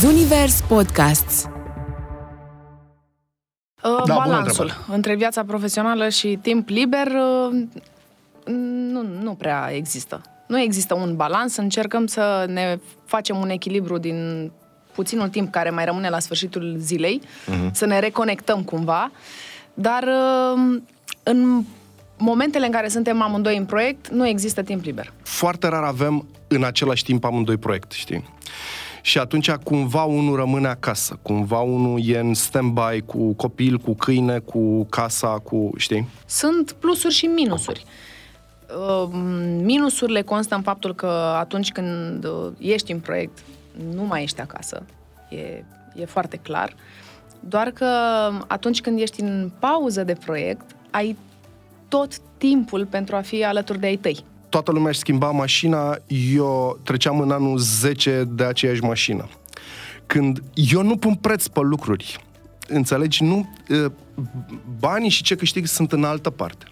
Zunivers 0.00 0.60
Podcasts 0.68 1.44
Uh, 3.82 3.92
Da, 4.06 4.12
bună 4.14 4.14
balansul 4.26 4.64
întrebare. 4.64 4.94
între 4.96 5.14
viața 5.14 5.44
profesională 5.44 6.08
și 6.08 6.38
timp 6.42 6.68
liber 6.68 7.06
uh, 7.06 7.62
nu, 8.92 9.02
nu 9.22 9.34
prea 9.34 9.68
există. 9.72 10.20
Nu 10.46 10.60
există 10.60 10.94
un 10.94 11.16
balans, 11.16 11.56
încercăm 11.56 12.06
să 12.06 12.44
ne 12.48 12.78
facem 13.04 13.36
un 13.36 13.48
echilibru 13.48 13.98
din 13.98 14.50
puținul 14.94 15.28
timp 15.28 15.50
care 15.50 15.70
mai 15.70 15.84
rămâne 15.84 16.08
la 16.08 16.18
sfârșitul 16.18 16.74
zilei, 16.78 17.20
Mhm. 17.46 17.74
să 17.74 17.86
ne 17.86 17.98
reconectăm 17.98 18.62
cumva, 18.62 19.10
dar 19.74 20.02
uh, 20.02 20.78
în 21.22 21.62
momentele 22.18 22.66
în 22.66 22.72
care 22.72 22.88
suntem 22.88 23.22
amândoi 23.22 23.56
în 23.56 23.64
proiect, 23.64 24.08
nu 24.08 24.26
există 24.26 24.62
timp 24.62 24.84
liber. 24.84 25.12
Foarte 25.22 25.68
rar 25.68 25.82
avem 25.82 26.26
în 26.48 26.64
același 26.64 27.04
timp 27.04 27.24
amândoi 27.24 27.56
proiect, 27.56 27.92
știi? 27.92 28.24
Și 29.06 29.18
atunci 29.18 29.50
cumva 29.50 30.04
unul 30.04 30.36
rămâne 30.36 30.68
acasă, 30.68 31.18
cumva 31.22 31.60
unul 31.60 32.00
e 32.04 32.18
în 32.18 32.34
stand-by 32.34 33.00
cu 33.04 33.32
copil, 33.32 33.78
cu 33.78 33.94
câine, 33.94 34.38
cu 34.38 34.84
casa, 34.84 35.28
cu, 35.28 35.70
știi? 35.76 36.08
Sunt 36.26 36.72
plusuri 36.72 37.14
și 37.14 37.26
minusuri. 37.26 37.84
Uh, 38.68 39.08
Minusurile 39.62 40.22
constă 40.22 40.54
în 40.54 40.62
faptul 40.62 40.94
că 40.94 41.06
atunci 41.38 41.72
când 41.72 42.24
uh, 42.24 42.52
ești 42.58 42.92
în 42.92 43.00
proiect, 43.00 43.38
nu 43.94 44.02
mai 44.02 44.22
ești 44.22 44.40
acasă. 44.40 44.82
E, 45.28 45.64
e 45.94 46.04
foarte 46.04 46.36
clar. 46.36 46.74
Doar 47.40 47.70
că 47.70 47.86
atunci 48.46 48.80
când 48.80 49.00
ești 49.00 49.20
în 49.20 49.50
pauză 49.58 50.04
de 50.04 50.16
proiect, 50.24 50.76
ai 50.90 51.16
tot 51.88 52.18
timpul 52.38 52.86
pentru 52.86 53.16
a 53.16 53.20
fi 53.20 53.44
alături 53.44 53.80
de 53.80 53.86
ai 53.86 53.96
tăi. 53.96 54.24
Toată 54.48 54.72
lumea 54.72 54.88
își 54.88 54.98
schimba 54.98 55.30
mașina, 55.30 55.98
eu 56.34 56.78
treceam 56.82 57.20
în 57.20 57.30
anul 57.30 57.58
10 57.58 58.24
de 58.28 58.44
aceeași 58.44 58.82
mașină. 58.82 59.28
Când 60.06 60.42
eu 60.54 60.82
nu 60.82 60.96
pun 60.96 61.14
preț 61.14 61.46
pe 61.46 61.60
lucruri, 61.60 62.24
înțelegi? 62.68 63.22
Nu, 63.22 63.54
uh, 63.68 63.84
banii 64.78 65.08
și 65.08 65.22
ce 65.22 65.34
câștig 65.34 65.66
sunt 65.66 65.92
în 65.92 66.04
altă 66.04 66.30
parte. 66.30 66.64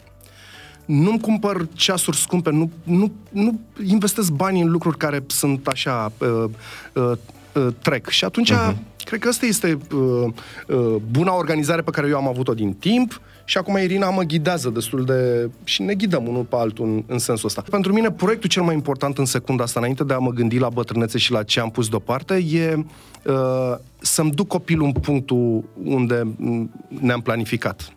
Nu-mi 0.84 1.20
cumpăr 1.20 1.68
ceasuri 1.72 2.16
scumpe, 2.16 2.50
nu, 2.50 2.70
nu, 2.82 3.12
nu 3.30 3.60
investesc 3.86 4.30
bani 4.30 4.60
în 4.60 4.70
lucruri 4.70 4.96
care 4.96 5.24
sunt 5.26 5.66
așa, 5.66 6.12
uh, 6.18 6.44
uh, 6.92 7.12
uh, 7.52 7.66
trec. 7.82 8.08
Și 8.08 8.24
atunci, 8.24 8.52
uh-huh. 8.52 8.74
cred 9.04 9.20
că 9.20 9.28
asta 9.28 9.46
este 9.46 9.78
uh, 9.94 10.32
uh, 10.66 10.94
buna 11.10 11.34
organizare 11.34 11.82
pe 11.82 11.90
care 11.90 12.08
eu 12.08 12.16
am 12.16 12.28
avut-o 12.28 12.54
din 12.54 12.72
timp 12.72 13.20
și 13.44 13.58
acum 13.58 13.76
Irina 13.76 14.10
mă 14.10 14.22
ghidează 14.22 14.70
destul 14.70 15.04
de... 15.04 15.50
și 15.64 15.82
ne 15.82 15.94
ghidăm 15.94 16.26
unul 16.26 16.44
pe 16.44 16.56
altul 16.56 16.84
în, 16.84 17.04
în 17.06 17.18
sensul 17.18 17.48
ăsta. 17.48 17.62
Pentru 17.70 17.92
mine, 17.92 18.10
proiectul 18.10 18.48
cel 18.48 18.62
mai 18.62 18.74
important 18.74 19.18
în 19.18 19.24
secunda 19.24 19.62
asta, 19.62 19.80
înainte 19.80 20.04
de 20.04 20.12
a 20.12 20.18
mă 20.18 20.30
gândi 20.30 20.58
la 20.58 20.68
bătrânețe 20.68 21.18
și 21.18 21.32
la 21.32 21.42
ce 21.42 21.60
am 21.60 21.70
pus 21.70 21.88
deoparte, 21.88 22.34
e 22.34 22.84
uh, 23.24 23.74
să-mi 23.98 24.30
duc 24.30 24.46
copilul 24.46 24.86
în 24.86 24.92
punctul 24.92 25.64
unde 25.82 26.22
m, 26.36 26.70
ne-am 27.00 27.20
planificat. 27.20 27.92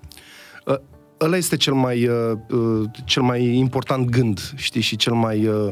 Uh, 0.66 0.76
ăla 1.22 1.38
este 1.38 1.58
cel 1.58 1.74
mai, 1.74 2.08
uh, 2.08 2.38
uh, 2.50 2.90
cel 3.06 3.22
mai 3.22 3.58
important 3.58 4.10
gând, 4.10 4.54
știi, 4.56 4.82
și 4.82 4.96
cel 4.96 5.14
mai... 5.14 5.48
Uh, 5.48 5.70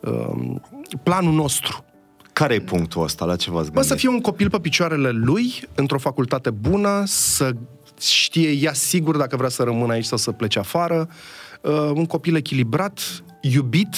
uh, 0.00 0.56
planul 1.02 1.32
nostru. 1.32 1.84
Care 2.32 2.54
e 2.54 2.60
punctul 2.60 3.02
ăsta? 3.02 3.24
La 3.24 3.36
ce 3.36 3.50
v-ați 3.50 3.66
Bă, 3.66 3.72
gândit? 3.72 3.90
să 3.90 3.96
fie 3.96 4.08
un 4.08 4.20
copil 4.20 4.50
pe 4.50 4.58
picioarele 4.58 5.10
lui, 5.10 5.62
într-o 5.74 5.98
facultate 5.98 6.50
bună, 6.50 7.02
să 7.06 7.52
știe 8.00 8.50
ea 8.50 8.72
sigur 8.72 9.16
dacă 9.16 9.36
vrea 9.36 9.48
să 9.48 9.62
rămână 9.62 9.92
aici 9.92 10.04
sau 10.04 10.18
să 10.18 10.32
plece 10.32 10.58
afară, 10.58 11.08
uh, 11.60 11.72
un 11.94 12.06
copil 12.06 12.36
echilibrat, 12.36 13.24
iubit 13.40 13.96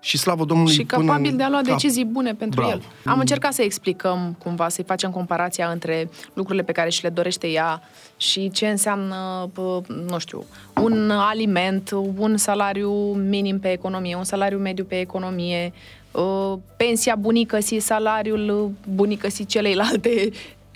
și 0.00 0.18
slavă 0.18 0.44
Domnului 0.44 0.72
Și 0.72 0.84
până 0.84 1.04
capabil 1.04 1.30
în 1.30 1.36
de 1.36 1.42
a 1.42 1.48
lua 1.48 1.60
cap. 1.60 1.66
decizii 1.66 2.04
bune 2.04 2.34
pentru 2.34 2.60
Bravo. 2.60 2.72
el. 2.72 2.82
Am 3.04 3.18
încercat 3.18 3.52
să 3.52 3.62
explicăm 3.62 4.36
cumva, 4.38 4.68
să-i 4.68 4.84
facem 4.84 5.10
comparația 5.10 5.68
între 5.68 6.08
lucrurile 6.32 6.64
pe 6.64 6.72
care 6.72 6.90
și 6.90 7.02
le 7.02 7.08
dorește 7.08 7.46
ea 7.46 7.82
și 8.16 8.50
ce 8.50 8.66
înseamnă, 8.66 9.50
pă, 9.52 9.80
nu 10.08 10.18
știu, 10.18 10.44
un 10.82 11.10
aliment, 11.10 11.90
un 12.16 12.36
salariu 12.36 12.90
minim 13.12 13.58
pe 13.60 13.72
economie, 13.72 14.16
un 14.16 14.24
salariu 14.24 14.58
mediu 14.58 14.84
pe 14.84 15.00
economie, 15.00 15.72
uh, 16.10 16.58
pensia 16.76 17.14
bunicăsii, 17.14 17.80
salariul 17.80 18.70
bunicăsii 18.94 19.44
celeilalte. 19.44 20.30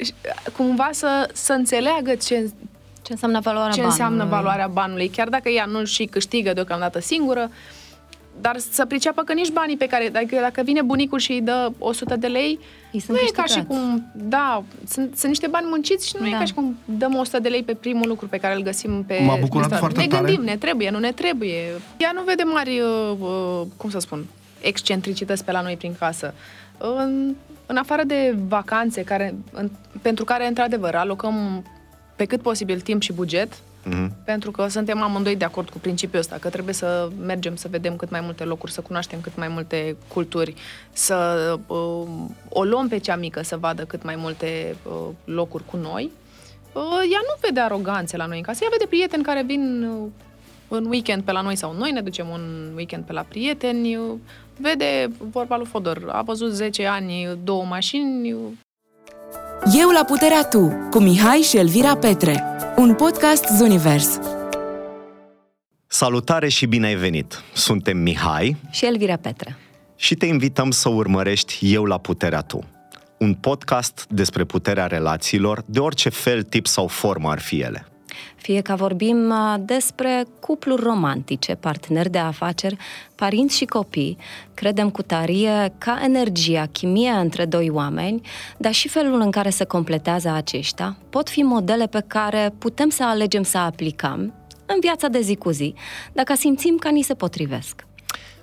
Și, 0.05 0.13
Cumva 0.57 0.89
să, 0.93 1.29
să 1.33 1.53
înțeleagă 1.53 2.15
ce, 2.15 2.51
Ce 3.03 3.13
înseamnă 3.13 3.41
valoarea 3.41 3.71
ce 3.73 3.81
banului? 3.81 4.01
înseamnă 4.01 4.25
valoarea 4.37 4.67
banului, 4.67 5.09
chiar 5.09 5.29
dacă 5.29 5.49
ea 5.49 5.65
nu 5.65 5.85
și 5.85 6.05
câștigă 6.05 6.53
deocamdată 6.53 7.01
singură, 7.01 7.51
dar 8.41 8.59
să 8.59 8.87
priceapă 8.87 9.23
că 9.23 9.33
nici 9.33 9.51
banii 9.51 9.77
pe 9.77 9.87
care, 9.87 10.09
dacă, 10.09 10.37
dacă 10.41 10.63
vine 10.63 10.83
bunicul 10.83 11.19
și 11.19 11.33
îi 11.33 11.41
dă 11.41 11.73
100 11.79 12.17
de 12.17 12.27
lei, 12.27 12.59
Îi 12.93 13.01
sunt 13.01 13.17
nu 13.17 13.23
e 13.27 13.31
ca 13.33 13.45
și 13.45 13.55
câștigați. 13.55 13.69
cum, 13.81 14.07
da, 14.15 14.63
sunt, 14.89 15.17
sunt 15.17 15.29
niște 15.29 15.47
bani 15.47 15.67
munciți 15.69 16.07
și 16.09 16.15
nu 16.19 16.29
Da. 16.29 16.37
e 16.37 16.39
ca 16.39 16.45
și 16.45 16.53
cum 16.55 16.79
dăm 16.85 17.15
100 17.15 17.39
de 17.39 17.49
lei 17.49 17.63
pe 17.63 17.75
primul 17.75 18.09
lucru 18.09 18.27
pe 18.29 18.37
care 18.39 18.55
îl 18.55 18.63
găsim 18.63 19.05
pe 19.07 19.19
M-a 19.25 19.37
bucurat 19.37 19.69
restaurant. 19.69 19.79
foarte 19.79 20.01
Ne 20.01 20.07
tare. 20.07 20.25
gândim, 20.27 20.45
ne 20.45 20.57
trebuie, 20.57 20.91
nu 20.91 20.99
ne 20.99 21.13
trebuie. 21.13 21.63
Ea 21.97 22.11
nu 22.15 22.23
vede 22.23 22.43
mari, 22.43 22.81
uh, 22.81 23.17
uh, 23.21 23.63
cum 23.77 23.91
să 23.91 23.99
spun, 23.99 24.27
excentricități 24.61 25.45
pe 25.45 25.53
la 25.53 25.61
noi 25.61 25.77
prin 25.77 25.95
casă. 25.99 26.35
În, 26.79 27.35
în 27.69 27.77
afară 27.77 28.03
de 28.05 28.35
vacanțe, 28.49 29.03
care, 29.03 29.35
în, 29.53 29.71
pentru 30.03 30.25
care, 30.25 30.47
într-adevăr, 30.47 30.95
alocăm 30.95 31.65
pe 32.17 32.25
cât 32.25 32.43
posibil 32.43 32.81
timp 32.81 33.03
și 33.03 33.13
buget, 33.13 33.53
Mhm. 33.85 34.13
pentru 34.25 34.51
că 34.51 34.69
suntem 34.69 35.03
amândoi 35.03 35.37
de 35.37 35.45
acord 35.45 35.71
cu 35.71 35.79
principiul 35.79 36.21
ăsta, 36.21 36.37
că 36.41 36.49
trebuie 36.49 36.75
să 36.75 37.09
mergem 37.21 37.57
să 37.57 37.69
vedem 37.71 37.97
cât 37.97 38.11
mai 38.11 38.21
multe 38.21 38.45
locuri, 38.45 38.73
să 38.73 38.81
cunoaștem 38.81 39.21
cât 39.21 39.37
mai 39.37 39.49
multe 39.49 39.97
culturi, 40.09 40.55
să 40.93 41.59
uh, 41.67 42.07
o 42.49 42.65
luăm 42.65 42.89
pe 42.89 42.99
cea 42.99 43.17
mică 43.17 43.43
să 43.43 43.57
vadă 43.57 43.85
cât 43.85 44.03
mai 44.05 44.17
multe 44.17 44.77
uh, 44.83 45.09
locuri 45.25 45.65
cu 45.65 45.77
noi. 45.77 46.11
Uh, 46.73 46.83
ea 47.13 47.21
nu 47.23 47.35
vede 47.41 47.61
aroganțe 47.61 48.17
la 48.17 48.27
noi 48.27 48.37
în 48.37 48.43
casă, 48.43 48.59
ea 48.63 48.69
vede 48.73 48.87
prieteni 48.89 49.23
care 49.23 49.43
vin 49.47 49.83
uh, 49.83 50.09
în 50.69 50.85
weekend 50.85 51.23
pe 51.23 51.33
la 51.33 51.41
noi 51.41 51.57
sau 51.57 51.75
noi 51.79 51.91
ne 51.91 52.01
ducem 52.01 52.29
un 52.29 52.73
weekend 52.77 53.05
pe 53.05 53.13
la 53.13 53.23
prieteni, 53.29 53.97
uh, 53.97 54.15
vede 54.61 55.11
vorba 55.31 55.57
lui 55.57 55.67
Fodor, 55.67 56.09
a 56.13 56.23
văzut 56.23 56.53
10 56.53 56.87
ani, 56.87 57.39
două 57.45 57.65
mașini, 57.65 58.33
uh, 58.33 58.41
Eu 59.81 59.89
la 59.89 60.05
puterea 60.05 60.45
tu, 60.45 60.73
cu 60.91 60.99
Mihai 60.99 61.39
și 61.39 61.57
Elvira 61.57 61.97
Petre. 61.97 62.45
Un 62.77 62.95
podcast 62.95 63.45
Zunivers. 63.57 64.19
Salutare 65.87 66.49
și 66.49 66.67
bine 66.67 66.87
ai 66.87 66.95
venit! 66.95 67.43
Suntem 67.53 67.97
Mihai 67.99 68.57
Și 68.71 68.87
Elvira 68.87 69.17
Petre. 69.17 69.57
și 69.97 70.15
te 70.15 70.27
invităm 70.27 70.71
să 70.71 70.89
urmărești 70.89 71.59
Eu 71.75 71.85
la 71.85 71.99
puterea 71.99 72.41
tu. 72.41 72.65
Un 73.19 73.35
podcast 73.35 74.07
despre 74.11 74.45
puterea 74.45 74.87
relațiilor, 74.87 75.63
de 75.67 75.79
orice 75.79 76.09
fel, 76.09 76.43
tip 76.43 76.67
sau 76.67 76.87
formă 76.87 77.31
ar 77.31 77.39
fi 77.39 77.61
ele. 77.61 77.87
Fie 78.37 78.61
că 78.61 78.75
vorbim 78.75 79.31
uh, 79.31 79.55
despre 79.61 80.25
cupluri 80.41 80.83
romantice, 80.83 81.55
parteneri 81.55 82.11
de 82.11 82.19
afaceri, 82.19 82.77
părinți 83.15 83.57
și 83.57 83.65
copii, 83.65 84.17
credem 84.55 84.91
cu 84.91 85.03
tarie 85.03 85.75
ca 85.79 86.01
energia, 86.05 86.67
chimia 86.73 87.19
între 87.19 87.45
doi 87.45 87.71
oameni, 87.71 88.21
dar 88.57 88.73
și 88.73 88.89
felul 88.89 89.21
în 89.21 89.31
care 89.31 89.51
se 89.51 89.65
completează 89.65 90.31
aceștia, 90.31 90.97
pot 91.11 91.29
fi 91.29 91.43
modele 91.43 91.87
pe 91.87 92.05
care 92.07 92.55
putem 92.59 92.89
să 92.89 93.05
alegem 93.05 93.43
să 93.43 93.59
aplicăm 93.59 94.33
în 94.67 94.77
viața 94.81 95.09
de 95.09 95.21
zi 95.21 95.37
cu 95.37 95.51
zi, 95.51 95.75
dacă 96.13 96.35
simțim 96.35 96.77
că 96.77 96.89
ni 96.89 97.03
se 97.03 97.15
potrivesc. 97.15 97.87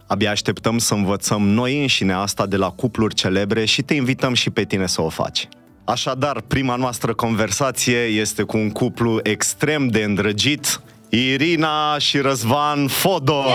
Abia 0.08 0.32
așteptăm 0.32 0.78
să 0.78 0.94
învățăm 0.94 1.42
noi 1.42 1.82
înșine 1.82 2.14
asta 2.14 2.46
de 2.46 2.56
la 2.56 2.70
cupluri 2.70 3.14
celebre 3.14 3.66
și 3.66 3.82
te 3.82 3.94
invităm 3.94 4.34
și 4.34 4.50
pe 4.50 4.64
tine 4.64 4.88
să 4.88 5.02
o 5.02 5.10
faci. 5.10 5.48
Așadar, 5.86 6.42
prima 6.42 6.76
noastră 6.76 7.14
conversație 7.14 7.98
este 7.98 8.44
cu 8.44 8.58
un 8.58 8.72
cuplu 8.72 9.20
extrem 9.24 9.88
de 9.88 10.04
îndrăgit, 10.04 10.82
Irina 11.16 11.98
și 11.98 12.18
Răzvan 12.18 12.88
Fodor. 12.88 13.46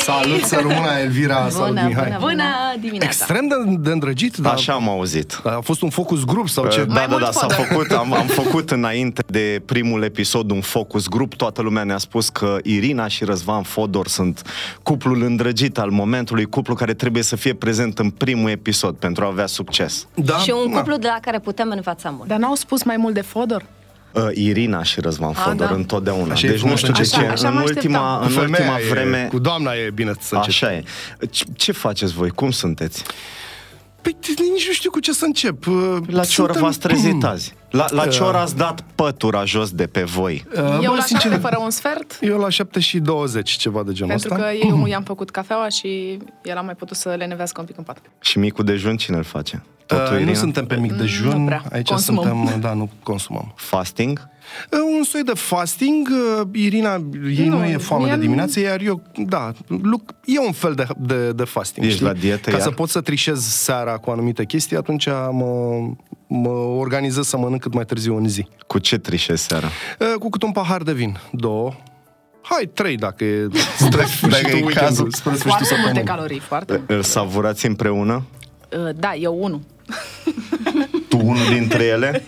Salut 0.00 0.42
să 0.42 0.56
rămână 0.56 0.90
Elvira, 1.02 1.48
salut 1.48 1.68
Bună, 1.68 1.82
Mihai. 1.86 2.04
bună, 2.04 2.18
bună 2.20 2.44
dimineața! 2.80 3.04
Extrem 3.06 3.46
de, 3.48 3.54
de 3.78 3.90
îndrăgit, 3.90 4.36
dar 4.36 4.52
Așa 4.52 4.72
am 4.72 4.88
auzit. 4.88 5.40
a 5.44 5.58
fost 5.62 5.82
un 5.82 5.90
focus 5.90 6.24
grup 6.24 6.48
sau 6.48 6.68
ce? 6.68 6.84
Da, 6.84 6.92
Mai 6.92 7.02
da, 7.02 7.10
mult 7.10 7.24
da, 7.24 7.30
s-a 7.30 7.46
Fodor. 7.48 7.66
făcut, 7.66 7.90
am, 7.90 8.12
am 8.12 8.26
făcut 8.26 8.70
înainte 8.70 9.22
de 9.26 9.62
primul 9.66 10.02
episod 10.02 10.50
un 10.50 10.60
focus 10.60 11.08
grup, 11.08 11.34
toată 11.34 11.62
lumea 11.62 11.82
ne-a 11.82 11.98
spus 11.98 12.28
că 12.28 12.56
Irina 12.62 13.08
și 13.08 13.24
Răzvan 13.24 13.62
Fodor 13.62 14.06
sunt 14.08 14.42
cuplul 14.82 15.22
îndrăgit 15.22 15.78
al 15.78 15.90
momentului, 15.90 16.44
cuplu 16.44 16.74
care 16.74 16.94
trebuie 16.94 17.22
să 17.22 17.36
fie 17.36 17.54
prezent 17.54 17.98
în 17.98 18.10
primul 18.10 18.50
episod 18.50 18.94
pentru 18.94 19.24
a 19.24 19.26
avea 19.26 19.46
succes. 19.46 20.06
Da? 20.14 20.36
și 20.36 20.52
un 20.64 20.70
Na. 20.72 20.78
cuplu 20.78 20.96
de 20.96 21.06
la 21.06 21.18
care 21.20 21.38
putem 21.38 21.70
învăța 21.74 22.10
mult. 22.10 22.28
Dar 22.28 22.38
n-au 22.38 22.54
spus 22.54 22.82
mai 22.82 22.96
mult 22.96 23.14
de 23.14 23.20
Fodor? 23.20 23.64
Uh, 24.14 24.28
Irina 24.34 24.82
și 24.82 25.00
Răzvan 25.00 25.32
Fodor 25.32 25.66
da. 25.68 25.74
întotdeauna. 25.74 26.32
Așa 26.32 26.46
e 26.46 26.50
deci 26.50 26.62
nu 26.62 26.62
frumos 26.62 26.78
știu 26.78 26.92
de 26.92 26.98
încet. 26.98 27.14
ce. 27.18 27.24
Așa- 27.24 27.32
așa 27.32 27.48
în 27.48 27.54
mă 27.54 27.60
ultima, 27.60 28.18
așteptam. 28.18 28.42
în 28.42 28.50
ultima 28.50 28.72
Femeia 28.76 28.90
vreme... 28.90 29.18
E, 29.24 29.28
cu 29.28 29.38
doamna 29.38 29.72
e 29.74 29.90
bine 29.90 30.12
să 30.20 30.34
încep. 30.34 30.50
Așa 30.50 30.72
e. 30.72 30.84
Ce, 31.30 31.44
ce 31.56 31.72
faceți 31.72 32.12
voi? 32.12 32.28
Cum 32.30 32.50
sunteți? 32.50 33.02
Păi 34.02 34.16
nici 34.52 34.66
nu 34.66 34.72
știu 34.72 34.90
cu 34.90 35.00
ce 35.00 35.12
să 35.12 35.24
încep. 35.24 35.66
Uh, 35.66 35.96
La 36.06 36.24
ce 36.24 36.42
oră 36.42 36.52
suntem- 36.52 36.60
v-ați 36.62 36.78
trezit 36.78 37.24
azi? 37.24 37.54
La, 37.70 37.86
la 37.90 38.06
ce 38.06 38.20
Uh. 38.22 38.26
oră 38.28 38.36
ați 38.36 38.56
dat 38.56 38.84
pătura 38.94 39.44
jos 39.44 39.70
de 39.70 39.86
pe 39.86 40.02
voi? 40.02 40.44
Uh, 40.56 40.58
Eu 40.82 40.90
bă, 40.90 40.96
la 40.96 41.02
sincer, 41.02 41.30
șapte 41.30 41.38
fără 41.48 41.58
un 41.62 41.70
sfert, 41.70 42.18
Eu 42.20 42.38
la 42.38 42.48
7 42.48 42.80
și 42.80 42.98
20, 42.98 43.50
ceva 43.50 43.82
de 43.82 43.92
genul 43.92 44.10
pentru 44.10 44.32
ăsta. 44.34 44.44
că 44.46 44.52
eu 44.66 44.84
i-am 44.92 45.02
făcut 45.02 45.30
cafeaua 45.30 45.68
și 45.68 46.18
el 46.42 46.56
a 46.56 46.60
mai 46.60 46.74
putut 46.74 46.96
să 46.96 47.08
lenevească 47.18 47.60
un 47.60 47.66
pic 47.66 47.76
în 47.78 47.84
pat. 47.84 47.98
Și 48.20 48.38
micul 48.38 48.64
dejun 48.64 48.96
cine 48.96 49.16
îl 49.16 49.22
face? 49.24 49.62
Totul, 49.86 50.04
Uh, 50.04 50.10
nu 50.10 50.18
Irina? 50.20 50.34
suntem 50.38 50.66
pe 50.66 50.74
mic 50.76 50.90
Nu 50.90 50.96
dejun, 50.96 51.44
prea. 51.44 51.62
aici 51.72 51.88
Consumăm. 51.88 52.24
suntem, 52.24 52.60
da, 52.60 52.72
nu 52.72 52.90
consumăm. 53.02 53.52
Fasting? 53.56 54.28
Uh, 54.72 54.78
Un 54.98 55.02
soi 55.02 55.22
de 55.24 55.32
fasting, 55.34 56.08
uh, 56.40 56.46
Irina, 56.52 56.92
ei 57.36 57.46
nu, 57.48 57.54
Nu, 57.54 57.58
nu 57.58 57.64
e 57.64 57.76
foame 57.76 58.02
mie 58.02 58.12
de 58.12 58.16
nu- 58.18 58.22
dimineață, 58.22 58.60
iar 58.60 58.80
eu, 58.80 59.02
da, 59.16 59.52
luc, 59.66 60.14
e 60.24 60.38
un 60.38 60.52
fel 60.52 60.74
de, 60.74 60.86
de, 60.98 61.32
de 61.32 61.44
fasting. 61.44 61.86
Ești 61.86 61.96
știi? 61.98 62.08
la 62.10 62.18
dietă 62.18 62.50
Ca 62.50 62.56
iar? 62.56 62.60
să 62.66 62.70
pot 62.70 62.88
să 62.88 63.00
trișez 63.00 63.44
seara 63.44 63.96
cu 63.96 64.10
anumite 64.10 64.44
chestii, 64.44 64.76
atunci 64.76 65.06
mă, 65.30 65.80
mă 66.26 66.48
organizez 66.58 67.26
să 67.26 67.36
mănânc 67.36 67.60
cât 67.60 67.74
mai 67.74 67.84
târziu 67.84 68.16
în 68.16 68.28
zi. 68.28 68.46
Cu 68.66 68.78
ce 68.78 68.98
trișezi 68.98 69.42
seara? 69.46 69.66
Uh, 69.98 70.14
Cu 70.18 70.28
cât 70.28 70.42
un 70.42 70.52
pahar 70.52 70.82
de 70.82 70.92
vin, 70.92 71.18
două, 71.32 71.72
hai, 72.42 72.70
trei 72.74 72.96
dacă 72.96 73.24
e 73.24 73.48
spre 73.78 74.04
sfârșitul 74.04 74.30
e 74.32 74.34
weekendului, 74.36 74.74
cazul. 74.74 75.10
spre 75.10 75.34
sfârșitul 75.34 75.48
Foarte 75.48 75.64
multe 75.64 75.74
săptămânii. 75.74 76.04
calorii, 76.04 76.38
foarte 76.38 76.72
multe. 76.76 76.94
Îl 76.94 77.02
savurați 77.02 77.66
împreună? 77.66 78.22
Uh, 78.86 78.94
Da, 78.96 79.14
eu 79.14 79.36
unul. 79.40 79.60
Tu 81.12 81.18
unul 81.32 81.46
dintre 81.50 81.84
ele? 81.84 82.24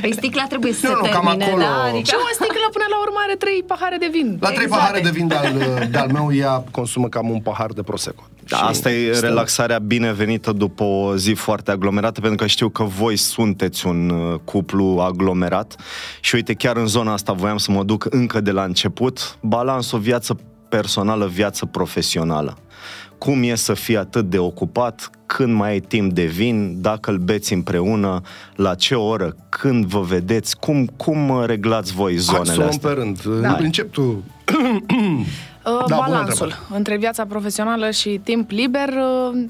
Păi 0.00 0.12
sticla 0.12 0.44
trebuie 0.48 0.72
să 0.72 0.86
Nu, 0.86 0.92
se 0.92 0.98
nu, 1.02 1.12
cam 1.12 1.24
termine, 1.24 1.44
acolo. 1.44 1.62
da? 1.62 1.82
Adică... 1.88 2.04
Și 2.10 2.14
o 2.14 2.28
sticlă 2.32 2.66
până 2.72 2.84
la 2.90 2.98
urmă 3.04 3.18
are 3.26 3.34
trei 3.34 3.62
pahare 3.66 3.96
de 4.00 4.08
vin. 4.12 4.38
La 4.40 4.48
trei 4.50 4.62
Exacte. 4.64 4.82
pahare 4.84 5.00
de 5.00 5.10
vin 5.10 5.26
de-al, 5.28 5.52
de-al 5.90 6.08
meu, 6.12 6.34
ea 6.34 6.64
consumă 6.70 7.08
cam 7.08 7.30
un 7.30 7.40
pahar 7.40 7.70
de 7.72 7.82
prosecco. 7.82 8.22
Da, 8.48 8.56
Și 8.56 8.62
asta 8.66 8.90
e 8.90 9.12
stă- 9.12 9.26
relaxarea 9.26 9.78
binevenită 9.78 10.52
după 10.52 10.82
o 10.84 11.16
zi 11.16 11.32
foarte 11.32 11.70
aglomerată, 11.70 12.20
pentru 12.20 12.38
că 12.38 12.46
știu 12.46 12.68
că 12.68 12.82
voi 12.82 13.16
sunteți 13.16 13.86
un 13.86 14.08
uh, 14.10 14.38
cuplu 14.44 14.98
aglomerat 15.00 15.76
și 16.20 16.34
uite, 16.34 16.54
chiar 16.54 16.76
în 16.76 16.86
zona 16.86 17.12
asta 17.12 17.32
voiam 17.32 17.56
să 17.56 17.70
mă 17.70 17.82
duc 17.82 18.06
încă 18.10 18.40
de 18.40 18.50
la 18.50 18.62
început, 18.62 19.38
balans 19.40 19.92
o 19.92 19.98
viață 19.98 20.38
personală, 20.68 21.26
viață 21.26 21.66
profesională. 21.66 22.58
Cum 23.18 23.42
e 23.42 23.54
să 23.54 23.74
fii 23.74 23.96
atât 23.96 24.30
de 24.30 24.38
ocupat, 24.38 25.10
când 25.26 25.52
mai 25.54 25.70
ai 25.70 25.80
timp 25.80 26.12
de 26.12 26.24
vin, 26.24 26.80
dacă 26.80 27.10
îl 27.10 27.16
beți 27.18 27.52
împreună, 27.52 28.20
la 28.54 28.74
ce 28.74 28.94
oră, 28.94 29.36
când 29.48 29.84
vă 29.84 30.00
vedeți, 30.00 30.56
cum, 30.58 30.86
cum 30.96 31.28
uh, 31.28 31.44
reglați 31.46 31.92
voi 31.92 32.12
Hai 32.12 32.20
să 32.22 32.32
zonele 32.34 32.52
o 32.52 32.56
luăm 32.56 32.68
astea? 32.68 32.88
pe 32.88 32.94
rând. 32.94 33.22
Da. 33.40 33.56
Încep 33.60 33.92
tu. 33.92 34.02
Uh, 34.02 35.24
Da, 35.64 35.94
bună 35.94 35.96
balansul 35.96 36.46
întrebare. 36.46 36.76
între 36.76 36.96
viața 36.96 37.24
profesională 37.26 37.90
și 37.90 38.20
timp 38.24 38.50
liber 38.50 38.88
uh, 38.88 39.44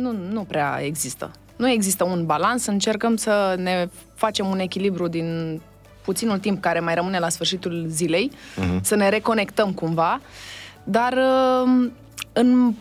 nu, 0.00 0.14
nu 0.32 0.40
prea 0.42 0.78
există. 0.82 1.30
Nu 1.56 1.70
există 1.70 2.04
un 2.04 2.26
balans, 2.26 2.66
încercăm 2.66 3.16
să 3.16 3.54
ne 3.58 3.88
facem 4.14 4.46
un 4.46 4.58
echilibru 4.58 5.08
din 5.08 5.60
puținul 6.04 6.38
timp 6.38 6.60
care 6.60 6.80
mai 6.80 6.94
rămâne 6.94 7.18
la 7.18 7.28
sfârșitul 7.28 7.84
zilei, 7.88 8.30
Mhm. 8.56 8.82
să 8.82 8.94
ne 8.94 9.08
reconectăm 9.08 9.72
cumva, 9.72 10.20
dar 10.84 11.12
uh, 11.12 11.88
în 12.38 12.74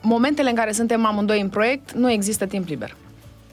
momentele 0.00 0.48
în 0.48 0.54
care 0.54 0.72
suntem 0.72 1.04
amândoi 1.04 1.40
în 1.40 1.48
proiect, 1.48 1.92
nu 1.92 2.10
există 2.10 2.46
timp 2.46 2.68
liber. 2.68 2.96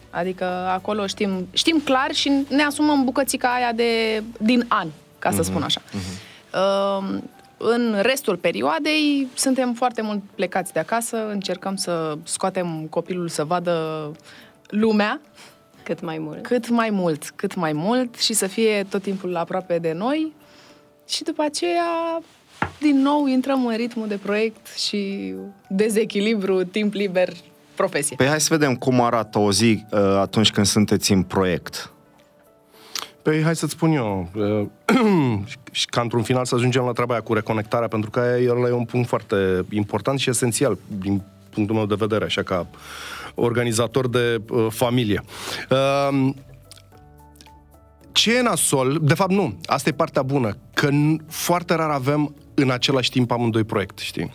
Adică 0.10 0.46
acolo 0.46 1.08
știm, 1.08 1.48
știm 1.54 1.80
clar 1.84 2.12
și 2.14 2.32
ne 2.50 2.64
asumăm 2.64 3.04
bucățica 3.04 3.54
aia 3.54 3.72
de, 3.72 4.24
din 4.40 4.66
an, 4.68 4.88
ca 5.20 5.32
să 5.32 5.42
spun 5.42 5.62
așa. 5.62 5.82
Uh, 6.54 7.18
în 7.58 7.96
restul 8.02 8.38
perioadei 8.38 9.28
suntem 9.34 9.74
foarte 9.74 10.02
mult 10.02 10.22
plecați 10.36 10.74
de 10.74 10.80
acasă, 10.80 11.30
încercăm 11.30 11.76
să 11.76 12.18
scoatem 12.24 12.88
copilul 12.90 13.28
să 13.28 13.44
vadă 13.44 14.12
lumea 14.68 15.22
Cât 15.84 16.02
mai 16.02 16.18
mult. 16.18 16.42
cât 16.42 16.70
mai 16.70 16.90
mult, 16.90 17.32
cât 17.36 17.56
mai 17.56 17.74
mult 17.74 18.16
și 18.16 18.34
să 18.34 18.48
fie 18.48 18.86
tot 18.90 19.02
timpul 19.02 19.36
aproape 19.36 19.78
de 19.78 19.92
noi 19.92 20.34
și 21.08 21.24
după 21.24 21.44
aceea 21.44 22.22
din 22.80 23.02
nou 23.02 23.26
intrăm 23.26 23.66
în 23.66 23.76
ritmul 23.76 24.08
de 24.08 24.20
proiect 24.24 24.68
și 24.78 25.34
dezechilibru, 25.70 26.64
timp 26.64 26.94
liber, 26.94 27.30
profesie. 27.76 28.16
Păi 28.16 28.28
hai 28.28 28.42
să 28.42 28.48
vedem 28.52 28.76
cum 28.76 29.02
arată 29.02 29.40
o 29.40 29.52
zi 29.52 29.86
uh, 29.92 30.00
atunci 30.00 30.52
când 30.52 30.66
sunteți 30.66 31.12
în 31.12 31.24
proiect. 31.24 31.92
Păi 33.22 33.44
hai 33.44 33.56
să-ți 33.56 33.72
spun 33.72 33.92
eu, 33.92 34.30
uh, 34.36 34.68
și 35.72 35.86
ca 35.86 36.02
într-un 36.02 36.24
final 36.24 36.46
să 36.46 36.56
ajungem 36.56 36.84
la 36.84 36.92
treaba 36.92 37.14
aia 37.14 37.22
cu 37.22 37.34
reconectarea, 37.34 37.88
pentru 37.88 38.10
că 38.10 38.20
aia 38.20 38.52
ăla 38.52 38.68
e 38.68 38.72
un 38.72 38.86
punct 38.86 39.08
foarte 39.08 39.66
important 39.70 40.20
și 40.20 40.30
esențial 40.30 40.78
din 41.00 41.22
punctul 41.50 41.76
meu 41.76 41.86
de 41.86 41.96
vedere, 41.98 42.26
așa 42.26 42.44
ca 42.44 42.68
organizator 43.36 44.10
de 44.10 44.42
uh, 44.50 44.68
familie. 44.70 45.24
Uh, 45.70 46.30
ce 48.12 48.38
e 48.38 48.42
nasol, 48.42 49.00
de 49.02 49.14
fapt 49.14 49.32
nu, 49.32 49.58
asta 49.66 49.90
e 49.90 49.92
partea 49.92 50.22
bună, 50.22 50.58
că 50.74 50.90
n- 50.90 51.26
foarte 51.28 51.76
rar 51.76 51.90
avem 51.90 52.36
în 52.62 52.70
același 52.72 53.10
timp 53.10 53.32
amândoi 53.32 53.64
proiect, 53.64 53.98
știi? 53.98 54.32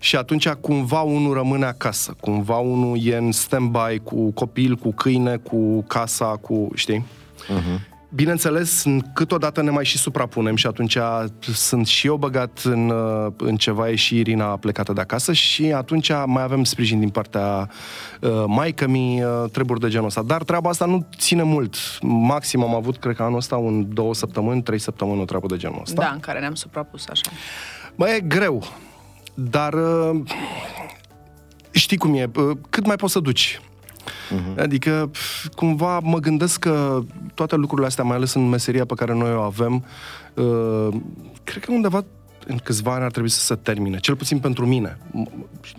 Și 0.00 0.16
atunci 0.16 0.48
cumva 0.48 1.00
unul 1.00 1.34
rămâne 1.34 1.64
acasă, 1.64 2.16
cumva 2.20 2.56
unul 2.56 2.98
e 3.02 3.16
în 3.16 3.30
stand-by 3.32 3.98
cu 4.04 4.30
copil, 4.30 4.76
cu 4.76 4.92
câine, 4.92 5.36
cu 5.36 5.82
casa, 5.82 6.26
cu, 6.26 6.68
știi? 6.74 7.04
Bineînțeles, 8.14 8.84
în- 8.84 9.02
câteodată 9.12 9.62
ne 9.62 9.70
mai 9.70 9.84
și 9.84 9.98
suprapunem 9.98 10.56
și 10.56 10.66
atunci 10.66 10.98
sunt 11.40 11.86
și 11.86 12.06
eu 12.06 12.16
băgat 12.16 12.60
în, 12.64 12.88
uh, 12.90 13.32
în 13.36 13.56
ceva, 13.56 13.88
e 13.90 13.94
și 13.94 14.18
Irina 14.18 14.44
plecată 14.56 14.92
de 14.92 15.00
acasă 15.00 15.32
și 15.32 15.72
atunci 15.72 16.10
mai 16.26 16.42
avem 16.42 16.64
sprijin 16.64 16.98
din 17.00 17.08
partea 17.08 17.70
uh, 18.20 18.44
maică-mi, 18.46 19.22
uh, 19.24 19.50
treburi 19.52 19.80
de 19.80 19.88
genul 19.88 20.06
ăsta. 20.06 20.22
Dar 20.22 20.42
treaba 20.42 20.68
asta 20.70 20.84
nu 20.86 21.06
ține 21.18 21.42
mult. 21.42 21.76
Maxim 22.02 22.62
am 22.62 22.74
avut, 22.74 22.96
cred 22.98 23.16
că 23.16 23.22
anul 23.22 23.36
ăsta, 23.36 23.56
un 23.56 23.94
două 23.94 24.14
săptămâni, 24.14 24.62
trei 24.62 24.78
săptămâni 24.78 25.20
o 25.20 25.24
treabă 25.24 25.46
de 25.46 25.56
genul 25.56 25.78
ăsta. 25.82 26.02
Da, 26.02 26.10
în 26.12 26.20
care 26.20 26.38
ne-am 26.40 26.54
suprapus 26.54 27.06
așa. 27.08 27.30
Bă, 27.96 28.08
e 28.08 28.20
greu, 28.20 28.62
dar 29.34 29.72
uh, 29.74 30.20
știi 31.70 31.96
cum 31.96 32.14
e, 32.14 32.30
uh, 32.36 32.56
cât 32.70 32.86
mai 32.86 32.96
poți 32.96 33.12
să 33.12 33.20
duci. 33.20 33.60
Uh-huh. 34.10 34.58
Adică, 34.58 35.08
pf, 35.12 35.46
cumva, 35.54 35.98
mă 35.98 36.18
gândesc 36.18 36.58
că 36.58 37.02
toate 37.34 37.56
lucrurile 37.56 37.86
astea, 37.86 38.04
mai 38.04 38.16
ales 38.16 38.34
în 38.34 38.48
meseria 38.48 38.84
pe 38.84 38.94
care 38.94 39.14
noi 39.14 39.34
o 39.34 39.40
avem, 39.40 39.84
uh, 40.34 40.88
cred 41.44 41.64
că 41.64 41.72
undeva 41.72 42.04
în 42.46 42.56
câțiva 42.56 42.94
ani 42.94 43.04
ar 43.04 43.10
trebui 43.10 43.28
să 43.30 43.40
se 43.40 43.54
termine, 43.54 43.98
cel 43.98 44.16
puțin 44.16 44.38
pentru 44.38 44.66
mine. 44.66 44.98
M- 45.10 45.30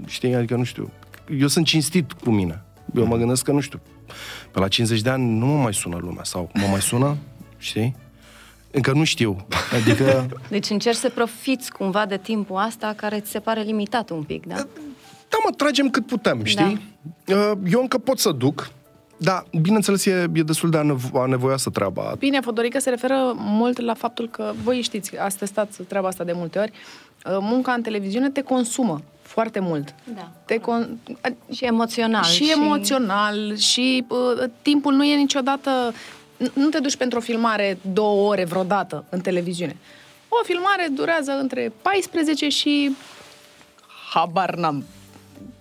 Știi, 0.06 0.36
adică, 0.36 0.56
nu 0.56 0.64
știu, 0.64 0.92
eu 1.40 1.48
sunt 1.48 1.66
cinstit 1.66 2.12
cu 2.12 2.30
mine. 2.30 2.64
Eu 2.96 3.06
mă 3.06 3.18
gândesc 3.18 3.44
că, 3.44 3.52
nu 3.52 3.60
știu, 3.60 3.80
pe 4.52 4.60
la 4.60 4.68
50 4.68 5.02
de 5.02 5.10
ani 5.10 5.38
nu 5.38 5.46
mă 5.46 5.62
mai 5.62 5.74
sună 5.74 5.98
lumea, 6.02 6.24
sau 6.24 6.50
mă 6.54 6.68
mai 6.72 6.82
sună, 6.82 7.18
știi? 7.58 7.96
Încă 8.72 8.92
nu 8.94 9.04
știu. 9.04 9.46
Adică... 9.82 10.25
Deci 10.50 10.70
încerci 10.70 10.98
să 10.98 11.10
profiți 11.10 11.72
cumva 11.72 12.06
de 12.06 12.18
timpul 12.18 12.56
asta 12.58 12.94
care 12.96 13.20
ți 13.20 13.30
se 13.32 13.40
pare 13.40 13.62
limitat 13.62 14.10
un 14.10 14.24
pic, 14.24 14.46
da? 14.46 14.68
Da, 15.30 15.38
mă, 15.44 15.50
tragem 15.56 15.90
cât 15.90 16.06
putem, 16.06 16.44
știi? 16.44 16.81
Da. 17.26 17.36
Eu 17.72 17.81
încă 17.81 17.98
pot 17.98 18.20
să 18.20 18.31
duc, 18.31 18.70
dar, 19.18 19.46
bineînțeles, 19.62 20.06
e, 20.06 20.27
e 20.34 20.42
destul 20.44 20.70
de 20.70 20.77
anevo- 20.77 21.12
anevoioasă 21.22 21.70
treaba. 21.70 22.13
Bine, 22.18 22.39
Fodorică 22.39 22.80
se 22.80 22.89
referă 22.89 23.34
mult 23.36 23.80
la 23.82 23.94
faptul 23.94 24.30
că, 24.30 24.53
voi 24.63 24.82
știți, 24.82 25.18
ați 25.18 25.38
testat 25.38 25.75
treaba 25.88 26.08
asta 26.08 26.24
de 26.24 26.32
multe 26.32 26.60
ori, 26.60 26.72
uh, 26.72 27.38
munca 27.39 27.72
în 27.72 27.82
televiziune 27.82 28.30
te 28.30 28.42
consumă 28.42 29.01
foarte 29.22 29.60
mult. 29.60 29.96
Da. 30.15 30.32
Te 30.46 30.60
con- 30.60 30.88
Și 31.51 31.65
emoțional. 31.65 32.24
și, 32.24 32.51
emoțional 32.51 33.58
și 33.58 34.06
uh, 34.08 34.44
timpul 34.62 34.94
nu 34.94 35.03
e 35.03 35.15
niciodată... 35.15 35.94
n- 36.44 36.53
Nu 36.53 36.68
te 36.70 36.80
duci 36.80 36.96
pentru 36.98 37.18
o 37.18 37.22
filmare 37.22 37.77
două 37.94 38.30
ore 38.30 38.46
vreodată 38.46 39.06
în 39.10 39.20
televiziune. 39.22 39.75
O 40.30 40.44
filmare 40.44 40.88
durează 40.96 41.32
între 41.32 41.72
14 41.82 42.50
și 42.50 42.92
habar 44.13 44.56
n-am 44.56 44.84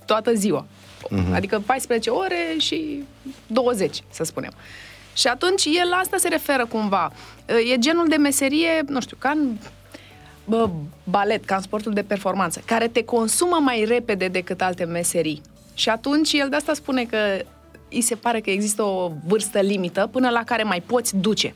toată 0.08 0.34
ziua. 0.34 0.66
Uh-huh. 1.04 1.34
Adică 1.34 1.62
14 1.66 2.10
ore 2.10 2.54
și 2.58 3.02
20, 3.46 4.02
să 4.10 4.24
spunem. 4.24 4.52
Și 5.14 5.26
atunci 5.26 5.64
el 5.64 5.88
la 5.90 5.96
asta 5.96 6.16
se 6.16 6.28
referă 6.28 6.66
cumva. 6.66 7.12
E 7.72 7.78
genul 7.78 8.08
de 8.08 8.16
meserie, 8.16 8.84
nu 8.86 9.00
știu, 9.00 9.16
ca 9.18 9.30
în 9.30 9.56
bă, 10.44 10.68
balet, 11.04 11.44
ca 11.44 11.54
în 11.54 11.62
sportul 11.62 11.92
de 11.92 12.02
performanță, 12.02 12.62
care 12.64 12.88
te 12.88 13.04
consumă 13.04 13.58
mai 13.60 13.84
repede 13.88 14.28
decât 14.28 14.62
alte 14.62 14.84
meserii. 14.84 15.42
Și 15.74 15.88
atunci 15.88 16.32
el 16.32 16.48
de 16.48 16.56
asta 16.56 16.74
spune 16.74 17.04
că 17.04 17.18
îi 17.90 18.00
se 18.00 18.14
pare 18.14 18.40
că 18.40 18.50
există 18.50 18.82
o 18.82 19.12
vârstă 19.26 19.60
limită 19.60 20.08
până 20.12 20.28
la 20.28 20.44
care 20.44 20.62
mai 20.62 20.80
poți 20.80 21.16
duce. 21.16 21.52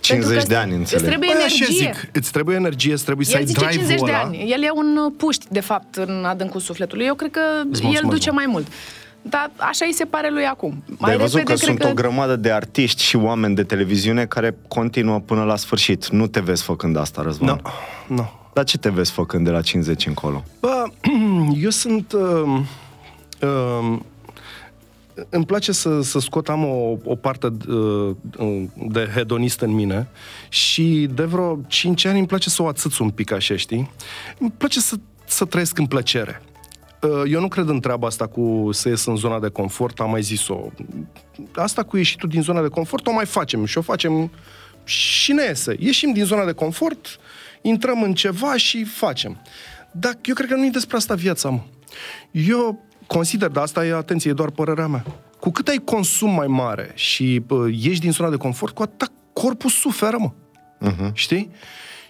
50 0.00 0.28
Pentru 0.30 0.46
că 0.48 0.52
de 0.54 0.60
ani, 0.60 0.70
îți 0.70 0.78
înțeleg. 0.78 1.06
trebuie 1.06 1.30
Băi, 1.34 1.42
așa 1.44 1.54
energie. 1.64 1.92
zic, 2.02 2.10
îți 2.16 2.32
trebuie 2.32 2.56
energie, 2.56 2.92
îți 2.92 3.04
trebuie 3.04 3.26
să 3.26 3.32
El 3.32 3.38
ai 3.38 3.46
zice 3.46 3.58
drive-ul 3.64 3.86
50 3.86 4.06
de 4.08 4.12
ăla. 4.14 4.22
ani. 4.22 4.50
El 4.52 4.62
e 4.62 4.70
un 4.74 4.96
uh, 4.96 5.12
puști, 5.16 5.46
de 5.50 5.60
fapt, 5.60 5.94
în 5.96 6.24
adâncul 6.24 6.60
sufletului. 6.60 7.04
Eu 7.06 7.14
cred 7.14 7.30
că 7.30 7.40
Îți 7.70 7.80
el 7.82 7.86
mulțumesc, 7.86 8.14
duce 8.14 8.30
mă. 8.30 8.34
mai 8.36 8.46
mult. 8.46 8.66
Dar 9.22 9.50
așa 9.56 9.84
îi 9.84 9.92
se 9.92 10.04
pare 10.04 10.30
lui 10.30 10.44
acum. 10.44 10.82
Dar 10.86 10.96
Mai 10.98 11.10
ai 11.10 11.16
văzut 11.16 11.32
că 11.32 11.38
repede, 11.52 11.64
sunt 11.64 11.78
cred 11.78 11.90
o 11.90 11.94
grămadă 11.94 12.36
de 12.36 12.50
artiști 12.52 13.02
și 13.02 13.16
oameni 13.16 13.54
de 13.54 13.62
televiziune 13.62 14.26
care 14.26 14.56
continuă 14.68 15.18
până 15.18 15.44
la 15.44 15.56
sfârșit. 15.56 16.08
Nu 16.08 16.26
te 16.26 16.40
vezi 16.40 16.62
făcând 16.62 16.96
asta, 16.96 17.22
Răzvan. 17.22 17.60
Nu, 18.06 18.14
nu. 18.16 18.30
Dar 18.52 18.64
ce 18.64 18.78
te 18.78 18.88
vezi 18.88 19.10
făcând 19.12 19.44
de 19.44 19.50
la 19.50 19.60
50 19.60 20.06
încolo? 20.06 20.44
Bă, 20.60 20.84
eu 21.62 21.70
sunt... 21.70 22.12
Uh, 22.12 22.60
uh, 23.40 23.98
îmi 25.28 25.46
place 25.46 25.72
să, 25.72 26.02
să 26.02 26.18
scot, 26.18 26.48
am 26.48 26.64
o, 26.64 26.96
o 27.04 27.14
parte 27.14 27.46
uh, 27.68 28.16
de 28.88 29.10
hedonist 29.14 29.60
în 29.60 29.70
mine 29.70 30.08
și 30.48 31.08
de 31.14 31.22
vreo 31.22 31.60
5 31.66 32.04
ani 32.04 32.18
îmi 32.18 32.26
place 32.26 32.50
să 32.50 32.62
o 32.62 32.66
atâț 32.66 32.98
un 32.98 33.10
pic 33.10 33.32
așa, 33.32 33.56
știi? 33.56 33.90
Îmi 34.38 34.52
place 34.56 34.80
să, 34.80 34.96
să 35.26 35.44
trăiesc 35.44 35.78
în 35.78 35.86
plăcere. 35.86 36.42
uh, 37.02 37.22
eu 37.30 37.40
nu 37.40 37.48
cred 37.48 37.68
în 37.68 37.80
treaba 37.80 38.06
asta 38.06 38.26
cu 38.26 38.68
să 38.72 38.88
ies 38.88 39.04
în 39.04 39.16
zona 39.16 39.40
de 39.40 39.48
confort, 39.48 40.00
am 40.00 40.10
mai 40.10 40.22
zis-o. 40.22 40.60
Asta 41.54 41.82
cu 41.82 41.96
ieșitul 41.96 42.28
din 42.28 42.42
zona 42.42 42.62
de 42.62 42.68
confort 42.68 43.06
o 43.06 43.12
mai 43.12 43.26
facem 43.26 43.64
și 43.64 43.78
o 43.78 43.82
facem 43.82 44.30
și 44.84 45.32
ne 45.32 45.42
iese. 45.42 45.76
Ieșim 45.78 46.12
din 46.12 46.24
zona 46.24 46.44
de 46.44 46.52
confort, 46.52 47.18
intrăm 47.62 48.02
în 48.02 48.14
ceva 48.14 48.56
și 48.56 48.84
facem. 48.84 49.40
Dar 49.92 50.18
eu 50.22 50.34
cred 50.34 50.48
că 50.48 50.54
nu 50.54 50.64
e 50.64 50.70
despre 50.70 50.96
asta 50.96 51.14
viața, 51.14 51.48
mă. 51.48 51.60
Eu 52.30 52.87
consider, 53.08 53.48
dar 53.48 53.62
asta 53.62 53.86
e, 53.86 53.94
atenție, 53.94 54.30
e 54.30 54.34
doar 54.34 54.50
părerea 54.50 54.86
mea. 54.86 55.04
Cu 55.40 55.50
cât 55.50 55.68
ai 55.68 55.80
consum 55.84 56.34
mai 56.34 56.46
mare 56.46 56.90
și 56.94 57.42
uh, 57.48 57.74
ieși 57.80 58.00
din 58.00 58.12
zona 58.12 58.30
de 58.30 58.36
confort, 58.36 58.74
cu 58.74 58.82
atât 58.82 59.10
corpul 59.32 59.70
suferă, 59.70 60.16
mă. 60.18 60.30
Uh-huh. 60.90 61.12
Știi? 61.12 61.50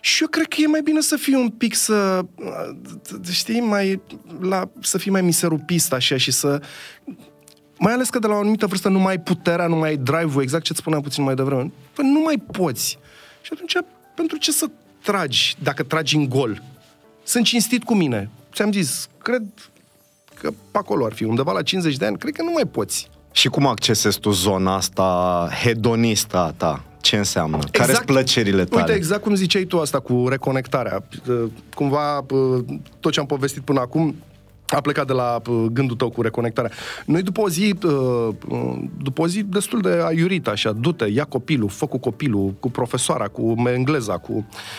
Și 0.00 0.22
eu 0.22 0.28
cred 0.28 0.46
că 0.46 0.56
e 0.58 0.66
mai 0.66 0.80
bine 0.82 1.00
să 1.00 1.16
fii 1.16 1.34
un 1.34 1.48
pic 1.48 1.74
să, 1.74 2.24
știi, 3.30 3.60
mai, 3.60 4.00
la, 4.40 4.70
să 4.80 4.98
fii 4.98 5.10
mai 5.10 5.22
miserupist 5.22 5.92
așa 5.92 6.16
și 6.16 6.30
să... 6.30 6.60
Mai 7.78 7.92
ales 7.92 8.10
că 8.10 8.18
de 8.18 8.26
la 8.26 8.34
o 8.34 8.38
anumită 8.38 8.66
vârstă 8.66 8.88
nu 8.88 8.98
mai 8.98 9.10
ai 9.10 9.20
puterea, 9.20 9.66
nu 9.66 9.76
mai 9.76 9.88
ai 9.88 9.96
drive-ul, 9.96 10.42
exact 10.42 10.64
ce-ți 10.64 10.78
spuneam 10.78 11.02
puțin 11.02 11.24
mai 11.24 11.34
devreme. 11.34 11.72
Păi 11.94 12.10
nu 12.10 12.20
mai 12.20 12.42
poți. 12.52 12.98
Și 13.42 13.50
atunci, 13.52 13.76
pentru 14.14 14.36
ce 14.36 14.52
să 14.52 14.70
tragi, 15.02 15.56
dacă 15.62 15.82
tragi 15.82 16.16
în 16.16 16.28
gol? 16.28 16.62
Sunt 17.24 17.44
cinstit 17.44 17.84
cu 17.84 17.94
mine. 17.94 18.30
Ți-am 18.52 18.72
zis, 18.72 19.08
cred 19.22 19.42
că 20.40 20.50
pe 20.71 20.78
acolo 20.78 21.04
ar 21.04 21.12
fi, 21.12 21.25
undeva 21.25 21.52
la 21.52 21.62
50 21.62 21.97
de 21.97 22.07
ani, 22.07 22.18
cred 22.18 22.35
că 22.35 22.42
nu 22.42 22.50
mai 22.52 22.64
poți. 22.64 23.09
Și 23.33 23.49
cum 23.49 23.66
accesezi 23.66 24.21
tu 24.21 24.30
zona 24.30 24.75
asta 24.75 25.49
hedonistă 25.62 26.37
a 26.37 26.52
ta? 26.57 26.83
Ce 27.00 27.16
înseamnă? 27.16 27.57
Exact, 27.57 27.76
Care 27.76 27.92
sunt 27.92 28.07
plăcerile 28.07 28.64
tale? 28.64 28.83
Uite, 28.83 28.95
exact 28.95 29.23
cum 29.23 29.35
ziceai 29.35 29.64
tu 29.64 29.78
asta 29.78 30.00
cu 30.00 30.28
reconectarea. 30.28 31.02
Cumva, 31.75 32.26
tot 33.00 33.12
ce 33.12 33.21
am 33.21 33.26
povestit 33.26 33.62
până 33.62 33.80
acum, 33.80 34.14
a 34.68 34.80
plecat 34.80 35.06
de 35.06 35.12
la 35.12 35.42
gândul 35.72 35.96
tău 35.96 36.10
cu 36.10 36.22
reconectarea. 36.22 36.70
Noi 37.06 37.22
după 37.22 37.40
o 37.40 37.48
zi, 37.48 37.75
după 39.02 39.22
o 39.22 39.26
zi 39.26 39.42
destul 39.42 39.80
de 39.80 40.00
aiurit, 40.04 40.46
așa, 40.46 40.72
du-te, 40.72 41.04
ia 41.04 41.25
copilul, 41.25 41.68
fă 41.68 41.87
cu 41.87 41.98
copilul, 41.98 42.54
cu 42.60 42.70
profesoara, 42.70 43.28
cu 43.28 43.54
engleza, 43.66 44.12
cu... 44.18 44.32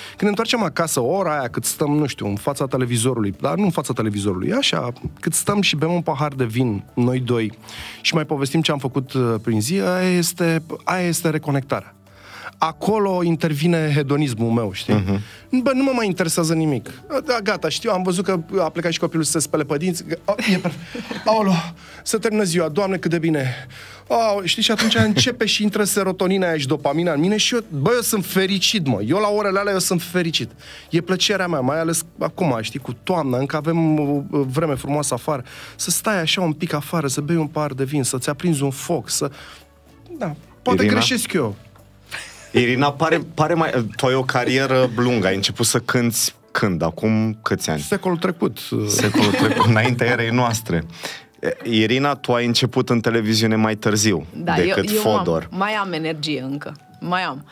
Când 0.09 0.21
ne 0.21 0.27
întoarcem 0.27 0.63
acasă, 0.63 0.99
ora 0.99 1.39
aia 1.39 1.47
cât 1.47 1.65
stăm, 1.65 1.91
nu 1.91 2.05
știu, 2.05 2.27
în 2.27 2.35
fața 2.35 2.65
televizorului, 2.65 3.33
dar 3.41 3.55
nu 3.55 3.63
în 3.63 3.71
fața 3.71 3.93
televizorului, 3.93 4.53
așa, 4.53 4.93
cât 5.19 5.33
stăm 5.33 5.61
și 5.61 5.75
bem 5.75 5.91
un 5.91 6.01
pahar 6.01 6.33
de 6.33 6.45
vin, 6.45 6.83
noi 6.93 7.19
doi, 7.19 7.57
și 8.01 8.13
mai 8.13 8.25
povestim 8.25 8.61
ce 8.61 8.71
am 8.71 8.77
făcut 8.77 9.11
prin 9.41 9.61
zi, 9.61 9.81
aia 9.81 10.09
este, 10.09 10.63
aia 10.83 11.07
este 11.07 11.29
reconectarea 11.29 11.93
acolo 12.61 13.23
intervine 13.23 13.91
hedonismul 13.93 14.51
meu, 14.51 14.71
știi? 14.73 15.03
Uh-huh. 15.03 15.19
Bă, 15.61 15.71
nu 15.73 15.83
mă 15.83 15.91
mai 15.95 16.05
interesează 16.05 16.53
nimic. 16.53 17.01
Da, 17.25 17.39
gata, 17.43 17.69
știu, 17.69 17.91
am 17.91 18.03
văzut 18.03 18.25
că 18.25 18.39
a 18.59 18.69
plecat 18.69 18.91
și 18.91 18.99
copilul 18.99 19.23
să 19.23 19.31
se 19.31 19.39
spele 19.39 19.63
pe 19.63 19.77
dinți. 19.77 20.03
E 20.53 20.57
perfect. 20.57 20.75
Aolo, 21.25 21.51
să 22.03 22.17
termină 22.17 22.43
ziua, 22.43 22.69
Doamne, 22.69 22.97
cât 22.97 23.11
de 23.11 23.19
bine. 23.19 23.67
Oh, 24.07 24.43
știi, 24.43 24.63
și 24.63 24.71
atunci 24.71 24.95
începe 24.95 25.45
și 25.45 25.63
intră 25.63 25.83
serotonina 25.83 26.47
aia 26.47 26.57
și 26.57 26.67
dopamina 26.67 27.13
în 27.13 27.19
mine 27.19 27.37
și 27.37 27.53
eu, 27.53 27.63
bă, 27.69 27.91
eu 27.93 28.01
sunt 28.01 28.25
fericit, 28.25 28.87
mă. 28.87 29.01
Eu 29.01 29.17
la 29.17 29.27
orele 29.27 29.59
alea 29.59 29.73
eu 29.73 29.79
sunt 29.79 30.01
fericit. 30.01 30.51
E 30.89 31.01
plăcerea 31.01 31.47
mea, 31.47 31.59
mai 31.59 31.79
ales 31.79 32.05
acum, 32.19 32.57
știi, 32.61 32.79
cu 32.79 32.93
toamna, 33.03 33.37
încă 33.37 33.55
avem 33.55 33.97
vreme 34.29 34.75
frumoasă 34.75 35.13
afară. 35.13 35.43
Să 35.75 35.89
stai 35.89 36.21
așa 36.21 36.41
un 36.41 36.53
pic 36.53 36.73
afară, 36.73 37.07
să 37.07 37.21
bei 37.21 37.35
un 37.35 37.47
par 37.47 37.73
de 37.73 37.83
vin, 37.83 38.03
să-ți 38.03 38.29
aprinzi 38.29 38.63
un 38.63 38.71
foc, 38.71 39.09
să... 39.09 39.31
Da, 40.17 40.35
poate 40.61 40.83
Irina? 40.83 40.97
greșesc 40.97 41.33
eu. 41.33 41.55
Irina, 42.51 42.91
pare, 42.91 43.21
pare 43.33 43.53
mai... 43.53 43.85
Tu 43.95 44.05
ai 44.05 44.13
o 44.13 44.23
carieră 44.23 44.89
lungă, 44.95 45.27
ai 45.27 45.35
început 45.35 45.65
să 45.65 45.79
cânti 45.79 46.33
când? 46.51 46.81
Acum 46.81 47.39
câți 47.41 47.69
ani? 47.69 47.79
Secolul 47.79 48.17
trecut. 48.17 48.57
Secolul 48.87 49.31
trecut, 49.31 49.65
înaintea 49.65 50.07
erei 50.07 50.29
noastre. 50.29 50.83
Irina, 51.63 52.15
tu 52.15 52.33
ai 52.33 52.45
început 52.45 52.89
în 52.89 52.99
televiziune 52.99 53.55
mai 53.55 53.75
târziu 53.75 54.25
da, 54.33 54.53
decât 54.53 54.89
eu, 54.89 54.95
eu 54.95 55.01
Fodor. 55.01 55.47
Am, 55.51 55.57
mai 55.57 55.73
am 55.73 55.93
energie 55.93 56.41
încă. 56.41 56.75
Mai 56.99 57.21
am. 57.21 57.45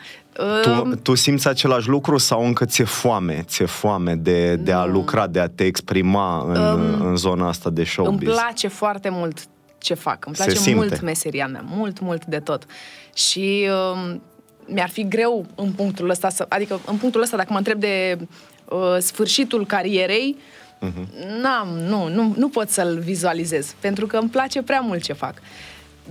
Tu, 0.62 0.94
tu 1.02 1.14
simți 1.14 1.48
același 1.48 1.88
lucru 1.88 2.16
sau 2.16 2.46
încă 2.46 2.64
ți-e 2.64 2.84
foame? 2.84 3.44
Ți-e 3.46 3.66
foame 3.66 4.14
de, 4.14 4.56
de 4.56 4.72
a 4.72 4.84
lucra, 4.84 5.26
de 5.26 5.40
a 5.40 5.48
te 5.48 5.64
exprima 5.64 6.44
în, 6.48 6.62
um, 6.62 7.06
în 7.06 7.16
zona 7.16 7.48
asta 7.48 7.70
de 7.70 7.84
showbiz? 7.84 8.28
Îmi 8.28 8.36
place 8.36 8.68
foarte 8.68 9.08
mult 9.08 9.38
ce 9.78 9.94
fac. 9.94 10.26
Îmi 10.26 10.34
place 10.34 10.74
mult 10.74 11.00
meseria 11.00 11.46
mea. 11.46 11.62
Mult, 11.64 12.00
mult 12.00 12.24
de 12.24 12.38
tot. 12.38 12.66
Și 13.14 13.68
um, 13.92 14.22
mi-ar 14.68 14.88
fi 14.88 15.08
greu 15.08 15.46
în 15.54 15.72
punctul 15.72 16.10
ăsta, 16.10 16.28
să, 16.28 16.46
adică 16.48 16.80
în 16.86 16.96
punctul 16.96 17.22
ăsta, 17.22 17.36
dacă 17.36 17.48
mă 17.52 17.58
întreb 17.58 17.80
de 17.80 18.18
uh, 18.64 18.96
sfârșitul 18.98 19.66
carierei, 19.66 20.36
uh-huh. 20.80 21.40
n-am, 21.42 21.68
nu, 21.68 22.08
nu, 22.08 22.34
nu 22.36 22.48
pot 22.48 22.70
să-l 22.70 22.98
vizualizez, 22.98 23.74
pentru 23.80 24.06
că 24.06 24.16
îmi 24.16 24.28
place 24.28 24.62
prea 24.62 24.80
mult 24.80 25.02
ce 25.02 25.12
fac. 25.12 25.34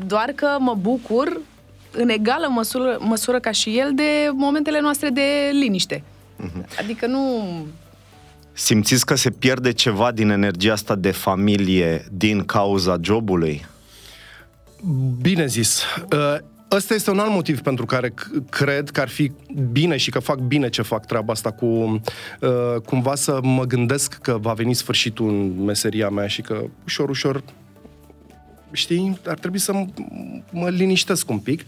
Doar 0.05 0.31
că 0.35 0.57
mă 0.59 0.73
bucur 0.73 1.41
în 1.91 2.09
egală 2.09 2.47
măsură, 2.49 2.97
măsură 2.99 3.39
ca 3.39 3.51
și 3.51 3.77
el 3.77 3.91
de 3.95 4.29
momentele 4.33 4.81
noastre 4.81 5.09
de 5.09 5.49
liniște. 5.51 6.03
Uh-huh. 6.43 6.79
Adică 6.79 7.07
nu... 7.07 7.43
Simțiți 8.53 9.05
că 9.05 9.15
se 9.15 9.29
pierde 9.29 9.73
ceva 9.73 10.11
din 10.11 10.29
energia 10.29 10.71
asta 10.71 10.95
de 10.95 11.11
familie 11.11 12.05
din 12.11 12.45
cauza 12.45 12.97
jobului? 13.01 13.65
Bine 15.21 15.45
zis. 15.45 15.83
Uh, 16.13 16.37
Ăsta 16.71 16.93
este 16.93 17.12
un 17.12 17.19
alt 17.19 17.31
motiv 17.31 17.62
pentru 17.62 17.86
care 17.86 18.13
cred 18.50 18.89
că 18.89 19.01
ar 19.01 19.09
fi 19.09 19.31
bine 19.71 19.97
și 19.97 20.09
că 20.09 20.19
fac 20.19 20.38
bine 20.38 20.69
ce 20.69 20.81
fac 20.81 21.05
treaba 21.05 21.33
asta 21.33 21.51
cu 21.51 21.65
uh, 21.65 22.01
cumva 22.86 23.15
să 23.15 23.39
mă 23.41 23.63
gândesc 23.63 24.13
că 24.13 24.38
va 24.41 24.53
veni 24.53 24.74
sfârșitul 24.74 25.29
în 25.29 25.63
meseria 25.63 26.09
mea 26.09 26.27
și 26.27 26.41
că 26.41 26.63
ușor, 26.83 27.09
ușor 27.09 27.43
știi, 28.71 29.19
ar 29.27 29.38
trebui 29.38 29.59
să 29.59 29.74
m- 29.74 29.93
mă 30.51 30.69
liniștesc 30.69 31.29
un 31.29 31.39
pic. 31.39 31.65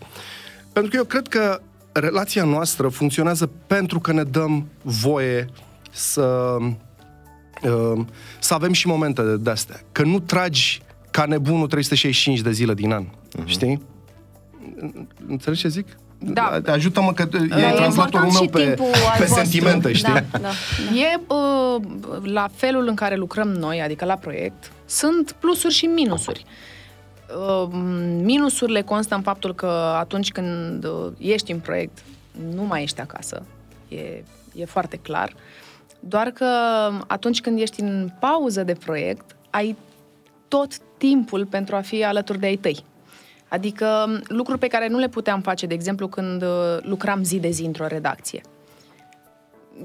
Pentru 0.73 0.91
că 0.91 0.97
eu 0.97 1.03
cred 1.03 1.27
că 1.27 1.61
relația 1.91 2.43
noastră 2.43 2.87
funcționează 2.87 3.49
pentru 3.67 3.99
că 3.99 4.11
ne 4.11 4.23
dăm 4.23 4.67
voie 4.81 5.49
să 5.91 6.57
uh, 7.61 8.05
să 8.39 8.53
avem 8.53 8.71
și 8.71 8.87
momente 8.87 9.21
de 9.21 9.49
astea. 9.49 9.81
Că 9.91 10.03
nu 10.03 10.19
tragi 10.19 10.81
ca 11.11 11.25
nebunul 11.25 11.67
365 11.67 12.39
de 12.39 12.51
zile 12.51 12.73
din 12.73 12.91
an, 12.91 13.05
uh-huh. 13.05 13.45
știi? 13.45 13.81
Înțelegi 15.27 15.61
ce 15.61 15.67
zic? 15.67 15.85
Da. 16.21 16.61
Ajută-mă 16.65 17.13
că 17.13 17.27
e, 17.33 17.55
e 17.55 17.71
translatorul 17.75 18.31
meu 18.31 18.47
pe, 18.49 18.77
pe 19.17 19.25
sentimente, 19.25 19.93
știi? 19.93 20.13
Da, 20.13 20.23
da, 20.31 20.37
da. 20.37 20.49
E 20.95 21.19
uh, 21.27 21.81
la 22.23 22.47
felul 22.53 22.87
în 22.87 22.95
care 22.95 23.15
lucrăm 23.15 23.47
noi, 23.47 23.81
adică 23.81 24.05
la 24.05 24.15
proiect, 24.15 24.71
sunt 24.85 25.31
plusuri 25.31 25.73
și 25.73 25.85
minusuri. 25.85 26.45
Uh, 27.35 27.69
minusurile 28.23 28.81
constă 28.81 29.15
în 29.15 29.21
faptul 29.21 29.55
că 29.55 29.95
atunci 29.97 30.31
când 30.31 30.83
uh, 30.83 31.11
ești 31.17 31.51
în 31.51 31.59
proiect, 31.59 31.97
nu 32.53 32.63
mai 32.63 32.83
ești 32.83 33.01
acasă. 33.01 33.43
E, 33.87 34.23
e 34.55 34.65
foarte 34.65 34.97
clar. 34.97 35.33
Doar 35.99 36.27
că 36.27 36.45
atunci 37.07 37.41
când 37.41 37.59
ești 37.59 37.81
în 37.81 38.11
pauză 38.19 38.63
de 38.63 38.73
proiect, 38.73 39.35
ai 39.49 39.75
tot 40.47 40.77
timpul 40.97 41.45
pentru 41.45 41.75
a 41.75 41.81
fi 41.81 42.03
alături 42.03 42.39
de 42.39 42.45
ai 42.45 42.55
tăi. 42.55 42.83
Adică 43.49 44.19
lucruri 44.27 44.59
pe 44.59 44.67
care 44.67 44.87
nu 44.87 44.97
le 44.97 45.07
puteam 45.07 45.41
face, 45.41 45.65
de 45.65 45.73
exemplu, 45.73 46.07
când 46.07 46.41
uh, 46.41 46.77
lucram 46.81 47.23
zi 47.23 47.39
de 47.39 47.49
zi 47.49 47.63
într-o 47.63 47.87
redacție. 47.87 48.41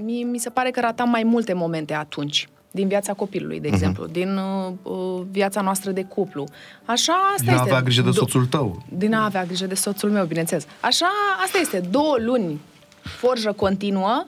Mi, 0.04 0.22
mi 0.22 0.38
se 0.38 0.50
pare 0.50 0.70
că 0.70 0.80
ratam 0.80 1.08
mai 1.08 1.22
multe 1.22 1.52
momente 1.52 1.94
atunci 1.94 2.48
din 2.70 2.88
viața 2.88 3.12
copilului, 3.12 3.60
de 3.60 3.68
uh-huh. 3.68 3.72
exemplu, 3.72 4.06
din 4.06 4.36
uh, 4.36 4.72
uh, 4.82 5.22
viața 5.30 5.60
noastră 5.60 5.90
de 5.90 6.04
cuplu. 6.04 6.44
Așa, 6.84 7.12
asta 7.12 7.44
din 7.44 7.52
este. 7.52 7.62
Din 7.62 7.72
a 7.72 7.76
avea 7.76 7.82
grijă 7.82 8.02
de 8.02 8.10
soțul 8.10 8.46
tău. 8.46 8.82
Din 8.88 9.14
a 9.14 9.24
avea 9.24 9.44
grijă 9.44 9.66
de 9.66 9.74
soțul 9.74 10.10
meu, 10.10 10.24
bineînțeles. 10.24 10.66
Așa, 10.80 11.06
asta 11.44 11.58
este. 11.58 11.80
Două 11.80 12.16
luni 12.18 12.60
forjă 13.02 13.52
continuă 13.52 14.26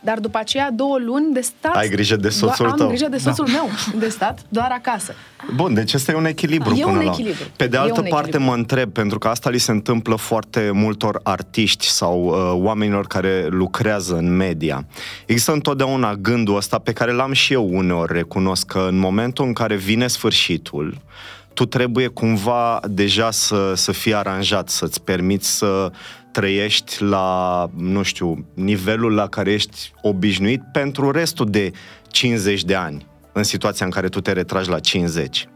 dar 0.00 0.18
după 0.18 0.38
aceea 0.38 0.70
două 0.70 0.98
luni 0.98 1.32
de 1.32 1.40
stat... 1.40 1.76
Ai 1.76 1.88
grijă 1.88 2.16
de 2.16 2.28
soțul 2.28 2.66
am 2.66 2.74
tău. 2.76 2.86
Am 2.86 2.92
grijă 2.92 3.08
de 3.08 3.18
soțul 3.18 3.44
da. 3.44 3.52
meu 3.52 3.68
de 3.98 4.08
stat, 4.08 4.40
doar 4.48 4.70
acasă. 4.70 5.14
Bun, 5.54 5.74
deci 5.74 5.92
este 5.92 6.14
un 6.14 6.24
echilibru 6.24 6.74
e 6.74 6.82
până 6.82 6.98
un 6.98 7.04
la... 7.04 7.10
echilibru. 7.10 7.44
Pe 7.56 7.66
de 7.66 7.76
altă 7.76 8.02
e 8.04 8.08
parte 8.08 8.38
mă 8.38 8.54
întreb, 8.54 8.92
pentru 8.92 9.18
că 9.18 9.28
asta 9.28 9.50
li 9.50 9.58
se 9.58 9.70
întâmplă 9.70 10.14
foarte 10.14 10.70
multor 10.72 11.20
artiști 11.22 11.86
sau 11.86 12.24
uh, 12.24 12.64
oamenilor 12.64 13.06
care 13.06 13.46
lucrează 13.50 14.16
în 14.16 14.36
media. 14.36 14.86
Există 15.26 15.52
întotdeauna 15.52 16.14
gândul 16.14 16.56
ăsta 16.56 16.78
pe 16.78 16.92
care 16.92 17.12
l-am 17.12 17.32
și 17.32 17.52
eu 17.52 17.68
uneori 17.70 18.12
recunosc 18.12 18.66
că 18.66 18.86
în 18.88 18.98
momentul 18.98 19.46
în 19.46 19.52
care 19.52 19.76
vine 19.76 20.06
sfârșitul, 20.06 20.98
tu 21.58 21.66
trebuie 21.66 22.06
cumva 22.06 22.80
deja 22.88 23.30
să, 23.30 23.72
să 23.74 23.92
fii 23.92 24.14
aranjat, 24.14 24.68
să-ți 24.68 25.02
permiți 25.02 25.56
să 25.56 25.90
trăiești 26.32 27.02
la, 27.02 27.66
nu 27.76 28.02
știu, 28.02 28.46
nivelul 28.54 29.14
la 29.14 29.28
care 29.28 29.52
ești 29.52 29.92
obișnuit 30.02 30.62
pentru 30.72 31.10
restul 31.10 31.50
de 31.50 31.70
50 32.08 32.64
de 32.64 32.74
ani, 32.74 33.06
în 33.32 33.42
situația 33.42 33.86
în 33.86 33.92
care 33.92 34.08
tu 34.08 34.20
te 34.20 34.32
retragi 34.32 34.68
la 34.68 34.78
50. 34.78 35.48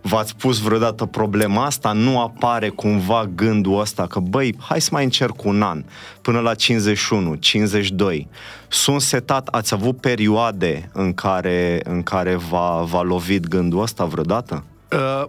V-ați 0.00 0.36
pus 0.36 0.58
vreodată 0.58 1.04
problema 1.04 1.64
asta? 1.64 1.92
Nu 1.92 2.20
apare 2.20 2.68
cumva 2.68 3.30
gândul 3.34 3.80
ăsta 3.80 4.06
că, 4.06 4.18
băi, 4.20 4.56
hai 4.58 4.80
să 4.80 4.88
mai 4.92 5.04
încerc 5.04 5.44
un 5.44 5.62
an, 5.62 5.84
până 6.22 6.40
la 6.40 6.54
51, 6.54 7.34
52. 7.34 8.28
Sunt 8.68 9.00
setat, 9.00 9.48
ați 9.48 9.74
avut 9.74 10.00
perioade 10.00 10.90
în 10.92 11.14
care, 11.14 11.80
în 11.84 12.02
care 12.02 12.36
v-a, 12.50 12.82
v-a 12.82 13.02
lovit 13.02 13.48
gândul 13.48 13.82
ăsta 13.82 14.04
vreodată? 14.04 14.64
Uh, 14.94 15.24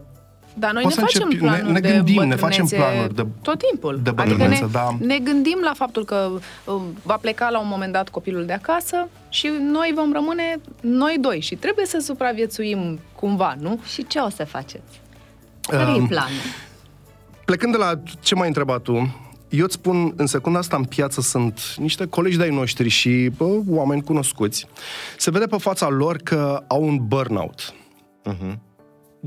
Dar 0.57 0.71
noi 0.71 0.83
Poți 0.83 0.99
ne 0.99 1.07
să 1.07 1.15
facem 1.15 1.29
începi- 1.31 1.39
planuri 1.39 1.65
ne- 1.65 1.71
ne 1.71 1.79
de 1.79 1.89
gândim, 1.91 2.21
ne 2.21 2.35
bătrânețe 2.35 2.45
facem 2.45 2.65
planuri 2.79 3.15
de- 3.15 3.25
tot 3.41 3.63
timpul. 3.69 3.99
de 4.03 4.09
adică 4.09 4.23
bătrânețe, 4.27 4.61
ne, 4.63 4.67
da. 4.71 4.95
ne 4.99 5.17
gândim 5.19 5.57
la 5.63 5.71
faptul 5.75 6.05
că 6.05 6.29
uh, 6.65 6.81
va 7.03 7.17
pleca 7.17 7.49
la 7.49 7.59
un 7.59 7.67
moment 7.69 7.91
dat 7.93 8.09
copilul 8.09 8.45
de 8.45 8.53
acasă 8.53 9.07
și 9.29 9.49
noi 9.71 9.91
vom 9.95 10.13
rămâne 10.13 10.55
noi 10.81 11.17
doi 11.21 11.39
și 11.39 11.55
trebuie 11.55 11.85
să 11.85 11.97
supraviețuim 11.99 12.99
cumva, 13.15 13.55
nu? 13.59 13.79
Și 13.93 14.07
ce 14.07 14.19
o 14.19 14.29
să 14.29 14.45
faceți? 14.45 15.01
Care 15.61 15.91
e 15.91 15.99
Um, 15.99 16.07
planul? 16.07 16.31
Plecând 17.45 17.71
de 17.71 17.77
la 17.77 17.93
ce 18.19 18.35
m-ai 18.35 18.47
întrebat 18.47 18.81
tu, 18.81 19.15
eu 19.49 19.63
îți 19.63 19.73
spun, 19.73 20.13
în 20.15 20.25
secunda 20.25 20.59
asta 20.59 20.75
în 20.75 20.83
piață 20.83 21.21
sunt 21.21 21.59
niște 21.77 22.05
colegi 22.05 22.37
de-ai 22.37 22.49
noștri 22.49 22.89
și 22.89 23.29
bă, 23.37 23.59
oameni 23.67 24.03
cunoscuți. 24.03 24.67
Se 25.17 25.31
vede 25.31 25.45
pe 25.45 25.57
fața 25.57 25.89
lor 25.89 26.17
că 26.17 26.63
au 26.67 26.83
un 26.83 26.97
burnout. 27.07 27.73
Uh-huh. 28.33 28.53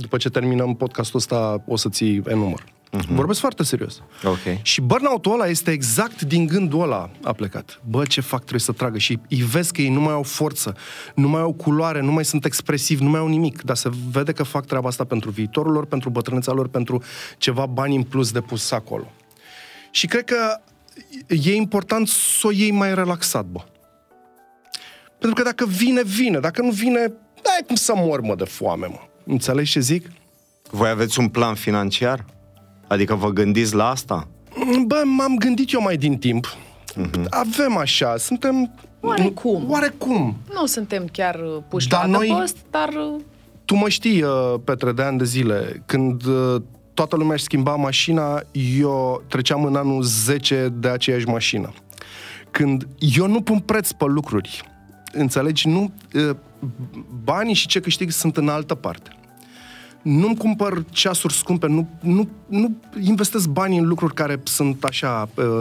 După 0.00 0.16
ce 0.16 0.28
terminăm 0.28 0.74
podcastul 0.74 1.18
ăsta, 1.18 1.62
o 1.66 1.76
să 1.76 1.88
ții 1.88 2.22
enumăr. 2.26 2.64
Uh-huh. 2.64 3.08
Vorbesc 3.08 3.40
foarte 3.40 3.62
serios. 3.62 4.02
Ok. 4.24 4.62
Și 4.62 4.80
burnout-ul 4.80 5.32
ăla 5.32 5.46
este 5.46 5.70
exact 5.70 6.22
din 6.22 6.46
gândul 6.46 6.82
ăla 6.82 7.10
a 7.22 7.32
plecat. 7.32 7.80
Bă, 7.88 8.04
ce 8.04 8.20
fac, 8.20 8.38
trebuie 8.38 8.60
să 8.60 8.72
tragă. 8.72 8.98
Și 8.98 9.18
îi 9.28 9.42
vezi 9.42 9.72
că 9.72 9.80
ei 9.80 9.88
nu 9.88 10.00
mai 10.00 10.12
au 10.12 10.22
forță, 10.22 10.76
nu 11.14 11.28
mai 11.28 11.40
au 11.40 11.52
culoare, 11.52 12.00
nu 12.00 12.12
mai 12.12 12.24
sunt 12.24 12.44
expresivi, 12.44 13.02
nu 13.02 13.08
mai 13.08 13.20
au 13.20 13.26
nimic. 13.26 13.62
Dar 13.62 13.76
se 13.76 13.90
vede 14.10 14.32
că 14.32 14.42
fac 14.42 14.66
treaba 14.66 14.88
asta 14.88 15.04
pentru 15.04 15.30
viitorul 15.30 15.72
lor, 15.72 15.86
pentru 15.86 16.10
bătrâneța 16.10 16.52
lor, 16.52 16.68
pentru 16.68 17.02
ceva 17.38 17.66
bani 17.66 17.96
în 17.96 18.02
plus 18.02 18.32
de 18.32 18.40
pus 18.40 18.70
acolo. 18.70 19.12
Și 19.90 20.06
cred 20.06 20.24
că 20.24 20.60
e 21.26 21.54
important 21.54 22.08
să 22.08 22.46
o 22.46 22.50
iei 22.50 22.70
mai 22.70 22.94
relaxat, 22.94 23.44
bă. 23.44 23.60
Pentru 25.18 25.42
că 25.42 25.48
dacă 25.48 25.66
vine, 25.66 26.02
vine. 26.02 26.38
Dacă 26.38 26.62
nu 26.62 26.70
vine, 26.70 26.98
ai 27.44 27.62
cum 27.66 27.74
să 27.74 27.92
mor, 27.96 28.20
mă, 28.20 28.34
de 28.34 28.44
foame, 28.44 28.86
mă. 28.86 29.00
Înțelegi 29.30 29.70
ce 29.70 29.80
zic? 29.80 30.06
Voi 30.70 30.88
aveți 30.88 31.18
un 31.18 31.28
plan 31.28 31.54
financiar? 31.54 32.24
Adică 32.86 33.14
vă 33.14 33.28
gândiți 33.30 33.74
la 33.74 33.88
asta? 33.88 34.28
Bă, 34.86 35.02
m-am 35.04 35.36
gândit 35.36 35.72
eu 35.72 35.80
mai 35.82 35.96
din 35.96 36.18
timp. 36.18 36.56
Avem 37.30 37.76
așa, 37.76 38.16
suntem... 38.16 38.74
Oarecum. 39.00 39.64
Oarecum. 39.70 40.36
Nu 40.54 40.66
suntem 40.66 41.06
chiar 41.12 41.34
uh, 41.34 41.62
puși 41.68 41.88
Dar 41.88 42.00
la 42.04 42.10
noi- 42.10 42.28
adăpost, 42.30 42.56
dar 42.70 42.88
uh, 42.88 43.20
Tu 43.64 43.74
mă 43.74 43.88
știi, 43.88 44.22
uh, 44.22 44.54
Petre, 44.64 44.92
de 44.92 45.02
ani 45.02 45.18
de 45.18 45.24
zile, 45.24 45.82
când 45.86 46.24
uh, 46.24 46.62
toată 46.94 47.16
lumea 47.16 47.34
își 47.34 47.42
schimba 47.44 47.74
mașina, 47.74 48.42
eu 48.78 49.22
treceam 49.28 49.64
în 49.64 49.76
anul 49.76 50.02
10 50.02 50.68
de 50.78 50.88
aceeași 50.88 51.26
mașină. 51.26 51.72
Când 52.50 52.86
eu 52.98 53.26
nu 53.26 53.40
pun 53.40 53.58
preț 53.58 53.90
pe 53.90 54.04
lucruri, 54.04 54.62
înțelegi? 55.12 55.68
Nu, 55.68 55.92
uh, 56.14 56.30
banii 57.24 57.54
și 57.54 57.66
ce 57.66 57.80
câștig 57.80 58.10
sunt 58.10 58.36
în 58.36 58.48
altă 58.48 58.74
parte. 58.74 59.10
Nu-mi 60.02 60.36
cumpăr 60.36 60.84
ceasuri 60.90 61.34
scumpe, 61.34 61.66
nu, 61.66 61.88
nu, 62.00 62.28
nu 62.46 62.76
investesc 63.00 63.48
banii 63.48 63.78
în 63.78 63.86
lucruri 63.86 64.14
care 64.14 64.40
sunt 64.42 64.84
așa, 64.84 65.28
uh, 65.34 65.60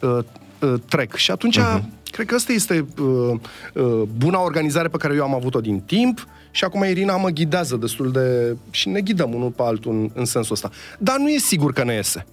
uh, 0.00 0.18
uh, 0.60 0.74
trec. 0.88 1.14
Și 1.14 1.30
atunci, 1.30 1.58
uh-huh. 1.58 1.82
cred 2.10 2.26
că 2.26 2.34
asta 2.34 2.52
este 2.52 2.86
uh, 2.98 3.34
uh, 3.74 4.02
buna 4.16 4.40
organizare 4.40 4.88
pe 4.88 4.96
care 4.96 5.14
eu 5.14 5.22
am 5.22 5.34
avut-o 5.34 5.60
din 5.60 5.80
timp 5.80 6.26
și 6.50 6.64
acum 6.64 6.84
Irina 6.84 7.16
mă 7.16 7.28
ghidează 7.28 7.76
destul 7.76 8.12
de... 8.12 8.56
și 8.70 8.88
ne 8.88 9.00
ghidăm 9.00 9.34
unul 9.34 9.50
pe 9.50 9.62
altul 9.62 9.92
în, 9.92 10.10
în 10.14 10.24
sensul 10.24 10.54
ăsta. 10.54 10.70
Dar 10.98 11.18
nu 11.18 11.28
e 11.28 11.38
sigur 11.38 11.72
că 11.72 11.84
ne 11.84 11.94
iese. 11.94 12.26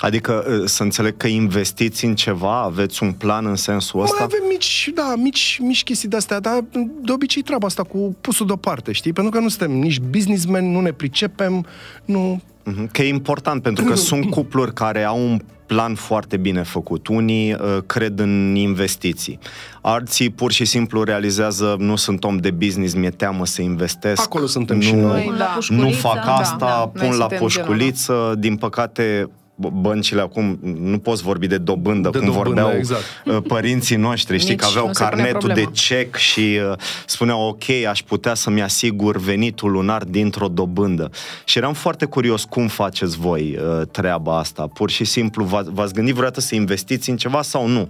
Adică 0.00 0.44
uh, 0.48 0.62
să 0.64 0.82
înțeleg 0.82 1.16
că 1.16 1.26
investiți 1.26 2.04
în 2.04 2.14
ceva, 2.14 2.62
aveți 2.62 3.02
un 3.02 3.12
plan 3.12 3.46
în 3.46 3.56
sensul 3.56 3.98
Mai 4.00 4.08
ăsta? 4.10 4.24
avem 4.24 4.42
mici, 4.48 4.90
da, 4.94 5.14
mici, 5.16 5.58
mici 5.62 5.82
chestii 5.82 6.08
de-astea, 6.08 6.40
dar 6.40 6.64
de 7.02 7.12
obicei 7.12 7.42
treaba 7.42 7.66
asta 7.66 7.82
cu 7.82 8.16
pusul 8.20 8.46
deoparte, 8.46 8.92
știi? 8.92 9.12
Pentru 9.12 9.32
că 9.32 9.38
nu 9.38 9.48
suntem 9.48 9.70
nici 9.78 10.00
businessmen, 10.00 10.70
nu 10.72 10.80
ne 10.80 10.92
pricepem, 10.92 11.66
nu... 12.04 12.40
Mhm, 12.64 12.86
Că 12.92 13.02
e 13.02 13.08
important, 13.08 13.62
pentru 13.62 13.84
că 13.84 13.94
sunt 14.10 14.30
cupluri 14.30 14.72
care 14.74 15.04
au 15.04 15.18
un 15.24 15.40
plan 15.66 15.94
foarte 15.94 16.36
bine 16.36 16.62
făcut. 16.62 17.06
Unii 17.06 17.52
uh, 17.52 17.58
cred 17.86 18.18
în 18.18 18.54
investiții. 18.54 19.38
Alții 19.80 20.30
pur 20.30 20.52
și 20.52 20.64
simplu 20.64 21.02
realizează, 21.02 21.76
nu 21.78 21.96
sunt 21.96 22.24
om 22.24 22.36
de 22.36 22.50
business, 22.50 22.94
mi-e 22.94 23.10
teamă 23.10 23.46
să 23.46 23.62
investesc. 23.62 24.22
Acolo 24.22 24.46
suntem 24.46 24.76
nu, 24.76 24.82
și 24.82 24.94
noi. 24.94 25.22
Păi, 25.22 25.30
la 25.30 25.36
da. 25.38 25.44
pușculiță. 25.44 25.84
Nu 25.86 25.92
fac 25.92 26.24
Da, 26.24 26.34
asta, 26.34 26.56
da, 26.58 26.90
noi 26.94 27.08
pun 27.08 27.16
la 27.18 27.26
suntem 27.28 27.38
pușculiță. 27.38 28.34
Din 28.38 28.56
păcate, 28.56 29.26
b- 29.26 29.39
băncile 29.72 30.20
acum, 30.20 30.58
nu 30.80 30.98
poți 30.98 31.22
vorbi 31.22 31.46
de 31.46 31.58
dobândă, 31.58 32.08
De 32.10 32.18
cum 32.18 32.26
dobândă, 32.26 32.50
vorbeau 32.60 32.78
exact. 32.78 33.02
uh, 33.24 33.36
părinții 33.48 33.96
noștri, 33.96 34.38
știi, 34.38 34.50
Nici 34.50 34.58
că 34.60 34.66
aveau 34.66 34.86
nu 34.86 34.92
se 34.92 35.04
pune 35.04 35.10
carnetul 35.22 35.40
de 35.48 35.54
problema. 35.54 35.70
cec 35.72 36.16
și 36.16 36.58
uh, 36.70 36.76
spuneau, 37.06 37.48
ok, 37.48 37.68
aș 37.88 38.02
putea 38.02 38.34
să-mi 38.34 38.62
asigur 38.62 39.16
venitul 39.16 39.70
lunar 39.70 40.04
dintr-o 40.04 40.48
dobândă. 40.48 41.10
Și 41.44 41.58
eram 41.58 41.72
foarte 41.72 42.04
curios 42.04 42.44
cum 42.44 42.66
faceți 42.68 43.18
voi 43.18 43.58
uh, 43.80 43.86
treaba 43.90 44.38
asta. 44.38 44.66
Pur 44.74 44.90
și 44.90 45.04
simplu, 45.04 45.44
v- 45.44 45.68
v-ați 45.72 45.94
gândit 45.94 46.14
vreodată 46.14 46.40
să 46.40 46.54
investiți 46.54 47.10
în 47.10 47.16
ceva 47.16 47.42
sau 47.42 47.66
nu? 47.66 47.88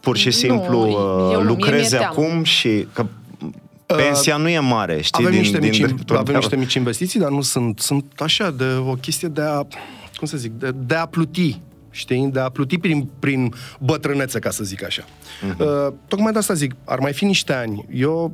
Pur 0.00 0.16
și 0.16 0.26
Nu, 0.26 0.32
simplu 0.32 0.88
eu 0.90 1.28
uh, 1.28 1.32
nu, 1.32 1.36
mie 1.38 1.46
lucrezi 1.48 1.90
mi-e 1.94 1.98
teamă. 1.98 2.14
acum 2.26 2.42
și... 2.44 2.86
Că, 2.92 3.06
Pensia 3.86 4.36
nu 4.36 4.48
e 4.48 4.58
mare, 4.58 5.00
știi? 5.00 5.24
avem, 5.24 5.30
din, 5.30 5.40
niște 5.40 5.58
din 5.58 5.68
mici, 5.68 5.78
dreptul 5.80 6.16
avem 6.16 6.32
meu. 6.32 6.40
niște 6.40 6.56
mici 6.56 6.74
investiții, 6.74 7.20
dar 7.20 7.30
nu 7.30 7.40
sunt, 7.40 7.80
sunt 7.80 8.04
așa, 8.18 8.50
de 8.50 8.64
o 8.86 8.92
chestie 8.92 9.28
de 9.28 9.40
a, 9.40 9.62
cum 10.16 10.26
să 10.26 10.36
zic, 10.36 10.52
de, 10.52 10.70
de 10.70 10.94
a 10.94 11.06
pluti, 11.06 11.60
știi? 11.90 12.28
De 12.32 12.40
a 12.40 12.48
pluti 12.48 12.78
prin, 12.78 13.08
prin 13.18 13.54
bătrânețe, 13.80 14.38
ca 14.38 14.50
să 14.50 14.64
zic 14.64 14.84
așa. 14.84 15.04
Uh-huh. 15.04 15.58
Uh, 15.58 15.92
tocmai 16.08 16.32
de 16.32 16.38
asta 16.38 16.54
zic, 16.54 16.74
ar 16.84 16.98
mai 16.98 17.12
fi 17.12 17.24
niște 17.24 17.52
ani. 17.52 17.86
Eu 17.90 18.32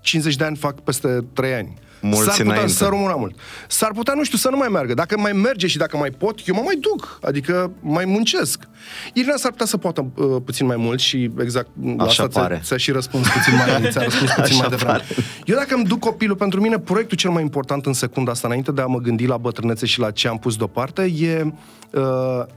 50 0.00 0.36
de 0.36 0.44
ani 0.44 0.56
fac 0.56 0.80
peste 0.80 1.24
3 1.32 1.54
ani. 1.54 1.74
Mulți 2.06 2.22
S-ar 2.24 2.36
putea 2.36 2.52
înainte. 2.52 2.72
să 2.72 2.86
rămână 2.90 3.14
mult. 3.18 3.34
S-ar 3.68 3.90
putea, 3.94 4.14
nu 4.14 4.24
știu, 4.24 4.38
să 4.38 4.48
nu 4.50 4.56
mai 4.56 4.68
meargă. 4.68 4.94
Dacă 4.94 5.18
mai 5.18 5.32
merge 5.32 5.66
și 5.66 5.76
dacă 5.78 5.96
mai 5.96 6.10
pot, 6.10 6.46
eu 6.46 6.54
mă 6.54 6.60
mai 6.64 6.74
duc. 6.80 7.18
Adică 7.22 7.70
mai 7.80 8.04
muncesc. 8.04 8.68
Irina 9.12 9.36
s-ar 9.36 9.50
putea 9.50 9.66
să 9.66 9.76
poată 9.76 10.06
uh, 10.14 10.36
puțin 10.44 10.66
mai 10.66 10.76
mult 10.76 11.00
și 11.00 11.30
exact 11.40 11.68
la 11.96 12.04
Așa 12.04 12.22
asta 12.22 12.40
pare. 12.40 12.54
ți-a, 12.54 12.62
ți-a 12.64 12.76
și 12.76 12.90
răspuns 12.90 13.26
puțin 13.28 13.52
mai, 13.56 13.90
ți-a 13.90 14.02
răspuns 14.08 14.30
puțin 14.30 14.42
Așa 14.42 14.56
mai 14.56 14.68
devreme. 14.68 14.90
pare. 14.92 15.04
Eu 15.44 15.56
dacă 15.56 15.74
îmi 15.74 15.84
duc 15.84 15.98
copilul, 15.98 16.36
pentru 16.36 16.60
mine 16.60 16.78
proiectul 16.78 17.16
cel 17.16 17.30
mai 17.30 17.42
important 17.42 17.86
în 17.86 17.92
secunda 17.92 18.30
asta, 18.30 18.46
înainte 18.46 18.72
de 18.72 18.80
a 18.80 18.86
mă 18.86 18.98
gândi 18.98 19.26
la 19.26 19.36
bătrânețe 19.36 19.86
și 19.86 19.98
la 19.98 20.10
ce 20.10 20.28
am 20.28 20.38
pus 20.38 20.56
deoparte, 20.56 21.02
e 21.20 21.52
uh, 21.90 22.02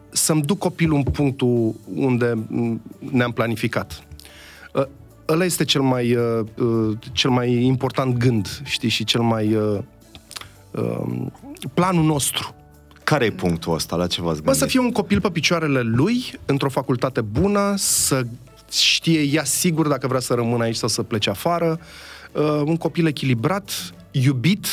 să-mi 0.09 0.41
duc 0.41 0.57
copilul 0.57 0.95
în 0.97 1.03
punctul 1.03 1.75
unde 1.95 2.33
m, 2.47 2.81
ne-am 3.11 3.31
planificat. 3.31 4.01
Uh, 5.27 5.33
ăla 5.33 5.45
este 5.45 5.63
cel 5.65 5.81
mai, 5.81 6.15
uh, 6.15 6.45
uh, 6.57 6.97
cel 7.11 7.29
mai 7.29 7.63
important 7.63 8.17
gând, 8.17 8.61
știi, 8.63 8.89
și 8.89 9.03
cel 9.03 9.21
mai... 9.21 9.55
Uh, 9.55 9.79
uh, 10.71 11.25
planul 11.73 12.03
nostru. 12.03 12.55
Care 13.03 13.25
e 13.25 13.31
punctul 13.31 13.73
ăsta? 13.73 13.95
La 13.95 14.07
ce 14.07 14.21
v-ați 14.21 14.37
Bă, 14.37 14.43
gândit? 14.43 14.61
să 14.61 14.67
fie 14.67 14.79
un 14.79 14.91
copil 14.91 15.21
pe 15.21 15.29
picioarele 15.29 15.81
lui, 15.81 16.33
într-o 16.45 16.69
facultate 16.69 17.21
bună, 17.21 17.73
să 17.77 18.23
știe 18.71 19.21
ea 19.21 19.43
sigur 19.43 19.87
dacă 19.87 20.07
vrea 20.07 20.19
să 20.19 20.33
rămână 20.33 20.63
aici 20.63 20.75
sau 20.75 20.89
să 20.89 21.03
plece 21.03 21.29
afară, 21.29 21.79
uh, 22.31 22.61
un 22.65 22.77
copil 22.77 23.05
echilibrat, 23.07 23.71
iubit 24.11 24.67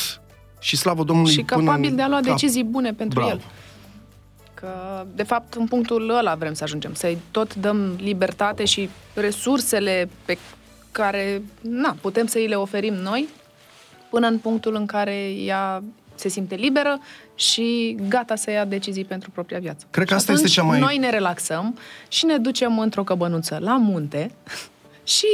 și 0.59 0.75
slavă 0.77 1.03
Domnului 1.03 1.31
și 1.31 1.43
până 1.43 1.63
capabil 1.63 1.89
în 1.89 1.95
de 1.95 2.01
a 2.01 2.07
lua 2.07 2.19
cap. 2.19 2.25
decizii 2.25 2.63
bune 2.63 2.93
pentru 2.93 3.19
Bravo. 3.19 3.31
el. 3.31 3.41
Că, 4.55 5.05
de 5.15 5.23
fapt, 5.23 5.53
în 5.53 5.65
punctul 5.65 6.09
ăla 6.09 6.35
vrem 6.35 6.53
să 6.53 6.63
ajungem, 6.63 6.93
să-i 6.93 7.17
tot 7.31 7.55
dăm 7.55 7.95
libertate 8.01 8.65
și 8.65 8.89
resursele 9.13 10.09
pe 10.25 10.37
care, 10.91 11.41
na, 11.61 11.95
putem 12.01 12.25
să 12.25 12.37
îi 12.37 12.47
le 12.47 12.55
oferim 12.55 12.93
noi, 12.93 13.27
până 14.09 14.27
în 14.27 14.37
punctul 14.37 14.75
în 14.75 14.85
care 14.85 15.15
ea 15.31 15.83
se 16.15 16.27
simte 16.29 16.55
liberă 16.55 16.99
și 17.35 17.97
gata 18.09 18.35
să 18.35 18.51
ia 18.51 18.65
decizii 18.65 19.05
pentru 19.05 19.29
propria 19.31 19.59
viață. 19.59 19.85
Cred 19.91 20.05
că 20.05 20.11
Și 20.13 20.15
asta 20.19 20.31
este 20.31 20.43
atunci 20.45 20.57
cea 20.59 20.63
mai- 20.67 20.79
Noi 20.79 20.97
ne 20.97 21.09
relaxăm 21.09 21.77
și 22.07 22.25
ne 22.25 22.37
ducem 22.37 22.79
într-o 22.79 23.03
căbănuță 23.03 23.57
la 23.61 23.77
munte 23.77 24.31
și 25.05 25.27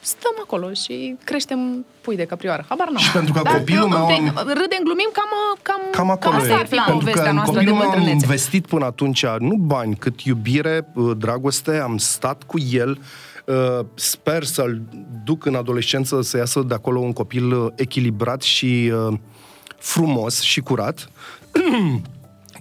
stăm 0.00 0.34
acolo 0.42 0.72
și 0.72 1.16
creștem 1.24 1.84
pui 2.00 2.16
de 2.16 2.24
căprioară. 2.24 2.64
Habar 2.68 2.86
n-am. 2.86 2.96
Și 3.02 3.10
pentru 3.12 3.32
că 3.32 3.40
Dar, 3.42 3.56
copilul 3.56 3.88
meu 3.88 4.06
pe- 4.06 4.12
am- 4.12 4.46
Râdem, 4.46 4.80
glumim, 4.84 5.10
cam, 5.12 5.28
cam, 5.62 5.80
Cam 5.90 6.10
acolo 6.10 6.34
asta 6.36 6.48
e. 6.48 6.54
ar 6.54 6.66
fi 6.66 6.74
Pentru 6.74 6.92
povestea 6.92 7.22
că 7.22 7.28
în 7.28 7.34
noastră 7.34 7.58
de 7.58 7.64
copilul 7.64 7.78
meu 7.78 7.88
am 7.90 7.94
bătrânețe. 7.98 8.24
investit 8.26 8.66
până 8.66 8.84
atunci 8.84 9.26
nu 9.38 9.54
bani, 9.56 9.96
cât 9.96 10.20
iubire, 10.20 10.88
uh, 10.94 11.16
dragoste, 11.16 11.78
am 11.78 11.96
stat 11.98 12.42
cu 12.42 12.58
el, 12.70 12.98
uh, 13.46 13.84
sper 13.94 14.44
să-l 14.44 14.80
duc 15.24 15.44
în 15.44 15.54
adolescență 15.54 16.22
să 16.22 16.36
iasă 16.36 16.60
de 16.60 16.74
acolo 16.74 17.00
un 17.00 17.12
copil 17.12 17.52
uh, 17.52 17.72
echilibrat 17.76 18.42
și 18.42 18.92
uh, 19.08 19.18
frumos 19.78 20.40
și 20.40 20.60
curat. 20.60 21.10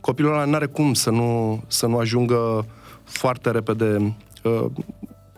Copilul 0.02 0.34
ăla 0.34 0.46
n-are 0.46 0.66
cum 0.66 0.94
să 0.94 1.10
nu, 1.10 1.62
să 1.68 1.86
nu 1.88 1.98
ajungă 1.98 2.66
foarte 3.04 3.52
repede 3.52 4.16
uh, 4.44 4.66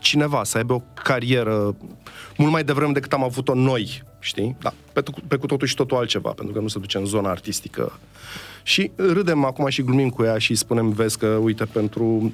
cineva, 0.03 0.43
să 0.43 0.57
aibă 0.57 0.73
o 0.73 0.81
carieră 1.03 1.75
mult 2.37 2.51
mai 2.51 2.63
devreme 2.63 2.91
decât 2.91 3.13
am 3.13 3.23
avut-o 3.23 3.53
noi 3.53 4.03
știi? 4.23 4.55
Da, 4.61 4.73
pe, 4.93 5.01
tu- 5.01 5.21
pe 5.27 5.35
cu 5.35 5.45
totul 5.45 5.67
și 5.67 5.75
totul 5.75 5.97
altceva, 5.97 6.29
pentru 6.29 6.53
că 6.53 6.59
nu 6.59 6.67
se 6.67 6.79
duce 6.79 6.97
în 6.97 7.05
zona 7.05 7.29
artistică. 7.29 7.99
Și 8.63 8.91
râdem 8.95 9.45
acum 9.45 9.67
și 9.67 9.81
glumim 9.81 10.09
cu 10.09 10.23
ea 10.23 10.37
și 10.37 10.55
spunem, 10.55 10.89
vezi 10.89 11.17
că, 11.17 11.27
uite, 11.27 11.65
pentru 11.65 12.31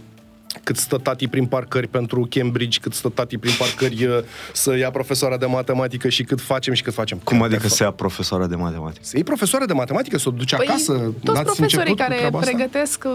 cât 0.64 0.78
stă 0.78 0.98
tati 0.98 1.28
prin 1.28 1.46
parcări 1.46 1.88
pentru 1.88 2.28
Cambridge, 2.30 2.80
cât 2.80 2.94
stă 2.94 3.10
tati 3.10 3.38
prin 3.38 3.54
parcări 3.58 4.06
uh, 4.06 4.18
să 4.54 4.78
ia 4.78 4.92
profesoara 4.92 5.38
de 5.38 5.46
matematică 5.46 6.10
și 6.10 6.24
cât 6.24 6.42
facem 6.42 6.74
și 6.74 6.82
cât 6.84 6.94
facem. 6.94 7.20
Cum 7.24 7.38
Cât 7.38 7.46
adică 7.46 7.62
de 7.62 7.68
să 7.68 7.84
ia 7.84 7.92
profesoara 7.92 8.48
de 8.48 8.56
matematică? 8.56 9.02
să 9.04 9.12
iei 9.16 9.24
profesoară 9.24 9.66
de 9.66 9.74
matematică, 9.74 10.18
să 10.18 10.30
o 10.30 10.32
duci 10.32 10.54
acasă. 10.54 10.92
Păi, 10.92 11.02
toți 11.24 11.38
N-ați 11.38 11.44
profesorii 11.44 11.64
început 11.74 11.88
cu 11.90 11.96
care 11.96 12.16
treaba 12.16 12.38
asta? 12.40 12.50
pregătesc, 12.52 13.04
uh, 13.06 13.12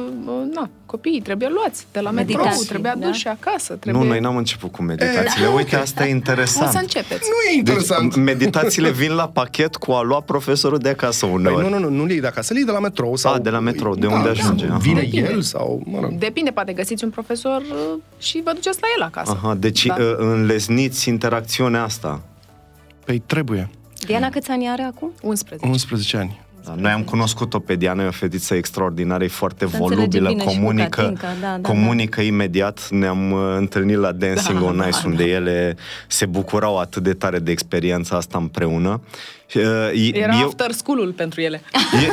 na, 0.55 0.71
copiii 0.87 1.21
trebuie 1.21 1.49
luați 1.49 1.87
de 1.93 2.01
la 2.01 2.11
metrou, 2.11 2.37
Meditații, 2.37 2.69
trebuie 2.69 2.93
da? 2.99 3.07
aduși 3.07 3.27
acasă. 3.29 3.75
Trebuie... 3.75 4.03
Nu, 4.03 4.09
noi 4.09 4.21
n-am 4.21 4.37
început 4.37 4.73
cu 4.73 4.83
meditațiile. 4.83 5.47
Uite, 5.47 5.77
asta 5.77 6.03
e 6.07 6.07
O 6.07 6.11
interesant. 6.11 6.71
să 6.71 6.79
începeți. 6.79 7.29
Nu 7.29 7.51
e 7.53 7.57
interesant. 7.57 8.15
Deci, 8.15 8.23
meditațiile 8.25 8.91
vin 8.91 9.13
la 9.13 9.29
pachet 9.29 9.77
cu 9.77 9.93
a 9.93 10.03
lua 10.03 10.21
profesorul 10.21 10.79
de 10.79 10.89
acasă 10.89 11.27
Păi, 11.27 11.35
uneori. 11.35 11.63
nu, 11.63 11.69
nu, 11.69 11.79
nu, 11.79 11.89
nu 11.89 12.05
le 12.05 12.13
iei 12.13 12.21
de 12.21 12.27
acasă, 12.27 12.53
le 12.53 12.59
iei 12.59 12.67
de 12.69 12.73
la 12.75 12.81
metrou. 12.81 13.17
Sau... 13.17 13.35
Ah, 13.35 13.41
de 13.43 13.51
la 13.51 13.59
metrou, 13.59 13.95
de 13.95 14.07
unde 14.07 14.29
ajunge, 14.29 14.67
aha. 14.67 14.77
Vine 14.77 15.01
Depinde. 15.01 15.31
el 15.31 15.41
sau, 15.43 15.83
mă 15.85 15.99
rog. 16.01 16.13
Depinde, 16.19 16.51
poate 16.51 16.73
găsiți 16.73 17.05
un 17.05 17.11
profesor 17.11 17.23
uh, 17.33 18.01
și 18.19 18.41
vă 18.45 18.53
duceți 18.53 18.79
la 18.81 18.87
el 18.97 19.03
acasă. 19.03 19.31
Aha, 19.31 19.55
deci 19.55 19.87
Da. 19.87 19.95
da. 19.95 20.05
înlesniți 20.19 21.09
interacțiunea 21.09 21.83
asta. 21.83 22.21
Păi 23.05 23.19
trebuie. 23.19 23.71
Diana 24.07 24.31
câți 24.31 24.51
ani 24.51 24.69
are 24.69 24.83
acum? 24.83 25.11
11. 25.23 25.69
11 25.69 26.17
ani. 26.17 26.41
Da, 26.65 26.75
noi 26.79 26.91
am 26.91 27.03
cunoscut-o 27.03 27.59
pe 27.59 27.75
Diana, 27.75 28.03
e 28.03 28.07
o 28.07 28.11
fetiță 28.11 28.55
extraordinară, 28.55 29.25
e 29.25 29.29
foarte 29.29 29.67
Se 29.67 29.77
înțelege 29.77 29.95
volubilă, 29.95 30.29
bine 30.29 30.41
și 30.41 30.47
cu 30.47 30.53
comunică, 30.55 31.01
Catinca, 31.03 31.27
da, 31.41 31.57
da, 31.61 31.69
comunică 31.69 32.21
imediat. 32.21 32.89
Ne-am 32.91 33.31
uh, 33.33 33.55
întâlnit 33.57 33.97
la 33.97 34.13
Dancing 34.13 34.59
Da, 34.59 34.65
on 34.65 34.77
da, 34.77 34.87
Ice, 34.87 34.99
da. 35.03 35.09
unde 35.09 35.25
ele 35.25 35.77
se 36.09 36.27
bucurau 36.27 36.79
atât 36.79 37.03
de 37.03 37.13
tare 37.15 37.39
de 37.39 37.51
experiența 37.51 38.17
asta 38.17 38.39
împreună. 38.39 39.01
Uh, 39.55 39.63
e- 39.95 40.19
Era 40.19 40.39
eu, 40.41 40.47
after 40.47 40.71
school-ul 40.71 41.13
pentru 41.13 41.41
ele. 41.41 41.61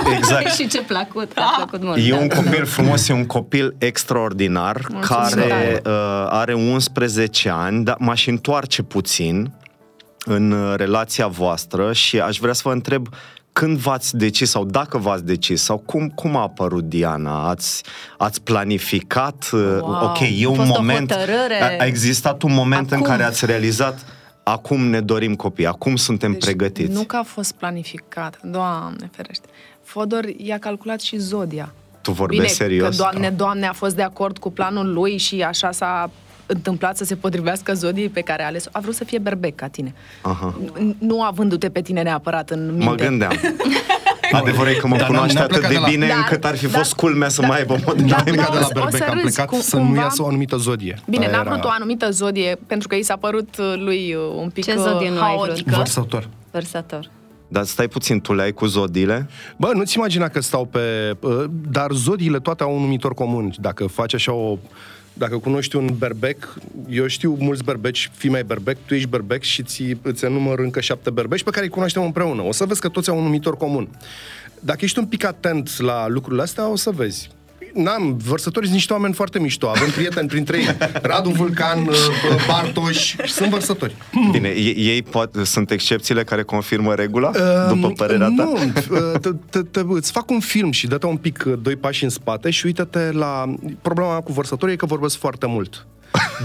e, 0.09 0.15
exact. 0.15 0.51
și 0.59 0.67
ce 0.67 0.81
plăcut, 0.81 1.31
a 1.35 1.53
plăcut 1.55 1.83
mult. 1.87 1.97
E 1.97 2.09
da. 2.09 2.17
un 2.17 2.27
copil 2.27 2.65
frumos, 2.65 3.07
e 3.07 3.13
un 3.13 3.25
copil 3.25 3.75
extraordinar, 3.77 4.81
Mulțumim 4.91 5.23
care 5.23 5.47
tare. 5.47 5.81
uh, 5.85 6.27
are 6.29 6.53
11 6.53 7.49
ani, 7.49 7.83
dar 7.83 7.95
m-aș 7.99 8.27
întoarce 8.27 8.81
puțin 8.83 9.51
în 10.25 10.51
uh, 10.51 10.73
relația 10.75 11.27
voastră 11.27 11.93
și 11.93 12.19
aș 12.19 12.37
vrea 12.37 12.53
să 12.53 12.61
vă 12.65 12.71
întreb 12.71 13.07
când 13.61 13.77
v-ați 13.77 14.17
decis 14.17 14.49
sau 14.49 14.65
dacă 14.65 14.97
v-ați 14.97 15.25
decis 15.25 15.61
sau 15.63 15.77
cum, 15.77 16.09
cum 16.09 16.35
a 16.35 16.41
apărut 16.41 16.83
Diana? 16.83 17.49
Ați, 17.49 17.83
ați 18.17 18.41
planificat? 18.41 19.49
uh, 19.53 19.59
Wow. 19.81 20.03
Ok, 20.03 20.19
e 20.19 20.45
A 20.45 20.49
un 20.49 20.55
fost 20.55 20.69
o 20.69 20.73
moment... 20.77 21.11
hotărâre. 21.11 21.61
A, 21.61 21.83
a 21.83 21.85
existat 21.85 22.41
un 22.41 22.53
moment 22.53 22.91
în 22.91 22.97
Acum. 22.97 23.07
care 23.09 23.23
ați 23.23 23.45
realizat 23.45 24.05
acum 24.43 24.85
ne 24.85 25.01
dorim 25.01 25.35
copii, 25.35 25.65
acum 25.65 25.95
suntem 25.95 26.31
Deci, 26.31 26.43
pregătiți. 26.43 26.91
Nu 26.91 27.03
că 27.03 27.15
a 27.15 27.23
fost 27.23 27.51
planificat, 27.51 28.39
Doamne 28.43 29.09
ferește. 29.15 29.47
Fodor 29.83 30.25
i-a 30.37 30.57
calculat 30.57 30.99
și 30.99 31.17
zodia. 31.17 31.73
Tu 32.01 32.11
vorbești 32.11 32.43
Bine, 32.43 32.53
serios? 32.55 32.89
că 32.89 32.95
Doamne, 32.95 33.29
Doamne 33.29 33.67
a 33.67 33.73
fost 33.73 33.95
de 33.95 34.01
acord 34.03 34.37
cu 34.37 34.51
planul 34.51 34.93
lui 34.93 35.17
și 35.17 35.41
așa 35.43 35.71
s-a 35.71 36.09
întâmplat 36.53 36.97
să 36.97 37.03
se 37.03 37.15
potrivească 37.15 37.73
zodiei 37.73 38.09
pe 38.09 38.21
care 38.21 38.43
a 38.43 38.45
ales 38.45 38.65
A 38.71 38.79
vrut 38.79 38.95
să 38.95 39.03
fie 39.03 39.17
berbec 39.17 39.55
ca 39.55 39.67
tine. 39.67 39.93
Aha. 40.21 40.53
N- 40.77 40.95
Nu 40.97 41.23
avându-te 41.23 41.69
pe 41.69 41.81
tine 41.81 42.01
neapărat 42.01 42.49
în 42.49 42.65
minte. 42.69 42.85
Mă 42.85 42.95
gândeam. 42.95 43.31
Adevărul 44.31 44.71
e 44.71 44.75
că 44.75 44.87
mă 44.87 44.91
Dar 44.97 44.99
n-am- 45.01 45.09
cunoaște 45.09 45.33
n-am 45.37 45.43
atât 45.43 45.55
de 45.61 45.67
plecat 45.67 45.83
de 45.83 45.85
la- 45.85 45.91
bine 45.91 46.07
Dar- 46.07 46.17
încât 46.17 46.45
ar 46.45 46.55
fi 46.57 46.67
dar- 46.67 46.77
fost 46.81 46.93
culmea 46.93 47.29
să 47.29 47.41
dar- 47.41 47.49
mai 47.49 47.59
aibă 47.59 47.75
mod 47.85 47.95
dar- 48.01 48.05
N-am 48.09 48.23
plecat 48.23 48.49
o 48.49 48.51
de 48.53 48.57
la 48.59 48.65
să- 48.65 48.71
o 48.75 48.79
berbec, 48.79 48.95
să 49.01 49.03
am 49.09 49.13
râzi, 49.13 49.23
plecat 49.25 49.45
cum- 49.49 49.59
să 49.59 49.75
nu 49.77 49.81
cumva- 49.83 50.01
iasă 50.01 50.21
o 50.23 50.27
anumită 50.27 50.57
zodie. 50.57 50.99
Bine, 51.09 51.25
Aia 51.25 51.31
n-a 51.35 51.41
era 51.41 51.49
vrut 51.49 51.63
o 51.63 51.69
anumită 51.71 52.09
zodie, 52.11 52.57
pentru 52.67 52.87
că 52.87 52.95
i 52.95 53.01
s-a 53.03 53.15
părut 53.15 53.55
uh, 53.59 53.73
lui 53.77 54.13
uh, 54.13 54.21
un 54.41 54.49
pic 54.49 54.63
Ce 54.63 54.71
uh, 54.77 54.83
zodie 54.87 55.09
nu 55.09 55.21
ai 55.21 55.33
vrut? 55.35 55.45
haotică. 55.47 55.75
Vărsător. 55.75 56.27
Vărsător. 56.51 57.09
Dar 57.47 57.63
stai 57.63 57.87
puțin, 57.87 58.21
tu 58.21 58.33
le 58.33 58.41
ai 58.41 58.51
cu 58.51 58.65
zodiile? 58.65 59.29
Bă, 59.57 59.71
nu-ți 59.73 59.97
imagina 59.97 60.27
că 60.27 60.41
stau 60.41 60.65
pe... 60.65 60.79
uh, 61.19 61.43
Dar 61.71 61.91
zodiile 61.91 62.39
toate 62.39 62.63
au 62.63 62.75
un 62.75 62.81
numitor 62.81 63.13
comun. 63.13 63.53
Dacă 63.59 63.87
faci 63.87 64.13
așa 64.13 64.33
o... 64.33 64.57
Dacă 65.13 65.37
cunoști 65.37 65.75
un 65.75 65.95
berbec, 65.97 66.53
eu 66.89 67.07
știu 67.07 67.35
mulți 67.39 67.63
berbeci, 67.63 68.11
fii 68.13 68.29
mai 68.29 68.43
berbec, 68.43 68.77
tu 68.85 68.93
ești 68.93 69.07
berbec 69.07 69.41
și 69.41 69.63
ți, 69.63 69.97
îți 70.01 70.25
enumăr 70.25 70.59
încă 70.59 70.79
șapte 70.79 71.09
berbeci 71.09 71.43
pe 71.43 71.49
care 71.49 71.63
îi 71.65 71.71
cunoaștem 71.71 72.03
împreună. 72.03 72.41
O 72.41 72.51
să 72.51 72.65
vezi 72.65 72.81
că 72.81 72.89
toți 72.89 73.09
au 73.09 73.17
un 73.17 73.23
numitor 73.23 73.57
comun. 73.57 73.89
Dacă 74.59 74.79
ești 74.81 74.99
un 74.99 75.05
pic 75.05 75.25
atent 75.25 75.79
la 75.79 76.07
lucrurile 76.07 76.41
astea, 76.41 76.69
o 76.69 76.75
să 76.75 76.91
vezi. 76.91 77.29
N-am, 77.73 78.17
vărsătorii 78.25 78.67
sunt 78.67 78.79
niște 78.79 78.93
oameni 78.93 79.13
foarte 79.13 79.39
mișto. 79.39 79.67
Avem 79.67 79.89
prieteni 79.89 80.27
printre 80.27 80.57
ei. 80.57 80.77
Radu 81.01 81.29
Vulcan, 81.29 81.87
uh, 81.87 81.95
Bartoș, 82.47 83.15
sunt 83.25 83.49
vărsători. 83.49 83.95
Bine, 84.31 84.47
e- 84.49 84.77
ei 84.77 85.03
poate, 85.03 85.43
sunt 85.43 85.71
excepțiile 85.71 86.23
care 86.23 86.43
confirmă 86.43 86.93
regula, 86.93 87.31
după 87.69 87.87
Um, 87.87 87.93
părerea 87.93 88.33
ta? 88.37 88.43
Nu, 88.43 88.53
uh, 88.53 89.19
te, 89.21 89.29
te, 89.49 89.61
te, 89.61 89.81
îți 89.87 90.11
fac 90.11 90.29
un 90.29 90.39
film 90.39 90.71
și 90.71 90.87
dă-te 90.87 91.05
un 91.05 91.17
pic 91.17 91.43
uh, 91.47 91.53
doi 91.61 91.75
pași 91.75 92.03
în 92.03 92.09
spate 92.09 92.49
și 92.49 92.65
uită-te 92.65 93.11
la... 93.11 93.53
Problema 93.81 94.09
mea 94.09 94.19
cu 94.19 94.31
vărsătorii 94.33 94.73
e 94.73 94.77
că 94.77 94.85
vorbesc 94.85 95.17
foarte 95.17 95.45
mult. 95.47 95.85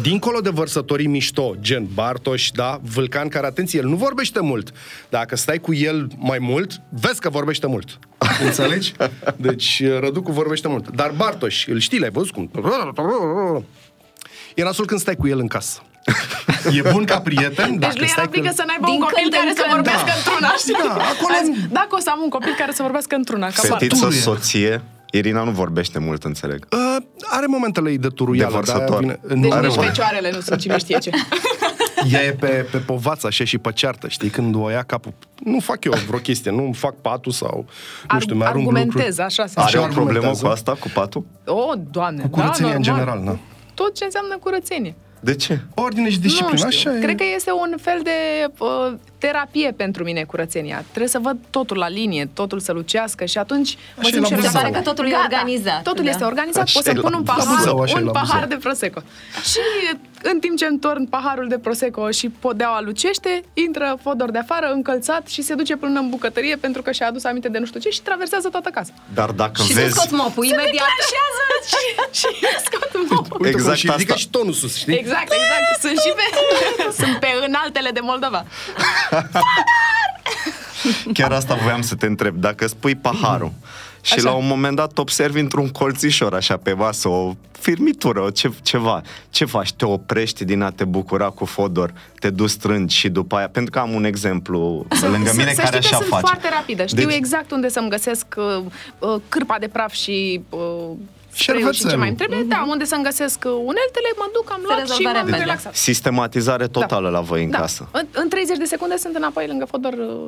Dincolo 0.02 0.40
de 0.40 0.50
vărsătorii 0.50 1.06
mișto, 1.06 1.54
gen 1.60 1.86
Bartoș, 1.94 2.50
da, 2.50 2.80
Vulcan, 2.82 3.28
care, 3.28 3.46
atenție, 3.46 3.78
el 3.82 3.86
nu 3.88 3.96
vorbește 3.96 4.40
mult. 4.40 4.72
Dacă 5.08 5.36
stai 5.36 5.58
cu 5.58 5.74
el 5.74 6.06
mai 6.16 6.38
mult, 6.38 6.80
vezi 6.88 7.20
că 7.20 7.28
vorbește 7.30 7.66
mult. 7.66 7.98
Înțelegi? 8.44 8.92
Deci, 9.36 9.82
uh, 9.84 9.98
Răducu 10.00 10.32
vorbește 10.32 10.68
mult. 10.68 10.88
Dar 10.90 11.12
Bartoș, 11.16 11.66
îl 11.66 11.78
știi, 11.78 11.98
l-ai 11.98 12.10
văzut 12.10 12.30
cum... 12.30 12.50
E 14.54 14.62
nasul 14.62 14.86
când 14.86 15.00
stai 15.00 15.16
cu 15.16 15.26
el 15.28 15.38
în 15.38 15.46
casă. 15.46 15.80
E 16.72 16.90
bun 16.92 17.04
ca 17.04 17.20
prieten, 17.20 17.70
Deci 17.70 17.78
dacă 17.78 17.94
lui 17.98 18.06
stai 18.08 18.22
era 18.22 18.26
cu 18.26 18.30
frică 18.32 18.46
el... 18.46 18.52
să 18.54 18.62
n-aibă 18.66 18.84
Din 18.86 18.94
un 18.94 19.00
copil 19.00 19.16
când 19.22 19.32
în 19.32 19.38
care 19.38 19.52
să 19.56 19.60
când. 19.62 19.74
vorbească 19.74 20.06
Da. 20.06 20.12
într-una, 20.18 20.50
știi? 20.58 20.72
Da, 20.72 21.04
acolo- 21.14 21.36
Azi, 21.40 21.68
Dacă 21.70 21.88
o 21.90 21.98
să 21.98 22.10
am 22.10 22.20
un 22.22 22.28
copil 22.28 22.54
care 22.58 22.72
să 22.72 22.82
vorbească 22.82 23.14
într-una, 23.14 23.46
ca 23.46 23.52
Bartosz. 23.68 23.78
Fetiță, 23.78 24.00
turuie. 24.04 24.20
soție, 24.20 24.82
Irina 25.16 25.42
nu 25.42 25.50
vorbește 25.50 25.98
mult, 25.98 26.24
înțeleg. 26.24 26.66
Uh, 26.72 26.96
are 27.30 27.46
momentele 27.46 27.90
ei 27.90 27.98
de 27.98 28.08
turuială. 28.08 28.50
De 28.50 28.56
vărsător. 28.56 28.88
dar 28.88 28.92
aia 28.92 28.98
Vine, 29.00 29.18
Deci 29.22 29.36
nu, 29.36 29.42
nici 29.42 29.52
are 29.52 29.68
fecioarele 29.68 30.30
nu 30.34 30.40
sunt 30.40 30.60
cine 30.60 30.78
știe 30.78 30.98
ce. 30.98 31.10
Ea 32.12 32.24
e 32.24 32.30
pe, 32.32 32.46
pe 32.70 32.78
povață 32.78 33.26
așa 33.26 33.44
și 33.44 33.58
pe 33.58 33.70
ceartă, 33.72 34.08
știi? 34.08 34.28
Când 34.28 34.54
o 34.54 34.70
ia 34.70 34.82
capul... 34.82 35.12
Nu 35.44 35.60
fac 35.60 35.84
eu 35.84 35.92
vreo 36.06 36.18
chestie, 36.18 36.50
nu 36.50 36.70
fac 36.74 36.94
patul 36.94 37.32
sau... 37.32 37.66
Nu 38.12 38.20
știu, 38.20 38.34
mi-arunc 38.36 38.66
Argumentez, 38.66 38.94
lucruri. 38.94 39.20
așa 39.22 39.46
se 39.46 39.54
Are 39.60 39.66
Așa 39.66 39.78
o 39.78 39.82
problemă 39.82 40.08
argumentează. 40.08 40.44
cu 40.44 40.50
asta, 40.50 40.72
cu 40.80 40.88
patul? 40.94 41.24
O, 41.46 41.72
doamne, 41.90 42.22
Cu 42.22 42.28
curățenia 42.28 42.70
da, 42.70 42.76
în 42.76 42.82
normal. 42.82 43.04
general, 43.04 43.24
da. 43.24 43.38
Tot 43.74 43.94
ce 43.94 44.04
înseamnă 44.04 44.36
curățenie. 44.40 44.94
De 45.20 45.34
ce? 45.34 45.60
Ordine 45.74 46.10
și 46.10 46.18
disciplină, 46.20 46.64
nu 46.64 46.70
știu. 46.70 46.90
așa 46.90 46.98
e. 46.98 47.02
Cred 47.02 47.16
că 47.16 47.24
este 47.34 47.50
un 47.52 47.74
fel 47.80 48.00
de 48.02 48.10
uh, 48.58 48.92
terapie 49.18 49.72
pentru 49.76 50.04
mine 50.04 50.24
curățenia. 50.24 50.80
Trebuie 50.88 51.08
să 51.08 51.18
văd 51.18 51.36
totul 51.50 51.76
la 51.76 51.88
linie, 51.88 52.28
totul 52.34 52.60
să 52.60 52.72
lucească 52.72 53.24
și 53.24 53.38
atunci 53.38 53.74
mă 53.76 53.80
Așa 53.98 54.08
e 54.08 54.10
simt 54.10 54.20
la 54.22 54.26
și 54.28 54.34
Buzău. 54.34 54.50
Se 54.50 54.56
pare 54.58 54.70
că 54.70 54.80
totul 54.80 55.06
e 55.06 55.10
Gata, 55.10 55.22
organizat, 55.24 55.82
Totul 55.82 56.04
da. 56.04 56.10
este 56.10 56.24
organizat, 56.24 56.62
Așa 56.62 56.72
pot 56.74 56.82
să 56.84 56.90
e 56.90 57.00
pun 57.00 57.10
la 57.10 57.16
un 57.16 57.22
Buzău, 57.22 57.44
pahar, 57.74 57.82
așa 57.82 57.98
e 57.98 58.00
un 58.00 58.04
la 58.06 58.12
pahar 58.12 58.26
Buzău. 58.42 58.48
de 58.48 58.56
prosecco. 58.56 59.00
Și 59.50 59.58
în 60.22 60.38
timp 60.38 60.56
ce 60.58 60.66
întorn 60.66 61.04
paharul 61.06 61.48
de 61.48 61.58
prosecco 61.58 62.10
și 62.10 62.28
podeaua 62.28 62.80
lucește, 62.80 63.42
intră 63.54 63.98
Fodor 64.02 64.30
de 64.30 64.38
afară, 64.38 64.66
încălțat 64.72 65.26
și 65.28 65.42
se 65.42 65.54
duce 65.54 65.76
până 65.76 65.98
în 66.00 66.08
bucătărie 66.08 66.56
pentru 66.56 66.82
că 66.82 66.90
și-a 66.92 67.06
adus 67.06 67.24
aminte 67.24 67.48
de 67.48 67.58
nu 67.58 67.66
știu 67.66 67.80
ce 67.80 67.88
și 67.88 68.00
traversează 68.02 68.48
toată 68.48 68.68
casa. 68.70 68.92
Dar 69.14 69.30
dacă 69.30 69.62
Și 69.62 69.72
să 69.72 69.80
vezi... 69.80 69.92
scot 69.94 70.10
mopul 70.10 70.44
Se 70.44 70.52
imediat. 70.52 70.72
declanșează 70.72 71.42
și, 71.70 71.80
și 72.20 72.28
scot 72.64 72.90
mopul. 73.10 73.36
Uite 73.40 73.50
cum 73.52 73.60
Exact 73.60 73.78
și 73.78 73.86
ridică 73.90 74.12
asta. 74.12 74.22
și 74.24 74.28
tonul 74.28 74.52
sus, 74.52 74.76
știi? 74.76 74.94
Exact, 74.94 75.30
exact. 75.38 75.80
Sunt 75.80 75.98
și 76.04 76.12
pe, 76.18 76.26
sunt 77.02 77.16
pe 77.18 77.28
înaltele 77.46 77.90
de 77.90 78.00
Moldova. 78.02 78.44
Chiar 81.12 81.32
asta 81.32 81.54
voiam 81.54 81.80
să 81.82 81.94
te 81.94 82.06
întreb. 82.06 82.36
Dacă 82.36 82.66
spui 82.66 82.94
paharul 82.94 83.52
și 84.00 84.12
Așa. 84.12 84.22
la 84.22 84.32
un 84.34 84.46
moment 84.46 84.76
dat 84.76 84.98
observi 84.98 85.40
într-un 85.40 85.68
colțișor 85.68 86.34
așa 86.34 86.56
pe 86.56 86.72
masă 86.72 87.08
o 87.08 87.34
firmitură, 87.60 88.20
o 88.20 88.30
ce, 88.30 88.52
ceva, 88.62 89.02
ce 89.30 89.44
faci? 89.44 89.72
Te 89.72 89.84
oprești 89.84 90.44
din 90.44 90.60
a 90.62 90.70
te 90.70 90.84
bucura 90.84 91.28
cu 91.28 91.44
Fodor, 91.44 91.92
te 92.20 92.30
duci 92.30 92.50
strângi 92.50 92.96
și 92.96 93.08
după 93.08 93.36
aia, 93.36 93.48
pentru 93.48 93.70
că 93.72 93.78
am 93.78 93.92
un 93.92 94.04
exemplu 94.04 94.86
lângă 95.00 95.32
mine 95.36 95.52
să 95.54 95.60
care 95.60 95.80
știi 95.80 95.94
așa 95.94 95.96
că 95.96 95.96
sunt 95.96 96.08
face. 96.08 96.26
foarte 96.26 96.48
rapidă. 96.54 96.86
Știu 96.86 97.06
Deci- 97.06 97.16
exact 97.16 97.50
unde 97.50 97.68
să-mi 97.68 97.88
găsesc 97.88 98.26
uh, 98.36 98.64
uh, 98.98 99.20
cârpa 99.28 99.56
de 99.60 99.68
praf 99.68 99.92
și 99.92 100.40
uh, 100.48 100.90
spray-ul 101.42 101.72
și 101.72 101.80
ce 101.80 101.86
Șervețelul. 101.86 101.98
mai 101.98 102.08
îmi 102.08 102.16
trebuie. 102.16 102.42
Da, 102.48 102.64
unde 102.68 102.84
să-mi 102.84 103.04
găsesc 103.04 103.38
uh, 103.44 103.50
uneltele, 103.52 104.08
mă 104.16 104.26
duc, 104.32 104.46
am 104.52 104.60
Se 104.60 104.66
luat 104.66 104.78
și 104.78 104.84
rezolvă 104.86 105.08
m-am 105.12 105.24
repede. 105.26 105.42
relaxat. 105.42 105.74
Sistematizare 105.74 106.66
totală 106.68 107.08
la 107.08 107.20
voi 107.20 107.44
în 107.44 107.50
da. 107.50 107.58
casă. 107.58 107.88
În, 107.92 108.06
în 108.12 108.28
30 108.28 108.56
de 108.56 108.64
secunde 108.64 108.96
sunt 108.96 109.14
înapoi 109.16 109.46
lângă 109.46 109.64
Fodor 109.64 109.92
uh, 109.92 110.26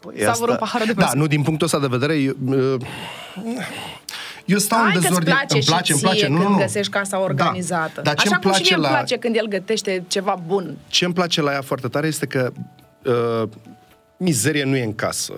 Păi 0.00 0.14
savură 0.24 0.50
un 0.50 0.58
asta- 0.60 0.64
pahar 0.64 0.80
de 0.86 0.92
Da, 0.92 0.94
prosecco. 0.94 1.18
nu, 1.18 1.26
din 1.26 1.42
punctul 1.42 1.66
ăsta 1.66 1.78
de 1.78 1.86
vedere, 1.90 2.14
eu, 2.16 2.34
uh, 2.46 2.80
eu 4.44 4.58
stau 4.58 4.78
Hai 4.78 4.86
în 4.86 4.92
că-ți 4.92 5.02
dezordine. 5.06 5.32
place 5.34 5.54
îmi 5.54 5.64
place, 5.64 5.84
și 5.84 5.92
îmi 5.92 6.00
place. 6.00 6.18
ție 6.18 6.28
Nu, 6.28 6.34
nu, 6.36 6.40
când 6.42 6.54
nu. 6.54 6.60
găsești 6.60 6.92
casa 6.92 7.20
organizată. 7.20 7.90
Da. 7.94 8.02
Dar 8.02 8.14
ce 8.14 8.26
Așa 8.26 8.34
îmi 8.34 8.42
cum 8.42 8.52
și 8.52 8.56
place 8.58 8.74
mie 8.74 8.74
îmi 8.74 8.82
la... 8.92 8.98
place 8.98 9.16
când 9.16 9.36
el 9.36 9.46
gătește 9.46 10.04
ceva 10.08 10.40
bun. 10.46 10.76
Ce 10.88 11.04
îmi 11.04 11.14
place 11.14 11.40
la 11.42 11.52
ea 11.52 11.62
foarte 11.62 11.88
tare 11.88 12.06
este 12.06 12.26
că 12.26 12.52
uh, 13.04 13.48
mizerie 14.16 14.64
nu 14.64 14.76
e 14.76 14.84
în 14.84 14.94
casă. 14.94 15.32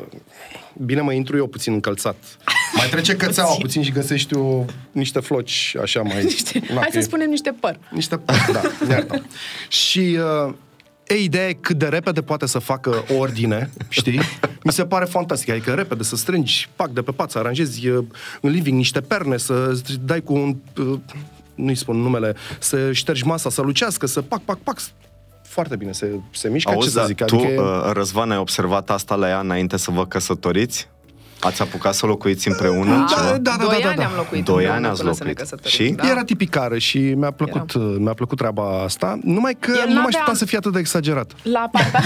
Bine, 0.77 1.01
mă 1.01 1.13
intru 1.13 1.37
eu 1.37 1.47
puțin 1.47 1.73
încălțat. 1.73 2.17
Mai 2.77 2.89
trece 2.89 3.17
cățeaua 3.17 3.55
puțin 3.61 3.83
și 3.83 3.93
găsești 3.93 4.35
o, 4.35 4.65
niște 4.93 5.21
floci 5.21 5.77
așa 5.83 6.03
mai... 6.03 6.15
Na, 6.69 6.75
Hai 6.75 6.85
că 6.85 6.91
să 6.93 6.99
e- 6.99 7.01
spunem 7.01 7.31
niște 7.31 7.55
păr. 7.61 7.79
Niște... 7.91 8.21
Da, 8.53 8.61
iartă. 8.91 9.27
Și 9.69 10.19
uh, 10.47 10.55
E, 11.07 11.15
ideea 11.15 11.49
e 11.49 11.53
cât 11.53 11.79
de 11.79 11.87
repede 11.87 12.23
poate 12.23 12.47
să 12.47 12.59
facă 12.59 13.05
ordine, 13.19 13.71
știi? 13.89 14.21
Mi 14.65 14.73
se 14.73 14.85
pare 14.85 15.05
fantastic. 15.05 15.51
Adică 15.51 15.75
repede 15.75 16.03
să 16.03 16.17
strângi, 16.17 16.69
pac 16.77 16.91
de 16.91 17.03
pe 17.03 17.11
pat, 17.11 17.31
să 17.31 17.39
aranjezi 17.39 17.89
uh, 17.89 18.05
în 18.41 18.51
living 18.51 18.77
niște 18.77 19.01
perne, 19.01 19.37
să 19.37 19.81
dai 20.05 20.21
cu 20.21 20.33
un... 20.33 20.57
uh, 20.87 20.99
Nu-i 21.55 21.75
spun 21.75 21.97
numele, 21.97 22.35
să 22.59 22.93
ștergi 22.93 23.25
masa, 23.25 23.51
să 23.51 23.61
lucească, 23.63 24.07
să 24.07 24.23
pac, 24.23 24.41
pac, 24.43 24.59
pac. 24.59 24.81
Foarte 25.51 25.77
bine 25.77 25.93
se, 25.93 26.11
se 26.31 26.49
mișcă, 26.49 26.71
ce 26.71 26.77
Auzi, 26.77 26.89
să 26.93 26.99
dar 26.99 27.07
zic. 27.07 27.25
tu, 27.25 27.37
Adică, 27.37 27.63
uh, 27.87 27.93
Răzvan, 27.93 28.31
ai 28.31 28.37
observat 28.39 28.91
asta 28.91 29.15
la 29.15 29.29
ea 29.29 29.39
înainte 29.39 29.77
să 29.77 29.91
vă 29.91 30.07
căsătoriți? 30.07 30.89
Ați 31.41 31.63
apucat 31.63 31.95
să 31.95 32.07
locuiți 32.07 32.49
împreună? 32.49 32.97
Da, 32.97 33.05
ceva? 33.09 33.23
da, 33.31 33.57
da, 33.59 33.65
Doi 33.65 33.79
da, 33.83 33.89
ani 33.89 33.97
da. 33.99 34.05
am 34.05 34.13
locuit 34.17 34.45
Doi 34.45 34.55
împreună 34.55 34.75
ani 34.77 34.87
ați 34.87 35.01
până 35.01 35.13
să 35.13 35.23
ne 35.25 35.29
locuit. 35.29 35.49
căsătorim, 35.51 35.87
Și? 35.87 35.93
Da. 35.93 36.09
Era 36.09 36.25
tipicară 36.25 36.79
și 36.79 36.99
mi-a 36.99 37.31
plăcut, 37.31 37.75
mi-a 37.99 38.13
plăcut 38.15 38.39
treaba 38.39 38.83
asta, 38.83 39.19
numai 39.23 39.57
că 39.59 39.71
El 39.71 39.77
nu 39.77 39.87
mă 39.87 39.93
n-avea- 39.93 40.07
așteptam 40.07 40.35
să 40.35 40.45
fie 40.45 40.59
atât 40.59 40.73
de 40.73 40.79
exagerat. 40.79 41.31
La, 41.43 41.59
aparta... 41.61 42.01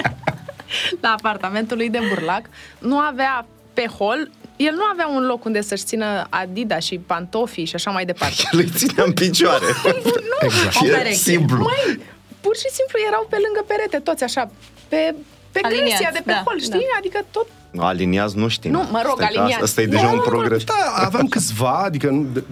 la 1.02 1.08
apartamentul 1.16 1.76
lui 1.76 1.88
de 1.90 1.98
burlac 2.08 2.42
nu 2.78 2.96
avea 2.98 3.46
pe 3.74 3.84
hol, 3.98 4.30
el 4.56 4.74
nu 4.76 4.82
avea 4.92 5.08
un 5.08 5.26
loc 5.26 5.44
unde 5.44 5.60
să-și 5.60 5.84
țină 5.84 6.26
Adidas 6.30 6.84
și 6.84 6.98
pantofii 7.06 7.64
și 7.64 7.74
așa 7.74 7.90
mai 7.90 8.04
departe. 8.04 8.42
Le 8.56 8.64
ține 8.64 9.02
în 9.06 9.12
picioare. 9.12 9.64
Exact. 10.40 10.76
O 10.82 10.86
E 10.86 10.90
pereche. 10.90 11.14
simplu. 11.14 11.56
Măi, 11.58 12.00
pur 12.44 12.54
și 12.62 12.68
simplu 12.78 12.96
erau 13.08 13.26
pe 13.30 13.38
lângă 13.44 13.62
perete, 13.72 13.98
toți 14.08 14.22
așa, 14.28 14.42
pe, 14.88 15.14
pe 15.52 15.60
Aliniați, 15.62 15.88
gresia 15.90 16.10
de 16.18 16.22
pe 16.24 16.30
da, 16.32 16.42
hol, 16.46 16.56
da. 16.58 16.64
știi? 16.68 16.86
Adică 16.98 17.18
tot 17.30 17.46
Aliniați 17.78 18.36
nu 18.36 18.48
știm. 18.48 18.70
Nu, 18.70 18.78
mă 18.90 19.02
rog, 19.06 19.14
Stai 19.16 19.30
că 19.32 19.38
aliniați. 19.38 19.62
Asta 19.62 19.80
e 19.80 19.84
Nu, 19.84 19.90
deja 19.90 20.02
nu, 20.04 20.10
un 20.10 20.16
nu, 20.16 20.22
progres. 20.22 20.64
Da, 20.64 20.74
aveam 20.94 21.26
câțiva, 21.28 21.70
adică 21.84 22.10
nu, 22.10 22.26
de- 22.32 22.44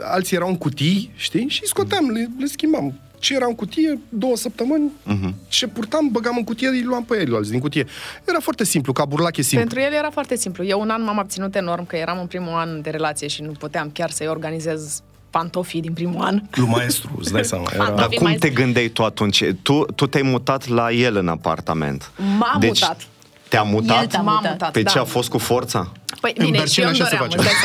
alții 0.00 0.36
erau 0.36 0.48
în 0.48 0.58
cutii, 0.58 1.12
știi? 1.16 1.48
Și 1.48 1.66
scoteam, 1.66 2.10
le, 2.10 2.28
le 2.38 2.46
schimbam. 2.46 3.00
Ce 3.18 3.34
era 3.34 3.46
în 3.46 3.54
cutie, 3.54 4.00
două 4.08 4.36
săptămâni, 4.36 4.90
Mhm. 5.04 5.34
ce 5.48 5.66
purtam, 5.66 6.08
băgam 6.10 6.36
în 6.36 6.44
cutie, 6.44 6.68
îi 6.68 6.82
luam 6.82 7.04
pe 7.04 7.20
el, 7.20 7.34
alții 7.34 7.50
din 7.50 7.60
cutie. 7.60 7.86
Era 8.24 8.40
foarte 8.40 8.64
simplu, 8.64 8.92
ca 8.92 9.04
burlac 9.04 9.36
e 9.36 9.42
simplu. 9.42 9.58
Pentru 9.68 9.80
el 9.80 9.92
era 9.98 10.10
foarte 10.10 10.36
simplu. 10.36 10.64
Eu 10.64 10.80
un 10.80 10.90
an 10.90 11.02
m-am 11.02 11.18
abținut 11.18 11.54
enorm, 11.54 11.86
că 11.86 11.96
eram 11.96 12.18
în 12.20 12.26
primul 12.26 12.52
an 12.52 12.80
de 12.82 12.90
relație 12.90 13.26
și 13.28 13.42
nu 13.42 13.50
puteam 13.50 13.90
chiar 13.92 14.10
să-i 14.10 14.28
organizez 14.28 15.02
pantofii 15.32 15.80
din 15.80 15.92
primul 15.92 16.22
an. 16.24 16.42
Lui 16.50 16.66
maestru, 16.68 17.10
îți 17.18 17.32
dai 17.32 17.44
seama. 17.44 17.66
Era... 17.74 17.90
Dar 17.90 18.06
fi 18.10 18.16
cum 18.16 18.26
mai- 18.26 18.36
te 18.36 18.50
gândeai 18.50 18.88
tu 18.88 19.02
atunci? 19.04 19.44
Tu, 19.62 19.84
tu 19.94 20.06
te-ai 20.06 20.22
mutat 20.22 20.68
la 20.68 20.90
el 20.90 21.16
în 21.16 21.28
apartament. 21.28 22.10
M-am 22.38 22.60
deci, 22.60 22.80
mutat. 22.80 23.00
Te-a 23.48 23.62
mutat? 23.62 24.00
El 24.00 24.06
te-a 24.06 24.20
M-am 24.20 24.34
mutat. 24.34 24.50
mutat, 24.50 24.72
Pe 24.72 24.82
da. 24.82 24.90
ce 24.90 24.98
a 24.98 25.04
fost 25.04 25.28
cu 25.28 25.38
forța? 25.38 25.92
Păi 26.22 26.32
În 26.36 26.44
bine, 26.44 26.56
și 26.56 26.62
Bercen 26.62 26.84
eu 26.84 26.90
îmi 26.90 27.00
așa 27.00 27.10
se 27.10 27.16
doream, 27.16 27.30
face. 27.30 27.36
îți 27.38 27.46
dai 27.46 27.56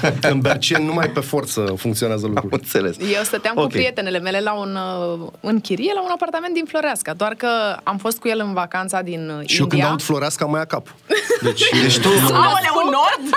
seama. 0.00 0.16
în 0.34 0.40
Bercen 0.40 0.84
numai 0.84 1.08
pe 1.08 1.20
forță 1.20 1.74
funcționează 1.78 2.24
Am 2.26 2.30
lucrurile. 2.32 2.60
înțeles. 2.62 2.96
Eu 3.16 3.22
stăteam 3.22 3.54
Ok. 3.56 3.62
cu 3.64 3.68
prietenele 3.70 4.18
mele 4.18 4.40
la 4.40 4.52
un, 4.52 4.78
uh, 5.20 5.28
în 5.40 5.60
chirie 5.60 5.92
la 5.94 6.02
un 6.02 6.10
apartament 6.12 6.54
din 6.54 6.64
Floreasca, 6.68 7.12
doar 7.12 7.34
că 7.34 7.48
am 7.82 7.96
fost 7.96 8.18
cu 8.18 8.28
el 8.28 8.40
în 8.44 8.52
vacanța 8.52 9.00
din 9.02 9.28
uh, 9.40 9.48
Și 9.48 9.54
eu 9.60 9.66
când 9.66 9.72
India. 9.72 9.88
aud 9.88 10.02
Floreasca 10.02 10.44
mai 10.44 10.58
ia 10.58 10.64
cap. 10.64 10.94
Deci, 11.42 11.68
Deci 11.82 11.98
tu, 11.98 12.08
Aoleu, 12.32 12.74
în 12.84 12.90
nord? 12.90 13.36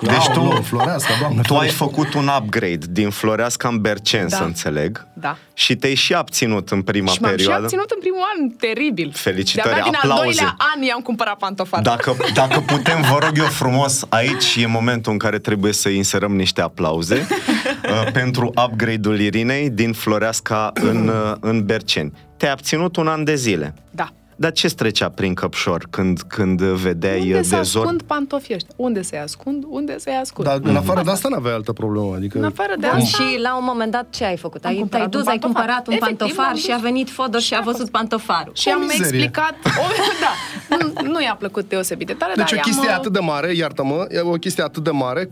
Deci 0.00 0.28
tu- 0.32 0.40
Aoleu, 0.40 0.62
Floreasca, 0.62 1.12
doamne. 1.20 1.40
tu 1.46 1.56
ai 1.56 1.68
făcut 1.68 2.14
un 2.14 2.30
upgrade 2.38 2.78
din 2.88 3.10
Floreasca 3.10 3.68
în 3.68 3.80
Bercen, 3.80 4.28
Da. 4.28 4.36
să 4.36 4.42
înțeleg. 4.42 5.06
Da. 5.12 5.36
Și 5.54 5.76
te-ai 5.76 5.94
și 5.94 6.14
abținut 6.14 6.70
în 6.70 6.82
prima 6.82 7.10
și 7.12 7.20
m-am 7.20 7.30
și 7.30 7.36
perioadă. 7.36 7.62
abținut 7.62 7.90
în 7.90 7.98
primul 8.00 8.20
an, 8.38 8.48
teribil. 8.50 9.12
Felicitări, 9.14 9.66
De-abia 9.74 9.82
din 9.84 9.94
al 10.02 10.10
aplauze. 10.10 10.24
doilea 10.24 10.56
an 10.74 10.82
i-am 10.82 11.00
cumpărat 11.00 11.36
pantofar. 11.36 11.80
Dacă, 11.80 12.16
dacă 12.34 12.60
putem, 12.66 13.00
vă 13.00 13.18
rog 13.20 13.38
eu 13.38 13.43
frumos, 13.44 14.06
aici 14.08 14.56
e 14.62 14.66
momentul 14.66 15.12
în 15.12 15.18
care 15.18 15.38
trebuie 15.38 15.72
să 15.72 15.88
inserăm 15.88 16.36
niște 16.36 16.60
aplauze 16.60 17.14
uh, 17.26 18.12
pentru 18.12 18.52
upgrade-ul 18.64 19.20
Irinei 19.20 19.70
din 19.70 19.92
Floreasca 19.92 20.70
în, 20.74 21.08
uh, 21.08 21.34
în 21.40 21.64
Berceni. 21.64 22.12
Te-ai 22.36 22.52
abținut 22.52 22.96
un 22.96 23.06
an 23.06 23.24
de 23.24 23.34
zile. 23.34 23.74
Da. 23.90 24.12
Dar 24.36 24.52
ce 24.52 24.68
trecea 24.68 25.08
prin 25.08 25.34
căpșor 25.34 25.86
când, 25.90 26.20
când 26.22 26.60
vedeai 26.62 27.20
Unde 27.20 27.38
uh, 27.38 27.44
se 27.44 27.56
dezor? 27.56 27.82
ascund 27.82 28.02
pantofii 28.02 28.54
ăștia? 28.54 28.74
Unde 28.76 29.02
se 29.02 29.16
ascund? 29.16 29.64
Unde 29.68 29.98
se 29.98 30.10
ascund? 30.10 30.48
Dar 30.48 30.58
în 30.62 30.76
afară 30.76 31.02
de 31.04 31.10
asta 31.10 31.28
n-aveai 31.28 31.54
altă 31.54 31.72
problemă. 31.72 32.14
Adică... 32.14 32.38
În 32.38 32.44
afară 32.44 32.72
de 32.78 32.86
Da, 32.86 32.92
asta... 32.92 33.22
și 33.22 33.38
la 33.40 33.56
un 33.56 33.64
moment 33.66 33.90
dat 33.92 34.06
ce 34.10 34.24
ai 34.24 34.36
făcut? 34.36 34.64
Am 34.64 34.70
Ai, 34.70 34.76
cumpărat 34.78 35.10
te-ai 35.10 35.22
dus, 35.22 35.22
un 35.22 35.28
ai 35.32 35.38
pantofar. 35.38 35.62
cumpărat 35.66 35.86
un 35.86 35.92
Efectiv, 35.92 36.16
pantofar 36.18 36.46
m-am 36.46 36.56
și 36.56 36.66
dus. 36.66 36.74
a 36.74 36.78
venit 36.78 37.10
Fodor 37.10 37.40
și 37.40 37.54
a 37.54 37.60
văzut 37.60 37.90
pantofarul. 37.90 38.52
Și 38.54 38.68
am 38.68 38.80
mizerie. 38.80 39.04
explicat... 39.04 39.54
O, 39.64 39.86
da, 40.24 40.76
nu, 41.02 41.10
nu 41.12 41.20
i-a 41.22 41.36
plăcut 41.38 41.68
deosebit 41.68 42.06
de 42.06 42.12
tare, 42.12 42.32
Deci 42.36 42.50
dar 42.50 42.58
o 42.58 42.62
chestie 42.62 42.88
i-am, 42.88 42.98
atât 42.98 43.12
de 43.12 43.18
mare, 43.18 43.54
iartă-mă, 43.54 44.06
e 44.10 44.20
o 44.20 44.30
chestie 44.32 44.62
atât 44.62 44.84
de 44.84 44.90
mare, 44.90 45.30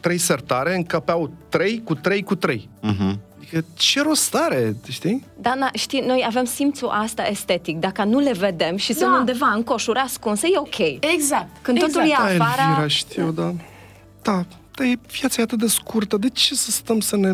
trei 0.00 0.18
sertare 0.18 0.74
încăpeau 0.76 1.30
trei 1.48 1.82
cu 1.84 1.94
trei 1.94 2.22
cu 2.22 2.34
trei. 2.34 2.68
Mhm. 2.80 3.20
Adică 3.52 3.70
ce 3.74 4.02
rost 4.02 4.34
are, 4.34 4.76
știi? 4.90 5.26
Dar, 5.40 5.56
na, 5.56 5.70
știi, 5.74 6.00
noi 6.00 6.24
avem 6.26 6.44
simțul 6.44 6.88
asta 6.88 7.22
estetic. 7.26 7.78
Dacă 7.78 8.04
nu 8.04 8.18
le 8.18 8.32
vedem 8.32 8.76
și 8.76 8.92
sunt 8.92 9.10
Da. 9.10 9.16
undeva 9.16 9.46
în 9.54 9.62
coșuri 9.62 9.98
ascunse, 9.98 10.46
e 10.54 10.58
ok. 10.58 10.78
Exact. 11.14 11.48
Când 11.62 11.78
totul 11.78 12.02
exact. 12.02 12.30
e 12.30 12.36
Da, 12.36 12.44
afară... 12.44 12.68
Elvira, 12.68 12.88
știu, 12.88 13.30
da. 13.30 13.54
Da, 14.22 14.44
dar 14.74 14.86
e, 14.86 14.92
viața 15.10 15.40
e 15.40 15.44
atât 15.44 15.58
de 15.58 15.66
scurtă, 15.66 16.16
de 16.16 16.28
ce 16.28 16.54
să 16.54 16.70
stăm 16.70 17.00
să 17.00 17.16
ne... 17.16 17.32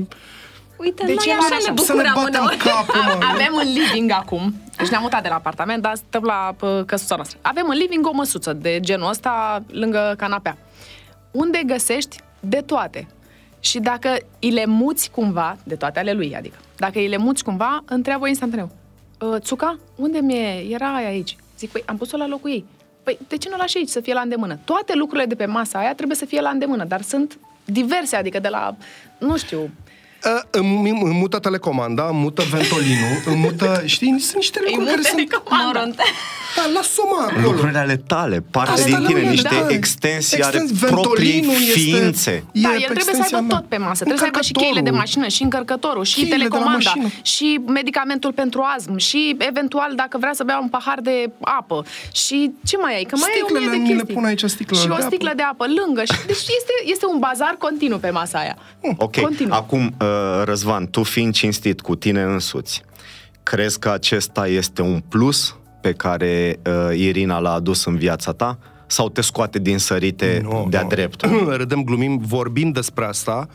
Uite, 0.77 1.05
Deci 1.07 1.17
noi 1.17 1.27
el 1.27 1.39
așa 1.39 1.45
are 1.55 1.63
ne 1.65 1.71
așa, 1.71 1.83
să 1.85 1.93
ne 1.93 2.01
bucurăm 2.03 2.13
batem 2.15 2.41
uneori. 2.43 2.57
capul, 2.57 3.03
mă. 3.19 3.27
Avem 3.33 3.55
în 3.63 3.73
living 3.73 4.11
acum, 4.11 4.55
deci 4.77 4.89
ne-am 4.89 5.03
mutat 5.03 5.23
de 5.23 5.29
la 5.29 5.35
apartament, 5.35 5.83
dar 5.83 5.95
stăm 5.95 6.23
la 6.23 6.55
pă, 6.57 6.83
căsuța 6.87 7.15
noastră. 7.15 7.39
Avem 7.43 7.67
în 7.69 7.77
living 7.77 8.07
o 8.07 8.13
măsuță 8.13 8.53
de 8.53 8.81
genul 8.81 9.09
ăsta 9.09 9.63
lângă 9.71 10.15
canapea. 10.17 10.59
Unde 11.31 11.63
găsești 11.67 12.17
de 12.41 12.61
toate. 12.61 13.07
Și 13.61 13.79
dacă 13.79 14.17
îi 14.41 14.51
le 14.51 14.65
muți 14.67 15.11
cumva, 15.11 15.57
de 15.65 15.75
toate 15.75 15.99
ale 15.99 16.13
lui, 16.13 16.37
adică, 16.37 16.57
dacă 16.77 16.99
îi 16.99 17.09
le 17.09 17.17
muți 17.17 17.45
cumva, 17.45 17.83
întreabă 17.87 18.29
instantaneu. 18.29 18.71
"Ă, 19.21 19.39
Țuca, 19.39 19.79
unde 19.97 20.19
mi-e? 20.19 20.67
Era 20.71 20.95
aia 20.95 21.09
aici. 21.09 21.37
Zic, 21.59 21.71
păi 21.71 21.83
am 21.87 21.97
pus-o 21.97 22.17
la 22.17 22.27
locul 22.27 22.51
ei. 22.51 22.65
Păi 23.03 23.19
de 23.29 23.37
ce 23.37 23.49
nu 23.49 23.55
o 23.55 23.59
lași 23.59 23.77
aici 23.77 23.89
să 23.89 24.01
fie 24.01 24.13
la 24.13 24.21
îndemână? 24.21 24.59
Toate 24.65 24.95
lucrurile 24.95 25.27
de 25.27 25.35
pe 25.35 25.47
masa 25.47 25.79
aia 25.79 25.95
trebuie 25.95 26.17
să 26.17 26.25
fie 26.25 26.41
la 26.41 26.49
îndemână, 26.51 26.85
dar 26.85 27.03
sunt 27.03 27.39
diverse, 27.65 28.17
adică 28.17 28.39
de 28.39 28.49
la, 28.49 28.77
nu 29.19 29.37
știu, 29.37 29.71
Uh, 30.25 30.43
îmi, 30.51 30.91
îmi 30.91 31.15
mută 31.15 31.39
telecomanda, 31.39 32.09
îmi 32.09 32.19
mută 32.19 32.43
ventolinul, 32.51 33.23
îmi 33.27 33.37
mută... 33.37 33.83
Știi, 33.85 34.19
sunt 34.19 34.35
niște 34.35 34.59
îi 34.59 34.65
lucruri 34.67 34.87
care 34.91 34.97
mute 34.97 35.09
sunt... 35.09 35.31
recomandă. 35.31 36.03
Da, 36.57 36.63
lasă-o 36.75 37.05
mă 37.11 37.27
acolo. 37.29 37.51
Lucrurile 37.51 37.79
ale 37.79 37.97
tale, 37.97 38.45
parte 38.51 38.71
Asta 38.71 38.85
din 38.85 39.01
la 39.01 39.07
tine, 39.07 39.19
mine, 39.19 39.31
niște 39.31 39.49
da. 39.61 39.67
extensii 39.75 40.43
ale 40.43 40.57
Extens- 40.61 40.81
propriei 40.91 41.33
ventolinul 41.41 41.63
este- 41.69 41.79
ființe. 41.79 42.31
E 42.53 42.61
Da, 42.61 42.69
pe 42.69 42.75
el 42.75 42.81
trebuie 42.81 43.05
să 43.05 43.11
extensia 43.11 43.37
aibă 43.37 43.49
mea. 43.49 43.57
tot 43.59 43.69
pe 43.69 43.77
masă. 43.77 43.95
Trebuie 44.05 44.19
să 44.19 44.25
aibă 44.25 44.41
și 44.43 44.53
cheile 44.53 44.81
de 44.81 44.89
Încărcătorul. 44.89 45.05
mașină, 45.05 45.27
și 45.37 45.43
încărcătorul, 45.43 46.05
și 46.05 46.15
Cheile 46.15 46.31
de 46.31 46.37
la 46.37 46.45
telecomanda, 46.49 46.93
mașină. 46.95 47.09
și 47.23 47.49
medicamentul 47.79 48.33
pentru 48.33 48.61
azm, 48.77 48.97
și 48.97 49.37
eventual 49.39 49.91
dacă 50.03 50.15
vrea 50.23 50.33
să 50.39 50.43
bea 50.45 50.59
un 50.65 50.69
pahar 50.69 50.99
de 51.09 51.31
apă. 51.41 51.85
Și 52.23 52.37
ce 52.69 52.77
mai 52.77 52.93
ai? 52.97 53.05
Că 53.11 53.15
mai 53.17 53.29
ai 53.35 53.41
o 53.43 53.47
Sticlele, 53.47 53.65
mie 53.71 53.77
de 53.77 53.83
ni 53.83 53.89
le 53.89 53.95
chestii. 53.95 54.15
pun 54.15 54.25
aici 54.25 54.45
sticlele 54.57 54.81
Și 54.83 54.87
de 54.87 54.93
o 54.93 54.97
apă. 54.97 55.07
sticlă 55.11 55.33
de 55.37 55.43
apă 55.53 55.65
lângă. 55.79 56.03
Și, 56.05 56.17
deci 56.27 56.37
este, 56.59 56.73
este 56.95 57.05
un 57.13 57.19
bazar 57.19 57.55
continuu 57.59 57.99
pe 57.99 58.11
masa 58.11 58.39
aia. 58.39 58.57
Ok, 58.97 59.17
Continuu. 59.21 59.55
acum, 59.57 59.83
uh, 60.01 60.07
Răzvan, 60.45 60.91
tu 60.91 61.03
fiind 61.03 61.33
cinstit 61.35 61.81
cu 61.81 61.95
tine 61.97 62.23
însuți, 62.23 62.83
crezi 63.43 63.79
că 63.79 63.89
acesta 63.91 64.47
este 64.49 64.83
un 64.83 65.01
plus 65.09 65.55
pe 65.81 65.93
care 65.93 66.59
uh, 66.67 66.99
Irina 66.99 67.39
l-a 67.39 67.53
adus 67.53 67.85
în 67.85 67.97
viața 67.97 68.33
ta? 68.33 68.59
Sau 68.87 69.09
te 69.09 69.21
scoate 69.21 69.59
din 69.59 69.79
sărite 69.79 70.41
Nu, 70.43 70.67
de-a 70.71 70.83
nu. 70.83 70.89
dreptul? 70.89 71.49
Râdem, 71.57 71.83
glumim, 71.85 72.19
vorbim 72.19 72.71
despre 72.71 73.05
asta, 73.05 73.49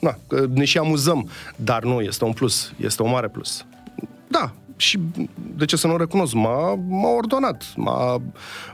na, 0.00 0.18
că 0.26 0.46
ne 0.54 0.64
și 0.64 0.78
amuzăm, 0.78 1.28
dar 1.56 1.82
nu, 1.82 2.00
este 2.00 2.24
un 2.24 2.32
plus, 2.32 2.72
este 2.80 3.02
un 3.02 3.10
mare 3.10 3.28
plus. 3.28 3.66
Da, 4.28 4.52
și 4.76 4.98
de 5.56 5.64
ce 5.64 5.76
să 5.76 5.86
nu 5.86 5.92
o 5.92 5.96
recunosc? 5.96 6.32
M-a, 6.32 6.74
m-a 6.88 7.08
ordonat, 7.16 7.64
m-a, 7.76 8.22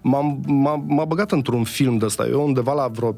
m-a, 0.02 0.38
m-a, 0.46 0.84
m-a 0.86 1.04
băgat 1.04 1.32
într-un 1.32 1.64
film 1.64 1.96
de 1.98 2.04
ăsta. 2.04 2.26
Eu 2.26 2.44
undeva 2.44 2.72
la 2.72 2.86
vreo 2.86 3.12
4-5 3.12 3.16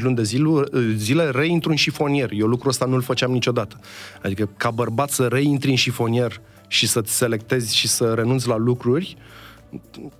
luni 0.00 0.16
de 0.16 0.22
zile, 0.22 0.62
zile 0.94 1.30
reintru 1.30 1.70
în 1.70 1.76
șifonier. 1.76 2.30
Eu 2.32 2.46
lucrul 2.46 2.70
ăsta 2.70 2.84
nu-l 2.84 3.02
făceam 3.02 3.30
niciodată. 3.30 3.76
Adică 4.22 4.48
ca 4.56 4.70
bărbat 4.70 5.10
să 5.10 5.26
reintri 5.26 5.70
în 5.70 5.76
șifonier 5.76 6.40
și 6.68 6.86
să-ți 6.86 7.16
selectezi 7.16 7.76
și 7.76 7.88
să 7.88 8.14
renunți 8.14 8.48
la 8.48 8.56
lucruri, 8.56 9.16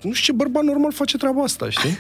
nu 0.03 0.13
știu 0.13 0.33
ce 0.33 0.33
bărbat 0.33 0.63
normal 0.63 0.93
face 0.93 1.17
treaba 1.17 1.43
asta, 1.43 1.71
știi? 1.71 1.99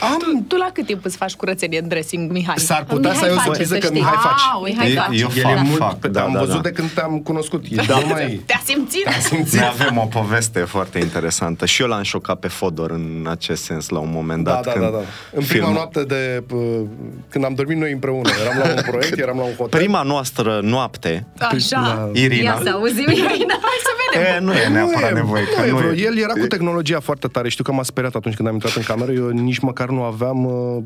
Am, 0.00 0.44
Tu 0.48 0.56
la 0.56 0.70
cât 0.72 0.86
timp 0.86 1.04
îți 1.04 1.16
faci 1.16 1.34
curățenie 1.34 1.78
în 1.78 1.88
dressing, 1.88 2.30
Mihai? 2.30 2.54
S-ar 2.58 2.84
putea 2.84 3.10
Mihai 3.10 3.16
să 3.16 3.24
ai 3.24 3.30
o 3.30 3.34
face, 3.34 3.46
surpriză 3.46 3.74
să 3.74 3.80
că 3.80 3.86
știi. 3.86 3.98
Mihai 4.00 4.14
face. 4.16 4.34
Ah, 4.54 4.60
uite, 4.62 4.76
Mihai 4.84 4.92
E- 4.92 4.96
face. 4.96 5.18
eu 5.18 5.28
El 5.36 5.42
fac, 5.42 5.56
e 5.56 5.60
mult, 5.68 5.76
fac, 5.78 5.98
pe, 5.98 6.08
da, 6.08 6.22
am 6.22 6.32
da, 6.32 6.38
văzut 6.38 6.54
da. 6.54 6.60
de 6.60 6.70
când 6.70 6.90
te-am 6.90 7.18
cunoscut. 7.18 7.64
Ești 7.70 7.86
da. 7.86 7.96
mai... 7.98 8.40
Te-a 8.46 8.60
simțit? 8.64 9.06
Noi 9.52 9.66
avem 9.68 9.98
o 9.98 10.04
poveste 10.06 10.60
foarte 10.60 10.98
interesantă 10.98 11.66
și 11.66 11.82
eu 11.82 11.88
l-am 11.88 12.02
șocat 12.02 12.38
pe 12.38 12.48
Fodor 12.48 12.90
în 12.90 13.26
acest 13.30 13.62
sens 13.62 13.88
la 13.88 13.98
un 13.98 14.10
moment 14.12 14.44
Da, 14.44 14.50
dat. 14.52 14.64
da, 14.64 14.70
când 14.72 14.84
da, 14.84 14.90
da. 14.90 14.96
În 14.98 15.04
prima 15.32 15.44
filmul- 15.46 15.72
noapte 15.72 16.02
de... 16.02 16.42
p- 16.46 16.86
Când 17.28 17.44
am 17.44 17.54
dormit 17.54 17.76
noi 17.76 17.92
împreună. 17.92 18.28
Eram 18.44 18.58
la 18.58 18.64
un 18.74 18.82
proiect, 18.90 19.18
eram 19.18 19.36
la 19.36 19.42
un 19.42 19.54
hotel. 19.56 19.80
Prima 19.80 20.02
noastră 20.02 20.60
noapte, 20.62 21.26
Așa. 21.38 21.80
La- 21.80 22.10
Irina... 22.20 22.42
Ia 22.42 22.58
să 22.62 22.70
auzim, 22.70 23.06
Irina. 23.08 23.54
Hai 23.60 23.78
să 23.82 23.90
vedem. 24.12 24.36
E, 24.36 24.40
nu 24.40 24.52
e 24.52 24.68
neapărat 24.68 25.12
nevoie, 25.12 25.42
că 25.44 25.60
nu 25.60 25.66
e 25.66 25.70
nu 25.70 25.76
vreo, 25.76 25.92
e... 25.92 26.02
El 26.02 26.18
era 26.18 26.32
cu 26.32 26.46
tehnologia 26.46 27.00
foarte 27.00 27.26
tare. 27.28 27.48
Știu 27.48 27.64
că 27.64 27.72
m-a 27.72 27.82
speriat 27.82 28.14
atunci 28.14 28.34
când 28.34 28.48
am 28.48 28.54
intrat 28.54 28.72
în 28.74 28.82
cameră. 28.82 29.12
Eu 29.12 29.28
nici 29.28 29.58
măcar 29.68 29.88
nu 29.88 30.02
aveam 30.02 30.44
uh, 30.44 30.82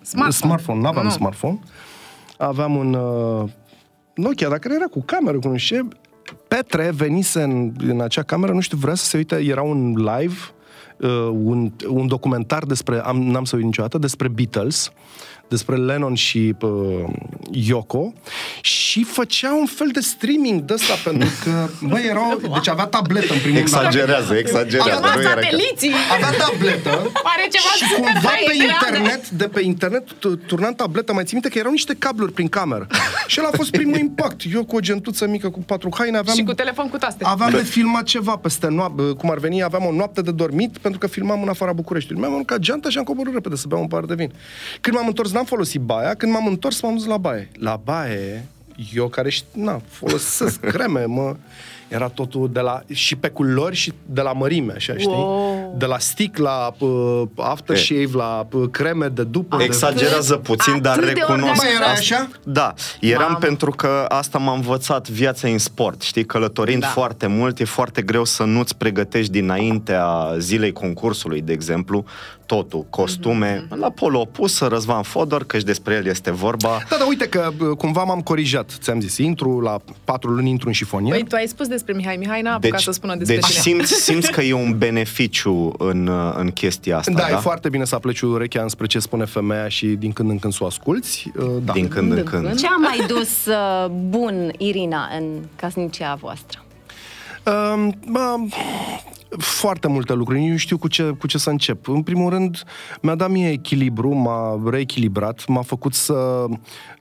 Smartphone. 0.00 0.30
smartphone. 0.30 0.80
N-aveam 0.80 1.04
Nu. 1.04 1.10
smartphone. 1.10 1.58
Aveam 2.38 2.76
un 2.76 2.94
uh, 2.94 3.48
Nokia, 4.14 4.48
dar 4.48 4.58
care 4.58 4.74
era 4.74 4.84
cu 4.84 5.02
cameră, 5.02 5.38
cu 5.38 5.48
nu 5.48 5.56
știu 5.56 5.76
ce. 5.76 5.96
Petre 6.48 6.90
venise 6.94 7.42
în, 7.42 7.72
în 7.88 8.00
acea 8.00 8.22
cameră, 8.22 8.52
nu 8.52 8.60
știu, 8.60 8.78
vrea 8.78 8.94
să 8.94 9.04
se 9.04 9.16
uite, 9.16 9.36
era 9.36 9.62
un 9.62 9.94
live, 9.96 10.36
uh, 10.96 11.28
un, 11.32 11.72
un 11.88 12.06
documentar 12.06 12.64
despre, 12.64 12.98
am, 12.98 13.22
n-am 13.22 13.44
să 13.44 13.56
uit 13.56 13.64
niciodată, 13.64 13.98
despre 13.98 14.28
Beatles, 14.28 14.92
despre 15.52 15.76
Lennon 15.76 16.14
și 16.14 16.54
uh, 16.60 16.70
Yoko 17.50 18.12
și 18.60 19.04
făcea 19.04 19.54
un 19.54 19.66
fel 19.66 19.88
de 19.92 20.00
streaming 20.00 20.60
de 20.60 20.72
ăsta 20.72 20.94
pentru 21.04 21.28
că, 21.44 21.68
bă, 21.86 21.98
erau, 21.98 22.40
deci 22.54 22.68
avea 22.68 22.84
tabletă 22.84 23.32
în 23.32 23.38
primul 23.38 23.58
rând. 23.58 23.68
Exagerează, 23.68 24.34
exagerează. 24.34 24.90
Avea 24.96 25.14
nu 25.14 25.20
era 25.20 25.34
că- 25.34 25.40
sateliții! 25.40 25.92
Avea 26.16 26.30
tabletă 26.44 26.90
Are 27.32 27.44
ceva 27.50 27.72
și 27.76 27.84
super 27.94 28.12
cumva 28.12 28.28
pe 28.28 28.52
high-grade. 28.52 28.72
internet, 28.96 29.28
de 29.30 29.44
pe 29.48 29.60
internet, 29.62 30.12
tu- 30.12 30.36
turnam 30.36 30.74
tableta, 30.74 31.12
mai 31.12 31.22
ții 31.24 31.32
minte 31.32 31.48
că 31.48 31.58
erau 31.58 31.70
niște 31.70 31.94
cabluri 31.98 32.32
prin 32.32 32.48
cameră. 32.48 32.86
Și 33.26 33.38
el 33.38 33.44
a 33.44 33.50
fost 33.56 33.70
primul 33.70 33.98
impact. 33.98 34.40
Eu 34.54 34.64
cu 34.64 34.76
o 34.76 34.80
gentuță 34.80 35.26
mică, 35.26 35.50
cu 35.50 35.58
patru 35.58 35.88
haine, 35.98 36.16
aveam... 36.18 36.36
Și 36.36 36.42
cu 36.42 36.52
telefon 36.54 36.88
cu 36.88 36.96
taste. 36.96 37.24
Aveam 37.24 37.50
de 37.50 37.62
filmat 37.62 38.02
ceva 38.02 38.36
peste 38.36 38.66
noapte, 38.68 39.02
cum 39.02 39.30
ar 39.30 39.38
veni, 39.38 39.62
aveam 39.62 39.84
o 39.84 39.92
noapte 39.92 40.20
de 40.22 40.30
dormit 40.30 40.78
pentru 40.78 40.98
că 41.00 41.06
filmam 41.06 41.42
în 41.42 41.48
afara 41.48 41.72
Bucureștiului. 41.72 42.20
Mi-am 42.20 42.32
aruncat 42.34 42.58
geanta 42.58 42.88
și 42.88 42.98
am 42.98 43.04
coborât 43.04 43.32
repede 43.32 43.56
să 43.56 43.64
beau 43.68 43.80
un 43.80 43.88
par 43.88 44.04
de 44.04 44.14
vin. 44.14 44.32
Când 44.80 44.96
m-am 44.96 45.06
întors, 45.06 45.30
n-am 45.42 45.50
folosit 45.50 45.80
baia, 45.80 46.14
când 46.14 46.32
m-am 46.32 46.46
întors, 46.46 46.80
m-am 46.80 46.94
dus 46.94 47.06
la 47.06 47.16
baie. 47.16 47.50
La 47.58 47.80
baie, 47.84 48.46
eu 48.94 49.08
care, 49.08 49.30
ș- 49.30 49.44
na, 49.52 49.80
folosesc 49.88 50.60
creme, 50.74 51.04
mă, 51.04 51.36
era 51.88 52.08
totul 52.08 52.50
de 52.52 52.60
la, 52.60 52.82
și 52.92 53.16
pe 53.16 53.28
culori 53.28 53.76
și 53.76 53.92
de 54.06 54.20
la 54.20 54.32
mărime, 54.32 54.72
așa, 54.76 54.92
știi? 54.92 55.06
Wow. 55.12 55.74
De 55.78 55.86
la 55.86 55.98
stick 55.98 56.36
la 56.38 56.74
uh, 56.78 57.22
aftershave, 57.36 58.08
la 58.12 58.46
uh, 58.52 58.68
creme 58.70 59.08
de 59.08 59.24
după. 59.24 59.56
de- 59.56 59.62
Exagerează 59.64 60.36
puțin, 60.36 60.80
dar 60.80 60.92
Atât 60.92 61.04
de 61.04 61.12
recunosc. 61.12 61.32
organizat. 61.42 61.64
Mai 61.64 61.74
era 61.74 61.84
asta. 61.84 61.98
așa? 62.14 62.28
Da, 62.44 62.74
eram 63.00 63.22
Mamă. 63.22 63.38
pentru 63.38 63.70
că 63.70 64.04
asta 64.08 64.38
m-a 64.38 64.52
învățat 64.54 65.08
viața 65.08 65.48
în 65.48 65.58
sport, 65.58 66.02
știi, 66.02 66.24
călătorind 66.24 66.80
Da. 66.80 66.86
foarte 66.86 67.26
mult, 67.26 67.58
e 67.60 67.64
foarte 67.64 68.02
greu 68.02 68.24
să 68.24 68.42
nu-ți 68.42 68.76
pregătești 68.76 69.32
dinaintea 69.32 70.34
zilei 70.38 70.72
concursului, 70.72 71.40
de 71.40 71.52
exemplu, 71.52 72.04
totul, 72.46 72.86
costume, 72.90 73.64
Mhm. 73.68 73.80
la 73.80 73.90
polo 73.90 74.20
opusă, 74.20 74.66
Răzvan 74.66 75.02
Fodor, 75.02 75.44
că 75.44 75.58
și 75.58 75.64
despre 75.64 75.94
el 75.94 76.06
este 76.06 76.30
vorba. 76.30 76.68
Da, 76.88 76.96
dar 76.98 77.06
uite 77.08 77.28
că 77.28 77.50
uh, 77.60 77.76
cumva 77.76 78.02
m-am 78.04 78.20
corijat, 78.20 78.70
ți-am 78.80 79.00
zis, 79.00 79.16
intru 79.18 79.60
la 79.60 79.78
patru 80.04 80.30
luni, 80.30 80.50
intru 80.50 80.66
în 80.66 80.72
șifonier. 80.74 81.14
Păi 81.14 81.24
tu 81.28 81.34
ai 81.36 81.46
spus 81.46 81.66
despre 81.66 81.92
Mihai. 81.92 82.16
Mihai 82.16 82.42
n-a 82.42 82.54
apucat 82.54 82.80
să 82.80 82.90
spună 82.90 83.14
despre 83.16 83.34
deci 83.36 83.46
tine. 83.46 83.60
simți, 83.60 83.92
simți 84.10 84.30
că 84.30 84.40
e 84.42 84.52
un 84.52 84.78
beneficiu 84.78 85.72
în, 85.78 86.10
în 86.36 86.50
chestia 86.50 86.98
asta, 86.98 87.12
Da, 87.12 87.22
da? 87.22 87.28
e 87.30 87.34
foarte 87.40 87.68
bine 87.68 87.84
să 87.84 87.94
apleci 87.94 88.20
urechea 88.20 88.62
înspre 88.62 88.86
ce 88.86 88.98
spune 88.98 89.24
femeia 89.24 89.68
și 89.68 89.86
din 89.86 90.12
când 90.12 90.30
în 90.30 90.38
când 90.38 90.52
să 90.52 90.58
o 90.62 90.66
asculți. 90.66 91.30
uh, 91.38 91.44
Da. 91.64 91.72
Din 91.72 91.88
când 91.88 92.10
în 92.10 92.16
Când 92.16 92.26
în 92.26 92.32
când. 92.32 92.46
când. 92.46 92.58
Ce 92.58 92.66
a 92.66 92.76
mai 92.76 93.06
dus 93.06 93.46
uh, 93.46 93.86
bun 94.08 94.52
Irina 94.58 95.08
în 95.18 95.24
casnicia 95.56 96.14
voastră? 96.20 96.64
Um, 97.46 97.94
bă, 98.10 98.34
foarte 99.38 99.88
multe 99.88 100.12
lucruri. 100.12 100.44
Eu 100.44 100.50
nu 100.50 100.56
știu 100.56 100.78
cu 100.78 100.88
ce, 100.88 101.02
cu 101.02 101.26
ce 101.26 101.38
să 101.38 101.50
încep. 101.50 101.88
În 101.88 102.02
primul 102.02 102.30
rând, 102.30 102.62
mi-a 103.02 103.14
dat 103.14 103.30
mie 103.30 103.50
echilibru, 103.50 104.14
m-a 104.14 104.62
reechilibrat, 104.70 105.46
m-a 105.46 105.62
făcut 105.62 105.94
să... 105.94 106.46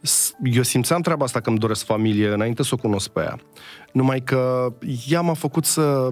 s- 0.01 0.33
Eu 0.43 0.61
simțeam 0.63 1.01
treaba 1.01 1.23
asta 1.25 1.39
că 1.39 1.49
îmi 1.49 1.59
doresc 1.59 1.85
familie 1.85 2.27
înainte 2.27 2.63
să 2.63 2.69
o 2.73 2.77
cunosc 2.77 3.09
pe 3.09 3.19
ea. 3.19 3.39
Numai 3.91 4.19
că 4.21 4.73
ea 5.07 5.21
m-a 5.21 5.33
făcut 5.33 5.65
să, 5.65 6.09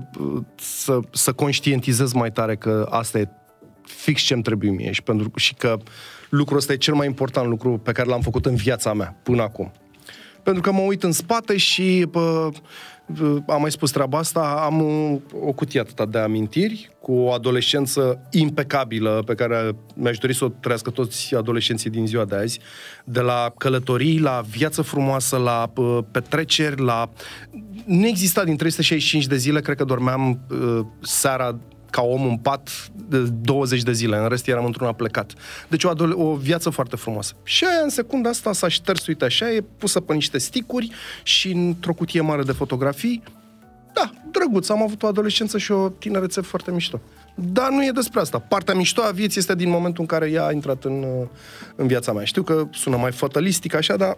să, 0.56 1.00
să 1.12 1.34
conștientizez 1.34 2.14
mai 2.14 2.32
tare 2.32 2.56
că 2.56 2.88
asta 2.90 3.20
e 3.20 3.30
fix 3.84 4.22
ce-mi 4.22 4.42
trebuie 4.42 4.70
mie 4.72 4.92
și, 4.92 5.04
pentru, 5.04 5.32
și 5.36 5.54
că 5.54 5.78
lucrul 6.30 6.58
ăsta 6.58 6.74
e 6.74 6.78
cel 6.78 6.94
mai 6.94 7.08
important 7.08 7.48
lucru 7.48 7.78
pe 7.78 7.92
care 7.92 8.10
l-am 8.10 8.22
făcut 8.22 8.46
în 8.46 8.56
viața 8.56 8.94
mea 8.94 9.20
până 9.24 9.42
acum. 9.42 9.72
Pentru 10.44 10.62
că 10.62 10.72
mă 10.72 10.80
uit 10.82 11.04
în 11.04 11.12
spate 11.12 11.58
și 11.58 12.08
pă, 12.12 12.50
am 13.48 13.62
mai 13.62 13.72
spus 13.72 13.92
treaba 13.92 14.18
asta, 14.18 14.62
am 14.66 14.82
o, 14.82 15.20
o 15.48 15.52
cutie 15.52 15.80
atâta 15.80 16.06
de 16.06 16.18
amintiri 16.18 16.90
cu 17.02 17.12
o 17.12 17.32
adolescență 17.32 18.28
impecabilă 18.32 19.24
pe 19.26 19.36
care 19.36 19.72
mi-aș 19.94 20.18
dori 20.18 20.36
să 20.36 20.46
o 20.46 20.48
trăiască 20.48 20.90
toți 20.90 21.36
adolescenții 21.36 21.90
din 21.90 22.08
ziua 22.08 22.26
de 22.26 22.36
azi, 22.36 22.60
de 23.04 23.20
la 23.20 23.54
călătorii, 23.58 24.20
la 24.20 24.42
viață 24.50 24.82
frumoasă, 24.82 25.38
la 25.38 25.70
pă, 25.74 26.06
petreceri, 26.12 26.82
la... 26.82 27.10
Nu 27.86 28.08
exista 28.08 28.44
din 28.44 28.58
365 28.58 29.28
de 29.28 29.36
zile, 29.36 29.62
cred 29.62 29.78
că 29.78 29.84
dormeam 29.84 30.40
uh, 30.50 30.80
seara 31.02 31.60
ca 31.90 32.02
om 32.02 32.26
în 32.26 32.38
pat 32.38 32.70
de 33.08 33.18
20 33.18 33.82
de 33.84 33.92
zile, 33.92 34.18
în 34.18 34.28
rest 34.28 34.48
eram 34.48 34.66
într-una 34.66 34.92
plecat. 34.94 35.34
Deci 35.68 35.84
o, 35.84 35.90
adole- 35.90 36.14
o 36.14 36.36
viață 36.36 36.70
foarte 36.70 36.96
frumoasă. 36.96 37.34
Și 37.44 37.66
aia 37.66 37.84
în 37.84 37.90
secunda 37.90 38.30
asta 38.30 38.54
s-a 38.54 38.68
șters, 38.68 39.08
uite 39.08 39.26
așa, 39.26 39.52
e 39.52 39.64
pusă 39.78 40.00
pe 40.00 40.14
niște 40.14 40.38
sticuri 40.38 40.92
și 41.24 41.52
într-o 41.52 41.94
cutie 41.94 42.22
mare 42.22 42.44
de 42.44 42.52
fotografii. 42.52 43.24
Da, 43.94 44.12
drăguț, 44.32 44.70
am 44.70 44.82
avut 44.82 45.04
o 45.04 45.08
adolescență 45.08 45.58
și 45.58 45.72
o 45.72 45.90
tinerețe 45.90 46.42
foarte 46.42 46.72
mișto. 46.72 47.02
Dar 47.36 47.70
nu 47.70 47.86
e 47.86 47.92
despre 47.92 48.20
asta. 48.20 48.40
Partea 48.40 48.74
mișto 48.74 49.02
a 49.02 49.12
vieții 49.12 49.40
este 49.40 49.56
din 49.56 49.70
momentul 49.70 50.02
în 50.02 50.06
care 50.08 50.30
ea 50.32 50.46
a 50.46 50.52
intrat 50.52 50.84
în, 50.84 51.04
uh, 51.04 51.28
în 51.76 51.88
viața 51.88 52.12
mea. 52.14 52.24
Știu 52.24 52.44
că 52.44 52.68
sună 52.72 52.98
mai 52.98 53.12
fatalistic 53.12 53.74
așa, 53.74 53.96
dar 53.96 54.18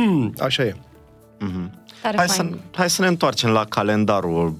așa 0.46 0.62
e. 0.62 0.76
Tare 2.02 2.16
Hai 2.16 2.28
să, 2.28 2.34
fain. 2.42 2.58
hai 2.72 2.90
să 2.90 3.02
ne 3.02 3.08
întoarcem 3.08 3.50
la 3.50 3.64
calendarul 3.64 4.54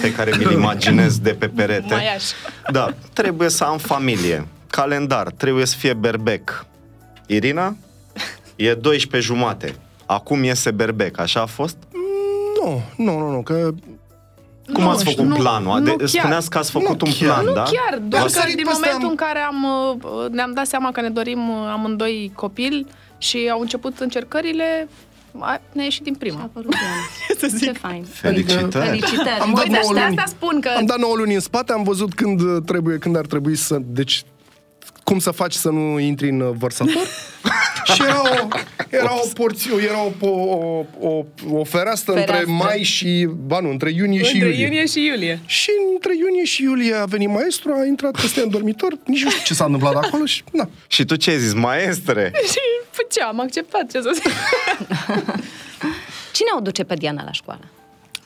pe 0.00 0.12
care 0.12 0.32
mi-l 0.38 0.50
imaginez 0.50 1.18
de 1.18 1.30
pe 1.30 1.48
perete. 1.48 1.94
Mai 1.94 2.14
aș. 2.14 2.24
Da, 2.72 2.88
trebuie 3.12 3.48
să 3.48 3.64
am 3.64 3.78
familie. 3.78 4.46
Calendar, 4.70 5.30
trebuie 5.30 5.66
să 5.66 5.76
fie 5.76 5.92
berbec. 5.94 6.66
Irina? 7.26 7.76
E 8.56 8.74
12 8.74 9.32
jumate. 9.32 9.74
Acum 10.06 10.42
iese 10.44 10.70
berbec, 10.70 11.18
așa 11.20 11.40
a 11.40 11.46
fost? 11.46 11.76
Nu, 12.64 12.82
nu, 12.96 13.18
nu, 13.18 13.30
nu, 13.30 13.42
că 13.42 13.70
Cum 14.72 14.82
Nu, 14.82 14.90
ați 14.90 15.04
făcut 15.04 15.24
nu, 15.24 15.34
planul? 15.34 15.78
nu 15.78 15.84
De, 15.84 15.90
chiar. 15.96 16.08
spuneați 16.08 16.50
că 16.50 16.58
ați 16.58 16.70
făcut 16.70 17.00
Nu 17.00 17.06
un 17.06 17.12
chiar. 17.18 17.28
plan, 17.32 17.44
Nu 17.44 17.52
da? 17.52 17.62
chiar, 17.62 17.98
doar 18.02 18.22
Am 18.22 18.28
că 18.28 18.32
sărit 18.32 18.56
din 18.56 18.64
peste 18.64 18.80
momentul 18.84 19.04
am- 19.04 19.10
în 19.10 19.16
care 19.16 19.38
am, 19.38 19.64
uh, 19.64 20.30
ne-am 20.30 20.52
dat 20.52 20.66
seama 20.66 20.92
că 20.92 21.00
ne 21.00 21.08
dorim 21.10 21.48
uh, 21.48 21.68
amândoi 21.72 22.32
copil 22.34 22.86
și 23.18 23.48
au 23.52 23.60
început 23.60 23.98
încercările, 23.98 24.88
a- 24.88 24.88
ne-a 25.72 25.84
ieșit 25.84 26.02
din 26.02 26.12
A 26.14 26.16
prima. 26.18 26.40
apărut 26.40 26.70
bine. 26.70 27.58
Ce 27.60 27.72
fain. 27.72 28.04
Felicitări! 28.04 28.86
Felicitări. 28.86 29.38
Am 29.40 29.52
dat 29.54 29.64
Uite, 29.64 29.78
nouă 29.82 29.94
de 29.94 30.00
luni. 30.00 30.16
asta 30.18 30.24
spun 30.36 30.60
că 30.60 30.68
Am 30.76 30.84
dat 30.86 30.98
9 30.98 31.14
luni 31.16 31.34
în 31.34 31.40
spate, 31.40 31.72
am 31.72 31.82
văzut 31.82 32.14
când 32.14 32.40
uh, 32.40 32.62
trebuie, 32.66 32.98
când 32.98 33.16
ar 33.16 33.26
trebui 33.26 33.56
să... 33.56 33.78
Deci, 33.84 34.24
cum 35.10 35.18
să 35.18 35.30
faci 35.30 35.52
să 35.52 35.70
nu 35.70 35.98
intri 35.98 36.28
în 36.28 36.40
uh, 36.40 36.54
vărsător? 36.58 37.06
și 37.94 38.02
era 38.02 38.20
o, 38.20 38.48
era 38.88 39.14
o 39.14 39.26
porție, 39.34 39.70
era 39.88 40.00
o, 40.20 40.28
o, 40.28 40.84
o, 40.98 41.24
o 41.50 41.64
fereastră, 41.64 42.12
între 42.12 42.32
Fereastră. 42.32 42.52
mai 42.52 42.82
și... 42.82 43.28
Ba 43.46 43.60
nu, 43.60 43.70
între 43.70 43.90
iunie 43.90 44.22
și 44.22 44.32
între 44.32 44.48
iulie. 44.48 44.64
iunie 44.64 44.86
și 44.86 45.06
iulie. 45.06 45.40
Și 45.46 45.70
între 45.92 46.12
iunie 46.16 46.44
și 46.44 46.62
iulie 46.62 46.94
a 46.94 47.04
venit 47.04 47.28
maestru, 47.28 47.72
a 47.72 47.84
intrat 47.84 48.20
peste 48.20 48.40
în 48.40 48.50
dormitor, 48.50 48.92
nici 49.04 49.22
nu 49.22 49.30
știu 49.30 49.42
ce 49.44 49.54
s-a 49.54 49.64
întâmplat 49.64 50.04
acolo 50.04 50.24
și... 50.24 50.42
Na. 50.52 50.68
Și 50.86 51.04
tu 51.04 51.16
ce 51.16 51.30
ai 51.30 51.38
zis, 51.38 51.52
maestre? 51.52 52.32
Și 52.52 52.58
păi 52.96 53.06
ce, 53.10 53.20
am 53.20 53.40
acceptat 53.40 53.90
ce 53.90 54.00
să 54.00 54.10
zic. 54.14 54.24
Cine 56.36 56.48
o 56.56 56.60
duce 56.60 56.84
pe 56.84 56.94
Diana 56.94 57.24
la 57.24 57.32
școală? 57.32 57.64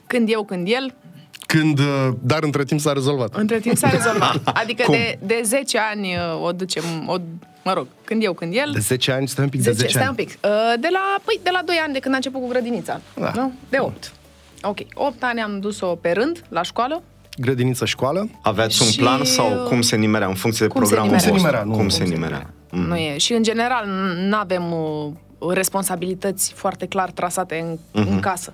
Când 0.07 0.29
eu, 0.31 0.45
când 0.45 0.69
el, 0.71 0.95
Când, 1.47 1.79
uh, 1.79 2.09
dar 2.21 2.43
între 2.43 2.65
timp 2.65 2.81
s-a 2.81 2.93
rezolvat. 2.93 3.35
între 3.35 3.59
timp 3.61 3.77
s-a 3.77 3.89
rezolvat. 3.89 4.41
Adică 4.63 4.83
Cum? 4.87 4.95
de, 4.95 5.19
de 5.23 5.41
10 5.45 5.79
ani 5.79 6.15
uh, 6.15 6.45
o 6.47 6.53
ducem, 6.53 6.83
o, 7.07 7.17
mă 7.65 7.73
rog, 7.73 7.87
când 8.05 8.23
eu, 8.23 8.33
când 8.33 8.55
el. 8.55 8.71
De 8.73 8.79
10 8.79 9.13
ani, 9.13 9.29
stai 9.29 9.45
un 9.45 9.51
pic, 9.51 9.63
de 9.63 9.71
10 9.73 9.89
stai 9.91 10.01
ani. 10.03 10.11
un 10.11 10.17
pic. 10.17 10.29
Uh, 10.29 10.51
De 10.81 10.89
la, 10.93 11.15
păi, 11.25 11.41
de 11.43 11.51
la 11.53 11.61
2 11.65 11.77
ani 11.85 11.93
de 11.93 11.99
când 11.99 12.15
a 12.15 12.17
început 12.17 12.41
cu 12.41 12.49
grădinița. 12.49 13.01
Da. 13.15 13.33
Nu? 13.35 13.53
De 13.69 13.77
8. 13.81 14.13
Ok. 14.63 14.79
8 14.95 15.23
ani 15.23 15.41
am 15.41 15.61
dus-o 15.61 15.87
pe 15.87 16.11
rând 16.13 16.45
la 16.49 16.63
școală. 16.63 17.03
Grădiniță, 17.39 17.85
școală. 17.85 18.29
Aveați 18.43 18.83
un 18.83 18.89
Și, 18.89 18.99
plan 18.99 19.25
sau 19.25 19.51
uh, 19.53 19.69
cum 19.69 19.83
se 19.83 19.97
nimerea 19.97 20.27
în 20.27 20.35
funcție 20.35 20.67
de 20.67 20.73
cum 20.73 20.85
se 20.85 20.95
programul 20.95 21.17
nimerea? 21.17 21.31
Cum 21.31 21.39
se 21.39 21.45
vostru? 21.45 21.51
nimerea, 21.51 21.65
nu, 21.65 21.71
Cum 21.71 21.81
cum 21.81 21.89
se 21.89 22.05
se 22.05 22.15
nimerea? 22.15 22.51
Mm. 22.71 22.81
Nu 22.87 22.97
e. 22.97 23.19
Și 23.19 23.33
în 23.33 23.43
general 23.43 23.87
nu 24.29 24.37
avem 24.37 24.73
uh, 24.73 25.13
responsabilități 25.51 26.53
foarte 26.53 26.87
clar 26.87 27.11
trasate 27.11 27.59
în, 27.59 27.79
Mhm. 28.03 28.13
în 28.13 28.21
casă. 28.21 28.53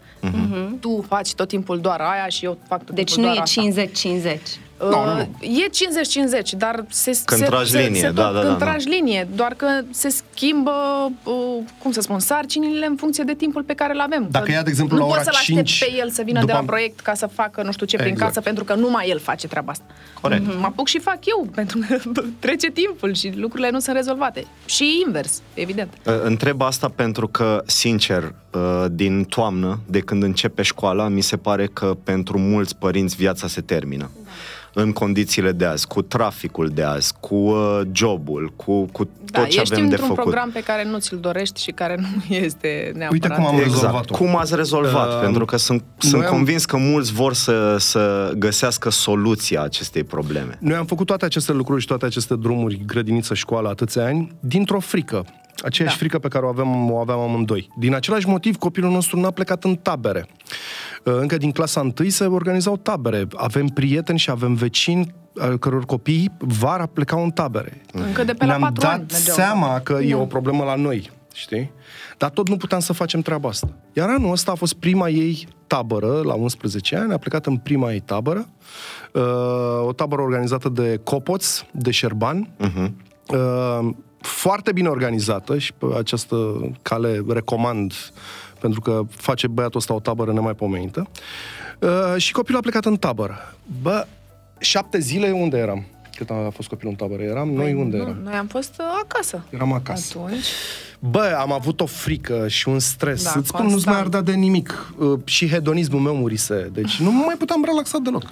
Tu 0.80 1.04
faci 1.08 1.34
tot 1.34 1.48
timpul 1.48 1.80
doar 1.80 2.00
aia 2.00 2.28
și 2.28 2.44
eu 2.44 2.58
fac 2.68 2.84
tot 2.84 2.94
Deci 2.94 3.12
timpul 3.14 3.22
nu 3.30 3.34
doar 3.34 3.38
e 3.38 3.42
asta. 3.42 3.60
50-50. 3.60 4.40
Uh, 4.82 4.88
Nu, 4.88 5.04
nu. 5.04 5.20
E 5.40 5.68
50-50, 5.68 6.56
dar 6.56 6.84
se, 6.88 7.18
Când 7.24 7.40
se, 7.40 7.46
tragi 7.46 7.70
se, 7.70 7.78
linie, 7.80 8.00
se 8.00 8.10
da, 8.10 8.22
tot, 8.24 8.32
da, 8.32 8.38
da, 8.40 8.46
când 8.46 8.58
da. 8.58 8.64
tragi 8.64 8.88
linie, 8.88 9.28
doar 9.34 9.54
că 9.54 9.66
se 9.90 10.08
schimbă, 10.08 10.72
uh, 11.24 11.34
cum 11.78 11.90
să 11.92 12.00
spun, 12.00 12.18
sarcinile 12.18 12.86
în 12.86 12.96
funcție 12.96 13.24
de 13.24 13.34
timpul 13.34 13.62
pe 13.62 13.74
care 13.74 13.92
îl 13.92 14.00
avem. 14.00 14.26
Dacă 14.30 14.44
Că 14.44 14.50
ea, 14.52 14.62
de 14.62 14.70
exemplu, 14.70 14.96
nu 14.96 15.02
la 15.02 15.08
ora 15.08 15.16
poți 15.16 15.28
să-l 15.30 15.38
aștepți 15.38 15.72
5, 15.72 15.90
pe 15.92 15.98
el 15.98 16.10
să 16.10 16.22
vină 16.22 16.34
după 16.40 16.46
de 16.46 16.52
la 16.52 16.58
am- 16.58 16.66
proiect 16.66 17.00
ca 17.00 17.14
să 17.14 17.26
facă 17.26 17.62
nu 17.62 17.72
știu 17.72 17.86
ce 17.86 17.96
prin 17.96 18.08
Exact. 18.10 18.28
casă, 18.28 18.40
pentru 18.44 18.64
că 18.64 18.74
numai 18.74 19.08
el 19.08 19.18
face 19.18 19.46
treaba 19.46 19.70
asta. 19.72 19.84
Corect. 20.20 20.46
Mă 20.46 20.64
apuc 20.66 20.88
și 20.88 20.98
fac 20.98 21.18
eu, 21.26 21.48
pentru 21.55 21.78
că 21.88 21.96
trece 22.38 22.70
timpul 22.70 23.14
și 23.14 23.32
lucrurile 23.36 23.70
nu 23.70 23.78
sunt 23.80 23.96
rezolvate. 23.96 24.44
Și 24.64 25.02
invers, 25.07 25.42
evident. 25.55 25.92
Uh, 26.07 26.14
Întreb 26.22 26.62
asta 26.62 26.88
pentru 26.94 27.28
că, 27.28 27.62
sincer, 27.66 28.34
uh, 28.52 28.84
din 28.90 29.24
toamnă, 29.24 29.78
de 29.86 30.00
când 30.00 30.22
începe 30.22 30.62
școala, 30.62 31.09
mi 31.09 31.20
se 31.20 31.36
pare 31.36 31.66
că 31.72 31.96
pentru 32.05 32.38
mulți 32.38 32.76
părinți 32.76 33.16
viața 33.16 33.46
se 33.46 33.61
termină. 33.61 34.11
În 34.72 34.93
condițiile 34.93 35.53
de 35.53 35.64
azi, 35.64 35.86
cu 35.86 36.03
traficul 36.03 36.68
de 36.68 36.82
azi, 36.82 37.14
cu 37.20 37.34
uh, 37.34 37.80
jobul, 37.93 38.53
cu, 38.57 38.84
cu 38.84 39.09
Da, 39.30 39.41
tot 39.41 39.49
ce 39.49 39.61
ești 39.61 39.72
avem 39.74 39.84
de 39.88 39.91
într-un 39.95 40.09
făcut. 40.09 40.22
program 40.22 40.51
pe 40.51 40.61
care 40.62 40.84
nu 40.84 40.99
ți-l 40.99 41.18
dorești 41.18 41.62
și 41.62 41.70
care 41.70 41.97
nu 42.01 42.07
este 42.36 42.93
neapărat. 42.95 43.12
Uite 43.12 43.28
cum 43.28 43.47
am 43.47 43.55
Exact. 43.55 43.70
rezolvat-o. 43.72 44.14
Cum 44.14 44.36
ați 44.36 44.55
rezolvat? 44.57 45.12
Uh, 45.14 45.20
Pentru 45.20 45.45
că 45.45 45.57
sunt, 45.57 45.84
sunt 45.99 46.22
am- 46.22 46.28
convins 46.30 46.64
că 46.64 46.76
mulți 46.76 47.12
vor 47.12 47.34
să, 47.34 47.76
să 47.78 48.32
găsească 48.36 48.91
soluția 48.91 49.62
acestei 49.62 50.05
probleme. 50.05 50.59
Noi 50.61 50.76
am 50.76 50.86
făcut 50.86 51.07
toate 51.07 51.24
aceste 51.24 51.53
lucruri 51.53 51.80
și 51.80 51.86
toate 51.86 52.05
aceste 52.07 52.36
drumuri, 52.36 52.82
grădiniță, 52.86 53.34
școală, 53.34 53.68
atâția 53.68 54.05
ani, 54.05 54.32
dintr-o 54.41 54.80
frică. 54.80 55.24
Aceeași 55.64 55.95
Da. 55.95 56.01
frică 56.01 56.18
pe 56.18 56.28
care 56.28 56.45
o 56.45 56.49
aveam, 56.49 56.91
o 56.91 56.97
aveam 56.99 57.18
amândoi. 57.18 57.68
Din 57.78 57.95
același 57.95 58.28
motiv, 58.28 58.57
copilul 58.57 58.91
nostru 58.91 59.20
n-a 59.20 59.30
plecat 59.30 59.64
în 59.64 59.74
tabere. 59.74 60.26
Uh, 61.05 61.14
Încă 61.20 61.36
din 61.36 61.51
clasa 61.51 61.80
1 62.01 62.09
se 62.09 62.24
organizau 62.24 62.76
tabere. 62.76 63.26
Avem 63.36 63.66
prieteni 63.66 64.18
și 64.18 64.30
avem 64.30 64.55
vecini 64.55 65.14
al 65.38 65.59
căror 65.59 65.84
copii 65.84 66.30
vara 66.38 66.86
plecau 66.86 67.22
în 67.22 67.30
tabere. 67.30 67.82
Încă 67.92 68.24
de 68.24 68.32
pe 68.32 68.44
la 68.44 68.51
Ne-am 68.57 68.61
patru 68.61 68.80
dat 68.82 68.92
ani 68.92 69.05
mergeau. 69.11 69.36
seama 69.36 69.80
că 69.80 69.98
e 70.03 70.11
Da. 70.11 70.16
o 70.16 70.24
problemă 70.24 70.64
la 70.64 70.74
noi, 70.74 71.11
știi? 71.34 71.70
Dar 72.18 72.30
tot 72.30 72.48
nu 72.48 72.57
puteam 72.57 72.80
să 72.80 72.92
facem 72.92 73.20
treaba 73.20 73.48
asta. 73.48 73.68
Iar 73.92 74.09
anul 74.09 74.32
ăsta 74.32 74.51
a 74.51 74.55
fost 74.55 74.74
prima 74.74 75.09
ei 75.09 75.48
tabără, 75.66 76.20
la 76.24 76.34
11 76.34 76.96
ani, 76.96 77.12
a 77.12 77.18
plecat 77.18 77.46
în 77.46 77.57
prima 77.57 77.92
ei 77.92 78.01
tabără, 78.01 78.48
uh, 79.12 79.22
o 79.86 79.92
tabără 79.92 80.22
organizată 80.22 80.68
de 80.68 81.01
Copoț, 81.05 81.62
de 81.72 81.90
Șerban, 81.90 82.48
Uh-huh. 82.61 82.90
uh, 83.34 83.88
foarte 84.20 84.72
bine 84.72 84.88
organizată 84.88 85.59
și 85.59 85.72
pe 85.72 85.86
această 85.98 86.36
cale 86.82 87.24
recomand 87.28 87.92
pentru 88.61 88.80
că 88.80 89.02
face 89.08 89.46
băiatul 89.46 89.78
ăsta 89.78 89.94
o 89.94 90.00
tabără 90.00 90.32
nemaipomenită. 90.32 91.08
Uh, 91.78 91.88
și 92.16 92.32
copilul 92.32 92.58
a 92.58 92.62
plecat 92.62 92.84
în 92.84 92.96
tabără. 92.96 93.54
Bă, 93.82 94.06
șapte 94.58 94.98
zile 94.98 95.30
unde 95.30 95.56
eram? 95.58 95.84
Cât 96.16 96.30
a 96.30 96.50
fost 96.54 96.68
copilul 96.68 96.90
în 96.98 97.06
tabără? 97.06 97.22
Eram 97.22 97.50
noi 97.50 97.72
unde 97.74 97.96
nu, 97.96 98.02
eram? 98.02 98.20
Noi 98.22 98.34
am 98.34 98.46
fost 98.46 98.74
uh, 98.78 98.86
acasă. 99.02 99.44
Eram 99.50 99.72
acasă. 99.72 100.18
Atunci, 100.24 100.44
Bă, 100.98 101.36
am 101.40 101.52
avut 101.52 101.80
o 101.80 101.86
frică 101.86 102.48
și 102.48 102.68
un 102.68 102.78
stres. 102.78 103.22
Da, 103.24 103.30
Da, 103.32 103.38
Îți 103.38 103.48
spun, 103.48 103.62
nu-ți 103.66 103.86
mai 103.86 103.94
constant. 103.94 104.14
ardea 104.14 104.34
de 104.34 104.40
nimic. 104.40 104.92
Uh, 104.98 105.18
Și 105.24 105.48
hedonismul 105.48 106.00
meu 106.00 106.14
murise. 106.14 106.70
Deci 106.72 107.00
nu 107.00 107.12
mai 107.12 107.34
puteam 107.38 107.64
relaxa 107.64 107.98
deloc. 107.98 108.22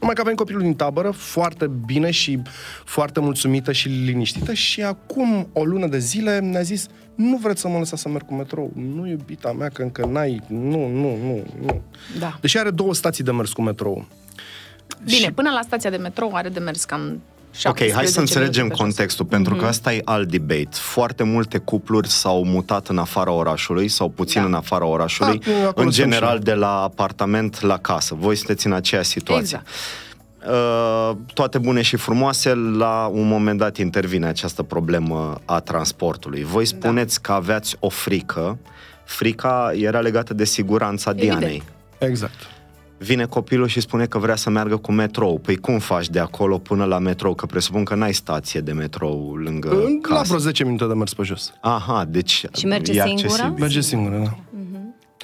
Numai 0.00 0.14
că 0.14 0.20
avem 0.20 0.34
copilul 0.34 0.62
din 0.62 0.74
tabără, 0.74 1.10
foarte 1.10 1.70
bine 1.86 2.10
și 2.10 2.42
foarte 2.84 3.20
mulțumită 3.20 3.72
și 3.72 3.88
liniștită 3.88 4.52
și 4.52 4.82
acum 4.82 5.48
o 5.52 5.64
lună 5.64 5.86
de 5.86 5.98
zile 5.98 6.38
ne-a 6.38 6.62
zis 6.62 6.86
nu 7.18 7.36
vreți 7.36 7.60
să 7.60 7.68
mă 7.68 7.78
lăsați 7.78 8.02
să 8.02 8.08
merg 8.08 8.26
cu 8.26 8.34
metrou. 8.34 8.70
Nu, 8.74 9.06
iubita 9.06 9.52
mea, 9.52 9.68
că 9.68 9.82
încă 9.82 10.06
n-ai... 10.06 10.42
Nu, 10.46 10.86
nu, 10.88 11.16
nu, 11.16 11.42
nu. 11.62 11.80
da. 12.18 12.38
Deși 12.40 12.58
are 12.58 12.70
două 12.70 12.94
stații 12.94 13.24
de 13.24 13.32
mers 13.32 13.52
cu 13.52 13.62
metrou. 13.62 14.04
Bine, 15.04 15.32
până 15.32 15.50
la 15.50 15.60
stația 15.62 15.90
de 15.90 15.96
metrou 15.96 16.34
are 16.34 16.48
de 16.48 16.58
mers 16.58 16.84
cam 16.84 17.20
Ok, 17.64 17.78
hai 17.78 17.86
17 17.88 18.12
să 18.12 18.20
înțelegem 18.20 18.62
minute 18.62 18.68
pe 18.68 18.74
jos. 18.74 18.80
contextul, 18.94 19.24
pentru 19.24 19.54
că 19.54 19.64
asta 19.66 19.92
e 19.94 20.00
alt 20.04 20.28
debate. 20.30 20.68
Foarte 20.70 21.22
multe 21.22 21.58
cupluri 21.58 22.08
s-au 22.08 22.44
mutat 22.44 22.88
în 22.88 22.98
afara 22.98 23.30
orașului 23.32 23.88
sau 23.88 24.08
puțin 24.08 24.40
Da. 24.40 24.46
în 24.46 24.54
afara 24.54 24.84
orașului, 24.84 25.40
Ah, 25.46 25.52
acolo 25.66 25.86
în 25.86 25.92
sunt 25.92 26.04
general 26.04 26.36
și 26.36 26.42
de 26.42 26.52
la 26.54 26.82
apartament 26.82 27.60
la 27.60 27.78
casă. 27.78 28.14
Voi 28.18 28.34
sunteți 28.36 28.66
în 28.66 28.72
aceeași 28.72 29.08
situație. 29.08 29.40
Exact. 29.42 29.66
Uh, 30.46 31.16
toate 31.34 31.58
bune 31.58 31.82
și 31.82 31.96
frumoase, 31.96 32.54
la 32.54 33.10
un 33.12 33.28
moment 33.28 33.58
dat 33.58 33.76
intervine 33.76 34.26
această 34.26 34.62
problemă 34.62 35.40
a 35.44 35.60
transportului. 35.60 36.42
Voi 36.42 36.64
Da. 36.64 36.76
spuneți 36.78 37.22
că 37.22 37.32
aveați 37.32 37.76
o 37.78 37.88
frică, 37.88 38.58
frica 39.04 39.72
era 39.74 40.00
legată 40.00 40.34
de 40.34 40.44
siguranța 40.44 41.10
Evident. 41.10 41.38
Dianei. 41.38 41.62
Exact. 41.98 42.34
Vine 42.98 43.24
copilul 43.24 43.66
și 43.66 43.80
spune 43.80 44.06
că 44.06 44.18
vrea 44.18 44.36
să 44.36 44.50
meargă 44.50 44.76
cu 44.76 44.92
metrou. 44.92 45.38
Păi 45.38 45.56
cum 45.56 45.78
faci 45.78 46.08
de 46.08 46.18
acolo 46.18 46.58
până 46.58 46.84
la 46.84 46.98
metrou? 46.98 47.34
Că 47.34 47.46
presupun 47.46 47.84
că 47.84 47.94
n-ai 47.94 48.12
stație 48.14 48.60
de 48.60 48.72
metrou 48.72 49.34
lângă 49.34 49.68
La 50.08 50.14
casă. 50.16 50.22
vreo 50.26 50.38
10 50.38 50.64
minute 50.64 50.84
de 50.86 50.92
mers 50.94 51.14
pe 51.14 51.22
jos. 51.22 51.52
Aha, 51.60 52.04
deci 52.08 52.44
Și 52.56 52.66
merge 52.66 52.92
e 52.92 52.94
singură? 52.94 53.24
accesibil. 53.26 53.54
Merge 53.58 53.80
singură, 53.80 54.16
da. 54.24 54.38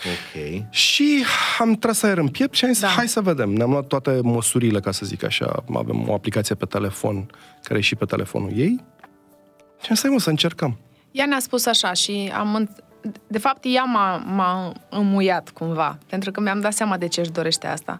Ok. 0.06 0.64
Și 0.70 1.24
am 1.58 1.74
tras 1.74 2.02
aer 2.02 2.18
în 2.18 2.28
piept 2.28 2.54
și 2.54 2.64
am 2.64 2.72
zis, 2.72 2.80
Da. 2.80 2.86
da. 2.86 2.92
hai 2.92 3.08
să 3.08 3.20
vedem. 3.20 3.50
Ne-am 3.52 3.70
luat 3.70 3.86
toate 3.86 4.20
măsurile, 4.22 4.80
ca 4.80 4.90
să 4.90 5.06
zic 5.06 5.24
așa. 5.24 5.64
Avem 5.74 6.08
o 6.08 6.14
aplicație 6.14 6.54
pe 6.54 6.64
telefon, 6.64 7.30
care 7.62 7.78
e 7.78 7.82
și 7.82 7.94
pe 7.96 8.04
telefonul 8.04 8.50
ei. 8.54 8.84
Și 9.80 9.86
am 9.88 9.94
zis, 9.94 10.00
hai 10.02 10.10
mă, 10.10 10.18
să 10.20 10.30
încercăm. 10.30 10.78
Ea 11.10 11.26
ne-a 11.26 11.38
spus 11.40 11.66
așa 11.66 11.92
și 11.92 12.32
am... 12.36 12.54
în- 12.54 12.68
De 13.26 13.38
fapt, 13.38 13.64
ea 13.66 13.84
m-a, 13.84 14.16
m-a 14.16 14.72
înmuiat 14.90 15.50
cumva, 15.50 15.98
pentru 16.08 16.30
că 16.30 16.40
mi-am 16.40 16.60
dat 16.60 16.72
seama 16.72 16.96
de 16.96 17.08
ce 17.08 17.20
își 17.20 17.30
dorește 17.30 17.66
asta. 17.66 17.98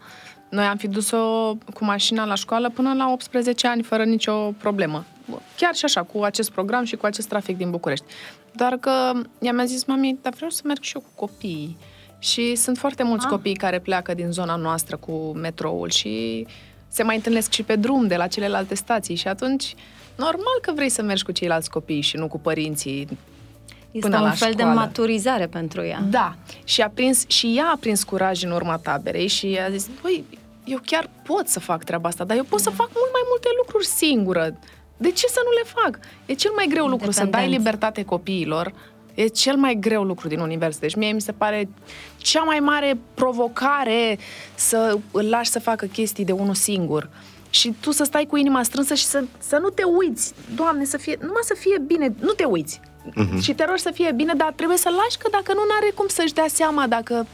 Noi 0.51 0.65
am 0.65 0.77
fi 0.77 0.89
dus-o 0.89 1.55
cu 1.75 1.85
mașina 1.85 2.25
la 2.25 2.35
școală 2.35 2.71
până 2.71 2.93
la 2.95 3.11
18 3.13 3.67
ani, 3.67 3.83
fără 3.83 4.05
nicio 4.05 4.35
problemă. 4.51 5.05
Chiar 5.57 5.75
și 5.75 5.85
așa, 5.85 6.03
cu 6.03 6.23
acest 6.23 6.51
program 6.51 6.85
și 6.85 6.97
cu 6.97 7.07
acest 7.07 7.29
trafic 7.29 7.57
din 7.57 7.71
București. 7.71 8.05
Doar 8.53 8.77
că 8.77 8.91
ea 9.41 9.53
mi-a 9.53 9.65
zis, 9.65 9.85
mami, 9.85 10.19
dar 10.23 10.33
vreau 10.35 10.51
să 10.51 10.63
merg 10.65 10.83
și 10.83 10.93
eu 10.97 11.01
cu 11.01 11.27
copiii. 11.27 11.77
Și 12.25 12.55
sunt 12.55 12.79
foarte 12.79 13.03
mulți 13.03 13.25
Ah. 13.25 13.31
copii 13.31 13.55
care 13.55 13.79
pleacă 13.79 14.15
din 14.15 14.31
zona 14.31 14.57
noastră 14.57 14.97
cu 14.97 15.13
metroul 15.37 15.91
și 15.91 16.47
se 16.89 17.03
mai 17.03 17.17
întâlnesc 17.17 17.53
și 17.53 17.63
pe 17.63 17.77
drum 17.77 18.07
de 18.07 18.17
la 18.17 18.27
celelalte 18.27 18.75
stații 18.75 19.15
și 19.15 19.29
atunci 19.29 19.75
normal 20.17 20.59
că 20.63 20.73
vrei 20.75 20.89
să 20.89 21.03
mergi 21.03 21.25
cu 21.25 21.33
ceilalți 21.33 21.71
copii 21.71 22.01
și 22.01 22.17
nu 22.17 22.29
cu 22.29 22.39
părinții 22.39 23.09
Este 23.91 24.09
Până 24.09 24.21
un 24.21 24.25
la 24.25 24.31
fel 24.31 24.53
de 24.53 24.61
școală. 24.63 24.79
maturizare 24.79 25.47
pentru 25.47 25.85
ea. 25.85 26.01
Da, 26.11 26.35
și 26.65 26.81
a 26.81 26.89
prins, 26.95 27.25
și 27.29 27.55
ea 27.57 27.67
a 27.75 27.77
prins 27.81 28.05
curaj 28.05 28.43
în 28.43 28.51
urma 28.51 28.77
taberei 28.77 29.27
și 29.27 29.59
a 29.67 29.71
zis, 29.71 29.89
băi, 30.03 30.25
eu 30.65 30.79
chiar 30.87 31.11
pot 31.23 31.49
să 31.49 31.61
fac 31.61 31.85
treaba 31.85 32.09
asta, 32.09 32.25
dar 32.25 32.37
eu 32.37 32.43
pot 32.45 32.61
să 32.61 32.71
fac 32.71 32.91
mult 32.95 33.11
mai 33.13 33.23
multe 33.29 33.49
lucruri 33.57 33.87
singură. 33.87 34.57
De 34.97 35.11
ce 35.11 35.27
să 35.27 35.41
nu 35.45 35.51
le 35.51 35.63
fac? 35.81 35.99
E 36.27 36.35
cel 36.35 36.53
mai 36.55 36.67
greu 36.69 36.87
lucru 36.87 37.11
să 37.11 37.17
dai 37.19 37.25
Independență. 37.27 37.59
libertate 37.59 38.05
copiilor. 38.05 38.73
E 39.15 39.27
cel 39.27 39.57
mai 39.57 39.75
greu 39.81 40.03
lucru 40.03 40.29
din 40.29 40.39
univers. 40.39 40.79
Deci 40.79 40.95
mie 40.95 41.13
mi 41.13 41.21
se 41.21 41.33
pare 41.33 41.69
cea 42.17 42.43
mai 42.43 42.59
mare 42.59 42.99
provocare 43.15 44.19
să 44.55 44.99
îl 45.11 45.29
lași 45.29 45.51
să 45.51 45.59
facă 45.59 45.87
chestii 45.87 46.25
de 46.25 46.33
unul 46.33 46.55
singur. 46.55 47.09
Și 47.51 47.75
tu 47.81 47.91
să 47.91 48.05
stai 48.05 48.27
cu 48.27 48.37
inima 48.37 48.63
strânsă 48.63 48.95
și 48.95 49.05
să, 49.05 49.25
să 49.39 49.59
nu 49.61 49.69
te 49.69 49.83
uiți. 49.83 50.33
Doamne, 50.55 50.85
să 50.85 50.97
fie, 50.97 51.17
numai 51.21 51.43
să 51.43 51.55
fie 51.59 51.79
bine, 51.87 52.15
nu 52.21 52.33
te 52.33 52.45
uiți. 52.45 52.81
Mhm. 53.15 53.41
Și 53.41 53.55
te 53.55 53.65
rogi 53.65 53.83
să 53.83 53.91
fie 53.95 54.13
bine, 54.13 54.33
dar 54.37 54.53
trebuie 54.57 54.79
să 54.79 54.89
lași 54.89 55.19
că 55.19 55.29
dacă 55.31 55.53
nu, 55.53 55.61
n-are 55.69 55.93
cum 55.95 56.07
să-și 56.09 56.33
dea 56.33 56.47
seama, 56.49 56.87
dacă... 56.87 57.27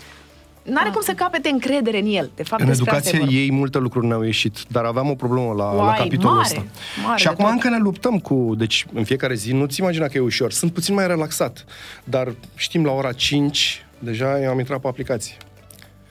N-are 0.62 0.90
cum 0.90 1.00
să 1.00 1.12
capete 1.12 1.48
încredere 1.48 1.98
în 1.98 2.06
el. 2.06 2.30
De 2.34 2.42
fapt, 2.42 2.62
În 2.62 2.68
despre 2.68 2.90
asta 2.90 2.96
e 2.96 2.98
educație 3.08 3.18
vorba. 3.18 3.34
ei 3.42 3.52
multe 3.52 3.78
lucruri 3.78 4.06
ne-au 4.06 4.22
ieșit, 4.22 4.56
dar 4.68 4.84
aveam 4.84 5.10
o 5.10 5.14
problemă 5.14 5.52
la, 5.52 5.74
la 5.74 5.82
Uai, 5.82 5.96
capitolul 5.98 6.36
mare, 6.36 6.46
ăsta. 6.46 6.64
mare 7.04 7.18
și 7.18 7.24
de 7.24 7.30
acum 7.30 7.44
tot. 7.44 7.52
încă 7.52 7.68
ne 7.68 7.78
luptăm 7.78 8.18
cu... 8.18 8.54
Deci, 8.58 8.86
în 8.92 9.04
fiecare 9.04 9.34
zi, 9.34 9.52
nu-ți 9.52 9.80
imagina 9.80 10.06
că 10.06 10.16
e 10.16 10.20
ușor. 10.20 10.52
Sunt 10.52 10.72
puțin 10.72 10.94
mai 10.94 11.06
relaxat. 11.06 11.64
Dar 12.04 12.32
știm, 12.54 12.84
la 12.84 12.92
ora 12.92 13.12
5, 13.12 13.86
deja 13.98 14.40
eu 14.42 14.50
am 14.50 14.58
intrat 14.58 14.80
pe 14.80 14.88
aplicație. 14.88 15.36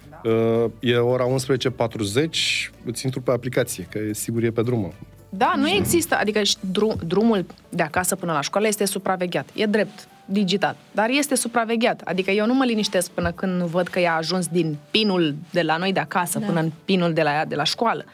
Da. 0.10 0.30
Uh, 0.30 0.72
e 0.80 0.95
ora 0.97 1.26
11.40, 1.28 2.70
îți 2.86 3.06
intru 3.06 3.22
pe 3.22 3.32
aplicație, 3.32 3.88
că 3.91 4.00
e 4.10 4.14
sigur 4.14 4.43
e 4.43 4.52
pe 4.52 4.62
drumul. 4.62 4.93
Da, 5.30 5.54
nu 5.58 5.70
există, 5.70 6.16
adică 6.20 6.43
și 6.43 6.56
drum, 6.60 6.95
drumul 7.08 7.45
de 7.70 7.84
acasă 7.84 8.16
până 8.16 8.32
la 8.32 8.41
școală 8.41 8.68
este 8.68 8.86
supravegheat. 8.86 9.50
E 9.54 9.66
drept, 9.66 10.08
digital, 10.32 10.76
dar 10.92 11.10
este 11.10 11.36
supravegheat. 11.36 12.02
Adică 12.06 12.32
eu 12.32 12.46
nu 12.46 12.54
mă 12.54 12.64
liniștesc 12.66 13.10
până 13.10 13.32
când 13.32 13.60
nu 13.60 13.66
văd 13.66 13.88
că 13.88 14.00
ea 14.00 14.14
a 14.14 14.16
ajuns 14.18 14.48
din 14.48 14.78
pinul 14.92 15.36
de 15.52 15.62
la 15.62 15.78
noi 15.78 15.94
de 15.94 16.00
acasă 16.00 16.40
Da. 16.40 16.46
până 16.46 16.60
în 16.60 16.72
pinul 16.86 17.14
de 17.14 17.22
la 17.22 17.32
ea 17.32 17.46
de 17.46 17.56
la 17.56 17.64
școală. 17.64 18.06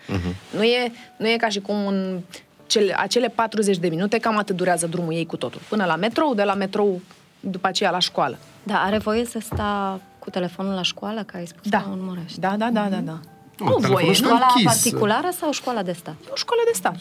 Nu, 0.55 0.63
e, 0.63 0.91
nu 1.17 1.27
e 1.29 1.35
ca 1.37 1.47
și 1.47 1.59
cum 1.59 1.87
în 1.87 2.19
cele, 2.67 2.93
acele 2.97 3.27
40 3.27 3.77
de 3.77 3.87
minute, 3.87 4.17
cam 4.17 4.37
atât 4.37 4.55
durează 4.55 4.87
drumul 4.87 5.13
ei 5.13 5.25
cu 5.25 5.37
totul. 5.37 5.61
Până 5.69 5.85
la 5.85 5.95
metrou, 5.95 6.33
de 6.33 6.43
la 6.43 6.53
metrou 6.53 7.01
după 7.39 7.67
aceea 7.67 7.91
la 7.91 7.99
școală. 7.99 8.37
Da, 8.63 8.75
are 8.81 8.97
voie 8.97 9.25
să 9.25 9.39
sta 9.41 9.99
cu 10.19 10.29
telefonul 10.29 10.73
la 10.73 10.81
școală, 10.81 11.23
că 11.23 11.37
ai 11.37 11.45
spus 11.45 11.69
Da. 11.69 11.81
că 11.81 11.89
în 11.91 11.99
Murești. 12.01 12.39
Da, 12.39 12.55
da, 12.57 12.69
da, 12.71 12.87
da, 12.89 12.97
da. 12.97 13.19
Nu, 13.59 13.65
Nu 13.65 13.71
telefonul 13.75 14.01
voie, 14.03 14.13
stă 14.13 14.23
nu 14.23 14.27
Școala 14.29 14.47
închis. 14.55 14.65
particulară 14.65 15.29
sau 15.39 15.51
școala 15.51 15.81
de 15.83 15.91
stat? 15.91 16.13
E 16.27 16.29
o 16.31 16.35
școală 16.35 16.61
de 16.65 16.71
stat. 16.73 16.95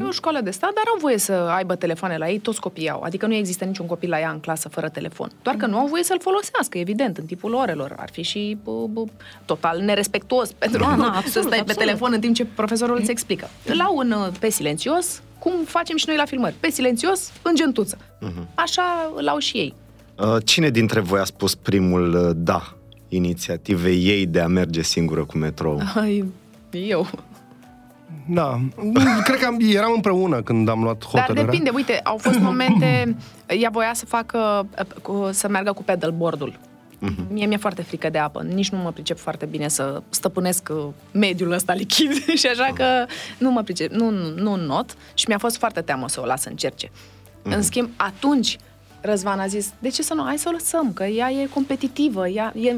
E 0.00 0.04
o 0.04 0.10
școală 0.10 0.40
de 0.40 0.50
stat, 0.50 0.72
dar 0.74 0.84
au 0.92 0.98
voie 1.00 1.18
să 1.18 1.32
aibă 1.32 1.74
telefoane 1.74 2.16
la 2.16 2.28
ei, 2.28 2.38
toți 2.38 2.60
copiii 2.60 2.90
au. 2.90 3.02
Adică 3.02 3.26
nu 3.26 3.34
există 3.34 3.64
niciun 3.64 3.86
copil 3.86 4.08
la 4.08 4.18
ea 4.20 4.30
în 4.30 4.40
clasă 4.40 4.68
fără 4.68 4.88
telefon. 4.88 5.30
Doar 5.42 5.56
că 5.56 5.66
nu 5.66 5.78
au 5.78 5.86
voie 5.86 6.02
să-l 6.02 6.20
folosească, 6.20 6.78
evident, 6.78 7.16
în 7.18 7.24
timpul 7.24 7.54
orelor. 7.54 7.94
Ar 7.98 8.08
fi 8.12 8.22
și 8.22 8.58
bă, 8.64 8.86
bă, 8.90 9.04
total 9.44 9.78
nerespectuos 9.80 10.52
pentru 10.52 10.78
Da, 10.82 10.88
da, 10.90 10.96
da, 10.96 11.02
să 11.02 11.08
absolut, 11.16 11.32
stai 11.32 11.44
pe 11.50 11.70
absolut. 11.70 11.78
telefon 11.78 12.12
în 12.12 12.20
timp 12.20 12.34
ce 12.34 12.44
profesorul 12.44 12.98
îți 13.00 13.10
explică. 13.10 13.48
La 13.64 13.90
un 13.90 14.10
uh, 14.10 14.28
pe 14.38 14.50
silențios, 14.50 15.22
cum 15.38 15.52
facem 15.64 15.96
și 15.96 16.04
noi 16.08 16.16
la 16.16 16.24
filmări. 16.24 16.54
Pe 16.60 16.70
silențios, 16.70 17.32
în 17.42 17.54
gentuță. 17.54 17.98
Așa 18.54 19.12
îl 19.14 19.28
au 19.28 19.38
și 19.38 19.56
ei. 19.56 19.74
Uh, 20.18 20.36
Cine 20.44 20.70
dintre 20.70 21.00
voi 21.00 21.20
a 21.20 21.24
spus 21.24 21.54
primul 21.54 22.14
uh, 22.14 22.30
da 22.36 22.74
inițiativei 23.14 24.04
ei 24.06 24.26
de 24.26 24.40
a 24.40 24.46
merge 24.46 24.82
singură 24.82 25.24
cu 25.24 25.38
metrou? 25.38 25.80
Ai, 25.94 26.24
eu. 26.70 27.06
Da. 28.28 28.60
Cred 29.24 29.38
că 29.38 29.46
am, 29.46 29.56
eram 29.60 29.92
împreună 29.94 30.42
când 30.42 30.68
am 30.68 30.82
luat 30.82 30.98
Dar 30.98 31.20
hotărârea. 31.20 31.44
depinde, 31.50 31.70
uite, 31.74 32.00
au 32.04 32.16
fost 32.16 32.38
momente, 32.50 33.16
ea 33.60 33.70
voia 33.72 33.90
să 33.94 34.06
facă, 34.06 34.66
uh, 34.78 34.86
cu- 35.02 35.28
să 35.32 35.48
meargă 35.48 35.72
cu 35.72 35.82
pedalboardul. 35.82 36.58
Uh-huh. 37.08 37.28
Mie 37.32 37.46
mi-e 37.46 37.56
foarte 37.56 37.82
frică 37.82 38.08
de 38.10 38.18
apă. 38.18 38.42
Nici 38.42 38.70
nu 38.70 38.78
mă 38.78 38.90
pricep 38.92 39.18
foarte 39.18 39.46
bine 39.46 39.68
să 39.68 40.02
stăpânesc 40.08 40.68
uh, 40.72 40.84
mediul 41.12 41.52
ăsta 41.52 41.72
lichid 41.74 42.10
și 42.40 42.46
așa 42.46 42.70
că 42.74 42.84
nu 43.38 43.50
mă 43.50 43.62
pricep, 43.62 43.90
nu, 43.92 44.10
nu, 44.10 44.34
nu 44.36 44.56
not 44.56 44.96
și 45.14 45.24
mi-a 45.28 45.38
fost 45.38 45.56
foarte 45.56 45.80
teamă 45.80 46.08
să 46.08 46.20
o 46.20 46.24
las 46.24 46.42
să 46.42 46.48
încerce. 46.48 46.86
Uh-huh. 46.88 47.54
În 47.54 47.62
schimb, 47.62 47.88
atunci 47.96 48.58
Răzvan 49.00 49.38
a 49.38 49.46
zis, 49.46 49.72
de 49.78 49.88
ce 49.88 50.02
să 50.02 50.14
nu, 50.14 50.24
hai 50.24 50.38
să 50.38 50.48
o 50.48 50.52
lăsăm, 50.52 50.92
că 50.92 51.04
ea 51.04 51.30
e 51.30 51.46
competitivă, 51.46 52.28
ea 52.28 52.52
e 52.56 52.74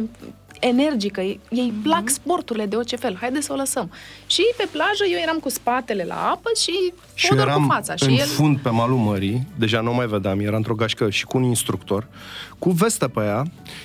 energică, 0.61 1.21
ei 1.21 1.41
mm-hmm. 1.51 1.83
plac 1.83 2.09
sporturile 2.09 2.67
de 2.67 2.77
orice 2.77 2.97
fel, 2.97 3.17
haide 3.21 3.41
să 3.41 3.53
o 3.53 3.57
lăsăm. 3.57 3.91
Și 4.27 4.43
pe 4.57 4.69
plajă 4.71 5.05
eu 5.13 5.19
eram 5.23 5.39
cu 5.39 5.49
spatele 5.49 6.05
la 6.05 6.31
apă 6.31 6.51
și, 6.61 6.93
și 7.15 7.35
eram 7.35 7.67
cu 7.67 7.73
fața. 7.73 7.95
Și 7.95 8.05
în 8.05 8.11
el... 8.11 8.27
fund 8.27 8.59
pe 8.59 8.69
malul 8.69 8.97
mării, 8.97 9.47
deja 9.59 9.81
nu 9.81 9.95
mai 9.95 10.07
vedeam, 10.07 10.41
era 10.41 10.57
într-o 10.57 10.75
gașcă 10.75 11.11
și 11.11 11.25
cu 11.25 11.37
un 11.37 11.43
instructor, 11.43 12.09
cu 12.59 12.71
vestă 12.71 13.09
pe 13.09 13.21
ea 13.21 13.43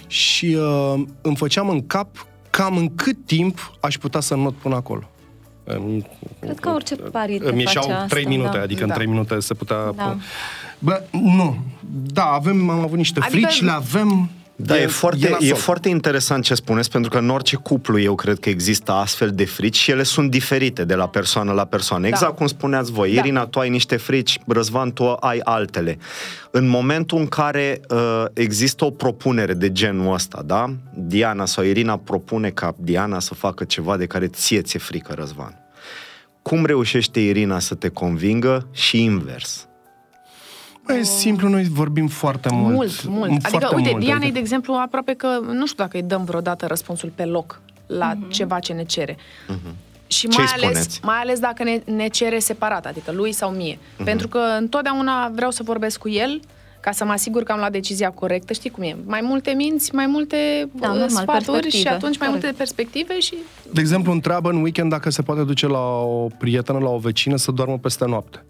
și 0.08 0.58
uh, 0.60 1.04
îmi 1.22 1.36
făceam 1.36 1.70
în 1.70 1.88
cap 1.88 2.28
cam 2.50 2.78
în 2.78 2.96
cât 2.96 3.18
timp 3.26 3.78
aș 3.80 3.98
putea 3.98 4.20
să 4.20 4.36
not 4.36 4.56
până 4.56 4.76
acolo. 4.76 5.10
Cred 6.40 6.60
că 6.60 6.70
orice 6.70 6.96
pari 6.96 7.40
Îmi 7.42 7.60
ieșeau 7.60 8.06
3 8.08 8.26
minute, 8.26 8.58
da. 8.58 8.64
adică 8.64 8.80
da. 8.80 8.86
în 8.86 8.92
3 8.92 9.08
minute 9.08 9.40
se 9.40 9.54
putea... 9.54 9.92
Da. 9.96 10.18
Bă, 10.80 11.04
nu. 11.12 11.58
Da, 12.14 12.24
avem, 12.24 12.70
am 12.70 12.80
avut 12.80 12.98
niște 12.98 13.20
adică... 13.20 13.48
frici, 13.48 13.62
le 13.62 13.72
avem... 13.72 14.30
Da, 14.60 14.78
e, 14.78 14.82
e, 14.82 14.88
foarte, 14.88 15.38
e, 15.40 15.48
e 15.48 15.54
foarte 15.54 15.90
interesant 15.90 16.44
ce 16.44 16.54
spuneți, 16.54 16.92
pentru 16.92 17.10
că 17.10 17.18
în 17.18 17.30
orice 17.30 17.56
cuplu 17.56 18.00
eu 18.00 18.16
cred 18.16 18.40
că 18.40 18.50
există 18.50 18.92
astfel 18.92 19.32
de 19.32 19.46
frici 19.46 19.78
și 19.78 19.92
ele 19.92 20.04
sunt 20.04 20.32
diferite 20.32 20.86
de 20.86 20.96
la 20.96 21.08
persoană 21.08 21.52
la 21.52 21.66
persoană. 21.66 22.02
Da. 22.02 22.08
Exact 22.08 22.36
cum 22.36 22.48
spuneați 22.48 22.92
voi. 22.92 23.14
Da. 23.14 23.20
Irina, 23.20 23.46
tu 23.46 23.60
ai 23.60 23.70
niște 23.70 23.96
frici, 23.96 24.40
Răzvan, 24.48 24.94
tu 24.94 25.04
ai 25.20 25.40
altele. 25.44 25.98
În 26.52 26.68
momentul 26.68 27.18
în 27.18 27.28
care 27.28 27.82
uh, 27.90 28.26
există 28.34 28.86
o 28.86 28.90
propunere 28.90 29.54
de 29.54 29.72
genul 29.72 30.14
ăsta, 30.14 30.42
da? 30.46 30.74
Diana 30.94 31.46
sau 31.46 31.64
Irina 31.64 31.98
propune 31.98 32.50
ca 32.50 32.76
Diana 32.78 33.20
să 33.20 33.34
facă 33.34 33.64
ceva 33.64 33.98
de 33.98 34.06
care 34.06 34.28
ție 34.28 34.62
ți-e 34.62 34.80
frică, 34.80 35.14
Răzvan. 35.18 35.60
Cum 36.42 36.66
reușește 36.66 37.20
Irina 37.20 37.60
să 37.60 37.76
te 37.76 37.88
convingă 37.88 38.68
și 38.72 39.04
invers? 39.04 39.67
E 40.94 41.04
simplu, 41.04 41.50
noi 41.50 41.64
vorbim 41.64 42.08
foarte 42.08 42.50
mult. 42.52 42.76
Mult, 42.76 43.06
mult. 43.06 43.30
Foarte 43.30 43.48
adică, 43.48 43.76
uite, 43.76 43.90
mult, 43.90 44.04
Dianei, 44.04 44.18
adică... 44.18 44.34
de 44.34 44.40
exemplu, 44.40 44.74
aproape 44.74 45.14
că 45.14 45.28
nu 45.52 45.66
știu 45.66 45.84
dacă 45.84 45.98
îi 45.98 46.04
dăm 46.04 46.24
vreodată 46.24 46.66
răspunsul 46.66 47.12
pe 47.16 47.26
loc 47.26 47.62
la 47.88 48.14
uh-huh. 48.14 48.30
ceva 48.30 48.60
ce 48.60 48.74
ne 48.74 48.84
cere. 48.84 49.16
Uh-huh. 49.16 49.72
Și 50.08 50.28
mai 50.28 50.46
ales, 50.56 51.00
mai 51.02 51.18
ales 51.18 51.40
dacă 51.40 51.64
ne, 51.64 51.82
ne 51.86 52.08
cere 52.08 52.40
separat, 52.40 52.86
adică 52.86 53.12
lui 53.12 53.32
sau 53.32 53.50
mie. 53.50 53.76
Uh-huh. 53.76 54.04
Pentru 54.04 54.28
că 54.28 54.40
întotdeauna 54.60 55.32
vreau 55.36 55.52
să 55.52 55.64
vorbesc 55.64 56.00
cu 56.00 56.10
el 56.10 56.40
ca 56.80 56.92
să 56.92 57.06
mă 57.06 57.12
asigur 57.12 57.44
că 57.44 57.52
am 57.52 57.58
luat 57.58 57.72
decizia 57.72 58.12
corectă. 58.12 58.54
Știi 58.54 58.70
cum 58.70 58.84
e? 58.84 58.96
Mai 59.06 59.20
multe 59.24 59.52
minți, 59.52 59.96
mai 59.96 60.06
multe 60.06 60.70
da, 60.72 60.88
normal, 60.88 61.10
sfaturi 61.10 61.70
și 61.70 61.88
atunci 61.88 62.18
mai 62.18 62.28
Corect. 62.28 62.44
multe 62.44 62.58
perspective 62.58 63.20
și... 63.20 63.36
De 63.74 63.80
exemplu, 63.80 64.12
întreabă 64.12 64.50
în 64.50 64.62
weekend 64.62 64.90
dacă 64.90 65.10
se 65.10 65.22
poate 65.22 65.44
duce 65.44 65.68
la 65.68 66.02
o 66.02 66.28
prietenă, 66.38 66.80
la 66.80 66.90
o 66.90 66.98
vecină 66.98 67.36
să 67.36 67.52
doarmă 67.52 67.78
peste 67.78 68.06
noapte. 68.06 68.46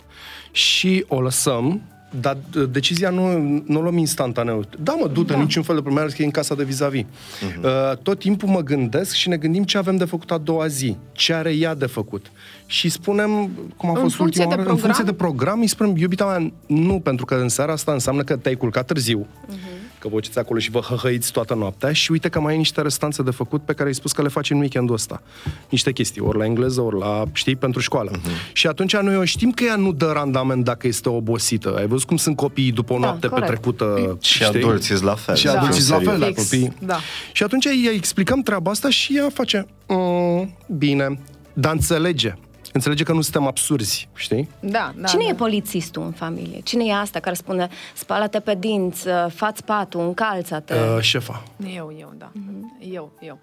Și 0.51 1.05
o 1.07 1.21
lăsăm 1.21 1.81
dar 2.21 2.37
decizia 2.69 3.09
nu, 3.09 3.37
nu 3.65 3.79
o 3.79 3.81
luăm 3.81 3.97
instantaneu. 3.97 4.63
Da, 4.79 4.93
mă, 4.93 5.07
du-te, 5.07 5.33
da. 5.33 5.39
niciun 5.39 5.63
fel 5.63 5.75
de 5.75 5.81
problemă, 5.81 6.07
că 6.07 6.21
e 6.21 6.25
în 6.25 6.31
casa 6.31 6.55
de 6.55 6.63
vis-a-vis. 6.63 7.03
Uh-huh. 7.03 7.63
Uh, 7.63 7.97
tot 8.01 8.19
timpul 8.19 8.49
mă 8.49 8.61
gândesc 8.61 9.13
și 9.13 9.29
ne 9.29 9.37
gândim 9.37 9.63
ce 9.63 9.77
avem 9.77 9.95
de 9.97 10.05
făcut 10.05 10.31
a 10.31 10.37
doua 10.37 10.67
zi, 10.67 10.97
ce 11.11 11.33
are 11.33 11.55
ea 11.55 11.75
de 11.75 11.85
făcut. 11.85 12.31
Și 12.65 12.89
spunem, 12.89 13.49
cum 13.77 13.89
a 13.89 13.91
în 13.91 14.01
fost 14.01 14.19
ultima 14.19 14.47
oară, 14.47 14.63
în 14.69 14.75
funcție 14.75 15.03
de 15.03 15.13
program, 15.13 15.59
îi 15.59 15.67
spunem, 15.67 15.95
iubita 15.97 16.25
mea, 16.25 16.51
nu, 16.67 16.99
pentru 16.99 17.25
că 17.25 17.35
în 17.35 17.49
seara 17.49 17.71
asta 17.71 17.91
înseamnă 17.91 18.23
că 18.23 18.35
te-ai 18.35 18.55
culcat 18.55 18.85
târziu. 18.85 19.25
Uh-huh 19.25 19.86
că 19.99 20.07
vă 20.07 20.19
acolo 20.39 20.59
și 20.59 20.71
vă 20.71 20.79
hăhăiți 20.79 21.31
toată 21.31 21.53
noaptea 21.53 21.93
și 21.93 22.11
uite 22.11 22.29
că 22.29 22.39
mai 22.39 22.51
ai 22.51 22.57
niște 22.57 22.81
restanțe 22.81 23.23
de 23.23 23.31
făcut 23.31 23.61
pe 23.61 23.73
care 23.73 23.87
ai 23.87 23.95
spus 23.95 24.11
că 24.11 24.21
le 24.21 24.27
faci 24.27 24.49
în 24.49 24.59
weekendul 24.59 24.95
ăsta. 24.95 25.21
Niște 25.69 25.91
chestii, 25.91 26.21
ori 26.21 26.37
la 26.37 26.45
engleză, 26.45 26.81
ori 26.81 26.97
la, 26.97 27.23
știi, 27.33 27.55
pentru 27.55 27.81
școală. 27.81 28.11
Uh-huh. 28.11 28.53
Și 28.53 28.67
atunci 28.67 28.95
noi 28.95 29.17
o 29.17 29.25
știm 29.25 29.51
că 29.51 29.63
ea 29.63 29.75
nu 29.75 29.91
dă 29.93 30.11
randament 30.13 30.63
dacă 30.63 30.87
este 30.87 31.09
obosită. 31.09 31.75
Ai 31.77 31.87
văzut 31.87 32.07
cum 32.07 32.17
sunt 32.17 32.35
copiii 32.35 32.71
după 32.71 32.93
o 32.93 32.97
da, 32.97 33.05
noapte 33.05 33.27
corect. 33.27 33.47
petrecută, 33.47 34.17
Și 34.21 34.43
adulții 34.43 35.03
la 35.03 35.15
fel. 35.15 35.35
Și 35.35 35.45
da. 35.45 35.59
adulții 35.59 35.89
la 35.89 35.99
fel, 35.99 36.19
da, 36.19 36.31
copii. 36.31 36.73
Da. 36.79 36.97
Și 37.31 37.43
atunci 37.43 37.65
îi 37.65 37.89
explicăm 37.93 38.41
treaba 38.41 38.71
asta 38.71 38.89
și 38.89 39.17
ea 39.17 39.29
face, 39.33 39.67
mm, 39.87 40.57
bine, 40.77 41.19
dar 41.53 41.71
înțelege 41.71 42.33
înțelege 42.77 43.03
că 43.03 43.13
nu 43.13 43.21
suntem 43.21 43.47
absurzi, 43.47 44.09
știi? 44.15 44.49
Da, 44.59 44.93
da. 44.95 45.07
Cine 45.07 45.23
da. 45.23 45.29
e 45.29 45.33
polițistul 45.33 46.03
în 46.03 46.11
familie? 46.11 46.61
Cine 46.63 46.85
e 46.85 46.93
asta 46.93 47.19
care 47.19 47.35
spune 47.35 47.69
spală-te 47.93 48.39
pe 48.39 48.55
dinți, 48.59 49.07
uh, 49.07 49.25
fați 49.33 49.63
patul, 49.63 50.01
încalță-te? 50.01 50.73
Uh, 50.73 51.01
șefa. 51.01 51.43
Eu, 51.75 51.93
eu, 51.99 52.13
da. 52.17 52.31
Mm-hmm. 52.31 52.91
Eu, 52.91 53.11
eu. 53.19 53.39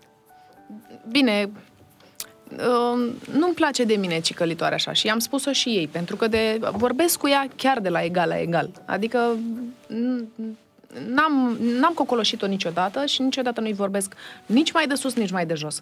Bine, 1.11 1.51
uh, 2.51 3.12
nu-mi 3.32 3.55
place 3.55 3.85
de 3.85 3.95
mine 3.95 4.20
cicălitoare 4.20 4.74
așa 4.74 4.93
și 4.93 5.09
am 5.09 5.18
spus-o 5.18 5.53
și 5.53 5.68
ei, 5.68 5.89
pentru 5.89 6.16
că 6.16 6.28
de, 6.28 6.61
vorbesc 6.72 7.18
cu 7.18 7.28
ea 7.28 7.49
chiar 7.57 7.80
de 7.80 7.89
la 7.89 8.03
egal 8.03 8.28
la 8.28 8.41
egal. 8.41 8.70
Adică 8.85 9.18
n-am, 11.09 11.59
n-am 11.80 11.93
cocoloșit-o 11.95 12.47
niciodată 12.47 13.07
și 13.07 13.22
niciodată 13.22 13.61
nu-i 13.61 13.72
vorbesc 13.72 14.14
nici 14.47 14.72
mai 14.72 14.87
de 14.87 14.95
sus, 14.95 15.14
nici 15.14 15.30
mai 15.30 15.47
de 15.47 15.55
jos. 15.55 15.80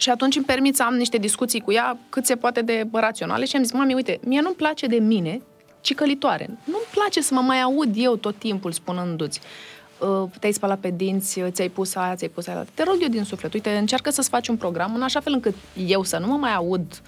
Și 0.00 0.10
atunci 0.10 0.36
îmi 0.36 0.44
permit 0.44 0.76
să 0.76 0.82
am 0.82 0.94
niște 0.94 1.16
discuții 1.16 1.60
cu 1.60 1.72
ea 1.72 1.98
cât 2.08 2.26
se 2.26 2.34
poate 2.36 2.62
de 2.62 2.86
raționale 2.92 3.44
și 3.44 3.56
am 3.56 3.62
zis, 3.62 3.72
mami, 3.72 3.94
uite, 3.94 4.20
mie 4.24 4.40
nu-mi 4.40 4.54
place 4.54 4.86
de 4.86 4.96
mine 4.96 5.40
cicălitoare. 5.80 6.46
Nu-mi 6.64 6.84
place 6.90 7.20
să 7.20 7.34
mă 7.34 7.40
mai 7.40 7.60
aud 7.60 7.92
eu 7.96 8.16
tot 8.16 8.38
timpul 8.38 8.72
spunându-ți 8.72 9.40
uh, 9.98 10.22
te-ai 10.38 10.52
spălat 10.52 10.78
pe 10.78 10.92
dinți, 10.96 11.40
ți-ai 11.48 11.68
pus 11.68 11.94
aia, 11.94 12.14
ți-ai 12.14 12.30
pus 12.34 12.46
aia. 12.46 12.66
Te 12.74 12.82
rog 12.82 12.96
eu 13.02 13.08
din 13.08 13.24
suflet, 13.24 13.52
uite, 13.52 13.70
încearcă 13.70 14.10
să-ți 14.10 14.28
faci 14.28 14.48
un 14.48 14.56
program 14.56 14.94
în 14.94 15.02
așa 15.02 15.20
fel 15.20 15.32
încât 15.32 15.54
eu 15.86 16.02
să 16.02 16.18
nu 16.18 16.26
mă 16.26 16.36
mai 16.36 16.54
aud 16.54 17.02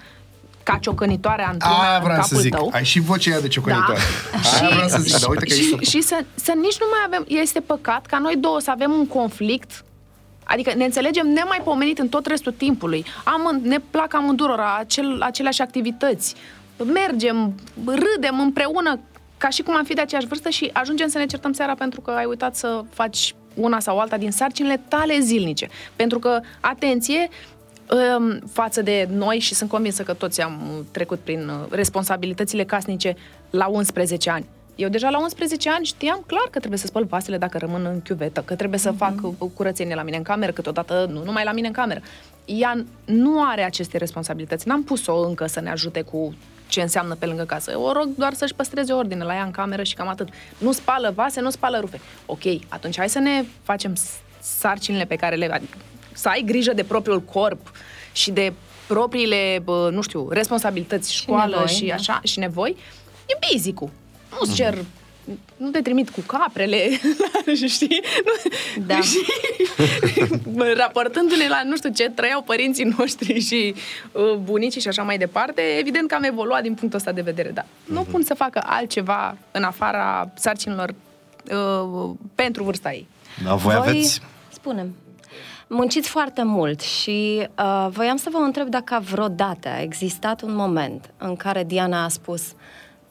ca 0.62 0.78
ciocănitoare 0.80 1.42
Antuna 1.42 1.96
în 1.96 2.06
capul 2.06 2.22
să 2.22 2.36
zic. 2.40 2.54
tău. 2.54 2.70
Ai 2.72 2.84
și 2.84 3.00
vocea 3.00 3.40
de 3.40 3.48
ciocănitoare. 3.48 4.00
Da. 4.32 4.38
Aia 4.38 4.68
și, 4.68 4.74
vreau 4.74 4.88
să 4.88 4.98
zic, 5.00 5.18
dar 5.20 5.28
uite 5.28 5.46
că 5.46 5.54
și, 5.54 5.76
și 5.90 6.00
să, 6.00 6.24
să 6.34 6.52
nici 6.56 6.78
nu 6.78 6.86
mai 6.90 7.00
avem, 7.06 7.24
este 7.28 7.60
păcat 7.60 8.06
ca 8.06 8.18
noi 8.18 8.36
două 8.36 8.60
să 8.60 8.70
avem 8.70 8.92
un 8.92 9.06
conflict 9.06 9.84
Adică 10.44 10.72
ne 10.76 10.84
înțelegem 10.84 11.26
nemaipomenit 11.28 11.98
în 11.98 12.08
tot 12.08 12.26
restul 12.26 12.52
timpului. 12.52 13.04
Am, 13.24 13.60
ne 13.62 13.78
plac 13.90 14.14
amândurora 14.14 14.76
acel, 14.78 15.20
aceleași 15.22 15.62
activități. 15.62 16.34
Mergem, 16.84 17.54
râdem 17.84 18.40
împreună 18.40 19.00
ca 19.38 19.48
și 19.48 19.62
cum 19.62 19.76
am 19.76 19.84
fi 19.84 19.94
de 19.94 20.00
aceeași 20.00 20.26
vârstă 20.26 20.48
și 20.48 20.70
ajungem 20.72 21.08
să 21.08 21.18
ne 21.18 21.26
certăm 21.26 21.52
seara 21.52 21.74
pentru 21.74 22.00
că 22.00 22.10
ai 22.10 22.24
uitat 22.24 22.56
să 22.56 22.84
faci 22.90 23.34
una 23.54 23.80
sau 23.80 23.98
alta 23.98 24.16
din 24.16 24.30
sarcinile 24.30 24.80
tale 24.88 25.18
zilnice. 25.18 25.68
Pentru 25.96 26.18
că, 26.18 26.40
atenție, 26.60 27.28
um, 28.18 28.38
față 28.52 28.82
de 28.82 29.08
noi 29.12 29.38
și 29.38 29.54
sunt 29.54 29.70
convinsă 29.70 30.02
că 30.02 30.12
toți 30.12 30.40
am 30.40 30.86
trecut 30.90 31.18
prin 31.18 31.48
uh, 31.48 31.54
responsabilitățile 31.70 32.64
casnice 32.64 33.16
la 33.50 33.66
11 33.66 34.30
ani. 34.30 34.46
Eu 34.76 34.88
deja 34.88 35.10
la 35.10 35.18
11 35.18 35.70
ani 35.70 35.84
știam 35.84 36.24
clar 36.26 36.48
că 36.50 36.58
trebuie 36.58 36.78
să 36.78 36.86
spăl 36.86 37.04
vasele 37.04 37.38
dacă 37.38 37.58
rămân 37.58 37.84
în 37.84 38.00
chiuvetă, 38.00 38.42
că 38.42 38.54
trebuie 38.54 38.78
să 38.78 38.92
uh-huh. 38.92 38.96
fac 38.96 39.14
curățenie 39.54 39.94
la 39.94 40.02
mine 40.02 40.16
în 40.16 40.22
cameră, 40.22 40.52
câteodată 40.52 41.08
nu 41.12 41.24
numai 41.24 41.44
la 41.44 41.52
mine 41.52 41.66
în 41.66 41.72
cameră. 41.72 42.00
Ea 42.44 42.84
nu 43.04 43.44
are 43.44 43.62
aceste 43.62 43.98
responsabilități. 43.98 44.68
N-am 44.68 44.82
pus-o 44.82 45.26
încă 45.26 45.46
să 45.46 45.60
ne 45.60 45.70
ajute 45.70 46.00
cu 46.00 46.34
ce 46.68 46.80
înseamnă 46.80 47.14
pe 47.14 47.26
lângă 47.26 47.42
casă. 47.42 47.78
O 47.78 47.92
rog 47.92 48.08
doar 48.16 48.32
să-și 48.32 48.54
păstreze 48.54 48.92
ordine 48.92 49.24
la 49.24 49.34
ea 49.34 49.44
în 49.44 49.50
cameră 49.50 49.82
și 49.82 49.94
cam 49.94 50.08
atât. 50.08 50.28
Nu 50.58 50.72
spală 50.72 51.12
vase, 51.14 51.40
nu 51.40 51.50
spală 51.50 51.78
rufe. 51.78 52.00
Ok, 52.26 52.42
atunci 52.68 52.98
hai 52.98 53.08
să 53.08 53.18
ne 53.18 53.44
facem 53.62 53.92
sarcinile 54.40 55.04
pe 55.04 55.16
care 55.16 55.36
le... 55.36 55.52
Adică, 55.52 55.76
să 56.12 56.28
ai 56.28 56.42
grijă 56.46 56.72
de 56.72 56.84
propriul 56.84 57.20
corp 57.20 57.72
și 58.12 58.30
de 58.30 58.52
propriile, 58.86 59.62
nu 59.90 60.00
știu, 60.02 60.28
responsabilități, 60.30 61.14
școală 61.14 61.46
și, 61.46 61.56
nevoi, 61.56 61.74
și 61.74 61.86
da. 61.86 61.94
așa, 61.94 62.20
și 62.24 62.38
nevoi. 62.38 62.76
E 63.26 63.38
basic-ul 63.40 63.90
nu-ți 64.40 64.54
cer 64.54 64.78
nu 65.56 65.70
te 65.70 65.80
trimit 65.80 66.10
cu 66.10 66.20
caprele, 66.20 66.88
știi? 67.66 68.02
Da. 68.86 69.00
Și, 69.10 69.18
raportându-ne 70.76 71.48
la 71.48 71.62
nu 71.64 71.76
știu 71.76 71.90
ce 71.90 72.10
trăiau 72.10 72.42
părinții 72.42 72.94
noștri 72.98 73.40
și 73.48 73.74
uh, 74.12 74.34
bunicii 74.34 74.80
și 74.80 74.88
așa 74.88 75.02
mai 75.02 75.18
departe, 75.18 75.62
evident 75.78 76.08
că 76.08 76.14
am 76.14 76.22
evoluat 76.22 76.62
din 76.62 76.74
punctul 76.74 76.98
ăsta 76.98 77.12
de 77.12 77.20
vedere, 77.20 77.48
dar 77.48 77.64
uh-huh. 77.64 77.92
nu 77.92 78.00
mhm. 78.00 78.10
pun 78.10 78.22
să 78.22 78.34
facă 78.34 78.62
altceva 78.66 79.36
în 79.50 79.62
afara 79.62 80.30
sarcinilor 80.34 80.94
uh, 81.50 82.10
pentru 82.34 82.64
vârsta 82.64 82.92
ei. 82.92 83.06
Da, 83.44 83.54
voi, 83.54 83.74
voi 83.74 83.88
aveți... 83.88 84.20
Spunem. 84.52 84.94
Munciți 85.66 86.08
foarte 86.08 86.42
mult 86.42 86.80
și 86.80 87.48
uh, 87.58 87.88
voiam 87.90 88.16
să 88.16 88.28
vă 88.32 88.38
întreb 88.38 88.68
dacă 88.68 89.02
vreodată 89.10 89.68
a 89.68 89.80
existat 89.80 90.42
un 90.42 90.54
moment 90.54 91.10
în 91.18 91.36
care 91.36 91.64
Diana 91.64 92.04
a 92.04 92.08
spus 92.08 92.40
uh, 92.40 92.54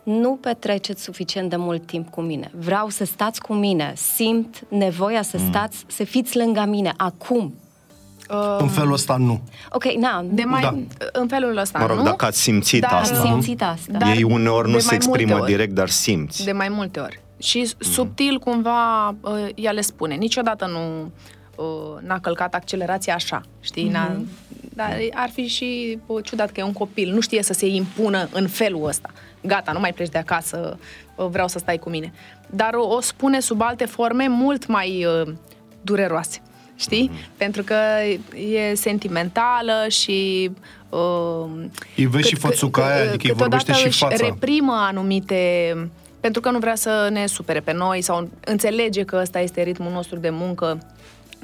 nu 0.04 0.38
petreceți 0.42 1.04
suficient 1.04 1.50
de 1.50 1.56
mult 1.56 1.86
timp 1.86 2.10
cu 2.10 2.22
mine. 2.22 2.52
Vreau 2.56 2.90
să 2.90 3.06
stați 3.06 3.42
cu 3.42 3.54
mine. 3.54 3.94
Simt 3.96 4.64
nevoia 4.68 5.22
să 5.22 5.38
mm. 5.40 5.50
stați, 5.50 5.84
să 5.88 6.04
fiți 6.04 6.38
lângă 6.38 6.66
mine 6.68 6.94
acum. 6.98 7.54
Uh, 8.30 8.58
în 8.60 8.68
felul 8.68 8.94
ăsta 8.94 9.16
nu. 9.16 9.42
Ok, 9.70 9.84
na. 9.84 10.26
De 10.30 10.44
mai, 10.44 10.62
da. 10.62 10.76
În 11.12 11.28
felul 11.28 11.58
ăsta 11.58 11.80
Mă 11.80 11.86
rog, 11.86 11.98
nu? 11.98 12.04
dacă 12.04 12.26
ați 12.26 12.42
simțit 12.42 12.82
da, 12.82 12.88
asta. 12.88 13.22
simțit 13.22 13.64
asta. 13.64 13.98
Dar 13.98 14.16
Ei 14.16 14.24
uneori 14.24 14.70
nu 14.70 14.80
se 14.80 14.96
exprimă 14.96 15.46
direct, 15.46 15.74
dar 15.74 15.90
simți. 15.90 16.44
De 16.44 16.52
mai 16.52 16.70
multe 16.70 17.00
ori. 17.00 17.20
Și 17.40 17.58
mm. 17.58 17.92
subtil 17.92 18.40
cumva 18.40 19.08
uh, 19.10 19.48
ea 19.56 19.72
le 19.72 19.82
spune. 19.82 20.16
Niciodată 20.16 20.66
nu 20.66 21.12
uh, 21.56 22.02
n-a 22.02 22.20
călcat 22.20 22.54
accelerația 22.54 23.14
așa, 23.14 23.42
știi? 23.60 23.90
Mm-hmm. 23.90 23.92
N-a, 23.92 24.22
dar 24.74 24.98
ar 25.14 25.30
fi 25.30 25.48
și 25.48 26.00
uh, 26.06 26.24
ciudat 26.24 26.52
că 26.52 26.60
e 26.60 26.64
un 26.64 26.74
copil, 26.74 27.14
nu 27.14 27.20
știe 27.20 27.44
să 27.44 27.54
se 27.54 27.68
impună 27.68 28.28
în 28.32 28.48
felul 28.48 28.88
ăsta. 28.88 29.10
Gata, 29.42 29.72
nu 29.72 29.80
mai 29.80 29.94
pleci 29.94 30.10
de 30.10 30.18
acasă, 30.18 30.80
uh, 31.16 31.26
vreau 31.30 31.48
să 31.48 31.60
stai 31.60 31.78
cu 31.78 31.90
mine. 31.90 32.14
Dar 32.50 32.74
o, 32.74 32.88
o 32.88 33.02
spune 33.02 33.40
sub 33.40 33.62
alte 33.62 33.86
forme 33.86 34.28
mult 34.28 34.68
mai 34.68 35.06
uh, 35.06 35.34
dureroase, 35.82 36.42
știi? 36.76 37.10
Mm-hmm. 37.10 37.38
Pentru 37.38 37.64
că 37.64 37.76
e 38.38 38.76
sentimentală 38.76 39.86
și... 39.90 40.52
Uh, 40.90 41.50
Îi 41.96 42.06
vezi 42.06 42.28
și 42.28 42.36
fățuca 42.36 42.86
aia, 42.86 43.10
adică 43.10 43.28
îi 43.28 43.34
vorbește 43.34 43.72
și 43.72 43.86
își 43.86 43.98
fața. 43.98 44.26
reprimă 44.26 44.74
anumite 44.74 45.76
pentru 46.22 46.42
că 46.42 46.50
nu 46.50 46.60
vrea 46.60 46.76
să 46.76 47.10
ne 47.12 47.26
supere 47.26 47.60
pe 47.60 47.74
noi 47.74 48.02
sau 48.02 48.30
înțelege 48.46 49.04
că 49.04 49.20
ăsta 49.22 49.40
este 49.40 49.62
ritmul 49.62 49.92
nostru 49.92 50.18
de 50.18 50.30
muncă 50.30 50.80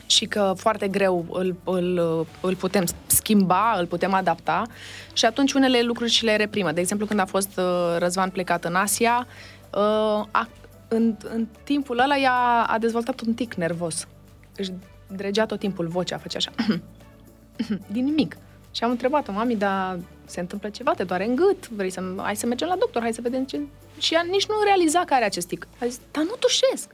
și 0.07 0.25
că 0.25 0.53
foarte 0.57 0.87
greu 0.87 1.25
îl, 1.31 1.55
îl, 1.63 1.97
îl 2.41 2.55
putem 2.55 2.83
schimba, 3.05 3.75
îl 3.79 3.85
putem 3.85 4.13
adapta 4.13 4.63
și 5.13 5.25
atunci 5.25 5.53
unele 5.53 5.81
lucruri 5.81 6.11
și 6.11 6.23
le 6.23 6.35
reprimă. 6.35 6.71
De 6.71 6.79
exemplu, 6.79 7.05
când 7.05 7.19
a 7.19 7.25
fost 7.25 7.57
uh, 7.57 7.95
Răzvan 7.97 8.29
plecat 8.29 8.65
în 8.65 8.75
Asia, 8.75 9.27
uh, 9.73 10.25
a, 10.31 10.49
în, 10.87 11.15
în 11.33 11.47
timpul 11.63 11.99
ăla 11.99 12.17
ea 12.17 12.63
a 12.67 12.77
dezvoltat 12.77 13.19
un 13.19 13.33
tic 13.33 13.53
nervos. 13.53 14.07
Își 14.55 14.71
dregea 15.07 15.45
tot 15.45 15.59
timpul 15.59 15.87
vocea, 15.87 16.17
făcea 16.17 16.37
așa. 16.37 16.51
Din 17.93 18.03
nimic. 18.03 18.37
Și 18.71 18.83
am 18.83 18.89
întrebat-o, 18.89 19.31
mami, 19.31 19.55
dar 19.55 19.99
se 20.25 20.39
întâmplă 20.39 20.69
ceva, 20.69 20.93
te 20.93 21.03
doare 21.03 21.25
în 21.25 21.35
gât, 21.35 21.69
vrei 21.69 21.89
să, 21.89 22.13
hai 22.17 22.35
să 22.35 22.45
mergem 22.45 22.67
la 22.67 22.75
doctor, 22.75 23.01
hai 23.01 23.13
să 23.13 23.21
vedem 23.21 23.45
ce... 23.45 23.59
Și 23.97 24.13
ea 24.13 24.21
nici 24.29 24.47
nu 24.47 24.55
realiza 24.65 25.03
că 25.05 25.13
are 25.13 25.25
acest 25.25 25.47
tic. 25.47 25.67
A 25.81 25.85
zis, 25.85 25.99
dar 26.11 26.23
nu 26.23 26.35
tușesc. 26.39 26.89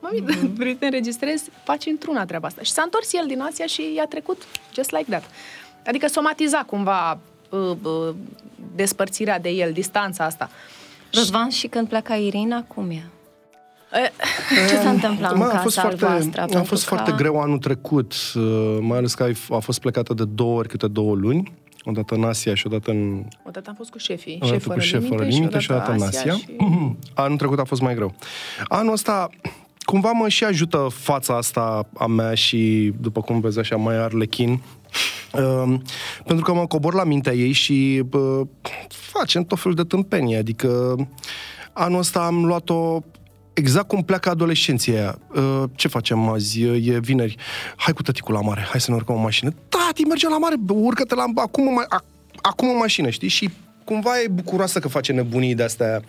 Mami, 0.00 0.22
mm-hmm. 0.22 0.54
vrei 0.58 0.72
să 0.72 0.78
te 0.78 0.84
înregistrezi, 0.84 1.50
faci 1.64 1.86
într-una 1.86 2.24
treaba 2.24 2.46
asta. 2.46 2.62
Și 2.62 2.70
s-a 2.70 2.82
întors 2.82 3.12
el 3.12 3.24
din 3.26 3.40
Asia 3.40 3.66
și 3.66 3.92
i-a 3.96 4.06
trecut 4.06 4.42
just 4.74 4.90
like 4.90 5.10
that. 5.10 5.24
Adică 5.86 6.06
somatiza 6.08 6.58
cumva 6.66 7.18
uh, 7.50 7.58
uh, 7.82 8.14
despărțirea 8.74 9.38
de 9.40 9.48
el, 9.48 9.72
distanța 9.72 10.24
asta. 10.24 10.50
Răzvan, 11.12 11.48
și 11.48 11.66
când 11.66 11.88
pleca 11.88 12.14
Irina, 12.14 12.62
cum 12.62 12.90
e? 12.90 13.04
Ce 14.68 14.76
s-a 14.76 14.90
întâmplat 14.90 15.36
Mă, 15.36 15.44
în 15.44 15.50
a 15.50 15.58
fost 15.60 15.76
casa 15.76 15.80
foarte, 15.88 16.04
albastră? 16.04 16.40
a 16.40 16.44
Pentru 16.44 16.64
fost 16.64 16.88
că- 16.88 16.94
foarte 16.94 17.12
greu 17.16 17.40
anul 17.40 17.58
trecut, 17.58 18.12
uh, 18.34 18.78
mai 18.80 18.98
ales 18.98 19.14
că 19.14 19.22
ai- 19.22 19.36
a 19.50 19.58
fost 19.58 19.80
plecată 19.80 20.14
de 20.14 20.24
două 20.34 20.58
ori 20.58 20.68
câte 20.68 20.86
două 20.88 21.14
luni, 21.14 21.52
odată 21.84 22.14
în 22.14 22.24
Asia 22.24 22.54
și 22.54 22.66
odată 22.66 22.90
în 22.90 23.24
Odată 23.42 23.68
am 23.68 23.74
fost 23.74 23.90
cu 23.90 23.98
șefii, 23.98 24.34
odată 24.42 24.52
șef 24.52 24.62
cu 24.64 24.68
fără 24.68 24.80
șef 24.80 25.00
fără 25.08 25.22
limite, 25.22 25.36
limite 25.36 25.58
și 25.58 25.70
odată 25.70 25.92
în 25.92 26.02
Asia. 26.02 26.32
Și... 26.32 26.56
Anul 27.14 27.36
trecut 27.38 27.58
a 27.58 27.64
fost 27.64 27.80
mai 27.80 27.94
greu. 27.94 28.14
Anul 28.68 28.92
ăsta 28.92 29.28
cumva 29.84 30.10
mă 30.10 30.28
și 30.28 30.44
ajută 30.44 30.88
fața 30.92 31.36
asta 31.36 31.88
a 31.96 32.06
mea 32.06 32.34
și, 32.34 32.92
după 33.00 33.20
cum 33.20 33.40
vezi 33.40 33.58
așa, 33.58 33.76
mai 33.76 33.96
arlechin, 33.96 34.62
Uh, 35.32 35.74
pentru 36.24 36.44
că 36.44 36.52
mă 36.52 36.66
cobor 36.66 36.94
la 36.94 37.04
mintea 37.04 37.32
ei 37.32 37.52
și 37.52 38.02
uh, 38.12 38.40
facem 38.88 39.44
tot 39.44 39.58
felul 39.58 39.76
de 39.76 39.82
tâmpenie. 39.82 40.36
Adică 40.36 40.96
anul 41.72 41.98
ăsta 41.98 42.20
am 42.20 42.44
luat-o 42.44 42.98
exact 43.52 43.88
cum 43.88 44.02
pleacă 44.02 44.30
adolescenții 44.30 44.96
aia. 44.96 45.18
Uh, 45.34 45.62
ce 45.74 45.88
facem 45.88 46.28
azi? 46.28 46.62
E 46.62 46.98
vineri. 46.98 47.36
Hai 47.76 47.92
cu 47.92 48.02
tăticul 48.02 48.34
la 48.34 48.40
mare, 48.40 48.66
hai 48.70 48.80
să 48.80 48.90
ne 48.90 48.96
urcăm 48.96 49.14
în 49.14 49.22
mașină. 49.22 49.50
Tati, 49.68 50.02
mergem 50.02 50.30
la 50.30 50.38
mare, 50.38 50.56
bă, 50.56 50.72
urcă-te 50.72 51.14
la, 51.14 51.24
acum, 51.34 51.66
în 51.66 51.74
ma- 51.82 51.98
ac- 51.98 52.36
acum 52.40 52.68
în 52.68 52.76
mașină, 52.76 53.10
știi? 53.10 53.28
Și 53.28 53.50
cumva 53.90 54.20
e 54.24 54.28
bucuroasă 54.28 54.78
că 54.78 54.88
face 54.88 55.12
nebunii 55.12 55.54
de-astea 55.54 56.00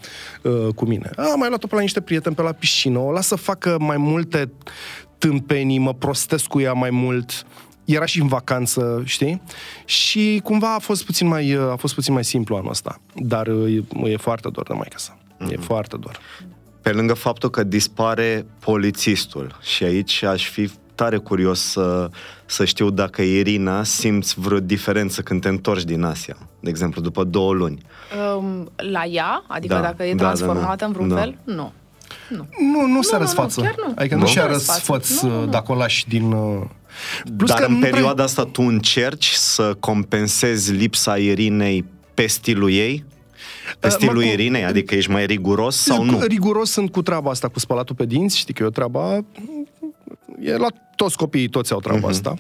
uh, 0.42 0.68
cu 0.76 0.86
mine. 0.86 1.10
A, 1.16 1.36
mai 1.36 1.48
luat-o 1.48 1.68
pe 1.68 1.76
la 1.76 1.82
niște 1.82 2.02
prieteni 2.02 2.36
pe 2.36 2.42
la 2.42 2.52
piscină, 2.52 3.00
o 3.00 3.12
las 3.12 3.28
să 3.28 3.36
facă 3.36 3.78
mai 3.80 3.98
multe 3.98 4.52
tâmpenii, 5.18 5.78
mă 5.78 5.94
prostesc 5.94 6.46
cu 6.46 6.60
ea 6.60 6.74
mai 6.74 6.90
mult. 6.90 7.46
Era 7.86 8.06
și 8.06 8.22
în 8.22 8.28
vacanță, 8.28 9.02
știi? 9.06 9.42
Și 9.86 10.42
cumva 10.44 10.76
a 10.76 10.80
fost 10.80 11.06
puțin 11.06 11.28
mai, 11.28 11.56
uh, 11.56 11.72
a 11.72 11.76
fost 11.76 11.94
puțin 11.94 12.14
mai 12.14 12.24
simplu 12.24 12.56
anul 12.56 12.70
ăsta. 12.70 13.02
Dar 13.16 13.48
uh, 13.48 13.84
e, 14.06 14.12
e 14.12 14.18
foarte 14.18 14.50
dor 14.52 14.68
de 14.68 14.74
maica 14.74 14.98
sa. 14.98 15.18
E 15.50 15.58
foarte 15.58 15.98
dor. 15.98 16.20
Pe 16.82 16.92
lângă 16.92 17.14
faptul 17.14 17.50
că 17.50 17.64
dispare 17.64 18.46
polițistul 18.60 19.58
și 19.62 19.84
aici 19.84 20.24
aș 20.24 20.50
fi 20.50 20.72
tare 21.04 21.18
curios 21.18 21.60
să, 21.62 22.10
să 22.46 22.66
știu 22.66 22.90
dacă 22.90 23.22
Irina 23.22 23.84
simți 23.84 24.40
vreo 24.40 24.60
diferență 24.60 25.22
când 25.22 25.42
te 25.42 25.48
întorci 25.48 25.84
din 25.84 26.04
Asia, 26.04 26.38
de 26.60 26.70
exemplu, 26.70 27.02
după 27.02 27.24
două 27.24 27.54
luni. 27.54 27.82
Um, 28.38 28.70
la 28.76 29.06
ea, 29.06 29.44
adică 29.48 29.74
Da, 29.74 29.80
dacă 29.82 30.04
e 30.04 30.14
da, 30.14 30.24
da, 30.24 30.24
transformată 30.24 30.76
da. 30.80 30.86
în 30.86 30.92
vreun 30.92 31.08
Da. 31.10 31.16
fel, 31.16 31.38
nu. 31.44 31.72
Nu. 32.30 32.48
Nu, 32.74 32.86
nu, 32.88 33.02
se 33.02 33.16
nu, 33.16 33.22
răsfață. 33.22 33.60
nu, 33.60 33.66
chiar 33.66 33.76
nu. 33.88 33.94
Adică 33.96 34.16
nu, 34.16 34.22
Nu 34.22 34.28
și 34.28 34.34
se 34.34 34.40
a 34.40 34.46
răsfață. 34.46 34.80
răsfăț 34.94 35.22
Nu, 35.22 35.30
nu, 35.30 35.40
uh, 35.40 35.46
nu. 35.46 35.52
dacă 35.52 35.72
o 35.72 35.76
lași 35.76 36.08
din... 36.08 36.32
uh, 36.32 36.62
Dar 37.26 37.60
că 37.60 37.66
în 37.66 37.74
nu 37.74 37.80
prea- 37.80 37.92
perioada 37.92 38.24
asta 38.24 38.46
tu 38.46 38.62
încerci 38.62 39.30
să 39.32 39.76
compensezi 39.80 40.72
lipsa 40.72 41.18
Irinei 41.18 41.86
pe 42.14 42.28
stilul 42.28 42.72
ei? 42.72 43.06
Pe 43.80 43.88
Uh, 43.88 43.94
stilul 43.94 44.16
mă, 44.16 44.22
cu- 44.22 44.28
Irinei? 44.28 44.66
Adică 44.66 44.96
ești 44.96 45.12
mai 45.12 45.26
riguros 45.26 45.76
sau 45.78 46.04
nu? 46.04 46.20
Riguros 46.22 46.72
sunt 46.72 46.92
cu 46.92 47.02
treaba 47.02 47.30
asta, 47.30 47.48
cu 47.48 47.60
spălatul 47.60 47.96
pe 47.96 48.06
dinți, 48.06 48.38
știi 48.38 48.54
că 48.54 48.64
e 48.64 48.66
o 48.66 48.70
treaba... 48.70 49.20
E 50.42 50.58
la 50.58 50.68
toți 51.04 51.18
copiii, 51.18 51.48
toți 51.50 51.72
au 51.74 51.80
treaba 51.80 52.00
Mhm, 52.00 52.10
asta. 52.10 52.36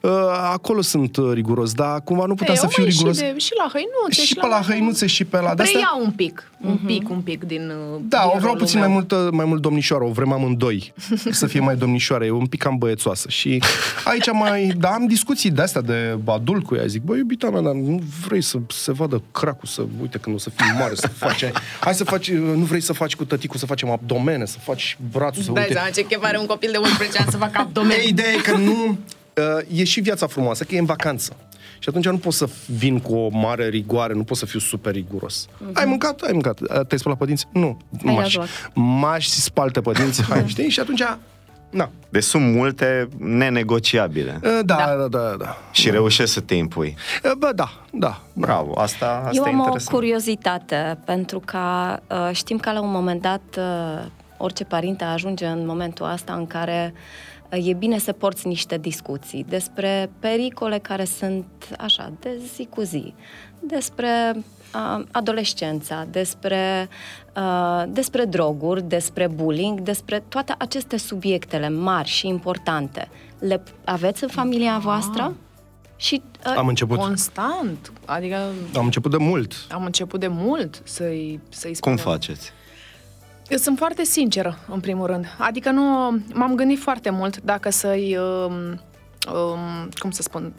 Uh, 0.00 0.10
acolo 0.52 0.80
sunt 0.80 1.16
uh, 1.16 1.30
riguros, 1.32 1.72
dar 1.72 2.00
cumva 2.04 2.24
nu 2.26 2.34
puteam 2.34 2.54
Ei, 2.54 2.60
să 2.60 2.66
o 2.66 2.68
fiu 2.68 2.82
mai 2.82 2.92
riguros. 2.92 3.16
Și, 3.16 3.22
de, 3.22 3.34
și 3.38 3.52
la 3.58 3.68
hăinuțe. 3.72 4.22
Și 4.24 4.34
pe 4.34 4.46
la 4.46 4.60
hăinuțe 4.68 5.06
și 5.06 5.24
pe 5.24 5.36
la... 5.36 5.54
de-astea- 5.54 5.64
Preia 5.80 6.04
un 6.04 6.10
pic, 6.10 6.50
un 6.60 6.78
pic, 6.86 7.08
un 7.10 7.20
pic 7.20 7.44
din 7.44 7.66
Da, 8.00 8.18
din 8.18 8.26
o 8.26 8.28
vreau 8.28 8.38
rolul 8.40 8.56
puțin 8.58 8.78
mai 8.78 8.88
meu. 8.88 8.96
mult, 9.10 9.32
mai 9.32 9.44
mult 9.44 9.60
domnișoară, 9.62 10.04
o 10.04 10.08
vrem 10.10 10.32
amândoi. 10.32 10.92
să 11.30 11.46
fie 11.46 11.60
mai 11.60 11.76
domnișoară, 11.76 12.24
e 12.24 12.30
un 12.30 12.46
pic 12.46 12.62
cam 12.62 12.76
băiețoasă. 12.78 13.28
Și 13.28 13.62
aici 14.04 14.30
mai, 14.32 14.72
da, 14.78 14.88
am 14.88 15.06
discuții 15.06 15.50
de 15.50 15.62
astea 15.62 15.80
de 15.80 16.18
adult 16.24 16.64
cu 16.64 16.74
ea. 16.74 16.86
Zic, 16.86 17.02
băi, 17.02 17.18
iubita 17.18 17.50
mea, 17.50 17.60
dar 17.60 17.72
nu 17.72 18.00
vrei 18.26 18.42
să 18.42 18.58
se 18.68 18.92
vadă 18.92 19.22
cracul, 19.32 19.68
să, 19.68 19.82
uite, 20.00 20.18
când 20.18 20.36
o 20.36 20.38
să 20.38 20.50
fii 20.50 20.66
mare, 20.78 20.94
să 20.94 21.08
faci, 21.08 21.44
hai 21.80 21.94
să 21.94 22.04
faci, 22.04 22.30
nu 22.30 22.64
vrei 22.64 22.80
să 22.80 22.92
faci 22.92 23.16
cu 23.16 23.24
tăticul, 23.24 23.58
să 23.58 23.66
facem 23.66 23.90
abdomene, 23.90 24.44
să 24.44 24.56
faci 24.62 24.98
brațul, 25.12 25.42
să 25.42 25.50
Dai 25.52 25.62
uite. 25.62 25.74
seama 25.74 25.90
ce 25.90 26.04
chef 26.04 26.22
are 26.24 26.38
un 26.38 26.46
copil 26.46 26.68
de 26.72 26.78
11 26.78 27.18
ani 27.18 27.30
să 27.30 27.36
facă 27.36 27.58
abdomen. 27.58 27.95
E 28.04 28.08
ideea 28.08 28.30
e 28.32 28.36
că 28.40 28.56
nu... 28.56 28.98
Uh, 29.36 29.78
e 29.80 29.84
și 29.84 30.00
viața 30.00 30.26
frumoasă, 30.26 30.64
că 30.64 30.74
e 30.74 30.78
în 30.78 30.84
vacanță. 30.84 31.36
Și 31.78 31.88
atunci 31.88 32.04
nu 32.04 32.18
pot 32.18 32.32
să 32.32 32.48
vin 32.66 32.98
cu 33.00 33.14
o 33.14 33.28
mare 33.32 33.68
rigoare, 33.68 34.12
nu 34.14 34.24
pot 34.24 34.36
să 34.36 34.46
fiu 34.46 34.58
super 34.58 34.92
riguros. 34.92 35.46
Ai 35.72 35.84
mâncat? 35.84 36.20
Ai 36.20 36.32
mâncat. 36.32 36.60
Uh, 36.60 36.66
Te-ai 36.68 36.98
spălat 36.98 37.18
pe 37.18 37.24
dinți? 37.24 37.46
Nu. 37.52 37.78
Ai 38.06 38.14
Maș. 38.14 38.34
luat. 38.34 38.48
Maș 38.74 39.24
și 39.24 39.30
spalte 39.30 39.80
pe 39.80 39.92
dinți, 39.92 40.22
hai, 40.22 40.44
știi? 40.46 40.68
Și 40.68 40.80
atunci, 40.80 41.02
na. 41.70 41.90
Deci 42.08 42.22
sunt 42.22 42.54
multe 42.54 43.08
nenegociabile 43.18 44.40
Uh, 44.42 44.58
Da, 44.64 44.76
da, 44.76 44.94
da, 44.96 45.18
da. 45.18 45.34
da. 45.38 45.56
și 45.72 45.90
reușești 45.90 46.32
să 46.32 46.40
te 46.40 46.54
impui. 46.54 46.96
Uh, 47.24 47.30
Bă, 47.38 47.50
da, 47.54 47.70
da. 47.92 48.22
Bravo, 48.32 48.80
asta, 48.80 49.06
asta 49.24 49.30
Eu 49.34 49.44
e 49.44 49.48
am 49.48 49.58
o 49.58 49.62
interesant. 49.62 49.96
curiozitate, 49.96 50.98
pentru 51.04 51.42
că 51.44 51.58
uh, 52.10 52.30
știm 52.32 52.58
că 52.58 52.72
la 52.72 52.80
un 52.80 52.90
moment 52.90 53.20
dat 53.22 53.42
uh, 53.58 54.04
orice 54.36 54.64
părinte 54.64 55.04
ajunge 55.04 55.46
în 55.46 55.66
momentul 55.66 56.10
ăsta 56.12 56.32
în 56.32 56.46
care 56.46 56.92
uh, 56.94 57.00
e 57.50 57.72
bine 57.72 57.98
să 57.98 58.12
porți 58.12 58.46
niște 58.46 58.78
discuții 58.78 59.44
despre 59.48 60.10
pericole 60.18 60.78
care 60.78 61.04
sunt 61.04 61.44
așa, 61.78 62.12
de 62.20 62.40
zi 62.54 62.66
cu 62.70 62.80
zi, 62.82 63.14
despre 63.60 64.08
uh, 64.36 65.04
adolescența, 65.12 66.06
despre, 66.10 66.88
uh, 67.36 67.82
despre 67.88 68.24
droguri, 68.24 68.82
despre 68.82 69.28
bullying, 69.28 69.80
despre 69.80 70.22
toate 70.28 70.54
aceste 70.58 70.96
subiectele 70.96 71.68
mari 71.68 72.08
și 72.08 72.26
importante. 72.26 73.08
Le 73.38 73.62
aveți 73.84 74.22
în 74.22 74.28
familia 74.28 74.78
voastră? 74.78 75.34
Și 75.96 76.22
uh, 76.46 76.54
Am 76.56 76.66
început. 76.68 76.98
Constant. 76.98 77.92
Adică 78.04 78.36
Am 78.74 78.84
început 78.84 79.10
de 79.10 79.16
mult. 79.16 79.52
am 79.70 79.84
început 79.84 80.20
de 80.20 80.28
mult 80.28 80.80
să-i, 80.84 81.40
să-i 81.48 81.76
Cum 81.80 81.96
spunem. 81.96 82.18
faceți? 82.18 82.52
Eu 83.48 83.58
sunt 83.58 83.78
foarte 83.78 84.04
sinceră, 84.04 84.58
în 84.68 84.80
primul 84.80 85.06
rând. 85.06 85.26
Adică 85.38 85.70
nu... 85.70 85.82
M-am 86.34 86.54
gândit 86.54 86.78
foarte 86.78 87.10
mult 87.10 87.40
dacă 87.42 87.70
să-i... 87.70 88.16
Um, 88.16 88.54
um, 89.34 89.88
cum 89.98 90.10
să 90.10 90.22
spun? 90.22 90.52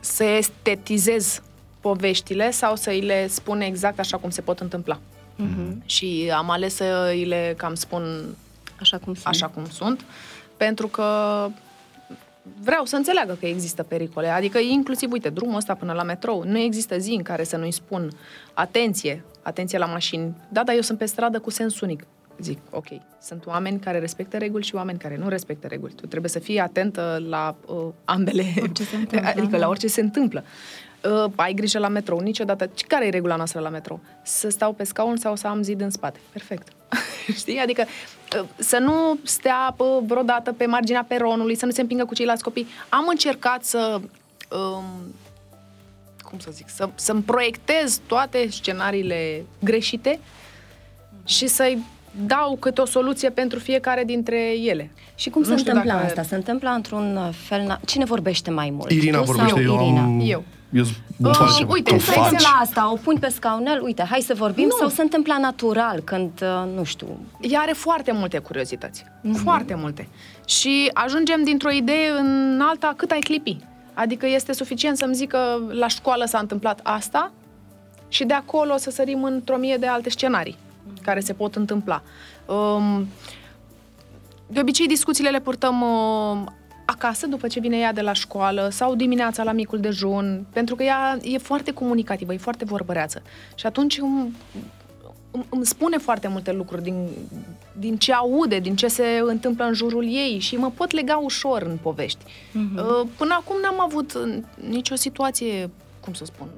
Să 0.00 0.24
estetizez 0.24 1.42
poveștile 1.80 2.50
sau 2.50 2.76
să-i 2.76 3.00
le 3.00 3.26
spun 3.26 3.60
exact 3.60 3.98
așa 3.98 4.16
cum 4.16 4.30
se 4.30 4.40
pot 4.40 4.60
întâmpla. 4.60 4.98
Mhm. 5.36 5.82
Și 5.86 6.30
am 6.36 6.50
ales 6.50 6.74
să 6.74 7.08
îi 7.10 7.24
le 7.24 7.54
cam 7.56 7.74
spun 7.74 8.24
Așa 8.80 8.98
cum 8.98 9.14
sunt. 9.14 9.26
așa 9.26 9.46
cum 9.46 9.64
sunt, 9.70 10.04
pentru 10.56 10.86
că 10.88 11.04
vreau 12.62 12.84
să 12.84 12.96
înțeleagă 12.96 13.36
că 13.40 13.46
există 13.46 13.82
pericole. 13.82 14.28
Adică 14.28 14.58
inclusiv, 14.58 15.12
uite, 15.12 15.28
drumul 15.28 15.56
ăsta 15.56 15.74
până 15.74 15.92
la 15.92 16.02
metrou, 16.02 16.42
nu 16.46 16.58
există 16.58 16.98
zi 16.98 17.10
în 17.10 17.22
care 17.22 17.44
să 17.44 17.56
nu-i 17.56 17.72
spun 17.72 18.10
atenție, 18.54 19.24
atenție 19.42 19.78
la 19.78 19.86
mașini. 19.86 20.34
Da, 20.48 20.64
dar 20.64 20.74
eu 20.74 20.80
sunt 20.80 20.98
pe 20.98 21.04
stradă 21.04 21.38
cu 21.38 21.50
sens 21.50 21.80
unic. 21.80 22.04
Zic, 22.40 22.58
ok, 22.70 22.86
sunt 23.20 23.46
oameni 23.46 23.80
care 23.80 23.98
respectă 23.98 24.36
reguli 24.36 24.64
și 24.64 24.74
oameni 24.74 24.98
care 24.98 25.16
nu 25.16 25.28
respectă 25.28 25.66
reguli. 25.66 25.92
Tu 25.92 26.06
trebuie 26.06 26.30
să 26.30 26.38
fii 26.38 26.58
atentă 26.58 27.22
la 27.28 27.56
uh, 27.66 27.86
ambele, 28.04 28.44
Orice 28.62 28.84
se 28.84 28.96
întâmplă, 28.96 29.28
adică 29.34 29.46
da. 29.46 29.56
la 29.56 29.68
orice 29.68 29.86
se 29.86 30.00
întâmplă. 30.00 30.44
Uh, 31.04 31.32
ai 31.36 31.52
grijă 31.54 31.78
la 31.78 31.88
metrou, 31.88 32.18
niciodată. 32.18 32.70
Care 32.88 33.06
e 33.06 33.10
regula 33.10 33.36
noastră 33.36 33.60
la 33.60 33.68
metrou? 33.68 34.00
Să 34.22 34.48
stau 34.48 34.72
pe 34.72 34.84
scaun 34.84 35.16
sau 35.16 35.36
să 35.36 35.46
am 35.46 35.62
zid 35.62 35.80
în 35.80 35.90
spate? 35.90 36.20
Perfect. 36.32 36.68
Știi? 37.40 37.58
Adică 37.58 37.84
să 38.56 38.78
nu 38.78 39.18
stea 39.22 39.74
pă, 39.76 40.00
vreodată 40.06 40.52
pe 40.52 40.66
marginea 40.66 41.04
peronului, 41.08 41.54
să 41.54 41.66
nu 41.66 41.70
se 41.70 41.80
împingă 41.80 42.04
cu 42.04 42.14
ceilalți 42.14 42.42
copii. 42.42 42.66
Am 42.88 43.06
încercat 43.08 43.64
să... 43.64 44.00
Um, 44.50 45.14
cum 46.22 46.38
să 46.38 46.50
zic, 46.52 46.68
să, 46.68 46.88
să-mi 46.94 47.22
proiectez 47.22 48.00
toate 48.06 48.48
scenariile 48.50 49.44
greșite 49.64 50.20
și 51.24 51.46
să-i 51.46 51.78
dau 52.26 52.56
câte 52.60 52.80
o 52.80 52.84
soluție 52.86 53.30
pentru 53.30 53.58
fiecare 53.58 54.04
dintre 54.04 54.52
ele. 54.64 54.90
Și 55.14 55.30
cum 55.30 55.42
Nu 55.42 55.48
se 55.48 55.56
știu 55.56 55.70
întâmplă 55.72 55.92
dacă- 55.92 56.06
asta? 56.06 56.22
Se 56.22 56.34
întâmplă 56.34 56.68
într-un 56.74 57.18
fel... 57.32 57.66
na- 57.72 57.80
Cine 57.86 58.04
vorbește 58.04 58.50
mai 58.50 58.70
mult? 58.70 58.90
Irina 58.90 59.18
Tu 59.18 59.24
vorbește, 59.24 59.50
sau 59.50 59.62
eu 59.62 59.74
Irina? 59.82 60.00
am... 60.02 60.20
Eu. 60.24 60.42
Eu 60.72 60.84
sunt 60.84 60.96
bun 61.16 61.30
Uh, 61.30 61.36
pe 61.38 61.42
altceva. 61.44 61.72
uite, 61.72 61.90
Tu 61.90 61.96
Vrei 61.96 62.16
faci. 62.18 62.40
să 62.40 62.48
la 62.52 62.58
asta, 62.60 62.92
o 62.92 62.96
pun 62.96 63.16
pe 63.20 63.28
scaunel, 63.28 63.82
uite, 63.82 64.02
hai 64.02 64.20
să 64.20 64.34
vorbim, 64.34 64.64
Nu. 64.64 64.76
sau 64.78 64.88
se 64.88 65.02
întâmplă 65.02 65.36
natural, 65.40 66.00
când, 66.04 66.30
uh, 66.42 66.70
nu 66.76 66.84
știu, 66.84 67.06
ea 67.40 67.60
are 67.60 67.72
foarte 67.72 68.12
multe 68.12 68.38
curiozități. 68.38 69.04
Foarte 69.42 69.74
multe. 69.74 70.08
Și 70.46 70.90
ajungem 70.92 71.44
dintr-o 71.44 71.70
idee 71.70 72.10
în 72.18 72.60
alta 72.62 72.94
cât 72.96 73.10
ai 73.10 73.18
clipi. 73.20 73.56
Adică 73.94 74.26
este 74.26 74.52
suficient 74.52 74.96
să-mi 74.96 75.14
zic 75.14 75.28
că 75.28 75.58
la 75.70 75.88
școală 75.88 76.24
s-a 76.26 76.38
întâmplat 76.38 76.80
asta 76.82 77.32
și 78.08 78.24
de 78.24 78.34
acolo 78.34 78.76
să 78.76 78.90
sărim 78.90 79.22
într-o 79.24 79.56
mie 79.56 79.76
de 79.76 79.86
alte 79.86 80.10
scenarii 80.10 80.56
care 81.02 81.20
se 81.20 81.32
pot 81.32 81.56
întâmpla. 81.56 82.02
Um, 82.46 83.08
de 84.46 84.60
obicei, 84.60 84.86
discuțiile 84.86 85.30
le 85.30 85.40
purtăm 85.40 85.80
uh, 85.80 86.46
acasă, 86.84 87.26
după 87.26 87.46
ce 87.46 87.60
vine 87.60 87.76
ea 87.76 87.92
de 87.92 88.00
la 88.00 88.12
școală, 88.12 88.68
sau 88.70 88.94
dimineața 88.94 89.42
la 89.42 89.52
micul 89.52 89.80
dejun, 89.80 90.46
pentru 90.52 90.74
că 90.74 90.82
ea 90.82 91.18
e 91.22 91.38
foarte 91.38 91.72
comunicativă, 91.72 92.32
e 92.32 92.36
foarte 92.36 92.64
vorbăreață. 92.64 93.22
Și 93.54 93.66
atunci 93.66 93.98
îmi, 93.98 94.36
îmi, 95.30 95.46
îmi 95.48 95.66
spune 95.66 95.96
foarte 95.96 96.28
multe 96.28 96.52
lucruri 96.52 96.82
din, 96.82 97.08
din 97.78 97.96
ce 97.96 98.12
aude, 98.12 98.58
din 98.58 98.76
ce 98.76 98.88
se 98.88 99.22
întâmplă 99.22 99.64
în 99.64 99.72
jurul 99.72 100.04
ei 100.04 100.38
și 100.38 100.56
mă 100.56 100.70
pot 100.70 100.90
lega 100.90 101.16
ușor 101.16 101.62
în 101.62 101.78
povești. 101.82 102.24
Uh, 102.54 103.06
Până 103.16 103.36
acum 103.40 103.56
n-am 103.62 103.80
avut 103.80 104.14
uh, 104.14 104.38
nicio 104.68 104.94
situație, 104.94 105.70
cum 106.00 106.12
să 106.12 106.24
spun, 106.24 106.48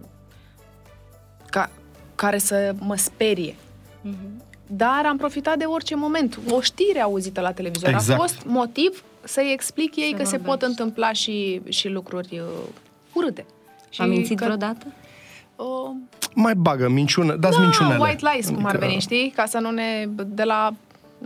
ca, 1.47 1.71
care 2.15 2.39
să 2.39 2.75
mă 2.79 2.97
sperie. 2.97 3.55
Dar 4.67 5.07
am 5.07 5.17
profitat 5.17 5.57
de 5.59 5.65
orice 5.65 5.95
moment. 5.97 6.39
O 6.51 6.61
știre 6.61 7.01
auzită 7.01 7.41
la 7.41 7.53
televizor 7.53 7.89
Exact. 7.89 8.19
a 8.19 8.23
fost 8.23 8.43
motiv 8.47 9.03
să-i 9.25 9.53
explic 9.53 9.97
ei 9.97 10.11
Să 10.11 10.17
că 10.17 10.25
se 10.25 10.37
vorbești. 10.37 10.47
pot 10.59 10.63
întâmpla 10.69 11.13
și, 11.13 11.61
și 11.69 11.89
lucruri 11.89 12.39
uh, 12.39 12.69
urâte. 13.13 13.45
a 13.99 14.05
mințit 14.05 14.39
că, 14.39 14.45
vreodată? 14.45 14.87
Uh, 15.57 15.67
Mai 16.35 16.55
bagă 16.55 16.89
minciună, 16.89 17.37
dați 17.37 17.57
da, 17.57 17.63
minciunele. 17.63 17.99
white 18.01 18.29
lies, 18.33 18.47
cum 18.49 18.65
ar 18.65 18.71
Adică- 18.71 18.87
veni, 18.87 19.01
știi? 19.01 19.33
Ca 19.37 19.45
să 19.47 19.59
nu 19.59 19.71
ne... 19.71 20.07
De 20.27 20.43
la... 20.45 20.75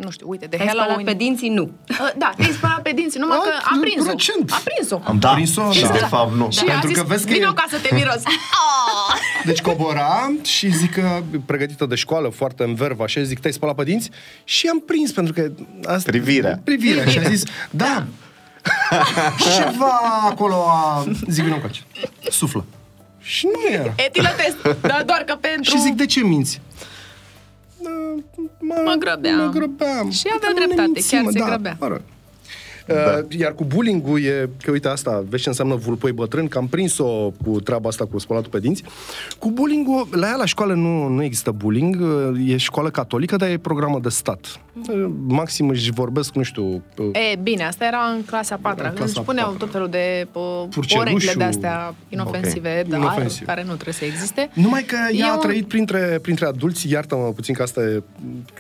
Nu 0.01 0.11
știu, 0.11 0.29
uite, 0.29 0.47
de 0.47 0.57
Te-ai 0.57 0.69
spălat 0.69 0.87
Halloween... 0.87 1.17
pe 1.17 1.25
dinții? 1.25 1.49
Nu. 1.49 1.63
Uh, 1.91 2.11
Da, 2.17 2.33
te-ai 2.37 2.51
spălat 2.53 2.83
pe 2.83 2.93
dinți, 2.95 3.19
numai 3.19 3.39
că 3.43 3.51
Ah, 3.59 3.69
am 3.73 3.81
prins-o. 3.81 4.09
recent. 4.11 4.51
Am 4.53 4.61
prins-o. 4.65 5.01
Am 5.05 5.19
Da. 5.19 5.29
prins-o, 5.33 5.73
Și 5.73 5.83
da. 5.83 5.89
de 5.93 5.99
fapt 5.99 6.35
nu. 6.35 6.51
Și 6.51 6.59
Pentru 6.65 6.81
a 6.85 6.89
zis, 6.89 6.97
că 6.97 7.03
vezi 7.07 7.27
că 7.27 7.33
vino 7.33 7.49
e- 7.49 7.53
ca 7.55 7.65
să 7.69 7.79
te 7.79 7.95
miros. 7.95 8.23
Deci 9.45 9.61
cobora 9.61 10.33
și 10.43 10.75
zic 10.77 10.93
că 10.95 11.23
pregătită 11.47 11.87
de 11.87 11.95
școală, 11.95 12.29
foarte 12.29 12.63
în 12.63 12.75
vervă, 12.75 13.03
așa, 13.03 13.23
zic, 13.23 13.39
te-ai 13.41 13.53
spălat 13.53 13.75
pe 13.75 13.85
dinți? 13.85 14.11
Și 14.45 14.67
am 14.67 14.81
prins, 14.81 15.13
pentru 15.13 15.33
că... 15.33 15.51
Asta, 15.85 16.11
Privirea. 16.11 16.61
Privirea. 16.65 17.05
Și 17.07 17.19
a 17.19 17.23
zis, 17.23 17.43
da. 17.71 18.05
Ceva 19.57 20.01
acolo 20.31 20.55
a... 20.69 21.05
Zic, 21.29 21.43
vino 21.43 21.55
încoace. 21.55 21.81
Suflă. 22.31 22.65
Și 23.21 23.47
nu 23.47 23.73
era. 23.75 23.93
Etilă 23.97 24.29
test, 24.37 24.79
dar 24.81 25.03
doar 25.07 25.23
că 25.27 25.37
pentru... 25.41 25.77
Și 25.77 25.81
zic, 25.83 25.93
de 25.95 26.07
ce 26.07 26.21
minți? 26.21 26.61
"Da, 27.85 28.23
Mă, 28.61 28.75
Mă 28.85 28.95
grăbeam." 28.99 29.37
Mă 29.37 29.51
grăbeam. 29.53 30.11
Și 30.11 30.27
avea 30.27 30.39
Dar 30.41 30.51
nu 30.53 30.59
ne 30.59 30.65
dreptate, 30.65 30.91
mințim, 30.93 31.23
chiar 31.23 31.33
se 31.33 31.39
da, 31.39 31.45
grăbea. 31.45 31.77
Mă 31.81 31.87
rog. 31.87 32.01
Uh, 32.89 33.39
iar 33.39 33.53
cu 33.55 33.65
bullying-ul 33.65 34.23
e, 34.25 34.49
că 34.63 34.71
uite 34.71 34.89
asta, 34.89 35.25
vezi 35.29 35.43
ce 35.43 35.49
înseamnă 35.49 35.75
vulpoi 35.75 36.13
bătrân, 36.13 36.49
că 36.49 36.59
am 36.59 36.67
prins-o 36.67 37.31
cu 37.45 37.61
treaba 37.61 37.89
asta 37.89 38.05
cu 38.07 38.19
spălatul 38.19 38.51
pe 38.51 38.61
dinți. 38.61 38.83
Cu 39.39 39.51
bullying-ul, 39.51 40.09
la 40.11 40.27
ea 40.27 40.37
la 40.37 40.45
școală 40.45 40.75
nu, 40.75 41.09
nu 41.09 41.23
există 41.23 41.51
bullying, 41.51 42.01
uh, 42.01 42.53
e 42.53 42.57
școală 42.57 42.91
catolică, 42.91 43.37
dar 43.37 43.49
e 43.49 43.59
programă 43.59 43.99
de 44.03 44.09
stat. 44.09 44.61
Uh, 44.89 45.11
Maxim 45.27 45.69
își 45.69 45.91
vorbesc, 45.91 46.35
nu 46.35 46.43
știu, 46.43 46.65
uh, 46.99 47.07
E, 47.33 47.37
bine, 47.43 47.65
asta 47.65 47.85
era 47.85 47.99
în 48.17 48.25
clasa 48.25 48.55
a 48.55 48.59
patra, 48.63 48.83
În 48.89 48.95
când 48.95 48.97
clasa 49.05 49.13
își 49.21 49.29
puneau 49.29 49.47
a 49.47 49.51
patra. 49.51 49.65
tot 49.65 49.73
felul 49.75 49.89
de 49.89 50.27
uh, 50.33 50.43
Purcelușul. 50.71 50.99
porecle 50.99 51.33
de-astea 51.37 51.95
inofensive, 52.09 52.81
Ok. 52.85 52.89
dar 52.89 52.99
Inofensiv. 52.99 53.47
care 53.47 53.63
nu 53.63 53.73
trebuie 53.73 53.95
să 53.95 54.05
existe. 54.05 54.51
Numai 54.55 54.83
că 54.83 54.97
ea 55.13 55.27
E 55.27 55.31
a 55.31 55.35
un- 55.35 55.41
trăit 55.41 55.69
printre, 55.69 56.19
printre 56.23 56.47
adulți, 56.47 56.91
iartă-mă 56.93 57.33
puțin 57.33 57.55
că 57.55 57.63
asta 57.63 57.81
e... 57.81 58.03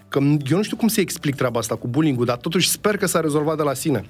Că 0.08 0.18
eu 0.22 0.56
nu 0.56 0.62
știu 0.62 0.76
cum 0.76 0.88
să 0.88 1.00
explic 1.00 1.34
treaba 1.34 1.58
asta 1.58 1.74
cu 1.76 1.88
bullying 1.88 2.24
dar 2.24 2.36
totuși 2.36 2.68
sper 2.68 2.96
că 2.96 3.06
s-a 3.06 3.20
rezolvat 3.20 3.56
de 3.56 3.62
la 3.62 3.74
sine. 3.74 4.04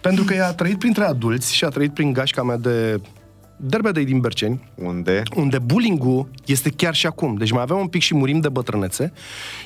Pentru 0.00 0.24
că 0.24 0.34
ea 0.34 0.46
a 0.48 0.52
trăit 0.54 0.78
printre 0.78 1.04
adulți 1.04 1.54
și 1.54 1.64
a 1.64 1.68
trăit 1.68 1.92
prin 1.94 2.12
gașca 2.12 2.42
mea 2.42 2.56
de 2.56 3.00
Derbedei 3.56 4.04
din 4.04 4.20
Berceni, 4.20 4.68
Unde? 4.74 5.22
unde 5.36 5.58
bullying-ul 5.58 6.28
este 6.46 6.70
chiar 6.70 6.94
și 6.94 7.06
acum. 7.06 7.34
Deci 7.34 7.50
mai 7.50 7.62
avem 7.62 7.76
un 7.76 7.86
pic 7.86 8.02
și 8.02 8.14
murim 8.14 8.40
de 8.40 8.48
bătrânețe 8.48 9.12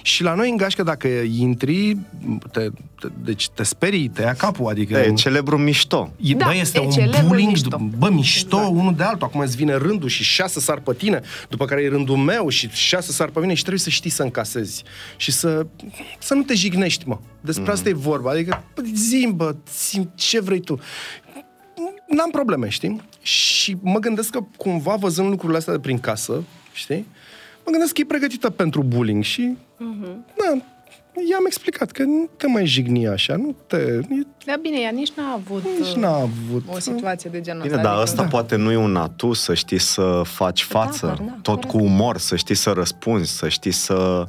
și 0.03 0.23
la 0.23 0.35
noi 0.35 0.51
în 0.51 0.57
gașcă 0.57 0.83
dacă 0.83 1.09
intri, 1.39 1.97
te, 2.53 2.61
te, 3.01 3.09
deci 3.25 3.49
te 3.49 3.63
sperii, 3.63 4.09
te 4.09 4.23
ia 4.23 4.35
capul, 4.35 4.67
adică... 4.67 4.93
Da, 4.93 5.05
e 5.05 5.13
celebru 5.13 5.59
mișto. 5.59 6.11
E, 6.21 6.35
Da, 6.35 6.45
bă, 6.47 6.55
este 6.55 6.79
e 6.79 6.85
un 6.85 6.91
celebru 6.91 7.27
bullying, 7.27 7.51
mișto. 7.51 7.77
bă, 7.99 8.09
mișto, 8.11 8.57
Exact. 8.57 8.75
unul 8.75 8.95
de 8.95 9.03
altul. 9.03 9.27
Acum 9.27 9.41
îți 9.41 9.57
vine 9.57 9.75
rândul 9.75 10.09
și 10.09 10.23
șase 10.23 10.61
sar 10.61 10.81
pe 10.81 10.93
tine, 10.95 11.21
după 11.49 11.65
care 11.65 11.83
e 11.83 11.89
rândul 11.89 12.17
meu 12.17 12.49
și 12.49 12.69
șase 12.73 13.13
sar 13.13 13.29
pe 13.29 13.41
mine 13.41 13.55
și 13.55 13.61
trebuie 13.61 13.83
să 13.83 13.91
știi 13.91 14.11
să 14.11 14.23
încasezi 14.23 14.83
și 15.17 15.33
să, 15.33 15.67
să 16.19 16.35
nu 16.35 16.43
te 16.43 16.55
jignești, 16.55 17.09
mă. 17.09 17.19
Despre 17.41 17.63
Mhm. 17.63 17.73
asta 17.73 17.89
e 17.89 17.93
vorba. 17.93 18.31
Adică, 18.31 18.65
bă, 18.75 18.83
zi 18.95 19.29
bă, 19.35 19.55
zi, 19.79 20.09
ce 20.15 20.41
vrei 20.41 20.61
tu. 20.61 20.79
N-am 22.07 22.31
probleme, 22.31 22.69
știi? 22.69 23.01
Și 23.23 23.77
mă 23.81 23.99
gândesc 23.99 24.31
că 24.31 24.41
cumva 24.57 24.95
văzând 24.95 25.29
lucrurile 25.29 25.59
astea 25.59 25.73
de 25.73 25.79
prin 25.79 25.99
casă, 25.99 26.43
știi? 26.73 27.07
Mă 27.65 27.71
gândesc 27.71 27.93
că 27.93 28.01
e 28.01 28.05
pregătită 28.05 28.51
pentru 28.51 28.83
bullying 28.83 29.23
și, 29.25 29.57
da, 30.37 30.59
i-am 31.31 31.45
explicat 31.47 31.91
că 31.91 32.03
nu 32.03 32.29
te 32.37 32.47
mai 32.47 32.67
jigni 32.67 33.07
așa, 33.09 33.37
nu 33.37 33.55
te... 33.67 33.77
e- 33.77 34.27
Da, 34.47 34.55
bine, 34.63 34.79
ea 34.81 34.91
nici 34.91 35.11
n-a 35.17 35.33
avut 35.33 35.63
Nici 35.79 35.89
uh, 35.89 35.95
n-a 35.97 36.15
avut... 36.17 36.65
o 36.75 36.79
situație 36.79 37.31
de 37.31 37.41
genul 37.41 37.63
Bine, 37.63 37.75
ăsta. 37.75 37.87
dar 37.89 37.97
adică- 37.99 38.13
ăsta 38.21 38.29
poate 38.31 38.57
nu 38.57 38.71
e 38.73 38.77
un 38.77 38.97
atu 38.97 39.33
să 39.33 39.55
știi 39.55 39.79
să 39.79 40.21
faci 40.25 40.63
față, 40.63 41.07
apăr, 41.07 41.25
da, 41.27 41.39
tot 41.43 41.55
corect. 41.65 41.71
cu 41.71 41.79
umor, 41.79 42.19
să 42.19 42.37
știi 42.37 42.55
să 42.55 42.71
răspunzi, 42.71 43.37
să 43.37 43.49
știi 43.49 43.71
să, 43.71 44.27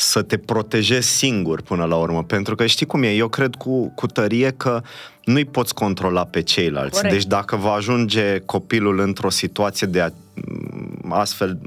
să 0.00 0.22
te 0.22 0.36
protejezi 0.36 1.08
singur 1.08 1.62
până 1.62 1.84
la 1.84 1.96
urmă. 1.96 2.22
Pentru 2.22 2.54
că 2.54 2.66
știi 2.66 2.86
cum 2.86 3.02
e, 3.02 3.10
eu 3.10 3.28
cred 3.28 3.54
cu, 3.54 3.92
cu 3.94 4.06
tărie 4.06 4.50
că 4.56 4.82
nu-i 5.24 5.44
poți 5.44 5.74
controla 5.74 6.24
pe 6.24 6.42
ceilalți. 6.42 6.96
Corect. 6.96 7.14
Deci 7.14 7.26
dacă 7.26 7.56
va 7.56 7.72
ajunge 7.72 8.38
copilul 8.38 8.98
într-o 8.98 9.30
situație 9.30 9.86
de 9.86 10.00
a, 10.00 10.10
astfel, 11.08 11.58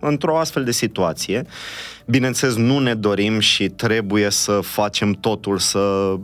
într-o 0.00 0.38
astfel 0.38 0.64
de 0.64 0.70
situație, 0.70 1.46
bineînțeles 2.06 2.54
nu 2.54 2.78
ne 2.78 2.94
dorim 2.94 3.38
și 3.38 3.68
trebuie 3.68 4.30
să 4.30 4.60
facem 4.62 5.12
totul 5.12 5.58
să 5.58 6.14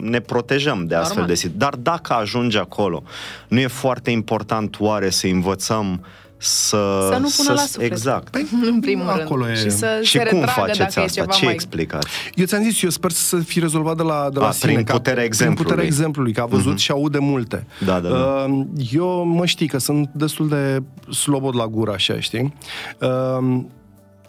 ne 0.00 0.20
protejăm 0.20 0.86
de 0.86 0.94
astfel 0.94 1.16
Normal. 1.16 1.34
de 1.34 1.34
situații. 1.34 1.58
Dar 1.58 1.74
dacă 1.74 2.12
ajunge 2.12 2.58
acolo, 2.58 3.02
nu 3.48 3.60
e 3.60 3.66
foarte 3.66 4.10
important 4.10 4.76
oare 4.80 5.10
să 5.10 5.26
învățăm 5.26 6.04
să... 6.42 7.08
Să 7.12 7.18
nu 7.18 7.28
pună 7.36 7.52
la 7.52 7.60
suflet. 7.60 7.90
Exact. 7.90 8.28
Păi, 8.28 8.46
în 8.62 8.80
primul 8.80 9.08
acolo 9.08 9.44
rând. 9.44 9.56
e. 9.56 9.60
Și 9.60 9.70
să 9.70 9.98
și 10.02 10.10
se 10.10 10.18
cum 10.18 10.38
retragă 10.38 10.60
faceți 10.60 10.78
dacă 10.78 11.00
e 11.00 11.02
asta? 11.04 11.20
ceva 11.20 11.32
Ce 11.32 11.44
mai... 11.44 11.54
explicați? 11.54 12.06
Eu 12.34 12.44
ți-am 12.44 12.62
zis, 12.62 12.82
eu 12.82 12.90
sper 12.90 13.10
să 13.10 13.36
fie 13.36 13.60
rezolvat 13.60 13.96
de 13.96 14.02
la, 14.02 14.28
de 14.32 14.38
la 14.38 14.46
A, 14.46 14.50
sine. 14.50 14.72
prin 14.72 14.84
că- 14.84 14.92
puterea 14.92 15.12
Prin 15.18 15.26
exemplului. 15.26 15.62
puterea 15.64 15.84
exemplului, 15.84 16.32
că 16.32 16.40
a 16.40 16.44
văzut 16.46 16.78
și 16.78 16.90
aude 16.90 17.18
multe. 17.18 17.66
Da, 17.84 18.00
da, 18.00 18.08
da. 18.08 18.46
Uh, 18.48 18.64
Eu 18.92 19.24
mă 19.24 19.46
știi 19.46 19.66
că 19.68 19.78
sunt 19.78 20.10
destul 20.14 20.48
de 20.48 20.82
slobod 21.14 21.56
la 21.56 21.66
gură, 21.66 21.92
așa, 21.92 22.20
știi? 22.20 22.54
Uh, 23.00 23.60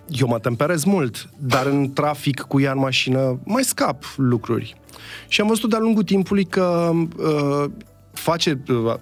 Eu 0.07 0.28
mă 0.28 0.39
temperez 0.39 0.84
mult, 0.84 1.30
dar 1.38 1.66
în 1.66 1.93
trafic 1.93 2.39
cu 2.39 2.59
ea 2.61 2.72
în 2.72 2.80
mașină 2.80 3.39
mai 3.43 3.64
scap 3.64 4.03
lucruri. 4.16 4.76
Și 5.28 5.41
am 5.41 5.47
văzut 5.47 5.70
de-a 5.70 5.80
lungul 5.80 6.03
timpului 6.03 6.43
că 6.45 6.91
uh, 7.18 7.66
face, 8.14 8.64
uh, 8.68 8.93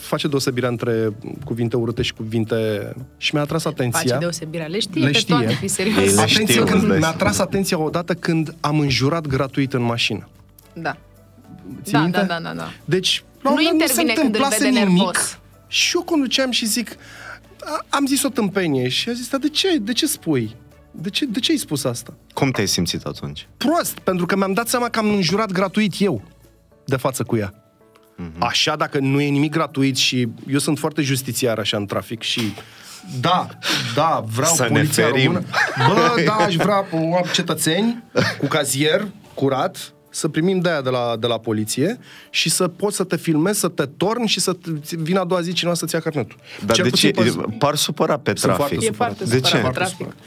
face 0.00 0.28
deosebirea 0.28 0.68
între 0.68 1.08
cuvinte 1.44 1.76
urâte 1.76 2.02
și 2.02 2.14
cuvinte... 2.14 2.92
Și 3.16 3.34
mi-a 3.34 3.42
atras 3.42 3.64
atenția. 3.64 4.00
Face 4.00 4.16
deosebirea. 4.18 4.66
Le 4.66 4.78
știe 4.78 5.00
Le 5.04 5.10
pe 5.10 5.18
știe. 5.18 5.34
toate, 5.34 5.52
fi 5.52 5.68
serios. 5.68 5.96
Ei 5.98 6.04
le 6.14 6.20
Atenție 6.20 6.44
știu, 6.46 6.64
când 6.64 6.74
îți 6.78 6.86
dai 6.86 6.98
mi-a 6.98 7.00
seama. 7.00 7.16
tras 7.16 7.38
atenția 7.38 7.78
odată 7.78 8.14
când 8.14 8.54
am 8.60 8.78
înjurat 8.80 9.26
gratuit 9.26 9.72
în 9.72 9.82
mașină. 9.82 10.28
Da. 10.72 10.96
Ții 11.82 11.92
Da, 11.92 12.00
minte? 12.00 12.18
da, 12.18 12.24
da, 12.26 12.38
da, 12.40 12.52
da. 12.54 12.70
Deci, 12.84 13.24
la 13.42 13.50
Nu 13.50 13.56
un 13.56 13.62
moment 13.62 13.78
dat 13.80 13.88
intervine 13.88 14.14
se 14.14 14.20
când 14.20 14.34
îl 14.34 14.40
întâmplase 14.42 14.64
vede 14.70 14.78
nimic 14.86 15.02
nervos. 15.04 15.38
Și 15.66 15.96
eu 15.96 16.02
conduceam 16.02 16.50
și 16.50 16.66
zic, 16.66 16.90
a, 17.60 17.84
am 17.88 18.06
zis 18.06 18.22
o 18.22 18.28
tâmpenie 18.28 18.88
și 18.88 19.08
a 19.08 19.12
zis, 19.12 19.28
dar 19.28 19.40
de 19.40 19.48
ce, 19.48 19.76
de 19.78 19.92
ce 19.92 20.06
spui? 20.06 20.56
De 20.90 21.10
ce, 21.10 21.24
de 21.24 21.38
ce 21.40 21.50
ai 21.52 21.58
spus 21.58 21.84
asta? 21.84 22.14
Cum 22.32 22.50
te-ai 22.50 22.66
simțit 22.68 23.04
atunci? 23.04 23.48
Prost, 23.56 23.98
pentru 23.98 24.26
că 24.26 24.36
mi-am 24.36 24.52
dat 24.52 24.68
seama 24.68 24.88
că 24.88 24.98
am 24.98 25.08
înjurat 25.10 25.50
gratuit 25.52 25.92
eu 25.98 26.22
de 26.84 26.96
față 26.96 27.22
cu 27.22 27.36
ea. 27.36 27.54
Mhm. 28.16 28.42
Așa, 28.42 28.76
dacă 28.76 28.98
nu 28.98 29.20
e 29.20 29.28
nimic 29.28 29.52
gratuit 29.52 29.96
și 29.96 30.28
eu 30.50 30.58
sunt 30.58 30.78
foarte 30.78 31.02
justițiar 31.02 31.58
așa 31.58 31.76
în 31.76 31.86
trafic 31.86 32.22
și 32.22 32.40
da, 33.20 33.46
da, 33.94 34.24
vreau 34.34 34.54
Să 34.54 34.62
ne 34.62 34.68
poliția 34.68 35.04
ferim. 35.06 35.24
română. 35.24 35.44
Bă, 36.16 36.22
da, 36.24 36.32
aș 36.34 36.54
vrea 36.56 36.84
o 36.92 37.20
cetățeni 37.32 38.02
cu 38.38 38.46
cazier, 38.46 39.06
curat, 39.34 39.93
să 40.14 40.28
primim 40.28 40.58
de 40.60 40.68
aia 40.68 40.80
de 40.80 40.90
la, 40.90 41.16
de 41.18 41.26
la 41.26 41.38
poliție 41.38 41.98
și 42.30 42.50
să 42.50 42.68
poți 42.68 42.96
să 42.96 43.04
te 43.04 43.16
filmezi, 43.16 43.58
să 43.58 43.68
te 43.68 43.84
torni 43.86 44.26
și 44.28 44.40
să 44.40 44.52
te- 44.52 44.96
vină 44.96 45.20
a 45.20 45.24
doua 45.24 45.40
zi 45.40 45.52
cineva 45.52 45.74
să-ți 45.76 45.94
ia 45.94 46.00
carnetul. 46.00 46.36
Dar 46.66 46.76
Cel 46.76 46.84
de 46.84 46.90
ce? 46.90 47.10
puțin 47.10 47.34
pe- 47.40 47.54
Par 47.58 47.74
supărat 47.74 48.22
pe 48.22 48.32
Sunt 48.36 48.54
trafic. 48.54 48.78
foarte 48.78 48.86
E 48.86 48.90
foarte 48.90 49.24
De 49.24 49.30
ce? 49.30 49.36
supărat 49.36 49.52
pe 49.52 49.60
Foarte 49.60 49.78
trafic. 49.78 49.96
supărat. 49.98 50.18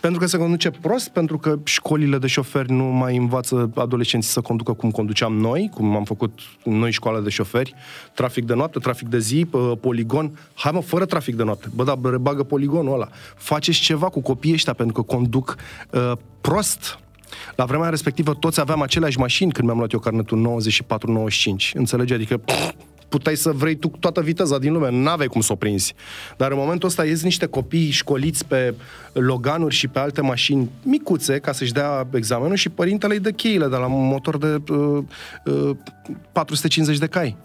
Pentru 0.00 0.20
că 0.20 0.26
se 0.26 0.36
conduce 0.36 0.70
prost, 0.70 1.08
pentru 1.08 1.38
că 1.38 1.58
școlile 1.64 2.18
de 2.18 2.26
șoferi 2.26 2.72
nu 2.72 2.84
mai 2.84 3.16
învață 3.16 3.70
adolescenții 3.74 4.30
să 4.30 4.40
conducă 4.40 4.72
cum 4.72 4.90
conduceam 4.90 5.36
noi, 5.36 5.70
cum 5.74 5.96
am 5.96 6.04
făcut 6.04 6.38
noi 6.64 6.90
școala 6.92 7.20
de 7.20 7.28
șoferi, 7.30 7.74
trafic 8.14 8.44
de 8.44 8.54
noapte, 8.54 8.78
trafic 8.78 9.08
de 9.08 9.18
zi, 9.18 9.46
p- 9.48 9.80
poligon. 9.80 10.38
Hai 10.54 10.72
mă, 10.74 10.80
fără 10.80 11.04
trafic 11.04 11.34
de 11.36 11.42
noapte. 11.42 11.68
Bă, 11.74 11.84
da, 11.84 11.94
bagă 12.20 12.42
poligonul 12.42 12.92
ăla. 12.94 13.08
Faceți 13.36 13.78
ceva 13.80 14.08
cu 14.08 14.20
copiii 14.20 14.54
ăștia 14.54 14.72
pentru 14.72 14.94
că 15.02 15.14
conduc 15.14 15.56
uh, 15.90 16.12
prost. 16.40 16.98
La 17.56 17.64
vremea 17.64 17.88
respectivă 17.88 18.34
toți 18.34 18.60
aveam 18.60 18.82
aceleași 18.82 19.18
mașini 19.18 19.52
când 19.52 19.66
mi-am 19.66 19.78
luat 19.78 19.92
eu 19.92 19.98
carnetul 19.98 20.60
94-95. 20.62 21.72
Înțelegi? 21.74 22.12
Adică 22.12 22.36
pff, 22.36 22.74
puteai 23.08 23.36
să 23.36 23.50
vrei 23.50 23.74
tu 23.74 23.88
toată 23.88 24.20
viteza 24.20 24.58
din 24.58 24.72
lume, 24.72 24.90
n-aveai 24.90 25.28
cum 25.28 25.40
să 25.40 25.52
o 25.52 25.56
prinzi. 25.56 25.94
Dar 26.36 26.50
în 26.50 26.58
momentul 26.58 26.88
ăsta 26.88 27.04
ies 27.04 27.22
niște 27.22 27.46
copii 27.46 27.90
școliți 27.90 28.46
pe 28.46 28.74
Loganuri 29.12 29.74
și 29.74 29.88
pe 29.88 29.98
alte 29.98 30.20
mașini 30.20 30.70
micuțe 30.82 31.38
ca 31.38 31.52
să-și 31.52 31.72
dea 31.72 32.08
examenul 32.14 32.56
și 32.56 32.68
părintele 32.68 33.14
îi 33.14 33.20
dă 33.20 33.30
cheile 33.30 33.68
de 33.68 33.76
la 33.76 33.86
un 33.86 34.06
motor 34.06 34.38
de 34.38 34.62
uh, 34.72 35.02
uh, 35.44 35.76
450 36.32 36.98
de 36.98 37.06
cai. 37.06 37.36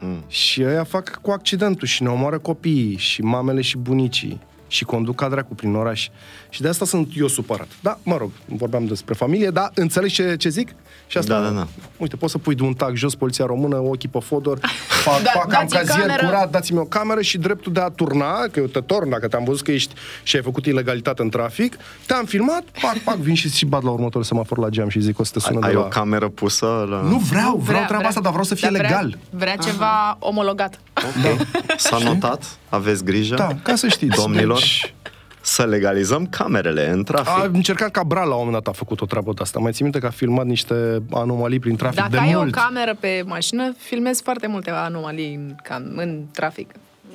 Mm. 0.00 0.24
Și 0.28 0.64
ăia 0.64 0.84
fac 0.84 1.18
cu 1.22 1.30
accidentul 1.30 1.86
și 1.86 2.02
ne 2.02 2.08
omoară 2.08 2.38
copiii 2.38 2.96
și 2.96 3.22
mamele 3.22 3.60
și 3.60 3.76
bunicii 3.76 4.40
și 4.68 4.84
conduc 4.84 5.14
ca 5.14 5.28
dracu 5.28 5.54
prin 5.54 5.74
oraș. 5.74 6.08
Și 6.48 6.60
de 6.62 6.68
asta 6.68 6.84
sunt 6.84 7.08
eu 7.16 7.26
supărat. 7.26 7.66
Da, 7.80 7.98
mă 8.02 8.16
rog, 8.16 8.30
vorbeam 8.46 8.84
despre 8.86 9.14
familie, 9.14 9.50
dar 9.50 9.70
înțelegi 9.74 10.14
ce, 10.14 10.36
ce 10.36 10.48
zic? 10.48 10.68
Și 11.06 11.18
asta, 11.18 11.40
Da, 11.40 11.48
da, 11.48 11.54
da. 11.54 11.66
uite, 11.96 12.16
poți 12.16 12.32
să 12.32 12.38
pui 12.38 12.54
de 12.54 12.62
un 12.62 12.72
tag 12.74 12.94
jos 12.96 13.14
poliția 13.14 13.44
română, 13.46 13.76
ochii 13.76 14.08
pe 14.08 14.18
fodor, 14.18 14.58
fac, 15.04 15.22
Da, 15.22 15.30
fac 15.34 15.42
am 15.44 15.50
dați-mi 15.50 15.80
cazier 15.80 16.06
cameră. 16.06 16.26
curat, 16.26 16.50
dați-mi 16.50 16.78
o 16.78 16.84
cameră 16.84 17.20
și 17.20 17.38
dreptul 17.38 17.72
de 17.72 17.80
a 17.80 17.88
turna, 17.88 18.40
că 18.52 18.60
eu 18.60 18.66
te 18.66 18.80
torn 18.80 19.08
dacă 19.08 19.28
te-am 19.28 19.44
văzut 19.44 19.64
că 19.64 19.72
ești 19.72 19.94
și 20.22 20.36
ai 20.36 20.42
făcut 20.42 20.66
ilegalitate 20.66 21.22
în 21.22 21.28
trafic, 21.28 21.76
te-am 22.06 22.24
filmat, 22.24 22.62
pac, 22.82 22.96
pac, 22.98 23.16
vin 23.16 23.34
și, 23.34 23.50
și 23.50 23.64
bat 23.66 23.82
la 23.82 23.90
următorul 23.90 24.22
semafor 24.22 24.58
la 24.58 24.68
geam 24.68 24.88
și 24.88 25.00
zic 25.00 25.18
o 25.18 25.24
să 25.24 25.30
te 25.32 25.40
sună 25.40 25.58
Ai 25.66 25.70
de 25.70 25.76
o 25.76 25.80
la... 25.80 25.88
cameră 25.88 26.28
pusă 26.28 26.66
la... 26.88 27.00
Nu 27.00 27.16
vreau, 27.16 27.20
vreau 27.28 27.60
Vrea, 27.60 27.86
treaba 27.86 28.06
asta, 28.08 28.20
dar 28.20 28.30
vreau 28.30 28.44
să 28.46 28.54
fie 28.54 28.68
Dar 28.72 28.78
vrea- 28.80 28.88
legal. 29.00 29.18
Vrea 29.30 29.56
ceva 29.56 30.16
omologat. 30.18 30.80
Ok. 30.94 31.46
S-a 31.76 31.98
notat? 31.98 32.44
Aveți 32.68 33.04
grijă? 33.04 33.34
Da, 33.34 33.48
ca 33.62 33.74
să 33.74 33.88
știți. 33.88 34.16
Domnilor, 34.22 34.58
Deci, 34.58 34.94
să 35.40 35.64
legalizăm 35.66 36.26
camerele 36.26 36.90
în 36.90 37.04
trafic. 37.04 37.28
a 37.28 37.50
încercat 37.52 37.90
Cabral 37.90 38.28
la 38.28 38.34
un 38.34 38.44
moment 38.44 38.64
dat 38.64 38.74
a 38.74 38.76
făcut 38.76 39.00
o 39.00 39.06
treabă 39.06 39.32
de 39.32 39.42
asta. 39.42 39.58
Mai 39.58 39.72
ții 39.72 39.82
minte 39.82 39.98
că 39.98 40.06
a 40.06 40.10
filmat 40.10 40.46
niște 40.46 41.02
anomalii 41.12 41.58
prin 41.58 41.76
trafic 41.76 41.98
Dacă 41.98 42.10
de 42.10 42.18
ai 42.18 42.32
mult. 42.34 42.56
o 42.56 42.60
cameră 42.60 42.94
pe 43.00 43.22
mașină, 43.26 43.74
filmezi 43.78 44.22
foarte 44.22 44.46
multe 44.46 44.70
anomalii 44.70 45.34
în, 45.34 45.54
cam, 45.62 45.92
în 45.96 46.24
trafic. 46.32 46.70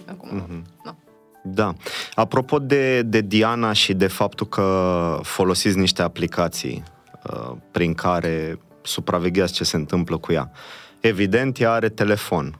Acum, 0.09 0.29
Mhm. 0.37 0.63
nu. 0.83 0.95
Da. 1.45 1.73
Apropo 2.13 2.59
de, 2.59 3.01
de 3.01 3.21
Diana 3.21 3.73
și 3.73 3.93
de 3.93 4.07
faptul 4.07 4.47
că 4.47 5.19
folosiți 5.21 5.77
niște 5.77 6.01
aplicații 6.01 6.83
uh, 7.33 7.51
prin 7.71 7.93
care 7.93 8.59
supravegheați 8.81 9.53
ce 9.53 9.63
se 9.63 9.75
întâmplă 9.75 10.17
cu 10.17 10.31
ea. 10.31 10.51
Evident, 10.99 11.59
ea 11.59 11.71
are 11.71 11.89
telefon. 11.89 12.57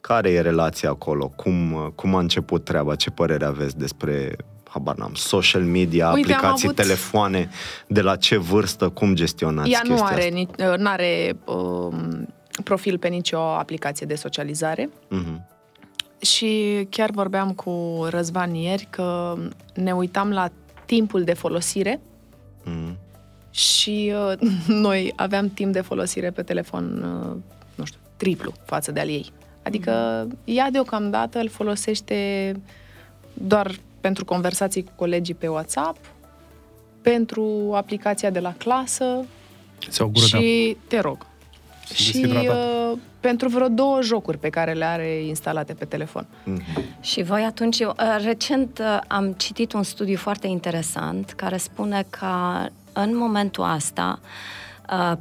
Care 0.00 0.30
e 0.30 0.40
relația 0.40 0.88
acolo? 0.90 1.32
Cum, 1.36 1.72
uh, 1.72 1.86
cum 1.94 2.14
a 2.14 2.18
început 2.18 2.64
treaba? 2.64 2.94
Ce 2.94 3.10
părere 3.10 3.44
aveți 3.44 3.78
despre 3.78 4.36
habar 4.68 4.96
n-am, 4.96 5.14
social 5.14 5.62
media, 5.62 6.12
Uite, 6.12 6.32
am 6.32 6.34
aplicații, 6.38 6.66
avut- 6.68 6.76
telefoane, 6.80 7.48
de 7.86 8.00
la 8.00 8.16
ce 8.16 8.36
vârstă, 8.36 8.88
cum 8.88 9.14
gestionați 9.14 9.70
Ea 9.70 9.80
nu 9.84 9.88
chestia 9.90 10.06
are, 10.12 10.22
asta? 10.22 10.34
ni, 10.34 10.48
nu 10.82 10.88
are 10.88 11.36
um, 11.44 12.28
profil 12.64 12.98
pe 12.98 13.08
nicio 13.08 13.38
aplicație 13.38 14.06
de 14.06 14.14
socializare. 14.14 14.88
Mhm. 15.08 15.46
Și 16.20 16.86
chiar 16.90 17.10
vorbeam 17.10 17.52
cu 17.52 18.06
Răzvan 18.10 18.54
ieri 18.54 18.86
că 18.90 19.34
ne 19.74 19.92
uitam 19.92 20.30
la 20.30 20.48
timpul 20.86 21.22
de 21.24 21.32
folosire 21.34 22.00
Mhm. 22.64 22.96
și 23.50 24.12
uh, 24.32 24.48
noi 24.86 25.12
aveam 25.16 25.48
timp 25.48 25.72
de 25.72 25.80
folosire 25.80 26.30
pe 26.30 26.42
telefon, 26.42 27.02
uh, 27.02 27.36
nu 27.74 27.84
știu, 27.84 27.98
triplu 28.16 28.52
față 28.64 28.92
de 28.92 29.00
al 29.00 29.08
ei. 29.08 29.32
Adică 29.68 30.26
ea 30.44 30.70
deocamdată 30.70 31.38
îl 31.38 31.48
folosește 31.48 32.16
doar 33.34 33.70
pentru 34.00 34.24
conversații 34.24 34.84
cu 34.84 34.90
colegii 34.96 35.34
pe 35.34 35.48
WhatsApp, 35.48 35.96
pentru 37.02 37.70
aplicația 37.74 38.30
de 38.30 38.40
la 38.40 38.54
clasă 38.58 39.24
Ți-au 39.88 40.08
gură 40.08 40.26
de 40.30 40.36
apă. 40.36 40.44
și, 40.46 40.76
te 40.88 41.00
rog, 41.00 41.26
Sunt 41.84 41.98
și 41.98 42.12
deshidratat. 42.12 42.56
uh, 42.92 42.98
pentru 43.20 43.48
vreo 43.48 43.68
două 43.68 44.02
jocuri 44.02 44.38
pe 44.38 44.48
care 44.48 44.72
le 44.72 44.84
are 44.84 45.22
instalate 45.24 45.74
pe 45.74 45.84
telefon. 45.84 46.26
Mhm. 46.44 46.62
Și 47.00 47.22
voi 47.22 47.42
atunci, 47.42 47.78
eu, 47.78 47.94
uh, 47.98 48.24
recent 48.24 48.78
uh, 48.78 48.98
am 49.06 49.32
citit 49.32 49.72
un 49.72 49.82
studiu 49.82 50.16
foarte 50.16 50.46
interesant 50.46 51.30
care 51.30 51.56
spune 51.56 52.06
că 52.10 52.66
în 52.92 53.16
momentul 53.16 53.72
ăsta 53.74 54.18
uh, 54.92 55.12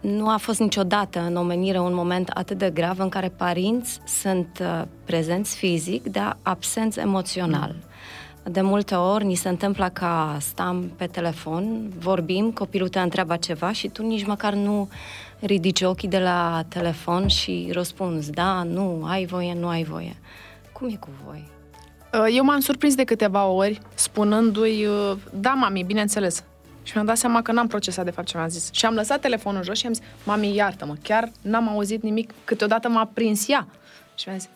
nu 0.00 0.28
a 0.28 0.36
fost 0.36 0.60
niciodată 0.60 1.20
în 1.20 1.36
omenire 1.36 1.78
un 1.78 1.94
moment 1.94 2.28
atât 2.28 2.58
de 2.58 2.70
grav 2.70 2.98
în 2.98 3.08
care 3.08 3.28
părinți 3.28 4.00
sunt 4.06 4.58
uh, 4.60 4.82
prezenți 5.04 5.56
fizic, 5.56 6.04
dar 6.04 6.36
absenți 6.42 6.98
emoțional. 6.98 7.74
De 8.42 8.60
multe 8.60 8.94
ori 8.94 9.24
ni 9.24 9.34
se 9.34 9.48
întâmplă 9.48 9.90
ca 9.92 10.36
stăm 10.40 10.90
pe 10.96 11.06
telefon, 11.06 11.92
vorbim, 11.98 12.50
copilul 12.50 12.88
te 12.88 12.98
întreabă 12.98 13.36
ceva 13.36 13.72
și 13.72 13.88
tu 13.88 14.02
nici 14.02 14.26
măcar 14.26 14.54
nu 14.54 14.88
ridici 15.40 15.80
ochii 15.80 16.08
de 16.08 16.18
la 16.18 16.64
telefon 16.68 17.26
și 17.26 17.68
răspunzi 17.72 18.30
da, 18.30 18.62
nu, 18.62 19.04
ai 19.06 19.26
voie, 19.26 19.54
nu 19.54 19.68
ai 19.68 19.84
voie. 19.84 20.16
Cum 20.72 20.88
e 20.88 20.96
cu 20.96 21.08
voi? 21.26 21.48
Uh, 22.14 22.34
Eu 22.36 22.44
m-am 22.44 22.60
surprins 22.60 22.94
de 22.94 23.04
câteva 23.04 23.46
ori 23.46 23.78
spunându-i, 23.94 24.86
uh, 24.86 25.16
da, 25.32 25.50
mami, 25.50 25.82
bineînțeles. 25.82 26.44
Și 26.82 26.92
mi-am 26.94 27.06
dat 27.06 27.16
seama 27.16 27.42
că 27.42 27.52
n-am 27.52 27.66
procesat 27.66 28.04
de 28.04 28.10
fapt 28.10 28.26
ce 28.28 28.36
mi-a 28.36 28.46
zis. 28.46 28.68
Și 28.72 28.86
am 28.86 28.94
lăsat 28.94 29.20
telefonul 29.20 29.62
jos 29.64 29.78
și 29.78 29.86
am 29.86 29.92
zis, 29.92 30.02
mami, 30.24 30.54
iartă-mă, 30.54 30.94
chiar 31.02 31.30
n-am 31.42 31.68
auzit 31.68 32.02
nimic, 32.02 32.30
câteodată 32.44 32.88
m-a 32.88 33.10
prins 33.14 33.48
ea. 33.48 33.66
Și 34.14 34.28
mi-a 34.28 34.36
zis, 34.36 34.48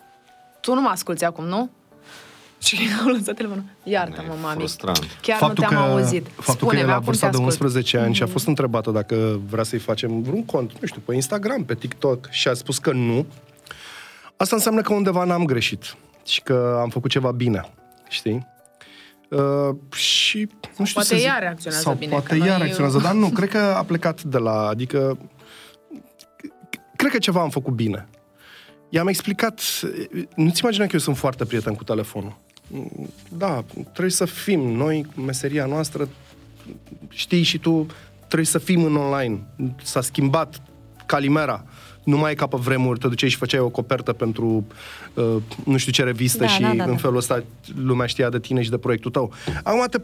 tu 0.61 0.73
nu 0.73 0.81
mă 0.81 0.89
asculți 0.89 1.23
acum, 1.23 1.45
nu? 1.45 1.69
Și 2.61 2.77
am 3.01 3.07
lăsat 3.07 3.35
telefonul. 3.35 3.63
Iartă-mă, 3.83 4.33
E 4.33 4.41
mami. 4.41 4.57
frustrant. 4.57 5.17
Chiar 5.21 5.41
nu 5.41 5.53
te-am 5.53 5.75
auzit. 5.75 6.25
Faptul 6.25 6.43
că 6.45 6.51
Spune-mi, 6.51 6.81
e 6.81 6.85
la 6.85 6.91
acum 6.93 7.05
vârsta 7.05 7.25
te 7.25 7.31
de 7.31 7.37
ascult. 7.43 7.61
11 7.61 7.97
ani 7.97 8.13
și 8.13 8.23
a 8.23 8.27
fost 8.27 8.47
întrebată 8.47 8.91
dacă 8.91 9.39
vrea 9.49 9.63
să-i 9.63 9.79
facem 9.79 10.21
vreun 10.21 10.45
cont, 10.45 10.71
nu 10.79 10.87
știu, 10.87 11.01
pe 11.05 11.13
Instagram, 11.13 11.63
pe 11.63 11.75
TikTok 11.75 12.27
și 12.29 12.47
a 12.47 12.53
spus 12.53 12.77
că 12.77 12.91
nu, 12.91 13.25
asta 14.37 14.55
înseamnă 14.55 14.81
că 14.81 14.93
undeva 14.93 15.23
n-am 15.23 15.45
greșit 15.45 15.95
și 16.25 16.41
că 16.41 16.77
am 16.81 16.89
făcut 16.89 17.09
ceva 17.09 17.31
bine, 17.31 17.69
știi? 18.09 18.47
Uh, 19.29 19.75
și 19.95 20.49
nu 20.77 20.85
știu 20.85 20.93
poate 20.93 21.07
să 21.07 21.15
zic, 21.15 21.25
ea 21.25 21.37
reacționează 21.37 21.83
sau 21.83 21.93
bine, 21.93 22.11
poate 22.11 22.27
că 22.27 22.35
ea 22.35 22.45
noi- 22.45 22.57
reacționează, 22.57 22.99
dar 22.99 23.13
nu, 23.13 23.29
cred 23.29 23.49
că 23.49 23.57
a 23.57 23.83
plecat 23.83 24.23
de 24.23 24.37
la, 24.37 24.67
adică 24.67 25.17
cred 26.95 27.11
că 27.11 27.17
ceva 27.17 27.41
am 27.41 27.49
făcut 27.49 27.73
bine. 27.73 28.07
I-am 28.89 29.07
explicat, 29.07 29.61
nu-ți 30.35 30.61
imagina 30.61 30.85
că 30.85 30.91
eu 30.93 30.99
sunt 30.99 31.17
foarte 31.17 31.45
prieten 31.45 31.75
cu 31.75 31.83
telefonul. 31.83 32.37
Da, 33.29 33.63
trebuie 33.81 34.09
să 34.11 34.25
fim 34.25 34.59
noi, 34.59 35.05
meseria 35.25 35.65
noastră, 35.65 36.09
știi 37.09 37.43
și 37.43 37.57
tu, 37.57 37.85
trebuie 38.17 38.45
să 38.45 38.57
fim 38.57 38.83
în 38.83 38.95
online. 38.95 39.39
S-a 39.83 40.01
schimbat 40.01 40.61
calimera. 41.05 41.63
Nu 41.63 41.69
mai 42.05 42.31
e 42.31 42.35
ca 42.35 42.47
pe 42.47 42.57
vremuri, 42.59 42.99
te 42.99 43.07
duceai 43.07 43.29
și 43.29 43.37
făceai 43.37 43.59
o 43.59 43.69
copertă 43.69 44.13
pentru 44.13 44.65
uh, 45.13 45.35
nu 45.65 45.77
știu 45.77 45.91
ce 45.91 46.03
revistă 46.03 46.37
Da, 46.43 46.47
și 46.47 46.61
da, 46.61 46.73
da, 46.73 46.83
în 46.83 46.89
da. 46.89 46.95
felul 46.95 47.17
ăsta 47.17 47.43
lumea 47.83 48.05
știa 48.07 48.29
de 48.29 48.39
tine 48.39 48.61
și 48.61 48.69
de 48.69 48.77
proiectul 48.77 49.11
tău. 49.11 49.31
Acum 49.63 49.85
te, 49.89 49.97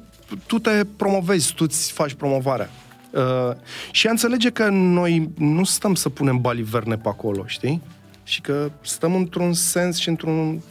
tu 0.46 0.60
te 0.60 0.86
promovezi, 0.96 1.54
tu 1.54 1.64
îți 1.68 1.92
faci 1.92 2.14
promovarea. 2.14 2.70
Uh, 3.12 3.52
și 3.92 4.06
ea 4.06 4.12
înțelege 4.12 4.50
că 4.50 4.70
noi 4.70 5.30
nu 5.38 5.64
stăm 5.64 5.96
să 5.96 6.10
punem 6.10 6.42
baliverne 6.42 6.96
pe 6.98 7.08
acolo, 7.08 7.44
știi? 7.46 7.82
Și 8.24 8.42
că 8.42 8.72
stăm 8.82 9.16
într-un 9.16 9.54
sens 9.54 9.98
și 9.98 10.10
într-un... 10.10 10.62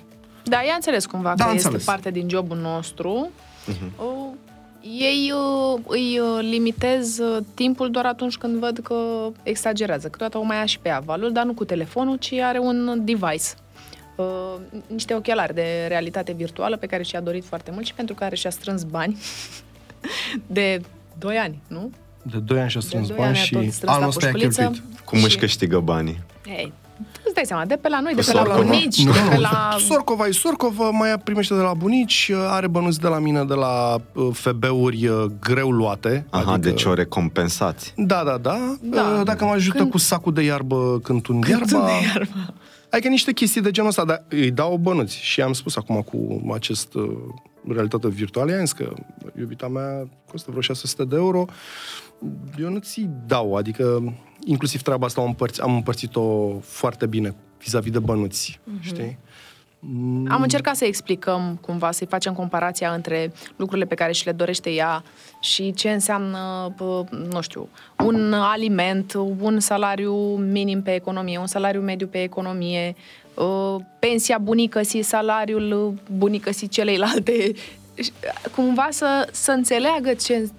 Da, 0.44 0.56
ea 0.64 0.72
a 0.72 0.74
înțeles 0.74 1.06
cumva 1.06 1.34
Da, 1.36 1.44
că 1.44 1.50
am 1.50 1.54
este 1.56 1.66
înțeles. 1.66 1.86
parte 1.86 2.10
din 2.10 2.28
jobul 2.28 2.56
nostru. 2.56 3.30
Uh, 3.96 4.26
ei 4.82 5.32
uh, 5.34 5.80
îi 5.86 6.18
uh, 6.18 6.38
limitez 6.40 7.18
uh, 7.18 7.42
timpul 7.54 7.90
doar 7.90 8.06
atunci 8.06 8.36
când 8.36 8.56
văd 8.58 8.78
că 8.78 8.94
exagerează. 9.42 10.08
Câteodată 10.08 10.38
o 10.38 10.42
mai 10.42 10.56
ia 10.56 10.64
și 10.64 10.78
pe 10.78 10.88
ea 10.88 11.00
valul, 11.04 11.32
dar 11.32 11.44
nu 11.44 11.52
cu 11.54 11.64
telefonul, 11.64 12.16
ci 12.16 12.32
are 12.32 12.58
un 12.58 13.00
device. 13.04 13.44
Uh, 14.16 14.54
niște 14.86 15.14
ochelari 15.14 15.54
de 15.54 15.84
realitate 15.88 16.32
virtuală 16.32 16.76
pe 16.76 16.86
care 16.86 17.02
și-a 17.02 17.20
dorit 17.20 17.44
foarte 17.44 17.70
mult 17.70 17.86
și 17.86 17.94
pentru 17.94 18.14
care 18.14 18.34
și-a 18.36 18.50
strâns 18.50 18.82
bani 18.82 19.16
de 20.46 20.80
2 21.18 21.36
ani, 21.36 21.62
nu? 21.68 21.90
De 22.22 22.38
2 22.38 22.60
ani 22.60 22.70
și-a 22.70 22.80
strâns 22.80 23.06
doi 23.06 23.16
bani 23.16 23.28
ani 23.28 23.38
a 23.38 23.42
și 23.42 23.52
tot 23.52 23.62
strâns 23.72 23.92
anul 23.92 24.00
la 24.00 24.08
ăsta 24.08 24.26
i-a 24.26 24.32
pușculiță. 24.32 24.60
cheltuit. 24.62 25.00
Cum 25.04 25.18
își 25.18 25.28
Și- 25.28 25.38
câștigă 25.38 25.80
banii? 25.80 26.20
Ei, 26.46 26.72
îți 27.24 27.34
dai 27.34 27.44
seama, 27.46 27.64
de 27.64 27.74
pe 27.76 27.88
la 27.88 28.00
noi, 28.00 28.14
de 28.14 28.20
Cu 28.20 28.26
pe 28.26 28.32
la 28.32 28.38
Sorcova? 28.44 28.62
bunici, 28.66 29.04
Nu, 29.04 29.12
de 29.12 29.18
nu, 29.22 29.28
pe 29.28 29.36
la... 29.38 29.76
Sorcova 29.78 30.26
e 30.26 30.30
Sorcova, 30.30 30.90
mai 30.90 31.14
primește 31.24 31.54
de 31.54 31.60
la 31.60 31.74
bunici, 31.74 32.30
are 32.48 32.66
bănuți 32.68 32.98
de 33.00 33.08
la 33.08 33.18
mine 33.18 33.44
de 33.44 33.54
la 33.54 34.00
uh, 34.12 34.28
FB-uri 34.32 35.06
uh, 35.06 35.24
greu 35.40 35.70
luate. 35.70 36.26
Aha, 36.30 36.56
deci 36.58 36.84
o 36.84 36.94
recompensați. 36.94 37.92
Da, 37.96 38.22
da, 38.24 38.38
da. 38.38 38.76
Da. 38.80 39.02
Uh, 39.18 39.20
Dacă 39.24 39.44
mă 39.44 39.50
ajută 39.50 39.78
Când- 39.78 39.90
cu 39.90 39.98
sacul 39.98 40.32
de 40.32 40.42
iarbă 40.42 41.00
când 41.02 41.22
tund 41.22 41.44
Când 41.44 41.70
iarba. 41.70 41.86
de 41.86 41.92
iarba. 42.14 42.54
Adică 42.90 43.08
niște 43.08 43.32
chestii 43.32 43.60
de 43.60 43.70
genul 43.70 43.88
ăsta, 43.90 44.04
dar 44.04 44.24
îi 44.28 44.50
dau 44.50 44.76
bănuți. 44.76 45.16
Și 45.22 45.40
am 45.40 45.52
spus 45.52 45.76
acum 45.76 46.00
cu 46.02 46.40
acest 46.54 46.94
uh, 46.94 47.10
realitate 47.68 48.08
virtuală, 48.08 48.50
i-am 48.50 48.60
zis 48.60 48.72
că 48.72 48.92
iubita 49.38 49.68
mea 49.68 50.08
costă 50.30 50.46
vreo 50.50 50.62
600 50.62 51.04
de 51.04 51.16
euro, 51.16 51.44
eu 52.58 52.68
nu 52.68 52.78
ți 52.78 53.08
dau, 53.26 53.54
adică 53.54 54.14
inclusiv 54.44 54.82
treaba 54.82 55.06
asta 55.06 55.20
am, 55.20 55.34
împărț- 55.34 55.60
am 55.60 55.74
împărțit-o 55.74 56.58
foarte 56.58 57.06
bine 57.06 57.34
vis-a-vis 57.58 57.92
de 57.92 57.98
bănuți, 57.98 58.60
știi? 58.80 59.18
Am 60.28 60.42
încercat 60.42 60.76
să 60.76 60.84
explicăm 60.84 61.58
cumva, 61.60 61.90
să-i 61.90 62.06
facem 62.06 62.34
comparația 62.34 62.92
între 62.92 63.32
lucrurile 63.56 63.86
pe 63.86 63.94
care 63.94 64.12
și 64.12 64.26
le 64.26 64.32
dorește 64.32 64.70
ea 64.70 65.02
și 65.40 65.72
ce 65.72 65.90
înseamnă, 65.90 66.72
bă, 66.76 67.04
nu 67.32 67.40
știu, 67.40 67.68
un 68.04 68.32
aliment, 68.32 69.12
un 69.38 69.60
salariu 69.60 70.14
minim 70.36 70.82
pe 70.82 70.94
economie, 70.94 71.38
un 71.38 71.46
salariu 71.46 71.80
mediu 71.80 72.06
pe 72.06 72.22
economie, 72.22 72.94
uh, 73.34 73.76
pensia 73.98 74.38
bunicăsii, 74.38 75.02
salariul 75.02 75.94
bunicăsii 76.16 76.68
celeilalte. 76.68 77.52
Și, 77.94 78.12
Cumva 78.54 78.88
să, 78.90 79.28
să 79.32 79.50
înțeleagă 79.50 80.14
ce, 80.14 80.50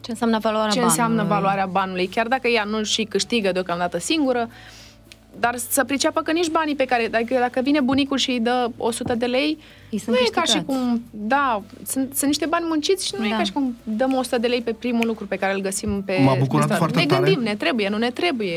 Ce 0.00 0.10
înseamnă 0.10 0.38
valoarea 0.38 0.70
ce 0.70 0.78
banului? 0.80 0.98
înseamnă 1.02 1.34
valoarea 1.34 1.66
banului, 1.66 2.06
chiar 2.06 2.26
dacă 2.28 2.48
ea 2.48 2.64
nu 2.64 2.82
și 2.82 3.02
câștigă 3.04 3.52
deocamdată 3.52 3.98
singură, 3.98 4.48
dar 5.40 5.56
să 5.56 5.84
priceapă 5.84 6.20
că 6.20 6.32
nici 6.32 6.48
banii 6.48 6.74
pe 6.76 6.84
care, 6.84 7.08
dacă, 7.10 7.34
dacă 7.38 7.60
vine 7.62 7.80
bunicul 7.80 8.16
și 8.16 8.30
îi 8.30 8.40
dă 8.40 8.70
100 8.76 9.14
de 9.14 9.26
lei, 9.26 9.58
Îi 9.90 9.98
sunt 9.98 10.16
nu 10.16 10.22
e 10.26 10.28
ca 10.32 10.40
câștigați. 10.40 10.52
și 10.52 10.64
cum, 10.80 11.02
da, 11.10 11.62
sunt, 11.86 12.14
sunt 12.14 12.26
niște 12.26 12.46
bani 12.46 12.64
munciți 12.68 13.06
și 13.06 13.14
nu 13.18 13.20
Da. 13.20 13.26
e 13.26 13.30
ca 13.36 13.42
și 13.42 13.52
cum 13.52 13.76
dăm 13.82 14.14
100 14.14 14.38
de 14.38 14.46
lei 14.46 14.62
pe 14.62 14.72
primul 14.72 15.06
lucru 15.06 15.26
pe 15.26 15.36
care 15.36 15.54
îl 15.54 15.60
găsim 15.60 16.02
pe 16.02 16.18
M-a 16.24 16.34
bucurat 16.34 16.66
pe 16.68 16.74
stradă. 16.74 16.76
foarte 16.78 16.98
Ne 16.98 17.06
tare. 17.06 17.24
gândim, 17.24 17.42
ne 17.42 17.54
trebuie, 17.54 17.88
nu 17.88 17.96
ne 17.96 18.10
trebuie. 18.10 18.56